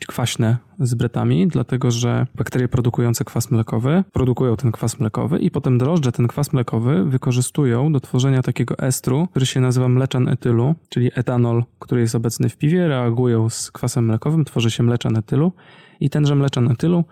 kwaśne 0.07 0.57
z 0.79 0.95
bretami, 0.95 1.49
dlatego 1.49 1.91
że 1.91 2.27
bakterie 2.35 2.69
produkujące 2.69 3.25
kwas 3.25 3.51
mlekowy 3.51 4.05
produkują 4.13 4.57
ten 4.57 4.73
kwas 4.73 5.01
mlekowy 5.01 5.39
i 5.39 5.51
potem 5.51 5.79
drożdże 5.79 6.13
ten 6.13 6.29
kwas 6.29 6.53
mlekowy 6.53 7.05
wykorzystują 7.05 7.93
do 7.93 8.01
tworzenia 8.01 8.43
takiego 8.43 8.79
estru, 8.79 9.27
który 9.31 9.47
się 9.47 9.61
nazywa 9.61 9.89
mleczan 9.89 10.29
etylu, 10.29 10.75
czyli 10.89 11.11
etanol, 11.15 11.65
który 11.79 12.01
jest 12.01 12.15
obecny 12.15 12.49
w 12.49 12.57
piwie, 12.57 12.89
reagują 12.89 13.49
z 13.49 13.71
kwasem 13.71 14.05
mlekowym, 14.05 14.45
tworzy 14.45 14.71
się 14.71 14.83
mleczan 14.83 15.17
etylu 15.17 15.53
i 16.01 16.11
tenże 16.11 16.35
mleczan 16.35 16.71
etylu 16.71 17.05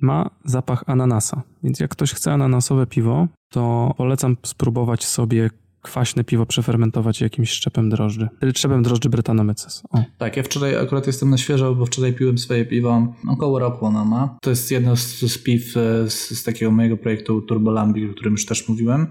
ma 0.00 0.30
zapach 0.44 0.84
ananasa. 0.86 1.42
Więc 1.62 1.80
jak 1.80 1.90
ktoś 1.90 2.12
chce 2.12 2.32
ananasowe 2.32 2.86
piwo, 2.86 3.28
to 3.54 3.94
polecam 3.96 4.36
spróbować 4.42 5.04
sobie 5.04 5.50
kwaśne 5.82 6.24
piwo 6.24 6.46
przefermentować 6.46 7.20
jakimś 7.20 7.50
szczepem 7.50 7.90
drożdży. 7.90 8.28
Szczepem 8.54 8.82
drożdży 8.82 9.08
Brettanomyces. 9.08 9.82
Tak, 10.18 10.36
ja 10.36 10.42
wczoraj 10.42 10.76
akurat 10.76 11.06
jestem 11.06 11.30
na 11.30 11.38
świeżo, 11.38 11.74
bo 11.74 11.86
wczoraj 11.86 12.12
piłem 12.12 12.38
swoje 12.38 12.64
piwo. 12.64 13.14
Około 13.28 13.58
roku 13.58 13.86
ono 13.86 14.04
ma. 14.04 14.38
To 14.42 14.50
jest 14.50 14.70
jedno 14.70 14.96
z, 14.96 15.20
z 15.20 15.38
piw 15.38 15.76
e, 15.76 16.10
z, 16.10 16.30
z 16.30 16.44
takiego 16.44 16.70
mojego 16.70 16.96
projektu 16.96 17.42
Turbolambic, 17.42 18.10
o 18.10 18.14
którym 18.14 18.32
już 18.32 18.46
też 18.46 18.68
mówiłem. 18.68 19.06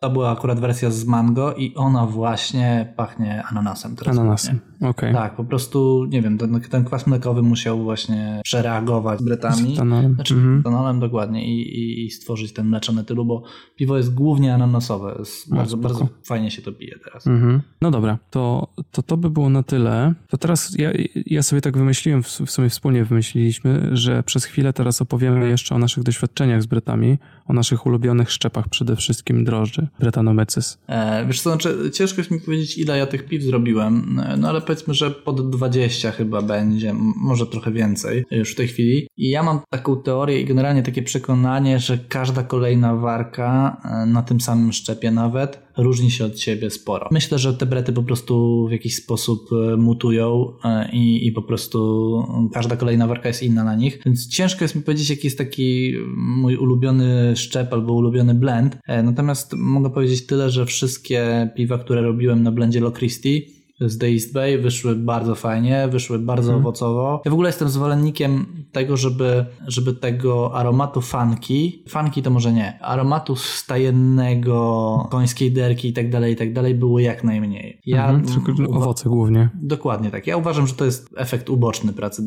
To 0.00 0.10
była 0.10 0.30
akurat 0.32 0.60
wersja 0.60 0.90
z 0.90 1.04
mango 1.04 1.54
i 1.54 1.74
ona 1.74 2.06
właśnie 2.06 2.92
pachnie 2.96 3.42
ananasem 3.50 3.96
teraz. 3.96 4.18
Ananasem. 4.18 4.58
Okej. 4.80 5.12
Tak, 5.14 5.36
po 5.36 5.44
prostu, 5.44 6.04
nie 6.08 6.22
wiem, 6.22 6.38
ten, 6.38 6.60
ten 6.60 6.84
kwas 6.84 7.06
mlekowy 7.06 7.42
musiał 7.42 7.82
właśnie 7.82 8.40
przereagować 8.44 9.18
z 9.18 9.22
Z 9.22 9.24
bretami. 9.24 9.72
etanolem. 9.72 10.14
Znaczy 10.14 10.34
Mhm. 10.34 10.60
etanolem 10.60 11.00
dokładnie 11.00 11.46
i, 11.46 11.60
i, 11.80 12.04
i 12.06 12.10
stworzyć 12.10 12.52
ten 12.52 12.68
mleczany 12.68 13.04
tylu, 13.04 13.24
bo 13.24 13.42
piwo 13.76 13.96
jest 13.96 14.14
głównie 14.14 14.54
ananasowe. 14.54 15.16
Jest 15.18 15.50
bardzo, 15.54 15.76
spoko. 15.76 15.88
bardzo 15.88 16.08
fajnie 16.24 16.50
się 16.50 16.62
to 16.62 16.72
pije 16.72 16.94
teraz. 17.04 17.26
Mhm. 17.26 17.60
No 17.82 17.90
dobra, 17.90 18.18
to, 18.30 18.68
to 18.90 19.02
to 19.02 19.16
by 19.16 19.30
było 19.30 19.48
na 19.50 19.62
tyle. 19.62 20.14
To 20.28 20.36
teraz 20.36 20.78
ja, 20.78 20.90
ja 21.26 21.42
sobie 21.42 21.60
tak 21.62 21.76
wymyśliłem, 21.78 22.22
w 22.22 22.26
w 22.28 22.50
sumie 22.50 22.68
wspólnie 22.68 23.04
wymyśliliśmy, 23.04 23.88
że 23.96 24.22
przez 24.22 24.44
chwilę 24.44 24.72
teraz 24.72 25.02
opowiemy 25.02 25.48
jeszcze 25.48 25.74
o 25.74 25.78
naszych 25.78 26.02
doświadczeniach 26.04 26.62
z 26.62 26.66
Bretami, 26.66 27.18
o 27.46 27.52
naszych 27.52 27.86
ulubionych 27.86 28.30
szczepach, 28.30 28.68
przede 28.68 28.96
wszystkim 28.96 29.44
drożdży, 29.44 29.87
Brettanomyces. 30.00 30.78
E, 30.86 31.26
wiesz 31.26 31.40
co, 31.40 31.50
znaczy, 31.50 31.90
ciężko 31.90 32.20
jest 32.20 32.30
mi 32.30 32.40
powiedzieć, 32.40 32.78
ile 32.78 32.98
ja 32.98 33.06
tych 33.06 33.26
piw 33.26 33.42
zrobiłem, 33.42 34.20
e, 34.26 34.36
no 34.36 34.48
ale 34.48 34.60
powiedzmy, 34.60 34.94
że 34.94 35.10
pod 35.10 35.50
20 35.50 36.10
chyba 36.10 36.42
będzie, 36.42 36.94
może 37.16 37.46
trochę 37.46 37.72
więcej 37.72 38.24
już 38.30 38.52
w 38.52 38.56
tej 38.56 38.68
chwili. 38.68 39.08
I 39.16 39.30
ja 39.30 39.42
mam 39.42 39.60
taką 39.70 40.02
teorię 40.02 40.40
i 40.40 40.44
generalnie 40.44 40.82
takie 40.82 41.02
przekonanie, 41.02 41.78
że 41.78 41.98
każda 41.98 42.42
kolejna 42.42 42.96
warka 42.96 43.80
e, 43.84 44.06
na 44.06 44.22
tym 44.22 44.40
samym 44.40 44.72
szczepie 44.72 45.10
nawet 45.10 45.67
różni 45.78 46.10
się 46.10 46.24
od 46.24 46.40
siebie 46.40 46.70
sporo. 46.70 47.08
Myślę, 47.12 47.38
że 47.38 47.54
te 47.54 47.66
brety 47.66 47.92
po 47.92 48.02
prostu 48.02 48.66
w 48.68 48.72
jakiś 48.72 48.96
sposób 48.96 49.50
e, 49.52 49.76
mutują 49.76 50.52
e, 50.64 50.90
i, 50.92 51.26
i 51.26 51.32
po 51.32 51.42
prostu 51.42 52.22
każda 52.52 52.76
kolejna 52.76 53.06
warka 53.06 53.28
jest 53.28 53.42
inna 53.42 53.64
na 53.64 53.74
nich, 53.74 53.98
więc 54.06 54.28
ciężko 54.28 54.64
jest 54.64 54.74
mi 54.74 54.82
powiedzieć, 54.82 55.10
jaki 55.10 55.26
jest 55.26 55.38
taki 55.38 55.94
mój 56.16 56.56
ulubiony 56.56 57.36
szczep 57.36 57.72
albo 57.72 57.92
ulubiony 57.92 58.34
blend. 58.34 58.78
E, 58.86 59.02
Natomiast 59.02 59.54
mogę 59.56 59.90
powiedzieć 59.90 60.26
tyle, 60.26 60.50
że 60.50 60.66
wszystkie 60.66 61.50
piwa, 61.56 61.78
które 61.78 62.02
robiłem 62.02 62.42
na 62.42 62.52
blendzie 62.52 62.80
Low 62.80 62.94
Christie 62.94 63.57
z 63.80 63.98
The 63.98 64.06
East 64.06 64.32
Bay 64.32 64.58
wyszły 64.58 64.96
bardzo 64.96 65.34
fajnie, 65.34 65.88
wyszły 65.92 66.18
bardzo 66.18 66.56
owocowo. 66.56 67.22
Ja 67.24 67.30
w 67.30 67.34
ogóle 67.34 67.48
jestem 67.48 67.68
zwolennikiem 67.68 68.46
tego, 68.72 68.96
żeby, 68.96 69.46
żeby 69.66 69.92
tego 69.92 70.54
aromatu 70.54 71.00
funky, 71.00 71.82
funky 71.88 72.22
to 72.22 72.30
może 72.30 72.52
nie, 72.52 72.82
aromatu 72.82 73.36
stajennego, 73.36 75.08
końskiej 75.10 75.52
derki 75.52 75.88
i 75.88 75.92
tak 75.92 76.10
dalej, 76.10 76.32
i 76.32 76.36
tak 76.36 76.52
dalej 76.52 76.74
było 76.74 76.98
jak 76.98 77.24
najmniej. 77.24 77.80
Ja 77.86 78.08
Mhm, 78.08 78.56
tylko 78.56 78.72
owoce 78.72 79.08
głównie. 79.08 79.50
Dokładnie 79.54 80.10
tak. 80.10 80.26
Ja 80.26 80.36
uważam, 80.36 80.66
że 80.66 80.74
to 80.74 80.84
jest 80.84 81.08
efekt 81.16 81.50
uboczny 81.50 81.92
pracy 81.92 82.26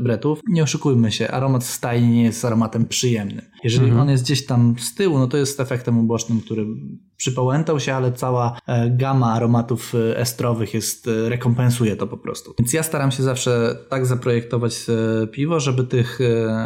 bretów. 0.00 0.40
Nie 0.48 0.62
oszukujmy 0.62 1.12
się, 1.12 1.28
aromat 1.28 1.64
stajni 1.64 2.08
nie 2.08 2.22
jest 2.22 2.44
aromatem 2.44 2.86
przyjemnym. 2.86 3.44
Jeżeli 3.64 3.90
on 3.90 4.10
jest 4.10 4.24
gdzieś 4.24 4.46
tam 4.46 4.74
z 4.78 4.94
tyłu, 4.94 5.18
no 5.18 5.26
to 5.26 5.36
jest 5.36 5.60
efektem 5.60 5.98
ubocznym, 5.98 6.40
który 6.40 6.66
przypałętał 7.16 7.80
się, 7.80 7.94
ale 7.94 8.12
cała 8.12 8.60
e, 8.66 8.90
gama 8.90 9.32
aromatów 9.32 9.94
e, 9.94 10.18
estrowych 10.18 10.74
jest, 10.74 11.08
e, 11.08 11.28
rekompensuje 11.28 11.96
to 11.96 12.06
po 12.06 12.16
prostu. 12.16 12.54
Więc 12.58 12.72
ja 12.72 12.82
staram 12.82 13.10
się 13.10 13.22
zawsze 13.22 13.76
tak 13.88 14.06
zaprojektować 14.06 14.86
piwo, 15.32 15.60
żeby 15.60 15.84
tych 15.84 16.18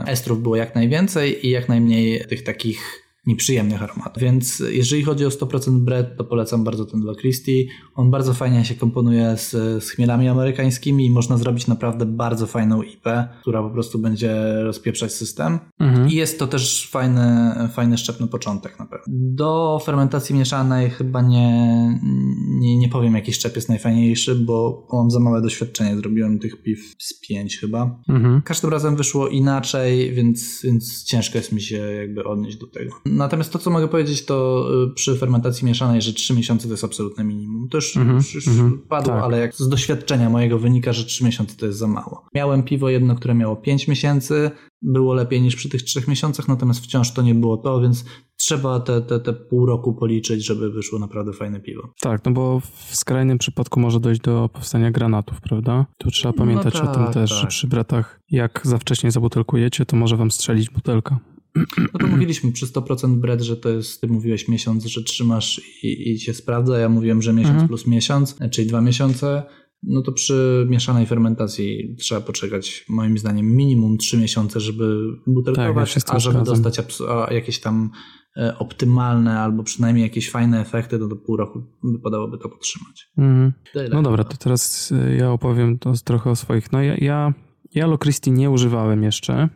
estrów 0.07 0.43
było 0.43 0.57
jak 0.57 0.75
najwięcej 0.75 1.47
i 1.47 1.51
jak 1.51 1.69
najmniej 1.69 2.25
tych 2.29 2.45
takich 2.45 3.08
nieprzyjemnych 3.27 3.83
aromatów. 3.83 4.23
Więc 4.23 4.63
jeżeli 4.71 5.03
chodzi 5.03 5.27
o 5.27 5.29
100% 5.29 5.79
bread, 5.79 6.17
to 6.17 6.25
polecam 6.25 6.65
bardzo 6.65 6.87
ten 6.87 7.01
dla 7.01 7.15
Christie. 7.15 7.65
On 7.95 8.11
bardzo 8.11 8.35
fajnie 8.35 8.65
się 8.65 8.75
komponuje 8.75 9.37
z, 9.37 9.51
z 9.85 9.91
chmielami 9.91 10.29
amerykańskimi 10.29 11.07
i 11.07 11.11
można 11.11 11.37
zrobić 11.37 11.67
naprawdę 11.67 12.07
bardzo 12.07 12.47
fajną 12.47 12.83
IPę, 12.83 13.29
która 13.41 13.63
po 13.63 13.71
prostu 13.71 13.99
będzie 13.99 14.63
rozpieprzać 14.63 15.13
system. 15.13 15.59
Mhm. 15.79 16.09
I 16.09 16.15
jest 16.15 16.39
to 16.39 16.47
też 16.47 16.91
fajny, 16.91 17.55
fajny 17.73 17.99
szczep 17.99 18.21
na 18.21 18.27
początek 18.27 18.79
na 18.79 18.87
pewno. 18.87 19.05
Do 19.09 19.81
fermentacji 19.85 20.35
mieszanej 20.35 20.91
chyba 20.91 21.23
nie, 21.23 22.01
nie, 22.49 22.77
nie 22.79 22.89
powiem 22.89 23.15
jaki 23.15 23.33
szczep 23.33 23.57
jest 23.57 23.69
najfajniejszy, 23.69 24.35
bo 24.35 24.87
mam 24.93 25.11
za 25.11 25.21
małe 25.21 25.43
doświadczenie. 25.43 25.97
Zrobiłem 25.97 26.39
tych 26.39 26.63
piw 26.63 26.95
z 26.99 27.21
pięć 27.21 27.59
chyba. 27.59 28.01
Mhm. 28.09 28.43
Każdym 28.43 28.71
razem 28.71 28.97
wyszło 28.97 29.29
inaczej, 29.29 30.15
więc, 30.15 30.61
więc 30.65 31.05
ciężko 31.05 31.39
jest 31.39 31.53
mi 31.53 31.61
się 31.61 31.77
jakby 31.77 32.25
odnieść 32.25 32.57
do 32.57 32.67
tego. 32.67 32.91
Natomiast 33.17 33.53
to, 33.53 33.59
co 33.59 33.71
mogę 33.71 33.89
powiedzieć, 33.89 34.25
to 34.25 34.67
y, 34.91 34.95
przy 34.95 35.17
fermentacji 35.17 35.67
mieszanej, 35.67 36.03
że 36.03 36.13
3 36.13 36.35
miesiące 36.35 36.69
to 36.69 36.73
jest 36.73 36.85
absolutne 36.85 37.25
minimum. 37.25 37.69
To 37.69 37.79
już, 37.79 37.97
Mhm, 37.97 38.17
już, 38.17 38.35
już 38.35 38.49
mhm, 38.49 38.79
padło, 38.89 39.15
tak. 39.15 39.25
ale 39.25 39.39
jak 39.39 39.55
z 39.55 39.69
doświadczenia 39.69 40.31
mojego 40.31 40.59
wynika, 40.59 40.93
że 40.93 41.05
3 41.05 41.25
miesiące 41.25 41.57
to 41.57 41.67
jest 41.67 41.79
za 41.79 41.87
mało. 41.87 42.25
Miałem 42.35 42.63
piwo 42.63 42.89
jedno, 42.89 43.15
które 43.15 43.35
miało 43.35 43.57
5 43.57 43.89
miesięcy, 43.89 44.51
było 44.83 45.15
lepiej 45.15 45.43
niż 45.43 45.57
przy 45.57 45.69
tych 45.69 45.83
3 45.83 46.03
miesiącach, 46.09 46.49
natomiast 46.49 46.81
wciąż 46.85 47.13
to 47.13 47.23
nie 47.23 47.35
było 47.35 47.57
to, 47.57 47.81
więc 47.81 48.05
trzeba 48.37 48.81
te, 48.81 49.03
te, 49.03 49.21
te 49.21 49.33
pół 49.33 49.67
roku 49.67 49.95
policzyć, 49.95 50.47
żeby 50.47 50.71
wyszło 50.71 50.99
naprawdę 50.99 51.33
fajne 51.33 51.61
piwo. 51.61 51.95
Tak, 52.01 52.25
no 52.25 52.33
bo 52.33 52.61
w 52.61 52.97
skrajnym 52.97 53.39
przypadku 53.39 53.81
może 53.81 54.01
dojść 54.01 54.21
do 54.21 54.49
powstania 54.53 54.91
granatów, 54.91 55.41
prawda? 55.41 55.87
Tu 55.99 56.11
trzeba 56.11 56.33
pamiętać 56.33 56.77
o 56.77 56.87
tym 56.87 57.05
tak, 57.05 57.15
też, 57.15 57.31
że 57.31 57.41
tak. 57.41 57.51
przy 57.51 57.67
bretach, 57.67 58.21
jak 58.31 58.61
za 58.65 58.79
wcześnie 58.79 59.11
zabutelkujecie, 59.11 59.87
to 59.87 59.97
może 59.97 60.17
wam 60.17 60.31
strzelić 60.31 60.71
butelka. 60.71 61.19
No 61.55 61.99
to 62.01 62.07
mówiliśmy 62.07 62.53
przy 62.53 62.67
100% 62.67 63.17
bread, 63.21 63.41
że 63.41 63.57
to 63.57 63.69
jest, 63.69 64.01
ty 64.01 64.07
mówiłeś 64.09 64.49
miesiąc, 64.49 64.85
że 64.87 65.03
trzymasz 65.03 65.61
i, 65.83 66.11
i 66.13 66.19
się 66.21 66.35
sprawdza. 66.35 66.79
Ja 66.79 66.89
mówiłem, 66.89 67.23
że 67.23 67.33
miesiąc 67.33 67.53
Mhm. 67.53 67.69
plus 67.69 67.87
miesiąc, 67.87 68.37
czyli 68.51 68.69
dwa 68.69 68.81
miesiące. 68.81 69.43
No 69.83 70.03
to 70.03 70.13
przy 70.13 70.67
mieszanej 70.71 71.07
fermentacji 71.07 71.97
trzeba 71.99 72.21
poczekać, 72.21 72.85
moim 72.89 73.19
zdaniem, 73.19 73.57
minimum 73.57 73.99
3 73.99 74.19
miesiące, 74.19 74.61
żeby 74.61 74.85
Tak, 74.85 75.27
ja 75.27 75.33
butelkować, 75.35 75.95
tym 75.95 76.03
a 76.09 76.19
żeby 76.19 76.35
zgadzam. 76.39 76.63
dostać 76.63 76.87
jakieś 77.31 77.61
tam 77.61 77.91
e, 78.37 78.59
optymalne 78.59 79.41
albo 79.41 79.63
przynajmniej 79.63 80.03
jakieś 80.03 80.31
fajne 80.31 80.61
efekty, 80.61 80.99
to 80.99 81.09
do 81.09 81.17
pół 81.17 81.37
roku 81.37 81.63
wypadałoby 81.85 82.39
to 82.39 82.49
podtrzymać. 82.49 83.11
Mhm. 83.19 83.53
No 83.93 84.03
dobra, 84.03 84.25
to 84.25 84.37
teraz 84.37 84.91
y, 84.93 85.17
ja 85.19 85.33
opowiem 85.33 85.79
to 85.79 85.93
trochę 86.05 86.31
o 86.31 86.37
swoich. 86.37 86.73
No 86.73 86.83
ja, 86.83 86.95
ja, 86.97 87.35
ja 87.75 87.87
Lo 87.87 87.99
Christi 87.99 88.33
nie 88.33 88.51
używałem 88.51 89.03
jeszcze. 89.03 89.49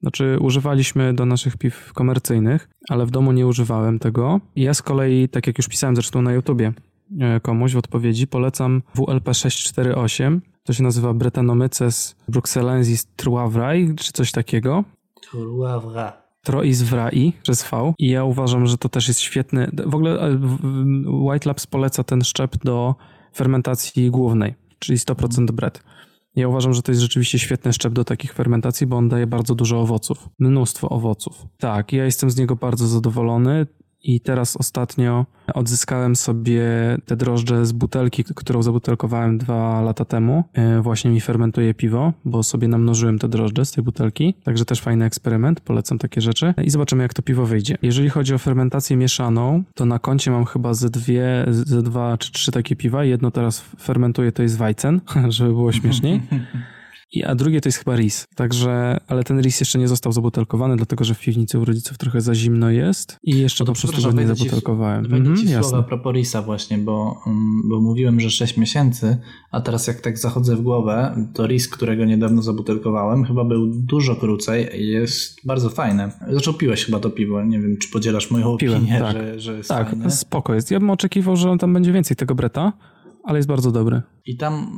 Znaczy, 0.00 0.36
używaliśmy 0.40 1.14
do 1.14 1.26
naszych 1.26 1.56
piw 1.56 1.92
komercyjnych, 1.92 2.68
ale 2.88 3.06
w 3.06 3.10
domu 3.10 3.32
nie 3.32 3.46
używałem 3.46 3.98
tego. 3.98 4.40
I 4.56 4.62
Ja 4.62 4.74
z 4.74 4.82
kolei, 4.82 5.28
tak 5.28 5.46
jak 5.46 5.58
już 5.58 5.68
pisałem 5.68 5.96
zresztą 5.96 6.22
na 6.22 6.32
YouTubie 6.32 6.72
e, 7.20 7.40
komuś 7.40 7.72
w 7.72 7.78
odpowiedzi, 7.78 8.26
polecam 8.26 8.82
WLP 8.94 9.34
648. 9.34 10.40
To 10.64 10.72
się 10.72 10.82
nazywa 10.82 11.14
Brettanomyces 11.14 12.16
bruxellensis 12.28 13.06
truavrai, 13.16 13.94
czy 13.94 14.12
coś 14.12 14.32
takiego. 14.32 14.84
Turławra. 15.30 16.12
Trois 16.42 16.82
Vrai 16.82 17.32
przez 17.42 17.70
V 17.70 17.94
i 17.98 18.08
ja 18.08 18.24
uważam, 18.24 18.66
że 18.66 18.78
to 18.78 18.88
też 18.88 19.08
jest 19.08 19.20
świetny. 19.20 19.70
W 19.86 19.94
ogóle 19.94 20.20
e, 20.20 20.38
White 21.06 21.48
Labs 21.48 21.66
poleca 21.66 22.04
ten 22.04 22.24
szczep 22.24 22.56
do 22.64 22.94
fermentacji 23.34 24.10
głównej, 24.10 24.54
czyli 24.78 24.98
100% 24.98 25.50
bread. 25.50 25.82
Ja 26.36 26.48
uważam, 26.48 26.74
że 26.74 26.82
to 26.82 26.92
jest 26.92 27.02
rzeczywiście 27.02 27.38
świetny 27.38 27.72
szczep 27.72 27.92
do 27.92 28.04
takich 28.04 28.32
fermentacji, 28.32 28.86
bo 28.86 28.96
on 28.96 29.08
daje 29.08 29.26
bardzo 29.26 29.54
dużo 29.54 29.80
owoców. 29.80 30.28
Mnóstwo 30.38 30.88
owoców. 30.88 31.46
Tak, 31.58 31.92
ja 31.92 32.04
jestem 32.04 32.30
z 32.30 32.36
niego 32.36 32.56
bardzo 32.56 32.86
zadowolony. 32.86 33.66
I 34.02 34.20
teraz 34.20 34.56
ostatnio 34.56 35.26
odzyskałem 35.54 36.16
sobie 36.16 36.62
te 37.06 37.16
drożdże 37.16 37.66
z 37.66 37.72
butelki, 37.72 38.24
którą 38.24 38.62
zabutelkowałem 38.62 39.38
dwa 39.38 39.80
lata 39.82 40.04
temu. 40.04 40.44
E, 40.52 40.80
Właśnie 40.82 41.10
mi 41.10 41.20
fermentuje 41.20 41.74
piwo, 41.74 42.12
bo 42.24 42.42
sobie 42.42 42.68
namnożyłem 42.68 43.18
te 43.18 43.28
drożdże 43.28 43.64
z 43.64 43.72
tej 43.72 43.84
butelki. 43.84 44.34
Także 44.44 44.64
też 44.64 44.80
fajny 44.80 45.04
eksperyment, 45.04 45.60
polecam 45.60 45.98
takie 45.98 46.20
rzeczy. 46.20 46.54
I 46.64 46.70
zobaczymy, 46.70 47.02
jak 47.02 47.14
to 47.14 47.22
piwo 47.22 47.46
wyjdzie. 47.46 47.78
Jeżeli 47.82 48.08
chodzi 48.10 48.34
o 48.34 48.38
fermentację 48.38 48.96
mieszaną, 48.96 49.62
to 49.74 49.86
na 49.86 49.98
koncie 49.98 50.30
mam 50.30 50.44
chyba 50.44 50.74
ze 50.74 50.90
dwie, 50.90 51.46
ze 51.48 51.82
dwa 51.82 52.18
czy 52.18 52.32
trzy 52.32 52.52
takie 52.52 52.76
piwa. 52.76 53.04
Jedno 53.04 53.30
teraz 53.30 53.60
fermentuję, 53.80 54.32
to 54.32 54.42
jest 54.42 54.56
Weizen, 54.56 55.00
żeby 55.28 55.50
było 55.50 55.72
śmieszniej. 55.72 56.20
I, 57.12 57.24
a 57.24 57.34
drugie 57.34 57.60
to 57.60 57.68
jest 57.68 57.78
chyba 57.78 57.96
ris. 57.96 58.26
Także, 58.34 59.00
ale 59.08 59.24
ten 59.24 59.40
ris 59.40 59.60
jeszcze 59.60 59.78
nie 59.78 59.88
został 59.88 60.12
zabutelkowany, 60.12 60.76
dlatego 60.76 61.04
że 61.04 61.14
w 61.14 61.20
piwnicy 61.20 61.58
u 61.58 61.64
rodziców 61.64 61.98
trochę 61.98 62.20
za 62.20 62.34
zimno 62.34 62.70
jest 62.70 63.18
i 63.22 63.38
jeszcze 63.38 63.64
No 63.64 63.66
to 63.66 63.72
po 63.72 63.78
prostu 63.80 64.02
go 64.02 64.12
nie 64.22 64.28
ci 64.28 64.36
zabutelkowałem. 64.36 65.02
Wejdę 65.02 65.16
Mhm, 65.16 65.36
ci 65.36 65.46
w 65.46 65.50
jasne. 65.50 65.68
słowa 65.70 65.82
proporisa 65.82 66.42
właśnie, 66.42 66.78
bo, 66.78 67.22
mm, 67.26 67.62
bo 67.70 67.80
mówiłem, 67.80 68.20
że 68.20 68.30
6 68.30 68.56
miesięcy, 68.56 69.16
a 69.50 69.60
teraz 69.60 69.86
jak 69.86 70.00
tak 70.00 70.18
zachodzę 70.18 70.56
w 70.56 70.60
głowę, 70.62 71.26
to 71.34 71.46
RIS, 71.46 71.68
którego 71.68 72.04
niedawno 72.04 72.42
zabutelkowałem, 72.42 73.24
chyba 73.24 73.44
był 73.44 73.66
dużo 73.66 74.16
krócej 74.16 74.80
i 74.82 74.88
jest 74.88 75.40
bardzo 75.44 75.70
fajny. 75.70 76.10
Zresztą 76.30 76.52
piłeś 76.52 76.84
chyba 76.84 77.00
to 77.00 77.10
piwo, 77.10 77.44
nie 77.44 77.60
wiem, 77.60 77.76
czy 77.82 77.90
podzielasz 77.90 78.30
moją 78.30 78.56
Piłem, 78.56 78.82
opinię, 78.82 78.98
tak. 78.98 79.12
że, 79.16 79.40
że 79.40 79.56
jest 79.56 79.68
Tak, 79.68 79.90
fajny. 79.90 80.10
spoko 80.10 80.54
jest. 80.54 80.70
Ja 80.70 80.80
bym 80.80 80.90
oczekiwał, 80.90 81.36
że 81.36 81.56
tam 81.58 81.74
będzie 81.74 81.92
więcej 81.92 82.16
tego 82.16 82.34
breta, 82.34 82.72
ale 83.24 83.38
jest 83.38 83.48
bardzo 83.48 83.72
dobry. 83.72 84.02
I 84.26 84.36
tam 84.36 84.70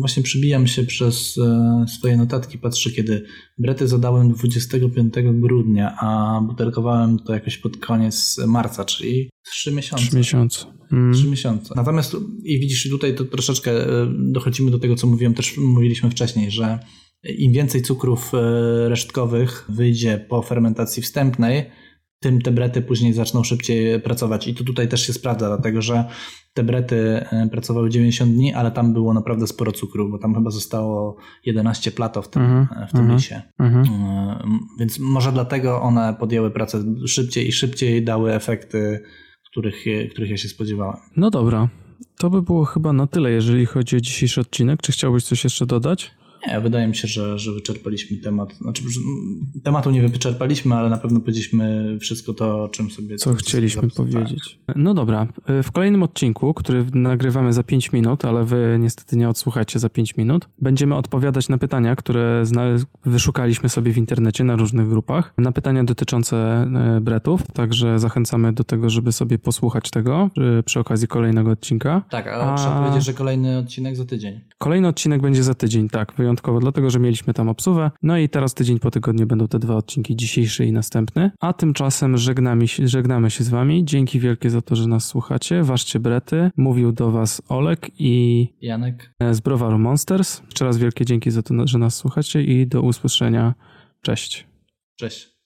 właśnie 0.00 0.22
przybijam 0.22 0.66
się 0.66 0.84
przez 0.84 1.38
e, 1.38 1.84
swoje 1.88 2.16
notatki, 2.16 2.58
patrzę, 2.58 2.90
kiedy 2.90 3.26
brety 3.58 3.88
zadałem 3.88 4.32
25 4.32 5.14
grudnia, 5.32 5.96
a 6.00 6.40
butelkowałem 6.40 7.18
to 7.18 7.34
jakoś 7.34 7.58
pod 7.58 7.76
koniec 7.76 8.40
marca, 8.46 8.84
czyli 8.84 9.30
3 9.46 9.72
miesiące. 9.72 10.06
Trzy 10.06 10.16
miesiące. 10.16 10.66
Mm. 10.92 11.14
Trzy 11.14 11.28
miesiące. 11.28 11.74
Natomiast 11.76 12.16
i 12.44 12.60
widzisz, 12.60 12.90
tutaj 12.90 13.14
to 13.14 13.24
troszeczkę 13.24 13.70
e, 13.70 14.06
dochodzimy 14.18 14.70
do 14.70 14.78
tego, 14.78 14.96
co 14.96 15.06
mówiłem, 15.06 15.34
też 15.34 15.56
mówiliśmy 15.56 16.10
wcześniej, 16.10 16.50
że 16.50 16.78
im 17.38 17.52
więcej 17.52 17.82
cukrów 17.82 18.32
e, 18.34 18.38
resztkowych 18.88 19.64
wyjdzie 19.68 20.26
po 20.28 20.42
fermentacji 20.42 21.02
wstępnej, 21.02 21.70
tym 22.20 22.40
te 22.40 22.50
brety 22.50 22.82
później 22.82 23.12
zaczną 23.12 23.44
szybciej 23.44 24.00
pracować. 24.00 24.48
I 24.48 24.54
to 24.54 24.64
tutaj 24.64 24.88
też 24.88 25.06
się 25.06 25.12
sprawdza, 25.12 25.48
dlatego 25.48 25.82
że 25.82 26.04
te 26.54 26.64
brety 26.64 26.96
e, 27.32 27.48
pracowały 27.48 27.90
90 27.90 28.32
dni, 28.32 28.54
ale 28.54 28.70
tam 28.70 28.92
było 28.92 29.14
naprawdę 29.14 29.46
sporo 29.46 29.72
cukru, 29.72 30.10
bo 30.10 30.18
tam 30.18 30.34
chyba 30.34 30.50
zostało 30.50 31.16
11 31.44 31.90
plato 31.90 32.22
w 32.22 32.30
tym, 32.30 32.42
Mhm, 32.42 32.82
e, 32.82 32.86
w 32.86 32.90
tym 32.90 33.00
mhm. 33.00 33.16
lisie. 33.18 33.42
Mhm. 33.58 33.84
E, 33.84 34.38
Więc 34.78 34.98
może 34.98 35.32
dlatego 35.32 35.82
one 35.82 36.16
podjęły 36.20 36.50
pracę 36.50 36.84
szybciej 37.06 37.48
i 37.48 37.52
szybciej 37.52 38.04
dały 38.04 38.34
efekty, 38.34 39.02
których, 39.50 39.84
których 40.10 40.30
ja 40.30 40.36
się 40.36 40.48
spodziewałem. 40.48 40.96
No 41.16 41.30
dobra. 41.30 41.68
To 42.18 42.30
by 42.30 42.42
było 42.42 42.64
chyba 42.64 42.92
na 42.92 43.06
tyle, 43.06 43.30
jeżeli 43.30 43.66
chodzi 43.66 43.96
o 43.96 44.00
dzisiejszy 44.00 44.40
odcinek. 44.40 44.82
Czy 44.82 44.92
chciałbyś 44.92 45.24
coś 45.24 45.44
jeszcze 45.44 45.66
dodać? 45.66 46.10
Nie, 46.48 46.60
wydaje 46.60 46.88
mi 46.88 46.96
się, 46.96 47.08
że, 47.08 47.38
że 47.38 47.52
wyczerpaliśmy 47.52 48.16
temat. 48.16 48.54
Znaczy, 48.54 48.82
mm, 48.82 49.46
tematu 49.62 49.90
nie 49.90 50.08
wyczerpaliśmy, 50.08 50.74
ale 50.74 50.90
na 50.90 50.98
pewno 50.98 51.20
powiedzieliśmy 51.20 51.96
wszystko 52.00 52.34
to, 52.34 52.62
o 52.62 52.68
czym 52.68 52.90
sobie... 52.90 53.16
Co 53.16 53.34
chcieliśmy 53.34 53.82
tak. 53.82 53.92
powiedzieć. 53.92 54.58
No 54.76 54.94
dobra, 54.94 55.26
w 55.62 55.72
kolejnym 55.72 56.02
odcinku, 56.02 56.54
który 56.54 56.86
nagrywamy 56.94 57.52
za 57.52 57.62
5 57.62 57.92
minut, 57.92 58.24
ale 58.24 58.44
wy 58.44 58.76
niestety 58.80 59.16
nie 59.16 59.28
odsłuchacie 59.28 59.78
za 59.78 59.88
5 59.88 60.16
minut, 60.16 60.48
będziemy 60.58 60.94
odpowiadać 60.94 61.48
na 61.48 61.58
pytania, 61.58 61.96
które 61.96 62.44
wyszukaliśmy 63.04 63.68
sobie 63.68 63.92
w 63.92 63.98
internecie 63.98 64.44
na 64.44 64.56
różnych 64.56 64.88
grupach, 64.88 65.34
na 65.38 65.52
pytania 65.52 65.84
dotyczące 65.84 66.36
e, 66.36 67.00
bretów, 67.00 67.42
także 67.52 67.98
zachęcamy 67.98 68.52
do 68.52 68.64
tego, 68.64 68.90
żeby 68.90 69.12
sobie 69.12 69.38
posłuchać 69.38 69.90
tego 69.90 70.30
przy, 70.34 70.62
przy 70.66 70.80
okazji 70.80 71.08
kolejnego 71.08 71.50
odcinka. 71.50 72.02
Tak, 72.10 72.26
ale 72.26 72.44
A- 72.44 72.54
trzeba 72.54 72.82
powiedzieć, 72.82 73.04
że 73.04 73.14
kolejny 73.14 73.58
odcinek 73.58 73.96
za 73.96 74.04
tydzień. 74.04 74.40
Kolejny 74.58 74.88
odcinek 74.88 75.22
będzie 75.22 75.42
za 75.42 75.54
tydzień, 75.54 75.88
tak, 75.88 76.12
wyjątkowo, 76.16 76.35
dlatego 76.60 76.90
że 76.90 76.98
mieliśmy 76.98 77.34
tam 77.34 77.48
obsuwę. 77.48 77.90
No 78.02 78.18
i 78.18 78.28
teraz 78.28 78.54
tydzień 78.54 78.78
po 78.78 78.90
tygodniu 78.90 79.26
będą 79.26 79.48
te 79.48 79.58
dwa 79.58 79.76
odcinki, 79.76 80.16
dzisiejszy 80.16 80.64
i 80.64 80.72
następny. 80.72 81.30
A 81.40 81.52
tymczasem 81.52 82.16
żegnamy 82.16 82.68
się, 82.68 82.88
żegnamy 82.88 83.30
się 83.30 83.44
z 83.44 83.48
wami. 83.48 83.84
Dzięki 83.84 84.20
wielkie 84.20 84.50
za 84.50 84.62
to, 84.62 84.76
że 84.76 84.88
nas 84.88 85.04
słuchacie. 85.04 85.62
Ważcie 85.62 86.00
brety. 86.00 86.50
Mówił 86.56 86.92
do 86.92 87.10
was 87.10 87.42
Olek 87.48 87.90
i 87.98 88.48
Janek? 88.60 89.14
z 89.32 89.40
Browaru 89.40 89.78
Monsters. 89.78 90.42
Jeszcze 90.44 90.64
raz 90.64 90.78
wielkie 90.78 91.04
dzięki 91.04 91.30
za 91.30 91.42
to, 91.42 91.54
że 91.64 91.78
nas 91.78 91.94
słuchacie 91.94 92.42
i 92.42 92.66
do 92.66 92.82
usłyszenia. 92.82 93.54
Cześć. 94.02 94.46
Cześć. 94.96 95.36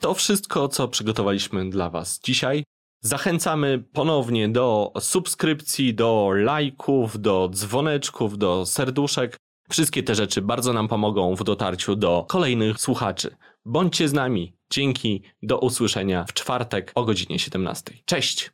To 0.00 0.14
wszystko, 0.14 0.68
co 0.68 0.88
przygotowaliśmy 0.88 1.70
dla 1.70 1.90
Was 1.90 2.20
dzisiaj. 2.24 2.64
Zachęcamy 3.00 3.78
ponownie 3.78 4.48
do 4.48 4.92
subskrypcji, 5.00 5.94
do 5.94 6.30
lajków, 6.34 7.20
do 7.20 7.48
dzwoneczków, 7.52 8.38
do 8.38 8.66
serduszek. 8.66 9.36
Wszystkie 9.70 10.02
te 10.02 10.14
rzeczy 10.14 10.42
bardzo 10.42 10.72
nam 10.72 10.88
pomogą 10.88 11.34
w 11.34 11.44
dotarciu 11.44 11.96
do 11.96 12.24
kolejnych 12.28 12.80
słuchaczy. 12.80 13.36
Bądźcie 13.64 14.08
z 14.08 14.12
nami. 14.12 14.56
Dzięki. 14.70 15.22
Do 15.42 15.58
usłyszenia 15.58 16.24
w 16.24 16.32
czwartek 16.32 16.92
o 16.94 17.04
godzinie 17.04 17.38
17. 17.38 17.94
Cześć! 18.04 18.50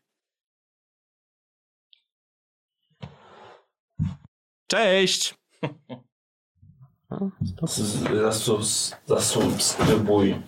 Cześć! 4.67 5.35
Zasubskrybuj 9.07 10.43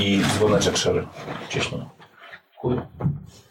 i 0.00 0.20
dzwoneczek 0.22 0.76
szery. 0.76 1.06
Wcześniej. 1.48 1.93
对。 2.64 3.43